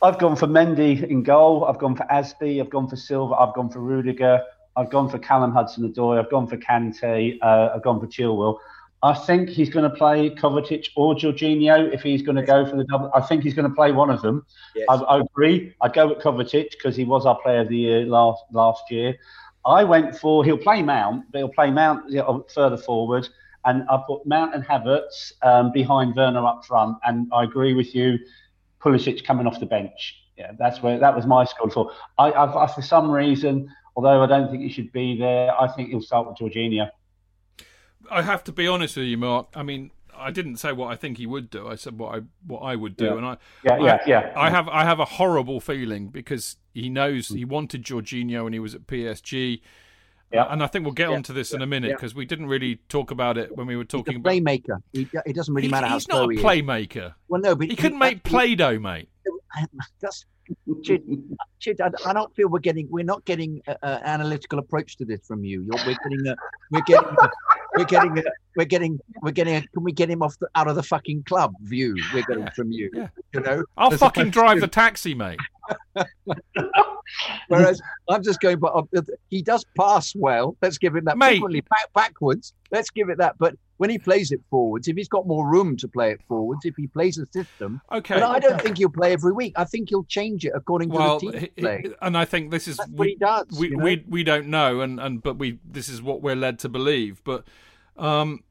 I've 0.02 0.18
gone 0.18 0.36
for 0.36 0.46
Mendy 0.46 1.02
in 1.08 1.22
goal. 1.22 1.64
I've 1.64 1.78
gone 1.78 1.96
for 1.96 2.04
Azpi. 2.04 2.60
I've 2.60 2.70
gone 2.70 2.88
for 2.88 2.96
Silva. 2.96 3.34
I've 3.34 3.54
gone 3.54 3.70
for 3.70 3.80
Rudiger. 3.80 4.42
I've 4.76 4.90
gone 4.90 5.08
for 5.10 5.18
Callum 5.18 5.52
Hudson-Odoi. 5.52 6.18
I've 6.18 6.30
gone 6.30 6.46
for 6.46 6.56
Kante. 6.56 7.38
Uh, 7.42 7.70
I've 7.74 7.82
gone 7.82 8.00
for 8.00 8.06
Chilwell. 8.06 8.58
I 9.02 9.14
think 9.14 9.48
he's 9.48 9.70
going 9.70 9.90
to 9.90 9.96
play 9.96 10.30
Kovacic 10.30 10.88
or 10.94 11.14
Jorginho 11.14 11.92
if 11.92 12.02
he's 12.02 12.20
going 12.20 12.36
to 12.36 12.42
go 12.42 12.66
for 12.68 12.76
the 12.76 12.84
double. 12.84 13.10
I 13.14 13.22
think 13.22 13.42
he's 13.42 13.54
going 13.54 13.68
to 13.68 13.74
play 13.74 13.92
one 13.92 14.10
of 14.10 14.20
them. 14.20 14.44
Yes. 14.76 14.86
I, 14.90 14.94
I, 14.96 15.20
agree. 15.20 15.74
I'd 15.80 15.94
go 15.94 16.08
with 16.08 16.18
Kovacic 16.18 16.72
because 16.72 16.96
he 16.96 17.04
was 17.04 17.24
our 17.24 17.38
player 17.40 17.60
of 17.60 17.68
the 17.68 17.78
year 17.78 18.04
last 18.04 18.44
last 18.52 18.90
year. 18.90 19.16
I 19.64 19.84
went 19.84 20.16
for 20.16 20.44
he'll 20.44 20.58
play 20.58 20.82
Mount, 20.82 21.30
but 21.32 21.38
he'll 21.38 21.48
play 21.48 21.70
Mount 21.70 22.10
further 22.52 22.76
forward 22.76 23.28
and 23.64 23.84
I 23.90 24.02
put 24.06 24.26
Mount 24.26 24.54
and 24.54 24.64
Havertz 24.64 25.32
um, 25.42 25.72
behind 25.72 26.14
Werner 26.16 26.44
up 26.46 26.64
front. 26.64 26.96
And 27.04 27.30
I 27.32 27.44
agree 27.44 27.74
with 27.74 27.94
you, 27.94 28.18
Pulisic 28.80 29.24
coming 29.24 29.46
off 29.46 29.60
the 29.60 29.66
bench. 29.66 30.16
Yeah, 30.36 30.52
that's 30.58 30.82
where 30.82 30.98
that 30.98 31.14
was 31.14 31.26
my 31.26 31.44
score 31.44 31.70
for. 31.70 31.92
I, 32.18 32.32
I've, 32.32 32.56
I, 32.56 32.66
for 32.66 32.80
some 32.80 33.10
reason, 33.10 33.70
although 33.94 34.22
I 34.22 34.26
don't 34.26 34.50
think 34.50 34.62
he 34.62 34.70
should 34.70 34.90
be 34.92 35.18
there, 35.18 35.52
I 35.60 35.68
think 35.68 35.90
he'll 35.90 36.00
start 36.00 36.26
with 36.26 36.38
Jorginho. 36.38 36.88
I 38.10 38.22
have 38.22 38.42
to 38.44 38.52
be 38.52 38.66
honest 38.66 38.96
with 38.96 39.06
you, 39.06 39.18
Mark. 39.18 39.48
I 39.54 39.62
mean, 39.62 39.90
I 40.16 40.30
didn't 40.30 40.56
say 40.56 40.72
what 40.72 40.90
I 40.90 40.96
think 40.96 41.18
he 41.18 41.26
would 41.26 41.50
do. 41.50 41.68
I 41.68 41.74
said 41.74 41.98
what 41.98 42.18
I 42.18 42.22
what 42.46 42.60
I 42.60 42.76
would 42.76 42.96
do, 42.96 43.06
yeah. 43.06 43.16
and 43.16 43.26
I 43.26 43.36
yeah 43.64 43.78
yeah 43.78 43.94
I, 43.94 44.08
yeah. 44.08 44.32
I 44.36 44.50
have 44.50 44.68
I 44.68 44.84
have 44.84 45.00
a 45.00 45.04
horrible 45.04 45.60
feeling 45.60 46.08
because 46.08 46.56
he 46.72 46.88
knows 46.88 47.28
he 47.28 47.44
wanted 47.44 47.84
Jorginho 47.84 48.44
when 48.44 48.52
he 48.52 48.58
was 48.58 48.74
at 48.74 48.86
PSG. 48.86 49.60
Yeah. 50.32 50.46
And 50.48 50.62
I 50.62 50.68
think 50.68 50.84
we'll 50.84 50.94
get 50.94 51.10
yeah. 51.10 51.16
onto 51.16 51.32
this 51.32 51.52
in 51.52 51.60
a 51.62 51.66
minute 51.66 51.90
because 51.90 52.12
yeah. 52.12 52.18
we 52.18 52.24
didn't 52.24 52.46
really 52.46 52.76
talk 52.88 53.10
about 53.10 53.36
it 53.36 53.56
when 53.56 53.66
we 53.66 53.76
were 53.76 53.84
talking 53.84 54.16
about 54.16 54.32
playmaker. 54.32 54.80
It 54.92 55.34
doesn't 55.34 55.52
really 55.52 55.68
matter 55.68 55.88
he, 55.88 55.94
he's 55.94 56.08
not 56.08 56.24
a 56.24 56.28
playmaker. 56.28 57.14
Well, 57.28 57.40
no, 57.40 57.54
but 57.54 57.64
he, 57.64 57.70
he 57.70 57.76
couldn't 57.76 57.98
make 57.98 58.22
Play-Doh, 58.22 58.78
mate. 58.78 59.08
That's 60.00 60.26
I, 61.66 61.90
I, 62.06 62.12
don't 62.12 62.34
feel 62.34 62.48
we're 62.48 62.58
getting 62.58 62.88
we're 62.90 63.04
not 63.04 63.24
getting 63.24 63.62
an 63.66 63.76
analytical 63.82 64.58
approach 64.58 64.96
to 64.96 65.04
this 65.04 65.20
from 65.26 65.44
you. 65.44 65.62
You're, 65.62 65.86
we're 65.86 65.96
getting 66.02 66.26
a, 66.26 66.36
we're 66.70 66.82
getting 66.82 67.16
a, 67.20 67.30
we're 67.76 67.84
getting 67.84 68.18
a, 68.18 68.22
we're 68.56 68.64
getting 68.64 69.00
we're 69.22 69.30
getting 69.30 69.56
a, 69.56 69.60
can 69.68 69.84
we 69.84 69.92
get 69.92 70.10
him 70.10 70.22
off 70.22 70.38
the, 70.38 70.48
out 70.54 70.68
of 70.68 70.76
the 70.76 70.82
fucking 70.82 71.24
club 71.24 71.54
view 71.62 71.96
we're 72.12 72.22
getting 72.22 72.44
yeah. 72.44 72.50
from 72.50 72.72
you. 72.72 72.90
Yeah. 72.92 73.08
You 73.32 73.40
know, 73.40 73.64
I'll 73.76 73.90
fucking 73.90 74.30
drive 74.30 74.60
the 74.60 74.68
taxi, 74.68 75.14
mate. 75.14 75.38
Whereas 77.48 77.80
I'm 78.08 78.22
just 78.22 78.40
going, 78.40 78.58
but 78.58 78.72
uh, 78.74 79.02
he 79.28 79.42
does 79.42 79.64
pass 79.76 80.14
well. 80.14 80.56
Let's 80.62 80.78
give 80.78 80.94
him 80.96 81.04
that. 81.04 81.18
Mate. 81.18 81.30
Frequently 81.30 81.60
back, 81.62 81.92
backwards. 81.94 82.52
Let's 82.70 82.90
give 82.90 83.08
it 83.08 83.18
that. 83.18 83.36
But 83.38 83.54
when 83.78 83.90
he 83.90 83.98
plays 83.98 84.30
it 84.30 84.40
forwards, 84.50 84.88
if 84.88 84.96
he's 84.96 85.08
got 85.08 85.26
more 85.26 85.48
room 85.48 85.76
to 85.78 85.88
play 85.88 86.12
it 86.12 86.20
forwards, 86.28 86.64
if 86.64 86.76
he 86.76 86.86
plays 86.86 87.18
a 87.18 87.26
system, 87.26 87.80
okay. 87.90 88.14
But 88.14 88.24
I 88.24 88.38
don't 88.38 88.60
think 88.60 88.78
he'll 88.78 88.90
play 88.90 89.12
every 89.12 89.32
week. 89.32 89.54
I 89.56 89.64
think 89.64 89.88
he'll 89.88 90.04
change 90.04 90.44
it 90.44 90.52
according 90.54 90.90
well, 90.90 91.18
to 91.18 91.30
the 91.30 91.40
team 91.40 91.50
play. 91.56 91.84
And 92.02 92.16
I 92.16 92.24
think 92.26 92.50
this 92.50 92.68
is 92.68 92.76
That's 92.76 92.90
we, 92.90 93.16
does. 93.16 93.46
We, 93.58 93.70
you 93.70 93.76
know? 93.76 93.84
we 93.84 94.04
we 94.08 94.22
don't 94.22 94.48
know, 94.48 94.80
and 94.80 95.00
and 95.00 95.22
but 95.22 95.38
we 95.38 95.58
this 95.64 95.88
is 95.88 96.02
what 96.02 96.22
we're 96.22 96.36
led 96.36 96.58
to 96.60 96.68
believe. 96.68 97.22
But 97.24 97.44
um, 97.96 98.44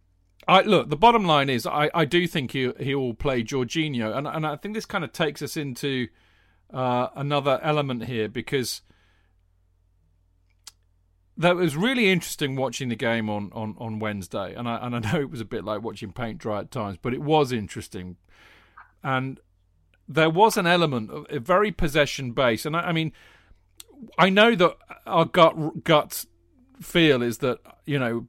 I 0.47 0.61
look. 0.61 0.89
The 0.89 0.97
bottom 0.97 1.25
line 1.25 1.49
is, 1.49 1.67
I, 1.67 1.91
I 1.93 2.05
do 2.05 2.25
think 2.25 2.51
he 2.51 2.73
he 2.79 2.95
will 2.95 3.13
play 3.13 3.43
Jorginho, 3.43 4.17
and 4.17 4.27
and 4.27 4.47
I 4.47 4.55
think 4.55 4.73
this 4.73 4.85
kind 4.85 5.03
of 5.03 5.11
takes 5.11 5.43
us 5.43 5.55
into 5.55 6.07
uh, 6.73 7.07
another 7.15 7.59
element 7.63 8.05
here 8.05 8.27
because 8.29 8.81
that 11.37 11.55
was 11.55 11.75
really 11.77 12.11
interesting 12.11 12.55
watching 12.55 12.89
the 12.89 12.95
game 12.95 13.29
on, 13.29 13.49
on, 13.53 13.75
on 13.79 13.99
Wednesday, 13.99 14.53
and 14.53 14.67
I 14.67 14.77
and 14.85 14.95
I 14.95 14.99
know 14.99 15.21
it 15.21 15.31
was 15.31 15.41
a 15.41 15.45
bit 15.45 15.63
like 15.63 15.81
watching 15.81 16.11
paint 16.11 16.37
dry 16.37 16.59
at 16.59 16.71
times, 16.71 16.97
but 17.01 17.13
it 17.13 17.21
was 17.21 17.51
interesting, 17.51 18.17
and 19.03 19.39
there 20.07 20.29
was 20.29 20.57
an 20.57 20.67
element 20.67 21.09
of 21.09 21.25
a 21.29 21.39
very 21.39 21.71
possession 21.71 22.33
based, 22.33 22.65
and 22.65 22.75
I, 22.75 22.81
I 22.81 22.91
mean, 22.91 23.13
I 24.17 24.29
know 24.29 24.53
that 24.55 24.77
our 25.05 25.25
gut 25.25 25.83
gut 25.83 26.25
feel 26.81 27.21
is 27.21 27.39
that 27.39 27.59
you 27.85 27.97
know 27.97 28.27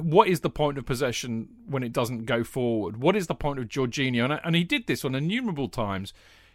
what 0.00 0.28
is 0.28 0.40
the 0.40 0.50
point 0.50 0.78
of 0.78 0.86
possession 0.86 1.48
when 1.66 1.82
it 1.82 1.92
doesn't 1.92 2.24
go 2.24 2.44
forward? 2.44 2.98
What 2.98 3.16
is 3.16 3.26
the 3.26 3.34
point 3.34 3.58
of 3.58 3.66
Jorginho? 3.66 4.24
And, 4.24 4.40
and 4.44 4.56
he 4.56 4.64
did 4.64 4.86
this 4.86 5.04
on 5.04 5.14
innumerable 5.14 5.68
times 5.68 6.12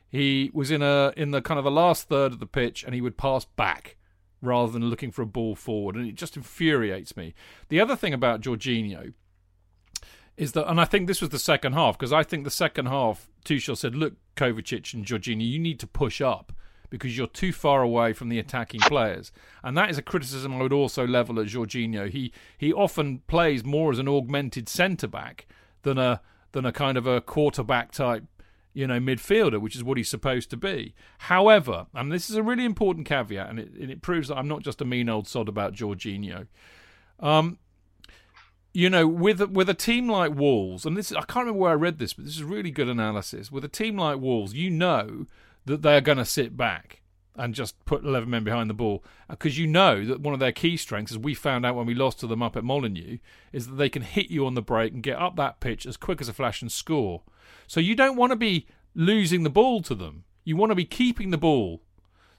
he 0.09 0.51
was 0.53 0.71
in 0.71 0.81
a 0.81 1.13
in 1.17 1.31
the 1.31 1.41
kind 1.41 1.57
of 1.57 1.63
the 1.63 1.71
last 1.71 2.07
third 2.07 2.33
of 2.33 2.39
the 2.39 2.45
pitch 2.45 2.83
and 2.83 2.93
he 2.93 3.01
would 3.01 3.17
pass 3.17 3.45
back 3.45 3.97
rather 4.41 4.71
than 4.71 4.85
looking 4.85 5.11
for 5.11 5.21
a 5.21 5.27
ball 5.27 5.55
forward 5.55 5.95
and 5.95 6.07
it 6.07 6.15
just 6.15 6.37
infuriates 6.37 7.17
me. 7.17 7.33
The 7.69 7.79
other 7.79 7.95
thing 7.95 8.13
about 8.13 8.41
Jorginho 8.41 9.13
is 10.37 10.51
that 10.51 10.69
and 10.69 10.79
I 10.79 10.85
think 10.85 11.07
this 11.07 11.21
was 11.21 11.31
the 11.31 11.39
second 11.39 11.73
half 11.73 11.97
because 11.97 12.13
I 12.13 12.23
think 12.23 12.43
the 12.43 12.51
second 12.51 12.87
half 12.87 13.29
Tuchel 13.45 13.77
said 13.77 13.95
look 13.95 14.13
Kovacic 14.35 14.93
and 14.93 15.05
Jorginho 15.05 15.47
you 15.47 15.59
need 15.59 15.79
to 15.79 15.87
push 15.87 16.21
up 16.21 16.53
because 16.89 17.17
you're 17.17 17.27
too 17.27 17.51
far 17.51 17.81
away 17.81 18.13
from 18.13 18.29
the 18.29 18.39
attacking 18.39 18.79
players. 18.81 19.31
And 19.63 19.77
that 19.77 19.89
is 19.89 19.97
a 19.97 20.01
criticism 20.01 20.53
I 20.53 20.61
would 20.61 20.73
also 20.73 21.05
level 21.05 21.39
at 21.39 21.47
Jorginho. 21.47 22.09
He 22.09 22.31
he 22.57 22.71
often 22.71 23.19
plays 23.27 23.63
more 23.63 23.91
as 23.91 23.99
an 23.99 24.07
augmented 24.07 24.69
centre 24.69 25.07
back 25.07 25.47
than 25.83 25.97
a 25.97 26.21
than 26.53 26.65
a 26.65 26.71
kind 26.71 26.97
of 26.97 27.05
a 27.05 27.21
quarterback 27.21 27.91
type 27.91 28.23
you 28.77 28.85
know, 28.85 28.99
midfielder, 28.99 29.59
which 29.59 29.75
is 29.75 29.83
what 29.83 29.97
he's 29.97 30.07
supposed 30.07 30.51
to 30.51 30.55
be. 30.55 30.93
However, 31.17 31.87
and 31.95 32.11
this 32.11 32.29
is 32.29 32.35
a 32.35 32.43
really 32.43 32.63
important 32.63 33.07
caveat, 33.07 33.49
and 33.49 33.57
it, 33.59 33.71
and 33.71 33.89
it 33.89 34.03
proves 34.03 34.27
that 34.27 34.37
I'm 34.37 34.47
not 34.47 34.61
just 34.61 34.79
a 34.81 34.85
mean 34.85 35.09
old 35.09 35.27
sod 35.27 35.49
about 35.49 35.73
Jorginho. 35.73 36.45
Um, 37.19 37.57
you 38.73 38.87
know, 38.91 39.07
with 39.07 39.41
with 39.49 39.67
a 39.67 39.73
team 39.73 40.07
like 40.07 40.35
Wolves, 40.35 40.85
and 40.85 40.95
this 40.95 41.11
I 41.11 41.21
can't 41.21 41.47
remember 41.47 41.59
where 41.61 41.71
I 41.71 41.75
read 41.75 41.97
this, 41.97 42.13
but 42.13 42.25
this 42.25 42.35
is 42.35 42.43
really 42.43 42.69
good 42.69 42.87
analysis. 42.87 43.51
With 43.51 43.65
a 43.65 43.67
team 43.67 43.97
like 43.97 44.19
Wolves, 44.19 44.53
you 44.53 44.69
know 44.69 45.25
that 45.65 45.81
they 45.81 45.97
are 45.97 46.01
going 46.01 46.19
to 46.19 46.25
sit 46.25 46.55
back 46.55 47.01
and 47.35 47.55
just 47.55 47.83
put 47.85 48.03
11 48.03 48.29
men 48.29 48.43
behind 48.43 48.69
the 48.69 48.75
ball 48.75 49.03
because 49.27 49.57
you 49.57 49.65
know 49.65 50.05
that 50.05 50.21
one 50.21 50.35
of 50.35 50.39
their 50.39 50.51
key 50.51 50.77
strengths, 50.77 51.11
as 51.11 51.17
we 51.17 51.33
found 51.33 51.65
out 51.65 51.75
when 51.75 51.87
we 51.87 51.95
lost 51.95 52.19
to 52.19 52.27
them 52.27 52.43
up 52.43 52.55
at 52.55 52.63
Molineux, 52.63 53.17
is 53.51 53.67
that 53.67 53.75
they 53.75 53.89
can 53.89 54.03
hit 54.03 54.29
you 54.29 54.45
on 54.45 54.53
the 54.53 54.61
break 54.61 54.93
and 54.93 55.01
get 55.01 55.17
up 55.17 55.35
that 55.35 55.59
pitch 55.59 55.87
as 55.87 55.97
quick 55.97 56.21
as 56.21 56.29
a 56.29 56.33
flash 56.33 56.61
and 56.61 56.71
score. 56.71 57.23
So 57.67 57.79
you 57.79 57.95
don't 57.95 58.15
want 58.15 58.31
to 58.31 58.37
be 58.37 58.67
losing 58.95 59.43
the 59.43 59.49
ball 59.49 59.81
to 59.83 59.93
them. 59.93 60.23
You 60.43 60.55
want 60.55 60.71
to 60.71 60.75
be 60.75 60.85
keeping 60.85 61.29
the 61.29 61.37
ball. 61.37 61.81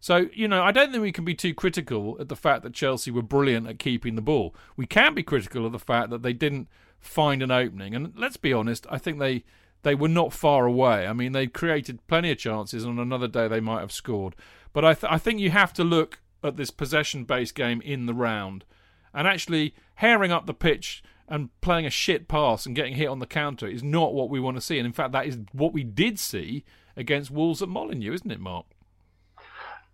So, 0.01 0.29
you 0.33 0.49
know, 0.49 0.63
I 0.63 0.73
don't 0.73 0.91
think 0.91 1.03
we 1.03 1.13
can 1.13 1.25
be 1.25 1.35
too 1.35 1.55
critical 1.55 2.17
at 2.21 2.29
the 2.29 2.37
fact 2.37 2.63
that 2.63 2.73
Chelsea 2.73 3.11
were 3.11 3.23
brilliant 3.23 3.67
at 3.67 3.79
keeping 3.79 4.15
the 4.15 4.23
ball. 4.23 4.55
We 4.77 4.87
can 4.87 5.15
be 5.15 5.23
critical 5.23 5.67
of 5.67 5.73
the 5.73 5.79
fact 5.79 6.11
that 6.11 6.23
they 6.23 6.33
didn't 6.33 6.69
find 7.01 7.43
an 7.43 7.51
opening. 7.51 7.95
And 7.95 8.13
let's 8.17 8.37
be 8.37 8.53
honest, 8.53 8.87
I 8.91 8.99
think 8.99 9.19
they 9.19 9.45
they 9.83 9.95
were 9.95 10.09
not 10.09 10.33
far 10.33 10.67
away. 10.67 11.07
I 11.07 11.13
mean, 11.13 11.33
they 11.33 11.47
created 11.47 12.05
plenty 12.09 12.33
of 12.33 12.39
chances. 12.39 12.85
On 12.85 12.99
another 12.99 13.29
day, 13.29 13.47
they 13.47 13.61
might 13.61 13.81
have 13.81 13.93
scored. 13.93 14.35
But 14.73 14.85
I, 14.85 14.95
th- 14.95 15.13
I 15.13 15.19
think 15.19 15.39
you 15.39 15.51
have 15.51 15.73
to 15.75 15.85
look 15.85 16.21
at 16.43 16.57
this 16.57 16.71
possession 16.71 17.25
based 17.25 17.55
game 17.55 17.81
in 17.83 18.07
the 18.07 18.15
round 18.15 18.65
and 19.15 19.27
actually 19.27 19.75
herring 19.97 20.33
up 20.33 20.47
the 20.47 20.55
pitch 20.55 21.03
and 21.29 21.51
playing 21.61 21.87
a 21.87 21.91
shit 21.91 22.29
pass 22.29 22.67
and 22.67 22.75
getting 22.75 22.95
hit 22.95 23.07
on 23.07 23.19
the 23.19 23.27
counter 23.27 23.67
is 23.67 23.83
not 23.83 24.15
what 24.15 24.31
we 24.31 24.41
want 24.41 24.57
to 24.57 24.61
see. 24.61 24.79
And 24.79 24.87
in 24.87 24.93
fact, 24.93 25.13
that 25.13 25.27
is 25.27 25.39
what 25.53 25.73
we 25.73 25.85
did 25.85 26.19
see 26.19 26.65
against 26.97 27.31
Wolves 27.31 27.63
at 27.63 27.69
Molineux, 27.69 28.15
isn't 28.15 28.31
it, 28.31 28.41
Mark? 28.41 28.67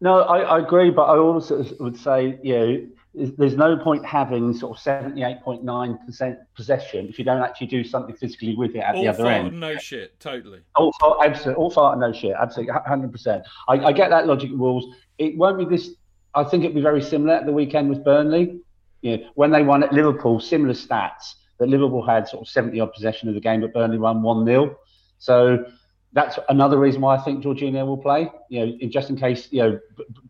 No, 0.00 0.20
I, 0.22 0.40
I 0.40 0.58
agree, 0.58 0.90
but 0.90 1.04
I 1.04 1.16
also 1.16 1.64
would 1.80 1.96
say, 1.96 2.38
you 2.42 2.58
know, 2.58 2.86
there's 3.14 3.56
no 3.56 3.76
point 3.76 4.04
having 4.04 4.52
sort 4.52 4.76
of 4.76 4.82
78.9% 4.84 6.36
possession 6.56 7.08
if 7.08 7.18
you 7.18 7.24
don't 7.24 7.42
actually 7.42 7.68
do 7.68 7.84
something 7.84 8.14
physically 8.16 8.56
with 8.56 8.74
it 8.74 8.80
at 8.80 8.96
all 8.96 9.02
the 9.02 9.08
other 9.08 9.26
end. 9.26 9.58
no 9.58 9.76
shit, 9.76 10.18
totally. 10.18 10.60
All 10.74 10.92
fault, 10.98 11.18
absolutely, 11.24 11.62
all 11.62 11.70
fault 11.70 11.92
and 11.92 12.00
no 12.00 12.12
shit, 12.12 12.34
absolutely, 12.38 12.74
100%. 12.74 13.42
I, 13.68 13.74
I 13.74 13.92
get 13.92 14.10
that 14.10 14.26
logic 14.26 14.50
rules. 14.52 14.86
It 15.18 15.36
won't 15.36 15.58
be 15.58 15.64
this, 15.64 15.90
I 16.34 16.42
think 16.42 16.64
it'll 16.64 16.74
be 16.74 16.80
very 16.82 17.02
similar 17.02 17.34
at 17.34 17.46
the 17.46 17.52
weekend 17.52 17.88
with 17.88 18.04
Burnley. 18.04 18.60
You 19.04 19.18
know, 19.18 19.24
when 19.34 19.50
they 19.50 19.62
won 19.62 19.82
at 19.82 19.92
Liverpool, 19.92 20.40
similar 20.40 20.72
stats 20.72 21.34
that 21.58 21.68
Liverpool 21.68 22.04
had 22.04 22.26
sort 22.26 22.40
of 22.40 22.48
70 22.48 22.80
odd 22.80 22.94
possession 22.94 23.28
of 23.28 23.34
the 23.34 23.40
game, 23.40 23.60
but 23.60 23.74
Burnley 23.74 23.98
won 23.98 24.22
1 24.22 24.46
0. 24.46 24.78
So 25.18 25.66
that's 26.14 26.38
another 26.48 26.78
reason 26.78 27.02
why 27.02 27.16
I 27.16 27.20
think 27.20 27.44
Jorginho 27.44 27.86
will 27.86 27.98
play. 27.98 28.30
You 28.48 28.66
know, 28.66 28.88
just 28.88 29.10
in 29.10 29.16
case 29.16 29.48
you 29.50 29.62
know 29.62 29.80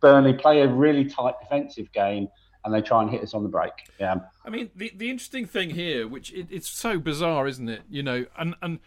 Burnley 0.00 0.32
play 0.32 0.62
a 0.62 0.66
really 0.66 1.04
tight 1.04 1.34
defensive 1.40 1.92
game 1.92 2.28
and 2.64 2.74
they 2.74 2.82
try 2.82 3.02
and 3.02 3.10
hit 3.10 3.22
us 3.22 3.32
on 3.32 3.44
the 3.44 3.48
break. 3.48 3.72
Yeah. 4.00 4.16
I 4.44 4.50
mean, 4.50 4.70
the 4.74 4.90
the 4.96 5.08
interesting 5.08 5.46
thing 5.46 5.70
here, 5.70 6.08
which 6.08 6.32
it, 6.32 6.48
it's 6.50 6.68
so 6.68 6.98
bizarre, 6.98 7.46
isn't 7.46 7.68
it? 7.68 7.82
You 7.88 8.02
know, 8.02 8.26
and 8.36 8.56
and 8.60 8.80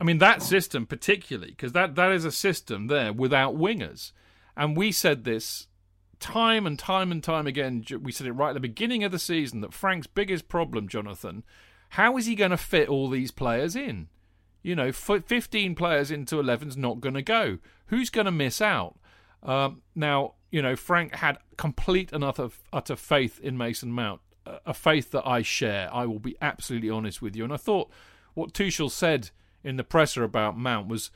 I 0.00 0.04
mean 0.04 0.18
that 0.18 0.42
system 0.42 0.86
particularly 0.86 1.50
because 1.50 1.72
that 1.72 1.96
that 1.96 2.12
is 2.12 2.24
a 2.24 2.32
system 2.32 2.86
there 2.86 3.12
without 3.12 3.56
wingers, 3.56 4.12
and 4.56 4.76
we 4.76 4.92
said 4.92 5.24
this 5.24 5.66
time 6.24 6.66
and 6.66 6.78
time 6.78 7.12
and 7.12 7.22
time 7.22 7.46
again. 7.46 7.84
We 8.00 8.10
said 8.10 8.26
it 8.26 8.32
right 8.32 8.48
at 8.48 8.54
the 8.54 8.60
beginning 8.60 9.04
of 9.04 9.12
the 9.12 9.18
season 9.18 9.60
that 9.60 9.74
Frank's 9.74 10.06
biggest 10.06 10.48
problem, 10.48 10.88
Jonathan, 10.88 11.44
how 11.90 12.16
is 12.16 12.24
he 12.24 12.34
going 12.34 12.50
to 12.50 12.56
fit 12.56 12.88
all 12.88 13.10
these 13.10 13.30
players 13.30 13.76
in? 13.76 14.08
You 14.62 14.74
know, 14.74 14.90
15 14.90 15.74
players 15.74 16.10
into 16.10 16.36
11's 16.36 16.78
not 16.78 17.02
going 17.02 17.14
to 17.14 17.20
go. 17.20 17.58
Who's 17.88 18.08
going 18.08 18.24
to 18.24 18.30
miss 18.30 18.62
out? 18.62 18.96
Um, 19.42 19.82
now, 19.94 20.36
you 20.50 20.62
know, 20.62 20.76
Frank 20.76 21.16
had 21.16 21.36
complete 21.58 22.10
and 22.10 22.24
utter, 22.24 22.48
utter 22.72 22.96
faith 22.96 23.38
in 23.40 23.58
Mason 23.58 23.92
Mount, 23.92 24.22
a 24.46 24.72
faith 24.72 25.10
that 25.10 25.28
I 25.28 25.42
share. 25.42 25.92
I 25.92 26.06
will 26.06 26.18
be 26.18 26.38
absolutely 26.40 26.88
honest 26.88 27.20
with 27.20 27.36
you. 27.36 27.44
And 27.44 27.52
I 27.52 27.58
thought 27.58 27.90
what 28.32 28.54
Tuchel 28.54 28.90
said 28.90 29.28
in 29.62 29.76
the 29.76 29.84
presser 29.84 30.24
about 30.24 30.56
Mount 30.56 30.88
was 30.88 31.10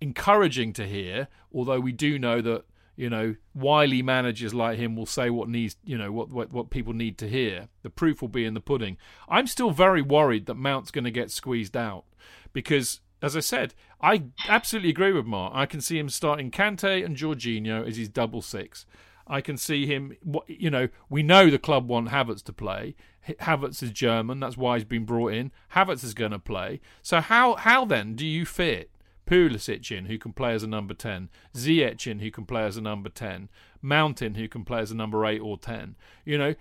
encouraging 0.00 0.72
to 0.74 0.86
hear, 0.86 1.26
although 1.52 1.80
we 1.80 1.90
do 1.90 2.20
know 2.20 2.40
that 2.40 2.64
you 2.96 3.10
know 3.10 3.34
wily 3.54 4.02
managers 4.02 4.54
like 4.54 4.78
him 4.78 4.94
will 4.96 5.06
say 5.06 5.30
what 5.30 5.48
needs 5.48 5.76
you 5.84 5.98
know 5.98 6.12
what, 6.12 6.30
what 6.30 6.52
what 6.52 6.70
people 6.70 6.92
need 6.92 7.18
to 7.18 7.28
hear 7.28 7.68
the 7.82 7.90
proof 7.90 8.20
will 8.20 8.28
be 8.28 8.44
in 8.44 8.54
the 8.54 8.60
pudding 8.60 8.96
i'm 9.28 9.46
still 9.46 9.70
very 9.70 10.02
worried 10.02 10.46
that 10.46 10.54
mount's 10.54 10.90
going 10.90 11.04
to 11.04 11.10
get 11.10 11.30
squeezed 11.30 11.76
out 11.76 12.04
because 12.52 13.00
as 13.22 13.34
I 13.34 13.40
said, 13.40 13.72
I 14.02 14.24
absolutely 14.48 14.90
agree 14.90 15.12
with 15.12 15.24
Mark. 15.24 15.54
I 15.54 15.64
can 15.64 15.80
see 15.80 15.98
him 15.98 16.10
starting 16.10 16.50
Kante 16.50 17.02
and 17.02 17.16
Jorginho 17.16 17.88
as 17.88 17.96
his 17.96 18.10
double 18.10 18.42
six. 18.42 18.84
I 19.26 19.40
can 19.40 19.56
see 19.56 19.86
him. 19.86 20.14
You 20.46 20.70
know, 20.70 20.88
we 21.08 21.22
know 21.22 21.48
the 21.48 21.58
club 21.58 21.88
want 21.88 22.08
Havertz 22.08 22.42
to 22.44 22.52
play. 22.52 22.94
Havertz 23.26 23.82
is 23.82 23.90
German. 23.90 24.40
That's 24.40 24.58
why 24.58 24.76
he's 24.76 24.84
been 24.84 25.06
brought 25.06 25.32
in. 25.32 25.52
Havertz 25.74 26.04
is 26.04 26.12
going 26.12 26.32
to 26.32 26.38
play. 26.38 26.80
So 27.00 27.22
how 27.22 27.54
how 27.54 27.86
then 27.86 28.14
do 28.14 28.26
you 28.26 28.44
fit 28.44 28.90
Pulisic 29.26 29.96
in, 29.96 30.06
who 30.06 30.18
can 30.18 30.32
play 30.32 30.54
as 30.54 30.62
a 30.62 30.66
number 30.66 30.94
ten, 30.94 31.30
Ziyech 31.54 32.06
in, 32.10 32.18
who 32.18 32.30
can 32.30 32.44
play 32.44 32.64
as 32.64 32.76
a 32.76 32.80
number 32.80 33.08
ten, 33.08 33.48
Mount 33.80 34.22
in, 34.22 34.34
who 34.34 34.48
can 34.48 34.64
play 34.64 34.80
as 34.80 34.90
a 34.90 34.96
number 34.96 35.24
eight 35.26 35.40
or 35.40 35.58
ten? 35.58 35.96
You 36.24 36.38
know, 36.38 36.54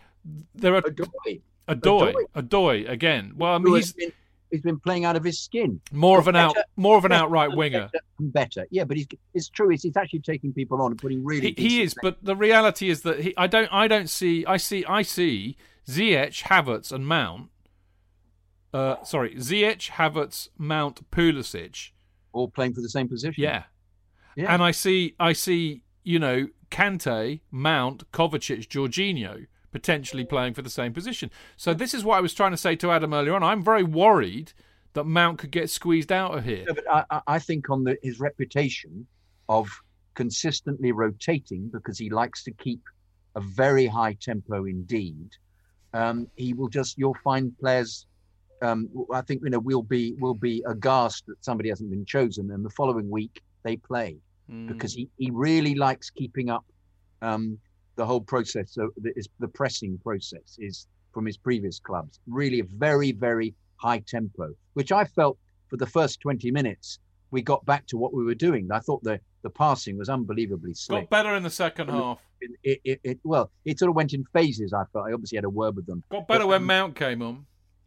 there 0.56 0.76
are 0.76 0.82
Odoi, 0.82 1.42
Odoi, 1.68 2.14
Odoi 2.36 2.90
again. 2.90 3.34
Well, 3.36 3.54
I 3.54 3.58
mean, 3.58 3.76
he's 3.76 3.94
been, 3.94 4.12
he's 4.52 4.62
been 4.62 4.80
playing 4.80 5.06
out 5.06 5.16
of 5.16 5.24
his 5.24 5.40
skin. 5.40 5.82
More 5.92 6.20
of 6.20 6.28
an 6.28 6.34
Better- 6.34 6.60
out, 6.60 6.66
more 6.78 6.98
of 6.98 7.06
an 7.06 7.12
outright 7.12 7.56
winger. 7.56 7.90
better 7.92 8.04
better. 8.20 8.66
Yeah, 8.70 8.86
but 8.86 8.98
he's 8.98 9.08
it's 9.34 9.50
true. 9.50 9.70
He's, 9.70 9.84
he's 9.84 9.98
actually 9.98 10.20
taking 10.20 10.54
people 10.54 10.82
on 10.82 10.92
and 10.92 11.00
putting 11.00 11.24
really. 11.24 11.54
He, 11.58 11.70
he 11.70 11.82
is, 11.82 11.96
but 12.02 12.24
the 12.24 12.36
reality 12.36 12.90
is 12.90 13.02
that 13.02 13.20
he, 13.20 13.34
I 13.38 13.48
don't, 13.48 13.72
I 13.72 13.88
don't 13.88 14.10
see, 14.10 14.46
I 14.46 14.58
see, 14.58 14.86
I 14.86 15.02
see 15.02 15.58
Ziyech, 15.88 16.44
Havertz, 16.44 16.92
and 16.92 17.06
Mount. 17.06 17.50
Uh, 18.74 19.04
sorry, 19.04 19.36
Ziyech, 19.36 19.92
Havertz, 19.92 20.50
Mount, 20.58 21.10
Pulisic. 21.12 21.92
All 22.34 22.50
playing 22.50 22.74
for 22.74 22.82
the 22.82 22.90
same 22.90 23.08
position. 23.08 23.42
Yeah. 23.44 23.64
Yeah. 24.36 24.54
And 24.54 24.62
I 24.64 24.72
see, 24.72 25.16
I 25.20 25.34
see, 25.34 25.84
you 26.04 26.20
know, 26.20 26.48
Kante, 26.72 27.42
Mount, 27.52 28.12
Kovacic, 28.12 28.68
Jorginho 28.68 29.46
potentially 29.72 30.24
playing 30.26 30.54
for 30.54 30.62
the 30.62 30.70
same 30.70 30.94
position. 30.94 31.32
So 31.58 31.74
this 31.74 31.94
is 31.94 32.04
what 32.04 32.18
I 32.18 32.22
was 32.22 32.34
trying 32.34 32.52
to 32.52 32.58
say 32.58 32.76
to 32.78 32.92
Adam 32.92 33.14
earlier 33.14 33.34
on. 33.36 33.44
I'm 33.44 33.64
very 33.64 33.84
worried 33.84 34.54
that 34.94 35.06
Mount 35.06 35.40
could 35.40 35.50
get 35.52 35.70
squeezed 35.70 36.12
out 36.12 36.38
of 36.38 36.44
here. 36.46 36.66
No, 36.68 36.74
but 36.76 36.90
I, 36.92 37.04
I- 37.10 37.22
I 37.28 37.40
think 37.40 37.70
on 37.70 37.84
the, 37.84 37.98
his 38.04 38.20
reputation 38.20 39.08
of 39.50 39.70
consistently 40.14 40.92
rotating 40.92 41.70
because 41.74 41.98
he 41.98 42.10
likes 42.10 42.44
to 42.44 42.52
keep 42.52 42.82
a 43.36 43.42
very 43.42 43.88
high 43.88 44.14
tempo 44.22 44.66
indeed. 44.66 45.30
Um, 45.94 46.28
he 46.36 46.54
will 46.54 46.70
just 46.70 46.98
you'll 46.98 47.18
find 47.24 47.52
players. 47.60 48.06
Um, 48.64 48.90
I 49.14 49.22
think 49.22 49.42
you 49.44 49.50
know 49.50 49.60
we'll 49.60 49.84
be 49.84 50.16
we'll 50.20 50.34
be 50.34 50.64
aghast 50.68 51.26
that 51.28 51.44
somebody 51.44 51.70
hasn't 51.70 51.90
been 51.90 52.06
chosen, 52.06 52.52
and 52.52 52.66
the 52.66 52.70
following 52.70 53.10
week 53.10 53.42
they 53.64 53.78
play 53.78 54.18
because 54.68 54.94
he, 54.94 55.10
he 55.18 55.32
really 55.32 55.74
likes 55.74 56.10
keeping 56.10 56.50
up 56.50 56.66
um, 57.22 57.58
the 57.96 58.06
whole 58.06 58.22
process. 58.22 58.74
So 58.74 58.90
the, 58.98 59.12
is 59.16 59.28
the 59.40 59.48
pressing 59.48 59.98
process 60.04 60.58
is 60.60 60.88
from 61.14 61.26
his 61.26 61.38
previous 61.38 61.80
clubs 61.80 62.20
really 62.28 62.60
a 62.60 62.64
very 62.64 63.12
very 63.12 63.54
high 63.78 64.00
tempo, 64.00 64.54
which 64.74 64.92
I 64.92 65.06
felt 65.06 65.38
for 65.70 65.78
the 65.78 65.88
first 65.88 66.22
twenty 66.22 66.52
minutes 66.52 67.00
we 67.32 67.42
got 67.42 67.66
back 67.66 67.88
to 67.88 67.98
what 67.98 68.14
we 68.14 68.24
were 68.24 68.36
doing. 68.36 68.70
I 68.72 68.80
thought 68.80 69.04
the 69.04 69.20
the 69.42 69.50
passing 69.50 69.98
was 69.98 70.08
unbelievably 70.08 70.74
slick. 70.76 71.04
Got 71.04 71.10
better 71.10 71.36
in 71.36 71.44
the 71.44 71.50
second 71.50 71.90
half. 71.90 72.20
It, 72.64 72.80
it, 72.84 73.00
it, 73.04 73.20
well, 73.24 73.52
it 73.66 73.80
sort 73.80 73.90
of 73.90 73.96
went 73.96 74.14
in 74.14 74.24
phases. 74.34 74.74
I 74.74 74.84
felt 74.92 75.08
I 75.08 75.14
obviously 75.14 75.38
had 75.38 75.46
a 75.46 75.50
word 75.50 75.76
with 75.76 75.86
them. 75.86 76.04
Got 76.10 76.28
better 76.28 76.42
But, 76.42 76.48
when 76.48 76.62
um, 76.62 76.68
Mount 76.68 76.96
came 76.96 77.22
on. 77.22 77.46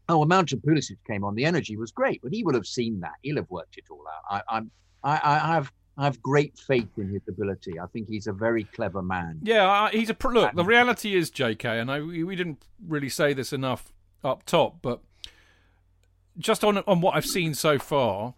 Oh, 0.08 0.18
well, 0.18 0.26
Mount 0.26 0.52
and 0.52 0.62
Pulisic 0.62 0.98
came 1.06 1.24
on. 1.24 1.34
The 1.34 1.44
energy 1.44 1.76
was 1.76 1.90
great, 1.90 2.20
but 2.22 2.32
he 2.32 2.44
would 2.44 2.54
have 2.54 2.66
seen 2.66 3.00
that. 3.00 3.12
He'll 3.22 3.36
have 3.36 3.50
worked 3.50 3.76
it 3.76 3.84
all 3.90 4.04
out. 4.08 4.42
I, 4.48 4.56
I'm, 4.56 4.70
I, 5.02 5.20
I 5.24 5.54
have, 5.54 5.72
I 5.98 6.04
have 6.04 6.22
great 6.22 6.56
faith 6.58 6.88
in 6.96 7.08
his 7.08 7.22
ability. 7.28 7.80
I 7.80 7.86
think 7.86 8.08
he's 8.08 8.26
a 8.26 8.32
very 8.32 8.64
clever 8.64 9.02
man. 9.02 9.40
Yeah, 9.42 9.88
he's 9.90 10.10
a 10.10 10.16
look. 10.28 10.54
The 10.54 10.64
reality 10.64 11.16
is, 11.16 11.30
J.K., 11.30 11.80
and 11.80 11.90
I, 11.90 12.00
we 12.00 12.22
we 12.22 12.36
didn't 12.36 12.62
really 12.86 13.08
say 13.08 13.32
this 13.32 13.52
enough 13.52 13.92
up 14.22 14.44
top, 14.44 14.82
but 14.82 15.00
just 16.38 16.64
on 16.64 16.78
on 16.78 17.00
what 17.00 17.16
I've 17.16 17.26
seen 17.26 17.54
so 17.54 17.78
far, 17.78 18.34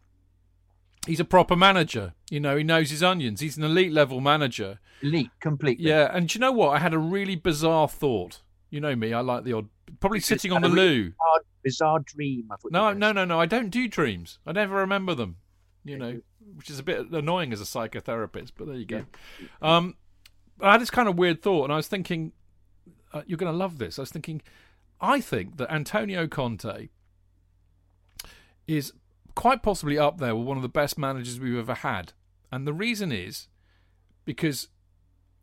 he's 1.06 1.20
a 1.20 1.24
proper 1.24 1.56
manager. 1.56 2.14
You 2.30 2.40
know, 2.40 2.56
he 2.56 2.62
knows 2.62 2.90
his 2.90 3.02
onions. 3.02 3.40
He's 3.40 3.56
an 3.56 3.64
elite 3.64 3.92
level 3.92 4.20
manager. 4.20 4.78
Elite, 5.02 5.30
completely. 5.40 5.86
Yeah, 5.86 6.10
and 6.12 6.28
do 6.28 6.38
you 6.38 6.40
know 6.40 6.52
what? 6.52 6.70
I 6.70 6.78
had 6.78 6.94
a 6.94 6.98
really 6.98 7.36
bizarre 7.36 7.88
thought. 7.88 8.42
You 8.70 8.80
know 8.80 8.94
me, 8.94 9.12
I 9.12 9.20
like 9.20 9.44
the 9.44 9.54
odd. 9.54 9.68
Probably 10.00 10.20
sitting 10.20 10.52
on 10.52 10.62
the 10.62 10.68
had 10.68 10.78
a 10.78 10.80
really 10.80 10.98
loo. 10.98 11.12
Bizarre 11.68 12.00
dream. 12.00 12.48
I 12.50 12.56
thought 12.56 12.72
No, 12.72 12.88
you 12.88 12.94
no, 12.94 13.12
no, 13.12 13.24
no. 13.24 13.38
I 13.40 13.46
don't 13.46 13.70
do 13.70 13.86
dreams. 13.88 14.38
I 14.46 14.52
never 14.52 14.76
remember 14.76 15.14
them. 15.14 15.36
You 15.84 15.96
know, 15.96 16.20
which 16.56 16.68
is 16.70 16.78
a 16.78 16.82
bit 16.82 17.10
annoying 17.10 17.52
as 17.52 17.60
a 17.60 17.64
psychotherapist. 17.64 18.52
But 18.56 18.66
there 18.66 18.76
you 18.76 18.84
go. 18.84 19.04
Um, 19.62 19.96
I 20.60 20.72
had 20.72 20.80
this 20.80 20.90
kind 20.90 21.08
of 21.08 21.16
weird 21.16 21.42
thought, 21.42 21.64
and 21.64 21.72
I 21.72 21.76
was 21.76 21.86
thinking, 21.88 22.32
uh, 23.12 23.22
you're 23.26 23.38
going 23.38 23.52
to 23.52 23.56
love 23.56 23.78
this. 23.78 23.98
I 23.98 24.02
was 24.02 24.10
thinking, 24.10 24.42
I 25.00 25.20
think 25.20 25.56
that 25.58 25.70
Antonio 25.72 26.26
Conte 26.26 26.88
is 28.66 28.92
quite 29.34 29.62
possibly 29.62 29.98
up 29.98 30.18
there 30.18 30.34
with 30.34 30.46
one 30.46 30.56
of 30.58 30.62
the 30.62 30.68
best 30.68 30.98
managers 30.98 31.40
we've 31.40 31.56
ever 31.58 31.74
had, 31.74 32.12
and 32.50 32.66
the 32.66 32.72
reason 32.74 33.12
is 33.12 33.48
because 34.24 34.68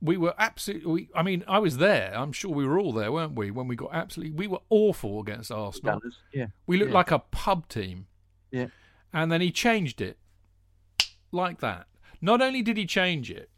we 0.06 0.18
were 0.18 0.34
absolutely. 0.38 0.92
We, 0.92 1.10
I 1.16 1.24
mean, 1.24 1.44
I 1.48 1.60
was 1.60 1.78
there. 1.78 2.14
I'm 2.16 2.32
sure 2.32 2.52
we 2.52 2.66
were 2.66 2.80
all 2.80 2.94
there, 2.94 3.12
weren't 3.12 3.36
we? 3.36 3.52
When 3.52 3.68
we 3.68 3.76
got 3.76 3.94
absolutely, 3.94 4.34
we 4.36 4.48
were 4.48 4.62
awful 4.70 5.20
against 5.20 5.52
Arsenal. 5.52 6.00
Yeah. 6.34 6.48
We 6.68 6.78
looked 6.78 6.92
Yeah. 6.92 6.98
like 6.98 7.12
a 7.12 7.20
pub 7.20 7.68
team. 7.68 8.08
Yeah. 8.52 8.68
And 9.14 9.32
then 9.32 9.42
he 9.42 9.52
changed 9.52 10.02
it 10.02 10.18
like 11.32 11.60
that. 11.60 11.88
Not 12.22 12.42
only 12.42 12.62
did 12.62 12.78
he 12.78 12.86
change 12.86 13.30
it, 13.30 13.50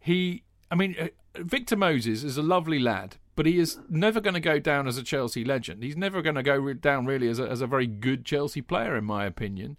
he, 0.00 0.44
I 0.70 0.74
mean, 0.74 0.96
uh, 0.98 1.08
Victor 1.36 1.76
Moses 1.76 2.24
is 2.24 2.36
a 2.36 2.42
lovely 2.42 2.78
lad, 2.78 3.16
but 3.36 3.46
he 3.46 3.58
is 3.58 3.78
never 3.88 4.20
going 4.20 4.34
to 4.34 4.40
go 4.40 4.58
down 4.58 4.86
as 4.86 4.96
a 4.96 5.02
Chelsea 5.02 5.44
legend. 5.44 5.82
He's 5.82 5.96
never 5.96 6.22
going 6.22 6.34
to 6.36 6.42
go 6.42 6.72
down 6.74 7.06
really 7.06 7.28
as 7.28 7.38
a, 7.38 7.48
as 7.48 7.60
a 7.60 7.66
very 7.66 7.86
good 7.86 8.24
Chelsea 8.24 8.62
player, 8.62 8.96
in 8.96 9.04
my 9.04 9.24
opinion. 9.24 9.76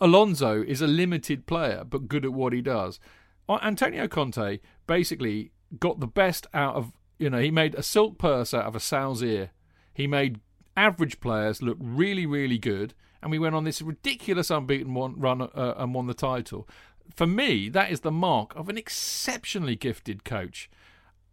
Alonso 0.00 0.62
is 0.62 0.80
a 0.80 0.86
limited 0.86 1.46
player, 1.46 1.82
but 1.84 2.06
good 2.08 2.24
at 2.24 2.32
what 2.32 2.52
he 2.52 2.60
does. 2.60 3.00
Antonio 3.48 4.08
Conte 4.08 4.60
basically 4.86 5.52
got 5.78 6.00
the 6.00 6.06
best 6.06 6.46
out 6.52 6.74
of 6.74 6.92
you 7.18 7.30
know 7.30 7.38
he 7.38 7.50
made 7.50 7.74
a 7.74 7.82
silk 7.82 8.18
purse 8.18 8.52
out 8.54 8.66
of 8.66 8.76
a 8.76 8.80
sow's 8.80 9.22
ear. 9.22 9.50
He 9.94 10.06
made 10.06 10.40
average 10.76 11.20
players 11.20 11.62
look 11.62 11.78
really 11.80 12.26
really 12.26 12.58
good, 12.58 12.94
and 13.20 13.30
we 13.30 13.38
went 13.38 13.54
on 13.54 13.64
this 13.64 13.82
ridiculous 13.82 14.50
unbeaten 14.50 14.94
run 14.94 15.42
uh, 15.42 15.74
and 15.76 15.94
won 15.94 16.06
the 16.06 16.14
title. 16.14 16.68
For 17.14 17.26
me, 17.26 17.68
that 17.68 17.90
is 17.90 18.00
the 18.00 18.10
mark 18.10 18.54
of 18.56 18.68
an 18.68 18.78
exceptionally 18.78 19.76
gifted 19.76 20.24
coach. 20.24 20.70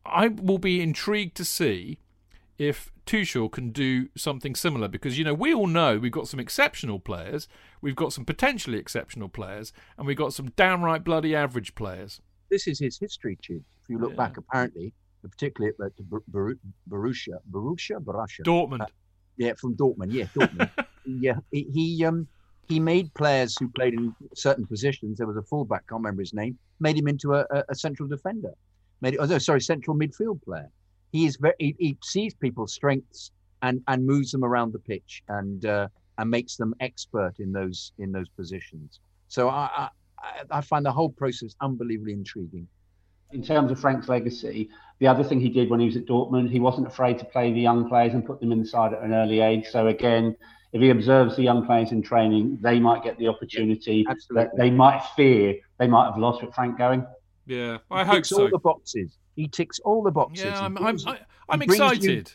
I 0.05 0.27
will 0.27 0.57
be 0.57 0.81
intrigued 0.81 1.35
to 1.37 1.45
see 1.45 1.99
if 2.59 2.91
Tuchel 3.07 3.51
can 3.51 3.71
do 3.71 4.09
something 4.15 4.53
similar 4.53 4.87
because 4.87 5.17
you 5.17 5.23
know 5.23 5.33
we 5.33 5.51
all 5.53 5.65
know 5.65 5.97
we've 5.97 6.11
got 6.11 6.27
some 6.27 6.39
exceptional 6.39 6.99
players, 6.99 7.47
we've 7.81 7.95
got 7.95 8.13
some 8.13 8.25
potentially 8.25 8.77
exceptional 8.77 9.29
players, 9.29 9.73
and 9.97 10.05
we've 10.05 10.17
got 10.17 10.33
some 10.33 10.49
downright 10.51 11.03
bloody 11.03 11.33
average 11.35 11.73
players. 11.73 12.21
This 12.51 12.67
is 12.67 12.77
his 12.79 12.99
history, 12.99 13.37
Chief. 13.41 13.61
If 13.83 13.89
you 13.89 13.97
look 13.97 14.11
Yeah. 14.11 14.17
back, 14.17 14.37
apparently, 14.37 14.93
particularly 15.23 15.73
at 15.83 15.95
the 15.97 16.03
Bor- 16.03 16.23
Bor- 16.27 16.57
Borussia, 16.89 17.39
Borussia, 17.49 17.99
Borussia, 18.03 18.41
Dortmund. 18.43 18.81
Uh, 18.81 18.85
yeah, 19.37 19.53
from 19.53 19.75
Dortmund. 19.75 20.11
Yeah, 20.11 20.25
Dortmund. 20.35 20.69
yeah, 21.05 21.37
he, 21.51 21.63
he 21.73 22.05
um 22.05 22.27
he 22.67 22.79
made 22.79 23.11
players 23.15 23.55
who 23.59 23.67
played 23.69 23.93
in 23.95 24.13
certain 24.35 24.65
positions. 24.67 25.17
There 25.17 25.25
was 25.27 25.37
a 25.37 25.41
fullback, 25.43 25.87
can't 25.87 25.99
remember 26.01 26.21
his 26.21 26.33
name. 26.35 26.57
Made 26.79 26.97
him 26.97 27.07
into 27.07 27.33
a, 27.33 27.45
a, 27.49 27.63
a 27.69 27.75
central 27.75 28.07
defender. 28.07 28.51
Made 29.01 29.13
it. 29.15 29.19
Oh, 29.21 29.37
sorry, 29.39 29.61
central 29.61 29.97
midfield 29.97 30.43
player. 30.43 30.69
He 31.11 31.25
is 31.25 31.37
very. 31.37 31.53
He, 31.59 31.75
he 31.79 31.97
sees 32.03 32.33
people's 32.35 32.73
strengths 32.73 33.31
and 33.61 33.81
and 33.87 34.05
moves 34.05 34.31
them 34.31 34.43
around 34.43 34.73
the 34.73 34.79
pitch 34.79 35.23
and 35.29 35.65
uh, 35.65 35.87
and 36.17 36.29
makes 36.29 36.55
them 36.55 36.73
expert 36.79 37.33
in 37.39 37.51
those 37.51 37.91
in 37.99 38.11
those 38.11 38.29
positions. 38.29 38.99
So 39.27 39.49
I 39.49 39.69
I, 39.75 39.83
I- 39.83 39.89
I 40.51 40.61
find 40.61 40.85
the 40.85 40.91
whole 40.91 41.09
process 41.09 41.55
unbelievably 41.61 42.13
intriguing. 42.13 42.67
in 43.31 43.41
terms 43.43 43.71
of 43.71 43.79
Frank's 43.79 44.09
legacy, 44.09 44.69
the 44.99 45.07
other 45.07 45.23
thing 45.23 45.39
he 45.39 45.49
did 45.49 45.69
when 45.69 45.79
he 45.79 45.85
was 45.85 45.95
at 45.95 46.05
Dortmund, 46.05 46.49
he 46.49 46.59
wasn't 46.59 46.87
afraid 46.87 47.17
to 47.19 47.25
play 47.25 47.53
the 47.53 47.59
young 47.61 47.87
players 47.87 48.13
and 48.15 48.25
put 48.25 48.39
them 48.41 48.51
inside 48.51 48.91
at 48.93 49.01
an 49.01 49.13
early 49.13 49.39
age. 49.39 49.65
So 49.69 49.87
again, 49.87 50.35
if 50.73 50.81
he 50.81 50.89
observes 50.89 51.35
the 51.37 51.43
young 51.43 51.65
players 51.65 51.91
in 51.93 52.01
training, 52.01 52.57
they 52.61 52.79
might 52.79 53.01
get 53.03 53.17
the 53.17 53.27
opportunity 53.29 54.03
that 54.03 54.11
Absolutely. 54.17 54.57
they 54.57 54.71
might 54.71 55.01
fear 55.15 55.55
they 55.77 55.87
might 55.87 56.05
have 56.09 56.17
lost 56.17 56.43
with 56.43 56.53
Frank 56.55 56.77
going. 56.77 57.05
Yeah, 57.45 57.77
He 57.77 57.95
I 57.95 58.03
hope 58.03 58.25
so. 58.25 58.41
all 58.41 58.49
the 58.49 58.59
boxes. 58.59 59.17
He 59.35 59.47
ticks 59.47 59.79
all 59.79 60.03
the 60.03 60.11
boxes. 60.11 60.45
Yeah, 60.45 60.59
I'm, 60.65 60.77
I'm, 60.77 60.83
brings- 60.83 61.05
I'm 61.49 61.61
you 61.61 61.65
excited. 61.65 62.31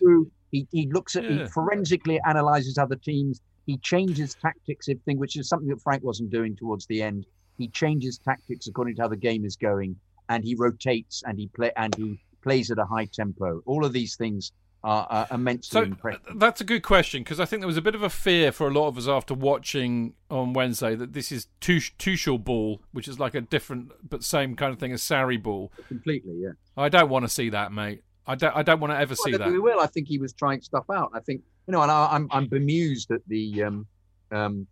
he, 0.50 0.66
he 0.70 0.88
looks 0.92 1.16
at, 1.16 1.24
Yeah. 1.24 1.30
he 1.44 1.46
forensically 1.46 2.20
analyzes 2.26 2.78
other 2.78 2.96
teams. 2.96 3.40
He 3.66 3.78
changes 3.78 4.34
tactics, 4.34 4.88
if 4.88 4.98
thing, 5.02 5.18
which 5.18 5.36
is 5.36 5.48
something 5.48 5.68
that 5.68 5.80
Frank 5.80 6.02
wasn't 6.02 6.30
doing 6.30 6.54
towards 6.56 6.86
the 6.86 7.02
end. 7.02 7.26
He 7.58 7.68
changes 7.68 8.18
tactics 8.18 8.66
according 8.66 8.96
to 8.96 9.02
how 9.02 9.08
the 9.08 9.16
game 9.16 9.44
is 9.44 9.56
going, 9.56 9.96
and 10.28 10.44
he 10.44 10.54
rotates 10.54 11.22
and 11.26 11.38
he 11.38 11.48
play 11.48 11.70
and 11.76 11.94
he 11.94 12.18
plays 12.42 12.70
at 12.70 12.78
a 12.78 12.84
high 12.84 13.06
tempo. 13.06 13.62
All 13.64 13.84
of 13.84 13.92
these 13.92 14.16
things 14.16 14.52
are, 14.84 15.06
are 15.10 15.26
immensely 15.32 15.76
So 15.80 15.82
impressive. 15.82 16.20
uh, 16.28 16.32
that's 16.36 16.60
a 16.60 16.64
good 16.64 16.82
question 16.82 17.22
because 17.24 17.40
I 17.40 17.46
think 17.46 17.60
there 17.62 17.66
was 17.66 17.76
a 17.78 17.82
bit 17.82 17.94
of 17.94 18.02
a 18.02 18.10
fear 18.10 18.52
for 18.52 18.68
a 18.68 18.70
lot 18.70 18.86
of 18.88 18.98
us 18.98 19.08
after 19.08 19.32
watching 19.34 20.14
on 20.30 20.52
Wednesday 20.52 20.94
that 20.94 21.14
this 21.14 21.32
is 21.32 21.48
Tuch- 21.60 21.96
Tuchel 21.98 22.42
ball, 22.44 22.82
which 22.92 23.08
is 23.08 23.18
like 23.18 23.34
a 23.34 23.40
different 23.40 23.90
but 24.08 24.22
same 24.22 24.54
kind 24.54 24.72
of 24.72 24.78
thing 24.78 24.92
as 24.92 25.00
Sarri 25.02 25.42
ball. 25.42 25.72
Completely, 25.88 26.34
yeah. 26.36 26.50
I 26.76 26.88
don't 26.90 27.08
want 27.08 27.24
to 27.24 27.28
see 27.30 27.48
that, 27.48 27.72
mate. 27.72 28.02
I 28.26 28.34
don't. 28.36 28.56
I 28.56 28.62
don't 28.62 28.80
want 28.80 28.92
to 28.92 28.98
ever 28.98 29.10
Well, 29.18 29.24
see 29.24 29.34
I 29.34 29.38
that. 29.38 29.50
we 29.50 29.58
will. 29.58 29.80
I 29.80 29.86
think 29.86 30.06
he 30.08 30.18
was 30.18 30.32
trying 30.32 30.60
stuff 30.62 30.84
out. 30.90 31.10
I 31.14 31.20
think 31.20 31.42
you 31.66 31.72
know, 31.72 31.82
and 31.82 31.90
I, 31.90 32.08
I'm 32.12 32.28
I'm 32.30 32.46
bemused 32.46 33.10
at 33.10 33.20
the 33.26 33.62
um, 33.64 33.86
um, 34.32 34.66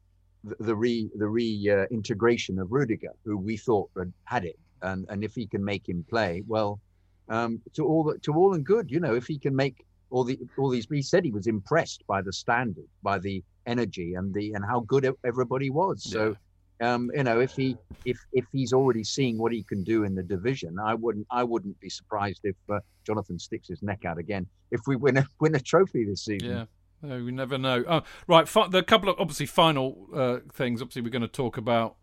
the, 0.45 0.57
the 0.61 0.75
re 0.75 1.11
the 1.17 1.27
re 1.29 1.71
uh, 1.71 1.85
integration 1.91 2.59
of 2.59 2.71
Rudiger, 2.73 3.13
who 3.25 3.37
we 3.37 3.57
thought 3.57 3.91
had 3.97 4.13
had 4.25 4.45
it, 4.47 4.59
and 4.83 5.07
and 5.11 5.23
if 5.25 5.35
he 5.35 5.47
can 5.47 5.63
make 5.65 5.87
him 5.89 6.03
play, 6.09 6.43
well, 6.47 6.81
um, 7.29 7.61
to 7.75 7.85
all 7.87 8.05
the, 8.05 8.19
to 8.21 8.33
all 8.35 8.55
and 8.55 8.65
good. 8.65 8.91
You 8.91 9.01
know, 9.01 9.15
if 9.15 9.27
he 9.27 9.39
can 9.39 9.55
make 9.55 9.85
all 10.13 10.25
the 10.25 10.39
all 10.59 10.71
these, 10.71 10.87
he 10.91 11.03
said 11.03 11.25
he 11.25 11.33
was 11.33 11.47
impressed 11.47 12.05
by 12.07 12.23
the 12.23 12.33
standard, 12.33 12.89
by 13.03 13.19
the 13.19 13.43
energy, 13.67 14.15
and 14.15 14.33
the 14.33 14.53
and 14.53 14.65
how 14.65 14.81
good 14.81 15.13
everybody 15.25 15.71
was. 15.71 16.05
So. 16.05 16.37
Um, 16.81 17.13
you 17.15 17.23
know, 17.23 17.39
if 17.39 17.53
he 17.53 17.77
if 18.05 18.19
if 18.33 18.45
he's 18.51 18.73
already 18.73 19.05
seeing 19.05 19.39
what 19.39 19.53
he 19.53 19.63
can 19.63 19.85
do 19.85 20.03
in 20.03 20.17
the 20.17 20.23
division, 20.23 20.81
I 20.81 20.95
wouldn't 20.95 21.29
I 21.31 21.45
wouldn't 21.45 21.79
be 21.79 21.89
surprised 21.89 22.41
if 22.43 22.57
uh, 22.69 22.81
Jonathan 23.07 23.39
sticks 23.39 23.69
his 23.69 23.85
neck 23.85 24.05
out 24.05 24.19
again 24.19 24.49
if 24.73 24.81
we 24.89 24.97
win 24.97 25.19
a 25.19 25.27
win 25.41 25.55
a 25.55 25.61
trophy 25.61 26.05
this 26.05 26.25
season. 26.25 26.51
Yeah. 26.51 26.65
No, 27.03 27.23
we 27.23 27.31
never 27.31 27.57
know. 27.57 27.85
Oh, 27.87 28.03
right. 28.27 28.49
Fi- 28.49 28.69
the 28.69 28.83
couple 28.83 29.09
of 29.11 29.17
obviously 29.21 29.47
final 29.47 30.09
uh, 30.13 30.39
things. 30.53 30.83
Obviously, 30.83 31.03
we're 31.03 31.11
going 31.11 31.23
to 31.23 31.29
talk 31.29 31.57
about 31.57 31.97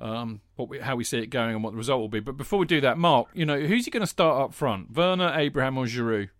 um, 0.00 0.40
what 0.56 0.68
we, 0.68 0.78
how 0.78 0.96
we 0.96 1.04
see 1.04 1.18
it 1.18 1.26
going 1.26 1.54
and 1.54 1.64
what 1.64 1.72
the 1.72 1.76
result 1.76 2.00
will 2.00 2.08
be. 2.08 2.20
But 2.20 2.36
before 2.36 2.58
we 2.58 2.66
do 2.66 2.80
that, 2.80 2.98
Mark, 2.98 3.28
you 3.34 3.44
know, 3.44 3.60
who's 3.60 3.84
he 3.84 3.90
going 3.90 4.02
to 4.02 4.06
start 4.06 4.40
up 4.40 4.54
front? 4.54 4.94
Werner, 4.96 5.32
Abraham, 5.34 5.76
or 5.76 5.86
Giroud? 5.86 6.30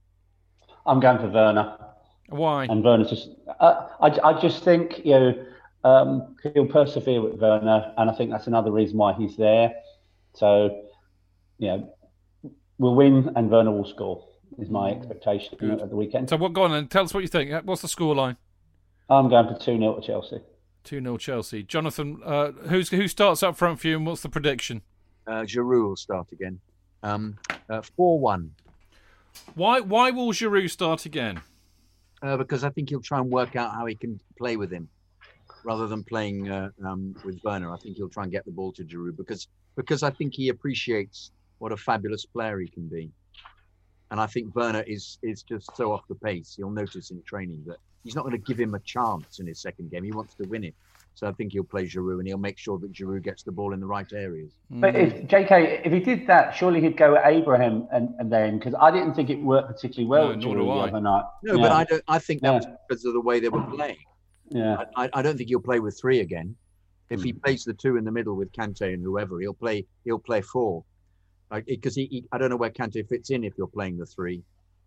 I'm 0.86 1.00
going 1.00 1.18
for 1.18 1.28
Werner. 1.28 1.76
Why? 2.28 2.64
And 2.64 2.84
Werner's 2.84 3.10
just, 3.10 3.30
uh, 3.60 3.88
I, 4.00 4.18
I 4.22 4.40
just 4.40 4.62
think, 4.62 5.04
you 5.04 5.12
know, 5.12 5.46
um, 5.84 6.36
he'll 6.54 6.66
persevere 6.66 7.22
with 7.22 7.40
Werner, 7.40 7.92
and 7.96 8.10
I 8.10 8.14
think 8.14 8.30
that's 8.30 8.46
another 8.46 8.70
reason 8.70 8.98
why 8.98 9.14
he's 9.14 9.36
there. 9.36 9.72
So, 10.34 10.84
you 11.58 11.68
know, 11.68 11.94
we'll 12.78 12.94
win 12.94 13.30
and 13.36 13.50
Werner 13.50 13.72
will 13.72 13.86
score, 13.86 14.26
is 14.58 14.68
my 14.70 14.90
expectation 14.90 15.56
Good. 15.58 15.80
at 15.80 15.90
the 15.90 15.96
weekend. 15.96 16.28
So 16.28 16.36
what? 16.36 16.52
Go 16.52 16.64
on 16.64 16.72
and 16.72 16.90
tell 16.90 17.04
us 17.04 17.14
what 17.14 17.20
you 17.20 17.28
think. 17.28 17.50
What's 17.64 17.82
the 17.82 17.88
scoreline? 17.88 18.36
I'm 19.08 19.28
going 19.28 19.48
for 19.48 19.54
2 19.58 19.78
0 19.78 20.00
to 20.00 20.06
Chelsea. 20.06 20.40
Two 20.84 21.00
0 21.00 21.16
Chelsea. 21.16 21.62
Jonathan, 21.62 22.20
uh, 22.24 22.52
who's 22.52 22.90
who 22.90 23.08
starts 23.08 23.42
up 23.42 23.56
front 23.56 23.80
for 23.80 23.88
you, 23.88 23.96
and 23.96 24.06
what's 24.06 24.22
the 24.22 24.28
prediction? 24.28 24.82
Uh, 25.26 25.42
Giroud 25.42 25.88
will 25.88 25.96
start 25.96 26.30
again. 26.32 26.60
Um, 27.02 27.38
uh, 27.68 27.82
four 27.82 28.18
one. 28.18 28.52
Why 29.54 29.80
why 29.80 30.10
will 30.10 30.32
Giroud 30.32 30.70
start 30.70 31.06
again? 31.06 31.40
Uh, 32.22 32.36
because 32.36 32.64
I 32.64 32.70
think 32.70 32.88
he'll 32.88 33.00
try 33.00 33.18
and 33.18 33.30
work 33.30 33.56
out 33.56 33.72
how 33.72 33.86
he 33.86 33.94
can 33.94 34.20
play 34.36 34.56
with 34.56 34.72
him, 34.72 34.88
rather 35.64 35.86
than 35.86 36.02
playing 36.04 36.50
uh, 36.50 36.70
um, 36.84 37.14
with 37.24 37.40
Werner. 37.44 37.72
I 37.72 37.76
think 37.78 37.96
he'll 37.96 38.08
try 38.08 38.24
and 38.24 38.32
get 38.32 38.44
the 38.44 38.50
ball 38.50 38.72
to 38.72 38.84
Giroud 38.84 39.16
because 39.16 39.48
because 39.76 40.02
I 40.02 40.10
think 40.10 40.34
he 40.34 40.48
appreciates 40.48 41.30
what 41.58 41.72
a 41.72 41.76
fabulous 41.76 42.24
player 42.24 42.58
he 42.58 42.68
can 42.68 42.88
be, 42.88 43.10
and 44.10 44.20
I 44.20 44.26
think 44.26 44.54
Werner 44.54 44.82
is 44.86 45.18
is 45.22 45.42
just 45.42 45.76
so 45.76 45.92
off 45.92 46.02
the 46.08 46.14
pace. 46.16 46.56
You'll 46.58 46.70
notice 46.70 47.10
in 47.10 47.22
training 47.22 47.64
that 47.66 47.78
he's 48.04 48.14
not 48.14 48.22
going 48.22 48.32
to 48.32 48.46
give 48.46 48.58
him 48.58 48.74
a 48.74 48.80
chance 48.80 49.38
in 49.38 49.46
his 49.46 49.60
second 49.60 49.90
game. 49.90 50.04
He 50.04 50.12
wants 50.12 50.34
to 50.34 50.48
win 50.48 50.64
it, 50.64 50.74
so 51.18 51.26
I 51.26 51.32
think 51.32 51.52
he'll 51.52 51.64
play 51.64 51.84
Giroud 51.84 52.20
and 52.20 52.28
he'll 52.28 52.38
make 52.38 52.58
sure 52.58 52.78
that 52.78 52.92
Giroud 52.92 53.24
gets 53.24 53.42
the 53.42 53.50
ball 53.50 53.72
in 53.72 53.80
the 53.80 53.86
right 53.86 54.06
areas. 54.12 54.52
But 54.70 54.94
if 54.94 55.12
JK, 55.26 55.84
if 55.84 55.92
he 55.92 55.98
did 55.98 56.28
that, 56.28 56.54
surely 56.54 56.80
he'd 56.80 56.96
go 56.96 57.16
at 57.16 57.26
Abraham 57.26 57.88
and, 57.92 58.14
and 58.20 58.30
then 58.30 58.58
because 58.58 58.74
I 58.80 58.92
didn't 58.92 59.14
think 59.14 59.28
it 59.28 59.42
worked 59.42 59.66
particularly 59.68 60.08
well 60.08 60.28
No, 60.28 60.36
with 60.36 60.44
Giroud 60.44 60.90
the 60.90 60.96
other 60.96 61.00
night. 61.00 61.24
No, 61.42 61.56
Yeah. 61.56 61.62
but 61.62 61.72
I 61.72 61.84
don't. 61.84 62.04
I 62.06 62.20
think 62.20 62.42
that 62.42 62.48
Yeah. 62.50 62.56
was 62.58 62.66
because 62.88 63.04
of 63.04 63.14
the 63.14 63.20
way 63.20 63.40
they 63.40 63.48
were 63.48 63.64
playing. 63.64 63.96
Yeah. 64.50 64.84
I, 64.96 65.10
I 65.12 65.22
don't 65.22 65.36
think 65.36 65.48
he'll 65.48 65.60
play 65.60 65.80
with 65.80 65.98
three 66.00 66.20
again. 66.20 66.54
If 67.10 67.20
Hmm. 67.20 67.26
he 67.26 67.32
plays 67.32 67.64
the 67.64 67.74
two 67.74 67.96
in 67.96 68.04
the 68.04 68.12
middle 68.12 68.36
with 68.36 68.52
Kante 68.52 68.94
and 68.94 69.02
whoever, 69.02 69.40
he'll 69.40 69.54
play. 69.54 69.86
He'll 70.04 70.20
play 70.20 70.40
four, 70.40 70.84
because 71.50 71.96
he, 71.96 72.04
he. 72.06 72.24
I 72.30 72.38
don't 72.38 72.50
know 72.50 72.56
where 72.56 72.70
Kante 72.70 73.08
fits 73.08 73.30
in 73.30 73.42
if 73.42 73.54
you're 73.58 73.66
playing 73.66 73.98
the 73.98 74.06
three. 74.06 74.44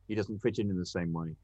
He 0.07 0.15
doesn't 0.15 0.39
fit 0.39 0.59
in 0.59 0.69
in 0.69 0.77
the 0.77 0.85
same 0.85 1.11
way. 1.11 1.35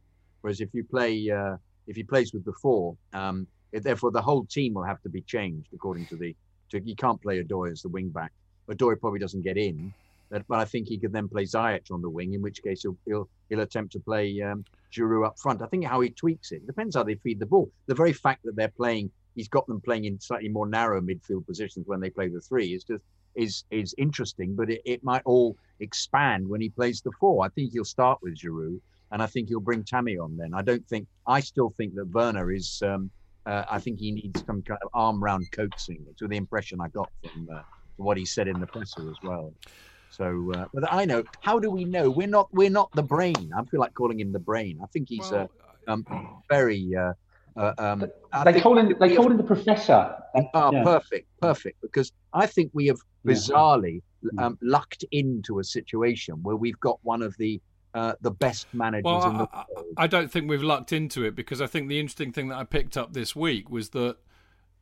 Whereas 0.41 0.61
if 0.61 0.69
you 0.73 0.85
play, 0.85 1.29
uh, 1.29 1.57
if 1.87 1.95
he 1.97 2.03
plays 2.03 2.31
with 2.33 2.45
the 2.45 2.53
four, 2.61 2.95
um, 3.13 3.41
it, 3.41 3.47
therefore 3.79 4.11
the 4.11 4.21
whole 4.21 4.45
team 4.45 4.73
will 4.73 4.83
have 4.83 5.01
to 5.03 5.09
be 5.09 5.21
changed 5.21 5.69
according 5.73 6.05
to 6.07 6.15
the. 6.15 6.35
To, 6.71 6.81
you 6.81 6.95
can't 6.95 7.21
play 7.21 7.41
Odoi 7.41 7.71
as 7.71 7.81
the 7.81 7.89
wing 7.89 8.09
back. 8.09 8.33
Odoi 8.69 8.99
probably 8.99 9.19
doesn't 9.19 9.41
get 9.41 9.57
in, 9.57 9.93
but, 10.29 10.43
I 10.49 10.65
think 10.65 10.87
he 10.87 10.97
could 10.97 11.13
then 11.13 11.29
play 11.29 11.45
Ziyech 11.45 11.89
on 11.91 12.01
the 12.01 12.09
wing, 12.09 12.33
in 12.33 12.41
which 12.41 12.61
case 12.61 12.81
he'll 12.81 12.97
he'll, 13.05 13.29
he'll 13.49 13.61
attempt 13.61 13.93
to 13.93 13.99
play 13.99 14.41
um, 14.41 14.65
Giroud 14.91 15.25
up 15.25 15.39
front. 15.39 15.61
I 15.61 15.67
think 15.67 15.85
how 15.85 16.01
he 16.01 16.09
tweaks 16.09 16.51
it 16.51 16.65
depends 16.67 16.95
how 16.95 17.03
they 17.03 17.15
feed 17.15 17.39
the 17.39 17.45
ball. 17.45 17.71
The 17.85 17.95
very 17.95 18.13
fact 18.13 18.43
that 18.43 18.55
they're 18.55 18.67
playing, 18.67 19.09
he's 19.35 19.47
got 19.47 19.65
them 19.67 19.79
playing 19.79 20.05
in 20.05 20.19
slightly 20.19 20.49
more 20.49 20.67
narrow 20.67 20.99
midfield 21.01 21.45
positions 21.45 21.87
when 21.87 21.99
they 22.01 22.09
play 22.09 22.27
the 22.27 22.41
three 22.41 22.73
is 22.73 22.83
just 22.83 23.03
is 23.35 23.63
is 23.71 23.95
interesting. 23.97 24.55
But 24.55 24.69
it, 24.69 24.81
it 24.83 25.03
might 25.03 25.21
all 25.25 25.55
expand 25.79 26.47
when 26.47 26.59
he 26.59 26.69
plays 26.69 27.01
the 27.01 27.11
four. 27.19 27.45
I 27.45 27.49
think 27.49 27.71
he'll 27.71 27.85
start 27.85 28.19
with 28.21 28.35
Giroud, 28.35 28.81
and 29.11 29.21
I 29.21 29.27
think 29.27 29.47
he'll 29.47 29.61
bring 29.61 29.83
Tammy 29.83 30.17
on. 30.17 30.35
Then 30.35 30.53
I 30.53 30.61
don't 30.61 30.85
think 30.89 31.07
I 31.25 31.39
still 31.39 31.69
think 31.77 31.95
that 31.95 32.09
Werner 32.09 32.51
is. 32.51 32.81
Um, 32.83 33.11
uh, 33.47 33.65
I 33.69 33.79
think 33.79 33.99
he 33.99 34.11
needs 34.11 34.43
some 34.45 34.61
kind 34.61 34.79
of 34.83 34.89
arm 34.93 35.23
round 35.23 35.45
coaxing. 35.51 36.05
To 36.19 36.27
the 36.27 36.37
impression 36.37 36.79
I 36.81 36.89
got 36.89 37.09
from, 37.21 37.47
uh, 37.53 37.61
what 37.95 38.17
he 38.17 38.25
said 38.25 38.47
in 38.47 38.59
the 38.59 38.67
presser 38.67 39.09
as 39.09 39.17
well. 39.23 39.53
So, 40.09 40.51
uh, 40.55 40.65
but 40.73 40.91
I 40.91 41.05
know. 41.05 41.23
How 41.41 41.59
do 41.59 41.69
we 41.71 41.85
know? 41.85 42.09
We're 42.09 42.27
not. 42.27 42.47
We're 42.51 42.69
not 42.69 42.89
the 42.93 43.03
brain. 43.03 43.49
I 43.57 43.63
feel 43.65 43.79
like 43.79 43.93
calling 43.93 44.19
him 44.19 44.31
the 44.31 44.39
brain. 44.39 44.79
I 44.83 44.87
think 44.87 45.07
he's 45.09 45.31
Well, 45.31 45.49
uh, 45.87 45.91
um, 45.91 46.05
very. 46.49 46.89
Uh, 46.95 47.13
uh, 47.59 47.73
um, 47.77 47.99
They 48.45 48.53
think 48.53 48.63
call 48.63 48.77
him 48.77 48.95
they 48.99 49.09
we 49.09 49.15
call 49.15 49.31
him 49.31 49.37
the 49.37 49.43
professor. 49.43 50.15
Oh, 50.53 50.71
Yeah. 50.71 50.83
perfect, 50.83 51.27
perfect. 51.41 51.77
Because 51.81 52.11
I 52.33 52.45
think 52.45 52.71
we 52.73 52.87
have 52.87 52.99
Yeah. 53.23 53.33
bizarrely 53.33 54.01
um, 54.37 54.57
lucked 54.61 55.05
into 55.11 55.59
a 55.59 55.63
situation 55.63 56.35
where 56.43 56.55
we've 56.55 56.79
got 56.79 56.99
one 57.03 57.21
of 57.21 57.35
the 57.37 57.61
uh, 57.97 58.15
the 58.21 58.31
best 58.31 58.67
managers 58.73 59.03
Well, 59.05 59.29
in 59.29 59.37
the 59.37 59.49
I, 59.51 59.65
world. 59.73 59.85
I 59.97 60.07
don't 60.07 60.31
think 60.31 60.49
we've 60.49 60.63
lucked 60.63 60.93
into 60.93 61.23
it 61.23 61.35
because 61.35 61.61
I 61.61 61.67
think 61.67 61.89
the 61.89 61.99
interesting 61.99 62.31
thing 62.31 62.49
that 62.49 62.57
I 62.57 62.63
picked 62.63 62.95
up 62.95 63.13
this 63.13 63.35
week 63.35 63.69
was 63.69 63.89
that, 63.89 64.17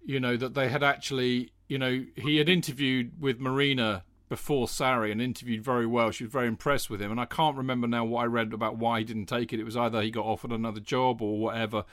you 0.03 0.19
know, 0.19 0.35
that 0.37 0.53
they 0.53 0.69
had 0.69 0.83
actually, 0.83 1.53
you 1.67 1.77
know, 1.77 2.05
he 2.15 2.37
had 2.37 2.49
interviewed 2.49 3.21
with 3.21 3.39
Marina 3.39 4.03
before 4.27 4.67
Sarri 4.67 5.11
and 5.11 5.21
interviewed 5.21 5.63
very 5.63 5.85
well. 5.85 6.11
She 6.11 6.25
was 6.25 6.33
very 6.33 6.47
impressed 6.47 6.89
with 6.89 7.01
him, 7.01 7.11
and 7.11 7.19
I 7.19 7.25
can't 7.25 7.55
remember 7.55 7.87
now 7.87 8.03
what 8.03 8.23
I 8.23 8.25
read 8.25 8.53
about 8.53 8.77
why 8.77 8.99
he 8.99 9.05
didn't 9.05 9.27
take 9.27 9.53
it. 9.53 9.59
It 9.59 9.65
was 9.65 9.77
either 9.77 10.01
he 10.01 10.11
got 10.11 10.25
offered 10.25 10.51
another 10.51 10.79
job 10.79 11.21
or 11.21 11.37
whatever, 11.37 11.85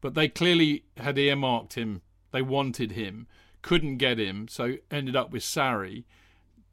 but 0.00 0.14
they 0.14 0.28
clearly 0.28 0.84
had 0.98 1.18
earmarked 1.18 1.74
him. 1.74 2.02
They 2.32 2.42
wanted 2.42 2.92
him, 2.92 3.26
couldn't 3.62 3.96
get 3.96 4.18
him, 4.18 4.46
so 4.46 4.76
ended 4.90 5.16
up 5.16 5.30
with 5.32 5.42
Sarri. 5.42 6.04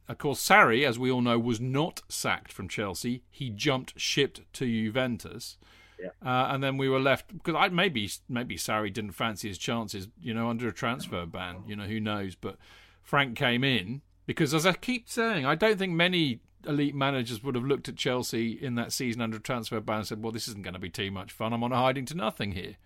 Of 0.08 0.18
course, 0.18 0.46
Sarri, 0.46 0.88
as 0.88 0.98
we 0.98 1.12
all 1.12 1.22
know, 1.22 1.38
was 1.38 1.60
not 1.60 2.02
sacked 2.08 2.54
from 2.54 2.70
Chelsea. 2.70 3.24
He 3.30 3.50
jumped 3.50 4.00
ship 4.00 4.40
to 4.54 4.66
Juventus. 4.66 5.58
Yeah. 6.00 6.10
Uh, 6.24 6.54
and 6.54 6.64
then 6.64 6.78
we 6.78 6.88
were 6.88 7.00
left 7.00 7.34
because 7.34 7.56
I 7.56 7.70
maybe 7.70 8.10
maybe 8.30 8.56
Sarri 8.56 8.94
didn't 8.94 9.14
fancy 9.14 9.48
his 9.48 9.58
chances, 9.58 10.08
you 10.22 10.34
know, 10.34 10.50
under 10.50 10.68
a 10.68 10.74
transfer 10.74 11.26
ban. 11.26 11.64
You 11.68 11.76
know, 11.76 11.86
who 11.86 12.00
knows? 12.00 12.36
But 12.36 12.58
Frank 13.02 13.36
came 13.36 13.64
in 13.64 14.02
because, 14.26 14.54
as 14.54 14.66
I 14.66 14.74
keep 14.74 15.10
saying, 15.10 15.46
I 15.46 15.56
don't 15.56 15.80
think 15.80 15.94
many 15.94 16.40
elite 16.68 16.96
managers 16.96 17.44
would 17.44 17.56
have 17.56 17.64
looked 17.66 17.90
at 17.90 17.96
Chelsea 17.96 18.52
in 18.52 18.76
that 18.76 18.94
season 18.94 19.22
under 19.22 19.38
a 19.38 19.42
transfer 19.42 19.80
ban 19.80 19.98
and 19.98 20.08
said, 20.08 20.22
"Well, 20.22 20.32
this 20.32 20.48
isn't 20.48 20.64
going 20.64 20.76
to 20.76 20.80
be 20.80 20.90
too 20.90 21.10
much 21.12 21.32
fun. 21.32 21.52
I'm 21.52 21.64
on 21.64 21.72
a 21.72 21.78
hiding 21.78 22.06
to 22.06 22.16
nothing 22.16 22.52
here." 22.52 22.78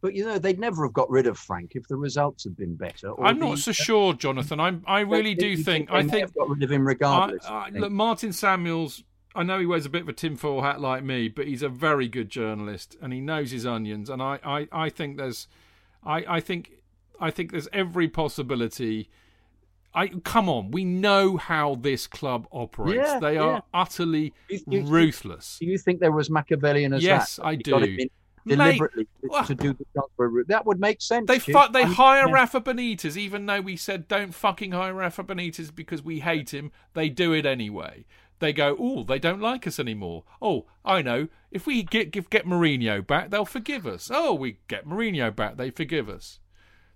But 0.00 0.14
you 0.14 0.24
know, 0.24 0.38
they'd 0.38 0.58
never 0.60 0.84
have 0.84 0.92
got 0.92 1.10
rid 1.10 1.26
of 1.26 1.36
Frank 1.38 1.72
if 1.74 1.88
the 1.88 1.96
results 1.96 2.44
had 2.44 2.56
been 2.56 2.76
better. 2.76 3.10
or 3.10 3.24
I'm 3.26 3.38
the- 3.38 3.46
not 3.46 3.58
so 3.58 3.72
sure, 3.72 4.14
Jonathan. 4.14 4.60
I'm, 4.60 4.84
I 4.86 5.00
really 5.00 5.34
do 5.34 5.56
think. 5.56 5.90
they 5.90 5.96
I 5.96 6.02
think 6.04 6.32
got 6.34 6.48
rid 6.48 6.62
of 6.62 6.70
him 6.70 6.86
regardless. 6.86 7.44
I, 7.44 7.52
I, 7.52 7.66
I 7.66 7.68
look, 7.70 7.92
Martin 7.92 8.32
Samuels. 8.32 9.02
I 9.34 9.42
know 9.42 9.58
he 9.60 9.66
wears 9.66 9.86
a 9.86 9.90
bit 9.90 10.02
of 10.02 10.08
a 10.08 10.12
tinfoil 10.12 10.62
hat 10.62 10.80
like 10.80 11.04
me, 11.04 11.28
but 11.28 11.46
he's 11.46 11.62
a 11.62 11.68
very 11.68 12.08
good 12.08 12.28
journalist 12.28 12.96
and 13.00 13.12
he 13.12 13.20
knows 13.20 13.50
his 13.50 13.66
onions. 13.66 14.08
And 14.10 14.20
I, 14.22 14.40
I, 14.44 14.68
I 14.72 14.88
think 14.88 15.16
there's, 15.16 15.46
I, 16.02 16.24
I 16.26 16.40
think, 16.40 16.72
I 17.20 17.30
think 17.30 17.52
there's 17.52 17.68
every 17.72 18.08
possibility. 18.08 19.10
I 19.94 20.08
come 20.08 20.48
on, 20.48 20.70
we 20.70 20.84
know 20.84 21.36
how 21.36 21.74
this 21.76 22.06
club 22.06 22.46
operates. 22.52 22.96
Yeah, 23.08 23.18
they 23.20 23.34
yeah. 23.34 23.40
are 23.42 23.62
utterly 23.74 24.32
You- 24.48 24.60
you- 24.66 24.82
ruthless. 24.84 25.58
Do 25.60 25.66
you 25.66 25.78
think 25.78 26.00
there 26.00 26.12
was 26.12 26.30
Machiavellian 26.30 26.92
as 26.94 27.02
that? 27.02 27.06
Yes, 27.06 27.36
that? 27.36 27.44
I 27.46 27.50
He 27.52 27.56
got 27.58 27.78
do. 27.80 27.84
him 27.84 27.98
in 28.00 28.08
deliberately 28.56 29.06
to- 29.22 29.44
to 29.46 29.54
do 29.54 29.72
the 29.72 29.84
transfer 29.92 30.28
route. 30.28 30.48
That 30.48 30.66
would 30.66 30.80
make 30.80 31.00
sense. 31.02 31.26
They 31.26 31.38
fu- 31.38 31.72
they 31.72 31.84
hire 31.84 32.26
yeah. 32.26 32.32
Rafa 32.34 32.60
Benitez, 32.60 33.16
even 33.16 33.46
though 33.46 33.60
we 33.60 33.76
said 33.76 34.08
don't 34.08 34.34
fucking 34.34 34.72
hire 34.72 34.94
Rafa 34.94 35.24
Benitez 35.24 35.74
because 35.74 36.02
we 36.02 36.20
hate 36.20 36.52
him. 36.52 36.72
They 36.94 37.08
do 37.08 37.32
it 37.32 37.46
anyway. 37.46 38.04
They 38.40 38.52
go, 38.52 38.76
oh, 38.78 39.02
they 39.02 39.18
don't 39.18 39.40
like 39.40 39.66
us 39.66 39.80
anymore. 39.80 40.22
Oh, 40.40 40.66
I 40.84 41.02
know. 41.02 41.26
If 41.50 41.66
we 41.66 41.82
get 41.82 42.12
give, 42.12 42.30
get 42.30 42.46
Mourinho 42.46 43.04
back, 43.04 43.30
they'll 43.30 43.44
forgive 43.44 43.86
us. 43.86 44.10
Oh, 44.12 44.32
we 44.34 44.58
get 44.68 44.86
Mourinho 44.86 45.34
back, 45.34 45.56
they 45.56 45.70
forgive 45.70 46.08
us. 46.08 46.38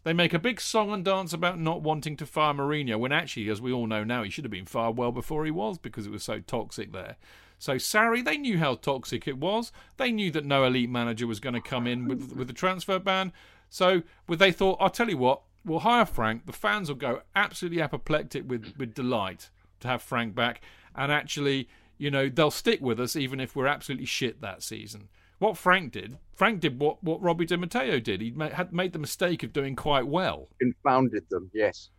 They 0.04 0.12
make 0.12 0.34
a 0.34 0.38
big 0.38 0.60
song 0.60 0.92
and 0.92 1.04
dance 1.04 1.32
about 1.32 1.60
not 1.60 1.80
wanting 1.82 2.16
to 2.16 2.26
fire 2.26 2.54
Mourinho 2.54 2.98
when 2.98 3.12
actually, 3.12 3.48
as 3.48 3.60
we 3.60 3.72
all 3.72 3.86
know 3.86 4.02
now, 4.04 4.22
he 4.24 4.30
should 4.30 4.44
have 4.44 4.50
been 4.50 4.66
fired 4.66 4.96
well 4.96 5.12
before 5.12 5.44
he 5.44 5.50
was 5.50 5.78
because 5.78 6.06
it 6.06 6.12
was 6.12 6.24
so 6.24 6.40
toxic 6.40 6.92
there. 6.92 7.16
So 7.62 7.76
Sarri, 7.76 8.24
they 8.24 8.38
knew 8.38 8.58
how 8.58 8.74
toxic 8.74 9.28
it 9.28 9.38
was. 9.38 9.70
They 9.96 10.10
knew 10.10 10.32
that 10.32 10.44
no 10.44 10.64
elite 10.64 10.90
manager 10.90 11.28
was 11.28 11.38
going 11.38 11.54
to 11.54 11.60
come 11.60 11.86
in 11.86 12.08
with 12.08 12.32
with 12.34 12.48
the 12.48 12.52
transfer 12.52 12.98
ban. 12.98 13.32
So 13.70 14.02
they 14.28 14.50
thought, 14.50 14.78
I'll 14.80 14.90
tell 14.90 15.08
you 15.08 15.16
what, 15.16 15.42
we'll 15.64 15.78
hire 15.78 16.04
Frank. 16.04 16.46
The 16.46 16.52
fans 16.52 16.88
will 16.88 16.96
go 16.96 17.22
absolutely 17.36 17.80
apoplectic 17.80 18.50
with, 18.50 18.74
with 18.76 18.94
delight 18.94 19.48
to 19.78 19.86
have 19.86 20.02
Frank 20.02 20.34
back. 20.34 20.60
And 20.96 21.12
actually, 21.12 21.68
you 21.98 22.10
know, 22.10 22.28
they'll 22.28 22.50
stick 22.50 22.80
with 22.80 22.98
us 22.98 23.14
even 23.14 23.38
if 23.38 23.54
we're 23.54 23.68
absolutely 23.68 24.06
shit 24.06 24.40
that 24.40 24.64
season. 24.64 25.08
What 25.38 25.56
Frank 25.56 25.92
did, 25.92 26.18
Frank 26.34 26.58
did 26.58 26.80
what, 26.80 27.04
what 27.04 27.22
Robbie 27.22 27.46
Di 27.46 27.54
Matteo 27.54 28.00
did. 28.00 28.20
He 28.22 28.32
ma- 28.32 28.48
had 28.50 28.72
made 28.72 28.92
the 28.92 28.98
mistake 28.98 29.44
of 29.44 29.52
doing 29.52 29.76
quite 29.76 30.08
well. 30.08 30.48
confounded 30.58 31.26
them. 31.30 31.48
Yes. 31.54 31.90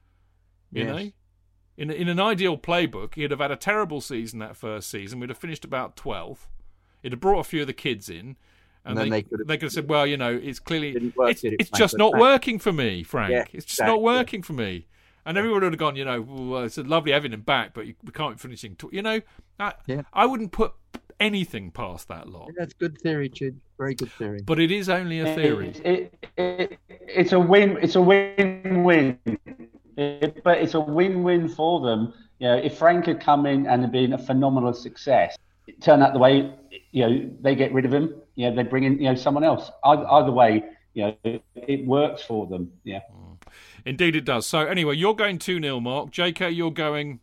You 0.73 0.83
Yes. 0.83 0.89
know, 1.05 1.11
in 1.77 1.89
in 1.91 2.07
an 2.07 2.19
ideal 2.19 2.57
playbook, 2.57 3.15
he'd 3.15 3.31
have 3.31 3.39
had 3.39 3.51
a 3.51 3.55
terrible 3.55 4.01
season 4.01 4.39
that 4.39 4.55
first 4.55 4.89
season. 4.89 5.19
We'd 5.19 5.29
have 5.29 5.37
finished 5.37 5.65
about 5.65 5.95
twelfth. 5.95 6.47
It'd 7.01 7.13
have 7.13 7.19
brought 7.19 7.39
a 7.39 7.43
few 7.43 7.61
of 7.61 7.67
the 7.67 7.73
kids 7.73 8.09
in, 8.09 8.17
and, 8.19 8.37
And 8.85 8.97
then 8.97 9.09
they, 9.09 9.17
they 9.17 9.21
could 9.23 9.29
could 9.29 9.31
have, 9.31 9.39
have- 9.39 9.47
they 9.47 9.57
could 9.57 9.63
have 9.65 9.71
said, 9.73 9.89
"Well, 9.89 10.07
you 10.07 10.17
know, 10.17 10.33
it's 10.33 10.59
clearly 10.59 10.91
Didn't 10.93 11.15
work, 11.17 11.31
it's, 11.31 11.43
it, 11.43 11.53
it's 11.59 11.69
Frank? 11.69 11.79
just 11.79 11.97
not 11.97 12.11
Frank- 12.11 12.21
working 12.21 12.59
for 12.59 12.71
me, 12.71 13.03
Frank. 13.03 13.31
Yeah, 13.31 13.45
it's 13.51 13.65
just 13.65 13.81
not 13.81 14.01
working 14.01 14.41
for 14.43 14.53
me." 14.53 14.87
And 15.25 15.37
everyone 15.37 15.61
would 15.61 15.71
have 15.73 15.79
gone, 15.79 15.95
you 15.95 16.03
know, 16.03 16.21
well, 16.21 16.63
it's 16.65 16.77
a 16.77 16.83
lovely 16.83 17.13
having 17.13 17.31
him 17.31 17.41
back, 17.41 17.73
but 17.73 17.87
you- 17.87 17.95
we 18.03 18.11
can't 18.11 18.35
be 18.35 18.39
finishing. 18.39 18.75
Tw-. 18.75 18.91
You 18.91 19.01
know, 19.01 19.21
I, 19.59 19.73
Yeah. 19.87 20.01
I 20.11 20.25
wouldn't 20.25 20.51
put 20.51 20.73
anything 21.19 21.71
past 21.71 22.09
that 22.09 22.27
lot. 22.27 22.49
That's 22.57 22.73
good 22.73 22.97
theory, 22.99 23.29
Chid. 23.29 23.59
Very 23.77 23.95
good 23.95 24.11
theory. 24.11 24.41
But 24.45 24.59
it 24.59 24.69
is 24.71 24.89
only 24.89 25.19
a 25.21 25.33
theory. 25.33 25.69
It, 25.69 25.85
it, 25.85 26.27
it, 26.37 26.79
it's 26.89 27.31
a 27.31 27.39
win. 27.39 27.77
It's 27.81 27.95
a 27.95 28.01
win-win. 28.01 29.17
It- 29.97 30.43
but 30.43 30.59
it's 30.59 30.73
a 30.73 30.79
win-win 30.79 31.47
for 31.49 31.81
them. 31.81 32.13
You 32.39 32.47
know, 32.47 32.55
if 32.57 32.77
Frank 32.77 33.05
had 33.05 33.19
come 33.19 33.45
in 33.45 33.67
and 33.67 33.81
had 33.81 33.91
been 33.91 34.13
a 34.13 34.17
phenomenal 34.17 34.73
success, 34.73 35.37
it 35.67 35.81
turned 35.81 36.03
out 36.03 36.13
the 36.13 36.19
way 36.19 36.51
you 36.91 37.07
know 37.07 37.29
they 37.41 37.55
get 37.55 37.73
rid 37.73 37.85
of 37.85 37.93
him. 37.93 38.13
You 38.35 38.49
know, 38.49 38.55
they 38.55 38.63
bring 38.63 38.83
in 38.83 38.97
you 38.97 39.09
know 39.09 39.15
someone 39.15 39.43
else. 39.43 39.71
Either, 39.83 40.05
either 40.11 40.31
way, 40.31 40.63
you 40.93 41.03
know, 41.03 41.15
it, 41.23 41.43
it 41.55 41.85
works 41.85 42.23
for 42.23 42.47
them. 42.47 42.71
Yeah. 42.83 42.99
Indeed, 43.85 44.15
it 44.15 44.25
does. 44.25 44.45
So 44.45 44.59
anyway, 44.59 44.95
you're 44.95 45.15
going 45.15 45.39
two 45.39 45.61
0 45.61 45.79
Mark. 45.79 46.11
J.K., 46.11 46.51
you're 46.51 46.71
going 46.71 47.19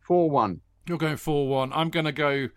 4 0.00 0.30
1. 0.30 0.60
You're 0.86 0.98
going 0.98 1.16
four 1.16 1.48
one. 1.48 1.72
I'm 1.72 1.90
going 1.90 2.04
to 2.04 2.12
go. 2.12 2.48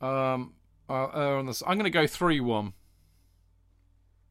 Um, 0.00 0.54
uh, 0.88 1.38
on 1.38 1.46
this. 1.46 1.62
I'm 1.66 1.78
going 1.78 1.84
to 1.84 1.90
go 1.90 2.06
three 2.06 2.40
one. 2.40 2.72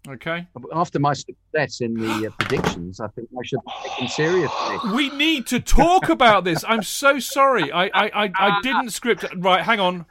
Okay. 0.08 0.46
After 0.74 1.00
my 1.00 1.14
success 1.14 1.80
in 1.80 1.94
the 1.94 2.28
uh, 2.28 2.32
predictions, 2.38 3.00
I 3.00 3.08
think 3.10 3.30
I 3.32 3.46
should 3.46 3.62
be 3.66 3.90
taken 3.90 4.08
seriously. 4.10 4.78
We 4.94 5.10
need 5.12 5.48
to 5.48 5.62
talk 5.62 6.10
about 6.10 6.44
this. 6.44 6.66
I'm 6.68 6.84
so 6.84 7.20
sorry. 7.20 7.72
I 7.72 7.86
I, 7.86 8.26
I, 8.26 8.32
I 8.36 8.60
didn't 8.62 8.90
script. 8.90 9.26
Right, 9.38 9.64
hang 9.64 9.80
on. 9.80 10.06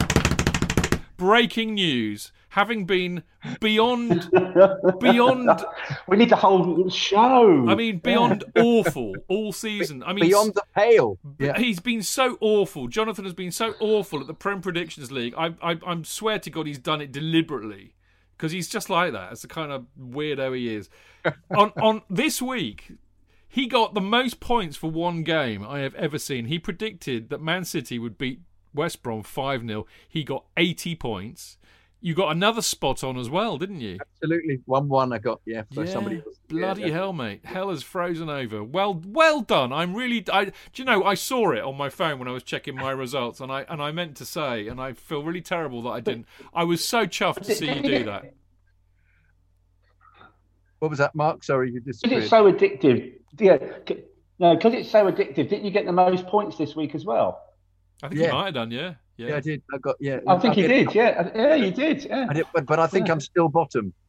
Breaking 1.18 1.74
news. 1.74 2.32
Having 2.50 2.86
been 2.86 3.22
beyond 3.60 4.30
beyond. 4.98 5.50
We 6.08 6.16
need 6.16 6.30
the 6.30 6.36
whole 6.36 6.88
show. 6.88 7.66
I 7.68 7.74
mean, 7.74 7.98
beyond 7.98 8.44
awful 8.56 9.14
all 9.28 9.52
season. 9.52 10.02
I 10.04 10.14
mean, 10.14 10.26
Beyond 10.26 10.54
the 10.54 10.62
pale. 10.74 11.18
Yeah. 11.38 11.58
He's 11.58 11.80
been 11.80 12.02
so 12.02 12.38
awful. 12.40 12.88
Jonathan 12.88 13.24
has 13.24 13.34
been 13.34 13.52
so 13.52 13.74
awful 13.78 14.20
at 14.20 14.26
the 14.26 14.34
Prem 14.34 14.62
Predictions 14.62 15.12
League. 15.12 15.34
I, 15.36 15.54
I, 15.62 15.78
I'm 15.86 16.04
swear 16.04 16.38
to 16.40 16.50
God, 16.50 16.66
he's 16.66 16.78
done 16.78 17.00
it 17.02 17.12
deliberately 17.12 17.94
because 18.42 18.50
he's 18.50 18.68
just 18.68 18.90
like 18.90 19.12
that. 19.12 19.30
It's 19.30 19.42
the 19.42 19.46
kind 19.46 19.70
of 19.70 19.86
weirdo 19.96 20.56
he 20.56 20.74
is. 20.74 20.90
on 21.54 21.72
on 21.80 22.02
this 22.10 22.42
week, 22.42 22.94
he 23.48 23.68
got 23.68 23.94
the 23.94 24.00
most 24.00 24.40
points 24.40 24.76
for 24.76 24.90
one 24.90 25.22
game 25.22 25.64
I 25.64 25.78
have 25.78 25.94
ever 25.94 26.18
seen. 26.18 26.46
He 26.46 26.58
predicted 26.58 27.30
that 27.30 27.40
Man 27.40 27.64
City 27.64 28.00
would 28.00 28.18
beat 28.18 28.40
West 28.74 29.04
Brom 29.04 29.22
five 29.22 29.64
0 29.64 29.86
He 30.08 30.24
got 30.24 30.46
80 30.56 30.96
points. 30.96 31.56
You 32.04 32.14
got 32.14 32.32
another 32.32 32.62
spot 32.62 33.04
on 33.04 33.16
as 33.16 33.30
well, 33.30 33.58
didn't 33.58 33.80
you? 33.80 33.96
Absolutely. 34.00 34.60
1 34.66 34.88
1 34.88 35.12
I 35.12 35.18
got, 35.18 35.40
yeah, 35.46 35.62
for 35.72 35.84
Yeah, 35.84 35.92
somebody 35.92 36.16
else. 36.16 36.36
Bloody 36.48 36.82
Yeah, 36.82 36.88
hell, 36.94 37.12
mate! 37.12 37.42
Hell 37.44 37.70
has 37.70 37.84
frozen 37.84 38.28
over. 38.28 38.64
Well, 38.64 39.00
well 39.06 39.40
done. 39.40 39.72
I'm 39.72 39.94
really. 39.94 40.24
I, 40.32 40.46
do 40.46 40.52
you 40.74 40.84
know? 40.84 41.04
I 41.04 41.14
saw 41.14 41.52
it 41.52 41.60
on 41.62 41.76
my 41.76 41.88
phone 41.88 42.18
when 42.18 42.26
I 42.26 42.32
was 42.32 42.42
checking 42.42 42.74
my 42.74 42.90
results, 42.90 43.40
and 43.40 43.52
I 43.52 43.62
and 43.68 43.80
I 43.80 43.92
meant 43.92 44.16
to 44.16 44.24
say, 44.24 44.66
and 44.66 44.80
I 44.80 44.94
feel 44.94 45.22
really 45.22 45.40
terrible 45.40 45.80
that 45.82 45.90
I 45.90 46.00
didn't. 46.00 46.26
I 46.52 46.64
was 46.64 46.84
so 46.84 47.06
chuffed 47.06 47.44
to 47.46 47.54
see 47.54 47.72
you 47.72 47.82
do 47.82 48.04
that. 48.04 48.34
What 50.80 50.90
was 50.90 50.98
that, 50.98 51.14
Mark? 51.14 51.44
Sorry, 51.44 51.70
you 51.70 51.80
Because 51.80 52.00
it's 52.02 52.28
so 52.28 52.50
addictive. 52.52 53.12
Yeah. 53.38 53.56
No, 54.40 54.56
because 54.56 54.74
it's 54.74 54.90
so 54.90 55.08
addictive. 55.08 55.48
Didn't 55.48 55.64
you 55.64 55.70
get 55.70 55.86
the 55.86 55.92
most 55.92 56.26
points 56.26 56.58
this 56.58 56.74
week 56.74 56.96
as 56.96 57.04
well? 57.04 57.40
I 58.02 58.08
think 58.08 58.20
Yeah. 58.20 58.26
you 58.26 58.32
might 58.32 58.44
have 58.46 58.54
done, 58.54 58.72
yeah, 58.72 58.94
yeah. 59.16 59.28
Yeah, 59.28 59.36
I 59.36 59.40
did. 59.40 59.62
I 59.72 59.78
got, 59.78 59.96
yeah. 60.00 60.18
I 60.26 60.38
think 60.38 60.56
I 60.56 60.60
you 60.62 60.68
did. 60.68 60.94
Yeah. 60.94 61.30
Yeah, 61.34 61.54
you 61.54 61.70
did. 61.70 62.10
I 62.10 62.16
Yeah. 62.16 62.32
did, 62.32 62.46
but, 62.54 62.66
but 62.66 62.78
I 62.78 62.86
think 62.86 63.08
I'm 63.10 63.20
still 63.20 63.48
bottom. 63.48 63.92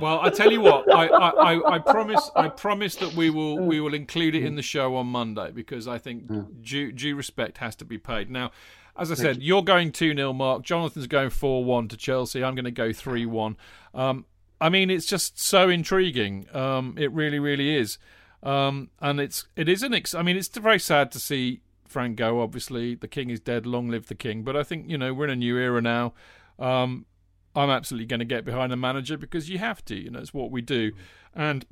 Well, 0.00 0.20
I 0.20 0.30
tell 0.30 0.50
you 0.50 0.60
what, 0.60 0.92
I, 0.92 1.06
I, 1.06 1.52
I, 1.54 1.74
I 1.74 1.78
promise, 1.78 2.28
I 2.34 2.48
promise 2.48 2.96
that 2.96 3.14
we 3.14 3.30
will 3.30 3.56
we 3.58 3.78
will 3.80 3.94
include 3.94 4.34
it 4.34 4.42
in 4.44 4.56
the 4.56 4.62
show 4.62 4.96
on 4.96 5.06
Monday 5.06 5.52
because 5.52 5.86
I 5.86 5.98
think 5.98 6.28
due 6.60 6.90
due 6.90 7.14
respect 7.14 7.58
has 7.58 7.76
to 7.76 7.84
be 7.84 7.98
paid. 7.98 8.30
Now, 8.30 8.50
as 8.96 9.12
I 9.12 9.14
said, 9.14 9.40
you're 9.40 9.62
going 9.62 9.92
two 9.92 10.12
0 10.14 10.32
Mark. 10.32 10.62
Jonathan's 10.64 11.06
going 11.06 11.30
four 11.30 11.64
one 11.64 11.86
to 11.88 11.96
Chelsea. 11.96 12.42
I'm 12.42 12.56
going 12.56 12.64
to 12.64 12.72
go 12.72 12.92
three 12.92 13.24
one. 13.24 13.56
Um, 13.94 14.24
I 14.60 14.68
mean, 14.68 14.90
it's 14.90 15.06
just 15.06 15.40
so 15.40 15.68
intriguing. 15.68 16.46
Um, 16.52 16.96
it 16.98 17.12
really, 17.12 17.38
really 17.38 17.76
is. 17.76 17.98
Um, 18.42 18.90
and 19.00 19.20
it's 19.20 19.46
it 19.54 19.68
is 19.68 19.84
an. 19.84 19.94
Ex- 19.94 20.14
I 20.16 20.22
mean, 20.22 20.36
it's 20.36 20.48
very 20.48 20.80
sad 20.80 21.12
to 21.12 21.20
see 21.20 21.60
Frank 21.92 22.16
go. 22.16 22.40
Obviously, 22.40 22.94
the 22.94 23.08
king 23.08 23.30
is 23.30 23.40
dead. 23.40 23.66
Long 23.66 23.88
live 23.88 24.06
the 24.06 24.14
king. 24.14 24.42
But 24.42 24.56
I 24.56 24.62
think 24.62 24.88
you 24.88 24.98
know 24.98 25.12
we're 25.14 25.24
in 25.24 25.30
a 25.30 25.36
new 25.36 25.56
era 25.56 25.80
now. 25.80 26.14
Um, 26.58 27.06
I'm 27.54 27.70
absolutely 27.70 28.06
going 28.06 28.20
to 28.20 28.26
get 28.26 28.44
behind 28.44 28.72
the 28.72 28.76
manager 28.76 29.16
because 29.16 29.50
you 29.50 29.58
have 29.58 29.84
to. 29.86 29.94
You 29.94 30.10
know, 30.10 30.20
it's 30.20 30.34
what 30.34 30.50
we 30.50 30.62
do. 30.62 30.92
And 31.34 31.66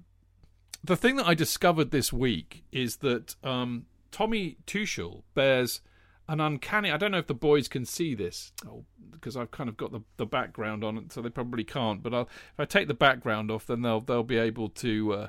the 0.84 0.96
thing 0.96 1.16
that 1.16 1.26
I 1.26 1.34
discovered 1.34 1.90
this 1.90 2.12
week 2.12 2.64
is 2.72 2.96
that 2.98 3.36
um, 3.42 3.86
Tommy 4.10 4.58
Tuchel 4.66 5.22
bears 5.34 5.80
an 6.28 6.40
uncanny. 6.40 6.90
I 6.90 6.96
don't 6.96 7.10
know 7.10 7.18
if 7.18 7.26
the 7.26 7.34
boys 7.34 7.68
can 7.68 7.84
see 7.84 8.14
this 8.14 8.52
oh, 8.66 8.84
because 9.10 9.36
I've 9.36 9.50
kind 9.50 9.68
of 9.68 9.76
got 9.76 9.92
the, 9.92 10.00
the 10.16 10.26
background 10.26 10.84
on 10.84 10.96
it, 10.96 11.12
so 11.12 11.20
they 11.20 11.28
probably 11.28 11.64
can't. 11.64 12.02
But 12.02 12.14
I'll, 12.14 12.22
if 12.22 12.60
I 12.60 12.64
take 12.64 12.88
the 12.88 12.94
background 12.94 13.50
off, 13.50 13.66
then 13.66 13.82
they'll 13.82 14.00
they'll 14.00 14.22
be 14.22 14.38
able 14.38 14.68
to 14.68 15.12
uh, 15.12 15.28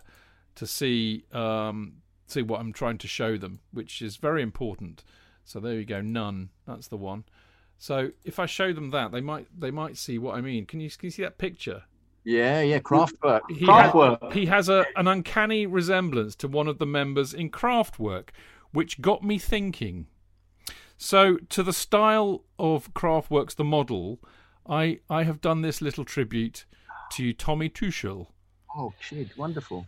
to 0.55 0.67
see 0.67 1.25
um, 1.31 2.00
see 2.31 2.41
what 2.41 2.59
I'm 2.59 2.73
trying 2.73 2.97
to 2.99 3.07
show 3.07 3.37
them, 3.37 3.59
which 3.71 4.01
is 4.01 4.17
very 4.17 4.41
important. 4.41 5.03
So 5.43 5.59
there 5.59 5.73
you 5.73 5.85
go, 5.85 6.01
none. 6.01 6.49
That's 6.67 6.87
the 6.87 6.97
one. 6.97 7.23
So 7.77 8.11
if 8.23 8.39
I 8.39 8.45
show 8.45 8.73
them 8.73 8.91
that, 8.91 9.11
they 9.11 9.21
might 9.21 9.47
they 9.57 9.71
might 9.71 9.97
see 9.97 10.17
what 10.17 10.35
I 10.35 10.41
mean. 10.41 10.65
Can 10.65 10.79
you 10.79 10.89
can 10.89 11.07
you 11.07 11.11
see 11.11 11.23
that 11.23 11.37
picture? 11.37 11.83
Yeah, 12.23 12.61
yeah, 12.61 12.79
Kraftwerk. 12.79 13.41
He 13.49 13.65
Kraftwerk. 13.65 14.21
Has, 14.21 14.33
he 14.33 14.45
has 14.45 14.69
a 14.69 14.85
an 14.95 15.07
uncanny 15.07 15.65
resemblance 15.65 16.35
to 16.35 16.47
one 16.47 16.67
of 16.67 16.77
the 16.77 16.85
members 16.85 17.33
in 17.33 17.49
Kraftwerk, 17.49 18.29
which 18.71 19.01
got 19.01 19.23
me 19.23 19.39
thinking. 19.39 20.07
So 20.97 21.37
to 21.49 21.63
the 21.63 21.73
style 21.73 22.43
of 22.59 22.93
Kraftwerk's 22.93 23.55
the 23.55 23.63
model, 23.63 24.19
I 24.69 24.99
I 25.09 25.23
have 25.23 25.41
done 25.41 25.61
this 25.61 25.81
little 25.81 26.05
tribute 26.05 26.65
to 27.13 27.33
Tommy 27.33 27.69
Tuchel. 27.69 28.27
Oh, 28.77 28.93
shit, 28.99 29.35
wonderful. 29.37 29.87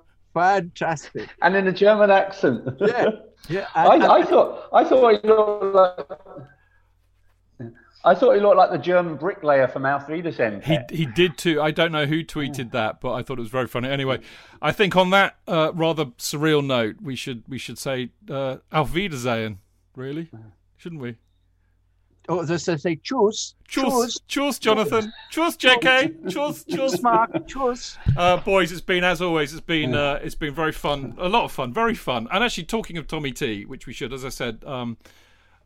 Fantastic. 0.33 1.29
And 1.41 1.55
in 1.55 1.67
a 1.67 1.71
German 1.73 2.11
accent. 2.11 2.67
Yeah. 2.79 3.05
Yeah. 3.49 3.65
I, 3.73 3.95
and- 3.95 4.03
I 4.03 4.23
thought 4.23 4.69
I 4.71 4.83
thought 4.83 5.19
he 5.19 5.27
looked 5.27 5.63
like 5.75 6.07
I 8.03 8.15
thought 8.15 8.33
he 8.35 8.39
looked 8.39 8.57
like 8.57 8.69
the 8.69 8.77
German 8.77 9.15
bricklayer 9.15 9.67
from 9.67 9.85
Auf 9.85 10.07
Wiedersehen. 10.07 10.61
He 10.61 10.77
he 10.91 11.05
did 11.07 11.39
too. 11.39 11.59
I 11.59 11.71
don't 11.71 11.91
know 11.91 12.05
who 12.05 12.23
tweeted 12.23 12.71
that, 12.71 13.01
but 13.01 13.13
I 13.13 13.23
thought 13.23 13.39
it 13.39 13.41
was 13.41 13.49
very 13.49 13.65
funny. 13.67 13.89
Anyway, 13.89 14.19
I 14.61 14.71
think 14.71 14.95
on 14.95 15.09
that 15.09 15.37
uh, 15.47 15.71
rather 15.73 16.05
surreal 16.19 16.63
note, 16.65 16.97
we 17.01 17.15
should 17.15 17.43
we 17.47 17.57
should 17.57 17.79
say 17.79 18.09
uh, 18.29 18.57
Auf 18.71 18.93
Wiedersehen. 18.93 19.57
Really, 19.95 20.29
shouldn't 20.77 21.01
we? 21.01 21.15
Oh, 22.29 22.43
they 22.43 22.57
say, 22.57 22.77
say 22.77 22.95
choose. 22.97 23.55
Cheers, 23.67 24.19
cheers, 24.27 24.59
Jonathan. 24.59 25.11
Cheers, 25.31 25.57
JK. 25.57 26.31
Cheers, 26.31 26.65
cheers. 26.65 27.01
Mark. 27.01 27.47
Choose. 27.47 27.97
Uh, 28.15 28.37
boys, 28.37 28.71
it's 28.71 28.81
been 28.81 29.03
as 29.03 29.21
always. 29.21 29.53
It's 29.53 29.61
been 29.61 29.95
uh, 29.95 30.19
it's 30.21 30.35
been 30.35 30.53
very 30.53 30.71
fun, 30.71 31.15
a 31.17 31.27
lot 31.27 31.45
of 31.45 31.51
fun, 31.51 31.73
very 31.73 31.95
fun. 31.95 32.27
And 32.31 32.43
actually, 32.43 32.65
talking 32.65 32.97
of 32.97 33.07
Tommy 33.07 33.31
T, 33.31 33.65
which 33.65 33.87
we 33.87 33.93
should, 33.93 34.13
as 34.13 34.23
I 34.23 34.29
said, 34.29 34.63
um, 34.65 34.97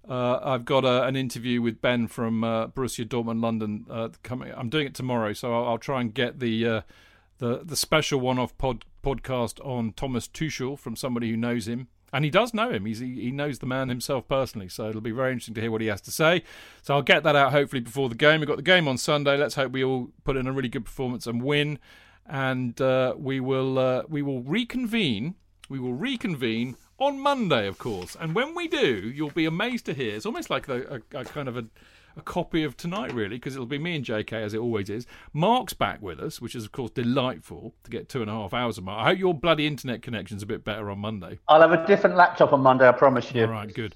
uh, 0.07 0.39
I've 0.41 0.65
got 0.65 0.85
a, 0.85 1.03
an 1.03 1.15
interview 1.15 1.61
with 1.61 1.81
Ben 1.81 2.07
from 2.07 2.43
uh, 2.43 2.67
Borussia 2.67 3.05
Dortmund 3.05 3.41
London 3.41 3.85
uh, 3.89 4.09
coming. 4.23 4.53
I'm 4.55 4.69
doing 4.69 4.87
it 4.87 4.93
tomorrow, 4.93 5.33
so 5.33 5.53
I'll, 5.53 5.65
I'll 5.71 5.77
try 5.77 5.99
and 6.01 6.13
get 6.13 6.39
the 6.39 6.67
uh, 6.67 6.81
the 7.39 7.61
the 7.63 7.75
special 7.75 8.19
one-off 8.19 8.57
pod, 8.57 8.85
podcast 9.03 9.63
on 9.65 9.93
Thomas 9.93 10.27
Tuchel 10.27 10.77
from 10.79 10.95
somebody 10.95 11.29
who 11.29 11.37
knows 11.37 11.67
him. 11.67 11.87
And 12.13 12.23
he 12.23 12.31
does 12.31 12.53
know 12.53 12.69
him. 12.69 12.85
He's, 12.85 12.99
he, 12.99 13.31
knows 13.31 13.59
the 13.59 13.65
man 13.65 13.89
himself 13.89 14.27
personally. 14.27 14.69
So 14.69 14.89
it'll 14.89 15.01
be 15.01 15.11
very 15.11 15.31
interesting 15.31 15.55
to 15.55 15.61
hear 15.61 15.71
what 15.71 15.81
he 15.81 15.87
has 15.87 16.01
to 16.01 16.11
say. 16.11 16.43
So 16.81 16.93
I'll 16.93 17.01
get 17.01 17.23
that 17.23 17.35
out 17.35 17.51
hopefully 17.51 17.81
before 17.81 18.09
the 18.09 18.15
game. 18.15 18.39
We've 18.39 18.47
got 18.47 18.57
the 18.57 18.63
game 18.63 18.87
on 18.87 18.97
Sunday. 18.97 19.35
Let's 19.37 19.55
hope 19.55 19.71
we 19.71 19.83
all 19.83 20.11
put 20.23 20.37
in 20.37 20.47
a 20.47 20.53
really 20.53 20.69
good 20.69 20.85
performance 20.85 21.27
and 21.27 21.41
win. 21.41 21.79
And 22.25 22.79
uh, 22.79 23.15
we 23.17 23.39
will 23.39 23.77
uh, 23.77 24.03
we 24.07 24.21
will 24.21 24.41
reconvene. 24.41 25.35
We 25.67 25.79
will 25.79 25.93
reconvene 25.93 26.77
on 26.97 27.19
Monday, 27.19 27.67
of 27.67 27.77
course. 27.77 28.15
And 28.19 28.33
when 28.33 28.55
we 28.55 28.67
do, 28.67 29.11
you'll 29.13 29.31
be 29.31 29.45
amazed 29.45 29.85
to 29.87 29.93
hear. 29.93 30.15
It's 30.15 30.25
almost 30.25 30.49
like 30.49 30.67
a, 30.67 31.01
a, 31.13 31.19
a 31.19 31.25
kind 31.25 31.47
of 31.47 31.57
a, 31.57 31.65
a 32.17 32.21
copy 32.21 32.63
of 32.63 32.77
tonight, 32.77 33.13
really, 33.13 33.37
because 33.37 33.55
it'll 33.55 33.65
be 33.65 33.79
me 33.79 33.95
and 33.95 34.05
JK 34.05 34.33
as 34.33 34.53
it 34.53 34.59
always 34.59 34.89
is. 34.89 35.05
Mark's 35.33 35.73
back 35.73 36.01
with 36.01 36.19
us, 36.19 36.41
which 36.41 36.55
is 36.55 36.65
of 36.65 36.71
course 36.71 36.91
delightful 36.91 37.73
to 37.83 37.91
get 37.91 38.09
two 38.09 38.21
and 38.21 38.29
a 38.29 38.33
half 38.33 38.53
hours 38.53 38.77
of 38.77 38.83
Mark. 38.83 39.01
I 39.01 39.09
hope 39.09 39.19
your 39.19 39.33
bloody 39.33 39.67
internet 39.67 40.01
connection's 40.01 40.43
a 40.43 40.45
bit 40.45 40.63
better 40.63 40.89
on 40.89 40.99
Monday. 40.99 41.39
I'll 41.47 41.61
have 41.61 41.71
a 41.71 41.85
different 41.85 42.15
laptop 42.15 42.53
on 42.53 42.61
Monday, 42.61 42.87
I 42.87 42.91
promise 42.91 43.33
you. 43.33 43.43
All 43.43 43.51
right, 43.51 43.73
good. 43.73 43.95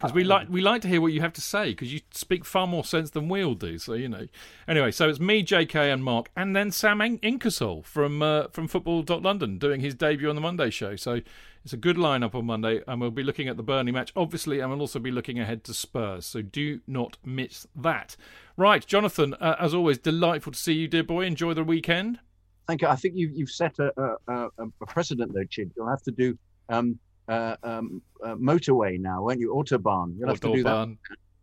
Because 0.00 0.14
we 0.14 0.24
like 0.24 0.48
we 0.48 0.62
like 0.62 0.80
to 0.80 0.88
hear 0.88 0.98
what 0.98 1.12
you 1.12 1.20
have 1.20 1.34
to 1.34 1.42
say 1.42 1.72
because 1.72 1.92
you 1.92 2.00
speak 2.10 2.46
far 2.46 2.66
more 2.66 2.84
sense 2.84 3.10
than 3.10 3.28
we 3.28 3.44
all 3.44 3.54
do. 3.54 3.76
So 3.76 3.92
you 3.92 4.08
know. 4.08 4.28
Anyway, 4.66 4.92
so 4.92 5.10
it's 5.10 5.20
me, 5.20 5.42
J.K. 5.42 5.90
and 5.90 6.02
Mark, 6.02 6.30
and 6.34 6.56
then 6.56 6.70
Sam 6.70 7.02
In- 7.02 7.38
from 7.82 8.22
uh, 8.22 8.44
from 8.48 8.66
Football.London 8.66 9.58
doing 9.58 9.82
his 9.82 9.94
debut 9.94 10.30
on 10.30 10.36
the 10.36 10.40
Monday 10.40 10.70
show. 10.70 10.96
So 10.96 11.20
it's 11.62 11.74
a 11.74 11.76
good 11.76 11.98
lineup 11.98 12.34
on 12.34 12.46
Monday, 12.46 12.80
and 12.88 12.98
we'll 12.98 13.10
be 13.10 13.22
looking 13.22 13.46
at 13.46 13.58
the 13.58 13.62
Burnley 13.62 13.92
match, 13.92 14.10
obviously, 14.16 14.60
and 14.60 14.70
we'll 14.70 14.80
also 14.80 14.98
be 14.98 15.10
looking 15.10 15.38
ahead 15.38 15.64
to 15.64 15.74
Spurs. 15.74 16.24
So 16.24 16.40
do 16.40 16.80
not 16.86 17.18
miss 17.22 17.66
that. 17.76 18.16
Right, 18.56 18.86
Jonathan, 18.86 19.34
uh, 19.34 19.56
as 19.60 19.74
always, 19.74 19.98
delightful 19.98 20.52
to 20.52 20.58
see 20.58 20.72
you, 20.72 20.88
dear 20.88 21.02
boy. 21.02 21.26
Enjoy 21.26 21.52
the 21.52 21.62
weekend. 21.62 22.20
Thank 22.66 22.80
you. 22.80 22.88
I 22.88 22.96
think 22.96 23.16
you've 23.16 23.32
you've 23.32 23.50
set 23.50 23.78
a 23.78 23.92
a, 24.00 24.32
a, 24.32 24.48
a 24.80 24.86
precedent 24.86 25.34
though, 25.34 25.44
Chid. 25.44 25.72
You'll 25.76 25.90
have 25.90 26.02
to 26.04 26.10
do 26.10 26.38
um 26.70 26.98
uh, 27.30 27.56
um 27.62 28.02
uh, 28.24 28.34
motorway 28.34 28.98
now, 28.98 29.22
won't 29.22 29.40
you? 29.40 29.54
Autobahn. 29.54 30.18
You'll 30.18 30.28
have 30.28 30.40
to 30.40 30.52
do 30.52 30.62
that. 30.64 30.96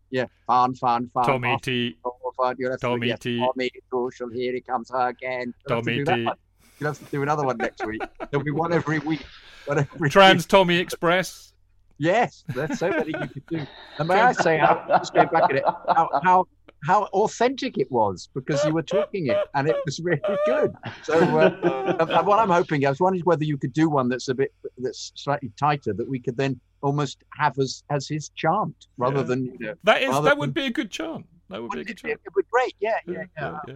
Yeah, 0.09 0.25
fan, 0.45 0.73
fan, 0.75 1.09
fan. 1.13 1.23
Tommy 1.25 1.49
off, 1.49 1.61
T. 1.61 1.97
over. 2.05 2.55
You'll 2.57 2.71
have 2.71 2.79
to 2.79 2.87
Tommy 2.87 3.07
yes, 3.07 3.19
T. 3.19 3.39
Tommy 3.39 3.71
here 4.33 4.53
he 4.53 4.61
comes 4.61 4.91
again. 4.93 5.53
You'll 5.67 5.81
Tommy 5.81 6.03
T. 6.03 6.29
You'll 6.79 6.89
have 6.89 6.99
to 6.99 7.05
do 7.05 7.23
another 7.23 7.43
one 7.43 7.57
next 7.57 7.85
week. 7.85 8.01
There'll 8.29 8.45
be 8.45 8.51
one 8.51 8.71
every 8.71 8.99
week. 8.99 9.25
One 9.65 9.79
every 9.79 10.09
Trans 10.09 10.43
week. 10.43 10.47
Tommy 10.47 10.77
Express. 10.77 11.53
Yes, 11.97 12.43
there's 12.49 12.77
so 12.77 12.89
many 12.89 13.07
you 13.07 13.27
could 13.27 13.45
do. 13.47 13.65
And 13.97 14.07
may 14.07 14.21
I 14.21 14.31
say, 14.31 14.59
how, 14.59 14.85
just 14.87 15.13
going 15.13 15.29
back 15.29 15.45
at 15.49 15.55
it, 15.55 15.63
how, 15.65 16.09
how 16.23 16.47
how 16.87 17.03
authentic 17.21 17.77
it 17.77 17.91
was 17.91 18.29
because 18.33 18.63
you 18.63 18.73
were 18.73 18.81
talking 18.81 19.27
it 19.27 19.37
and 19.55 19.67
it 19.67 19.75
was 19.85 19.99
really 19.99 20.21
good. 20.45 20.71
So 21.03 21.15
uh, 21.37 21.97
uh, 21.99 22.23
what 22.23 22.39
I'm 22.39 22.49
hoping, 22.49 22.85
I 22.85 22.89
was 22.89 23.01
wondering 23.01 23.23
whether 23.25 23.43
you 23.43 23.57
could 23.57 23.73
do 23.73 23.89
one 23.89 24.07
that's 24.07 24.29
a 24.29 24.33
bit 24.33 24.53
that's 24.77 25.11
slightly 25.15 25.51
tighter 25.59 25.93
that 25.93 26.07
we 26.09 26.19
could 26.19 26.37
then 26.37 26.59
almost 26.81 27.17
have 27.37 27.55
as 27.59 27.83
as 27.89 28.07
his 28.07 28.29
chant 28.35 28.75
rather 28.97 29.17
Yeah. 29.17 29.23
than 29.23 29.45
you 29.45 29.57
know, 29.59 29.73
That 29.83 30.01
is 30.01 30.09
rather 30.09 30.25
that 30.29 30.37
would 30.37 30.53
be 30.53 30.65
a 30.67 30.71
good 30.71 30.89
chant. 30.89 31.25
That 31.49 31.61
would 31.61 31.71
be 31.71 31.81
a 31.81 31.83
good 31.85 31.91
it, 31.91 31.97
chant. 31.97 32.13
it 32.13 32.35
would 32.35 32.43
be 32.45 32.49
great. 32.51 32.75
Yeah, 32.79 32.95
yeah, 33.07 33.23
yeah. 33.39 33.59
yeah. 33.67 33.75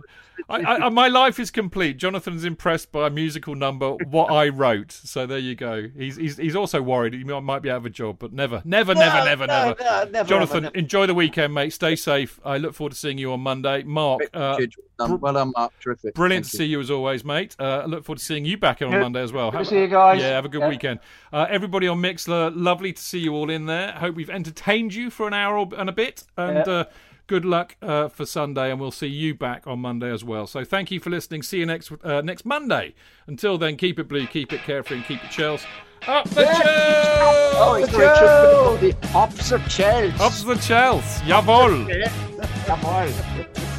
I, 0.49 0.85
I, 0.85 0.89
my 0.89 1.07
life 1.07 1.39
is 1.39 1.51
complete. 1.51 1.97
Jonathan's 1.97 2.43
impressed 2.43 2.91
by 2.91 3.07
a 3.07 3.09
musical 3.09 3.55
number, 3.55 3.91
what 3.91 4.31
I 4.31 4.49
wrote. 4.49 4.91
So 4.91 5.25
there 5.25 5.37
you 5.39 5.55
go. 5.55 5.87
He's 5.95 6.17
he's, 6.17 6.37
he's 6.37 6.55
also 6.55 6.81
worried 6.81 7.13
he 7.13 7.23
might 7.23 7.39
might 7.41 7.61
be 7.61 7.69
out 7.69 7.77
of 7.77 7.85
a 7.85 7.89
job, 7.89 8.17
but 8.19 8.33
never, 8.33 8.61
never, 8.65 8.93
never, 8.93 9.17
No, 9.19 9.23
never, 9.25 9.47
no, 9.47 9.65
never. 9.69 9.83
no, 9.83 10.03
never, 10.11 10.29
Jonathan, 10.29 10.63
never. 10.63 10.75
enjoy 10.75 11.05
the 11.07 11.13
weekend, 11.13 11.53
mate. 11.53 11.71
Stay 11.71 11.95
safe. 11.95 12.39
I 12.43 12.57
look 12.57 12.73
forward 12.73 12.91
to 12.91 12.97
seeing 12.97 13.17
you 13.17 13.31
on 13.31 13.39
Monday. 13.39 13.83
Mark, 13.83 14.21
uh, 14.33 14.57
Well 14.99 15.33
done. 15.33 15.53
Mark. 15.55 15.71
Terrific. 15.79 16.13
Brilliant 16.13 16.45
Thank 16.45 16.51
to 16.51 16.57
see 16.57 16.65
you 16.65 16.79
as 16.79 16.91
always, 16.91 17.23
mate. 17.23 17.55
Uh, 17.59 17.81
I 17.83 17.85
look 17.85 18.03
forward 18.03 18.19
to 18.19 18.25
seeing 18.25 18.45
you 18.45 18.57
back 18.57 18.81
on 18.81 18.91
Good. 18.91 19.01
Monday 19.01 19.21
as 19.21 19.31
well. 19.31 19.51
Good 19.51 19.59
to 19.59 19.65
see 19.65 19.79
you 19.79 19.87
guys. 19.87 20.19
Yeah, 20.19 20.29
have 20.29 20.45
a 20.45 20.49
good 20.49 20.61
Yeah. 20.61 20.69
weekend. 20.69 20.99
Uh, 21.31 21.47
everybody 21.49 21.87
on 21.87 21.99
Mixlr, 22.01 22.51
lovely 22.55 22.93
to 22.93 23.01
see 23.01 23.19
you 23.19 23.33
all 23.33 23.49
in 23.49 23.65
there. 23.65 23.93
Hope 23.93 24.15
we've 24.15 24.29
entertained 24.29 24.93
you 24.93 25.09
for 25.09 25.27
an 25.27 25.33
hour 25.33 25.67
and 25.77 25.89
a 25.89 25.93
bit. 25.93 26.23
And 26.37 26.65
Yeah. 26.67 26.83
Good 27.27 27.45
luck 27.45 27.75
uh, 27.81 28.07
for 28.07 28.25
Sunday, 28.25 28.71
and 28.71 28.79
we'll 28.79 28.91
see 28.91 29.07
you 29.07 29.33
back 29.33 29.67
on 29.67 29.79
Monday 29.79 30.11
as 30.11 30.23
well. 30.23 30.47
So 30.47 30.63
thank 30.63 30.91
you 30.91 30.99
for 30.99 31.09
listening. 31.09 31.43
See 31.43 31.59
you 31.59 31.65
next 31.65 31.91
uh, 32.03 32.21
next 32.21 32.45
Monday. 32.45 32.93
Until 33.27 33.57
then, 33.57 33.77
keep 33.77 33.99
it 33.99 34.07
blue, 34.07 34.27
keep 34.27 34.53
it 34.53 34.61
carefree, 34.61 34.97
and 34.97 35.05
keep 35.05 35.23
it 35.23 35.29
Chels. 35.29 35.65
Up 36.07 36.27
the 36.29 36.43
Chels! 36.43 37.53
Oh, 37.57 37.75
it's 37.75 37.93
Richard 37.93 38.81
with 38.81 39.49
the 39.49 39.69
shells. 39.69 40.19
Up 40.19 40.33
the 40.47 40.55
Chels! 40.55 41.21
Jawohl! 41.21 41.87
Jawohl. 42.65 43.70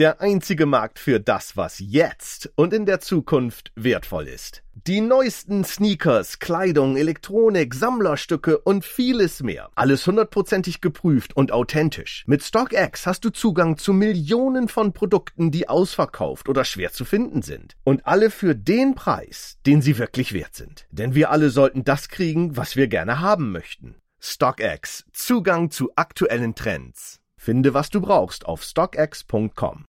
Der 0.00 0.20
einzige 0.20 0.66
Markt 0.66 0.98
für 0.98 1.20
das, 1.20 1.56
was 1.56 1.78
jetzt 1.78 2.50
und 2.56 2.72
in 2.72 2.84
der 2.84 2.98
Zukunft 2.98 3.70
wertvoll 3.76 4.26
ist. 4.26 4.64
Die 4.88 5.00
neuesten 5.00 5.62
Sneakers, 5.62 6.40
Kleidung, 6.40 6.96
Elektronik, 6.96 7.74
Sammlerstücke 7.74 8.58
und 8.58 8.84
vieles 8.84 9.44
mehr. 9.44 9.70
Alles 9.76 10.04
hundertprozentig 10.04 10.80
geprüft 10.80 11.36
und 11.36 11.52
authentisch. 11.52 12.24
Mit 12.26 12.42
StockX 12.42 13.06
hast 13.06 13.24
du 13.24 13.30
Zugang 13.30 13.76
zu 13.76 13.92
Millionen 13.92 14.66
von 14.66 14.92
Produkten, 14.92 15.52
die 15.52 15.68
ausverkauft 15.68 16.48
oder 16.48 16.64
schwer 16.64 16.90
zu 16.90 17.04
finden 17.04 17.42
sind. 17.42 17.76
Und 17.84 18.04
alle 18.04 18.30
für 18.30 18.56
den 18.56 18.96
Preis, 18.96 19.58
den 19.64 19.80
sie 19.80 19.96
wirklich 19.96 20.32
wert 20.32 20.56
sind. 20.56 20.88
Denn 20.90 21.14
wir 21.14 21.30
alle 21.30 21.50
sollten 21.50 21.84
das 21.84 22.08
kriegen, 22.08 22.56
was 22.56 22.74
wir 22.74 22.88
gerne 22.88 23.20
haben 23.20 23.52
möchten. 23.52 23.94
StockX. 24.18 25.04
Zugang 25.12 25.70
zu 25.70 25.92
aktuellen 25.94 26.56
Trends. 26.56 27.20
Finde, 27.44 27.74
was 27.74 27.90
du 27.90 28.00
brauchst 28.00 28.46
auf 28.46 28.62
stockx.com. 28.62 29.84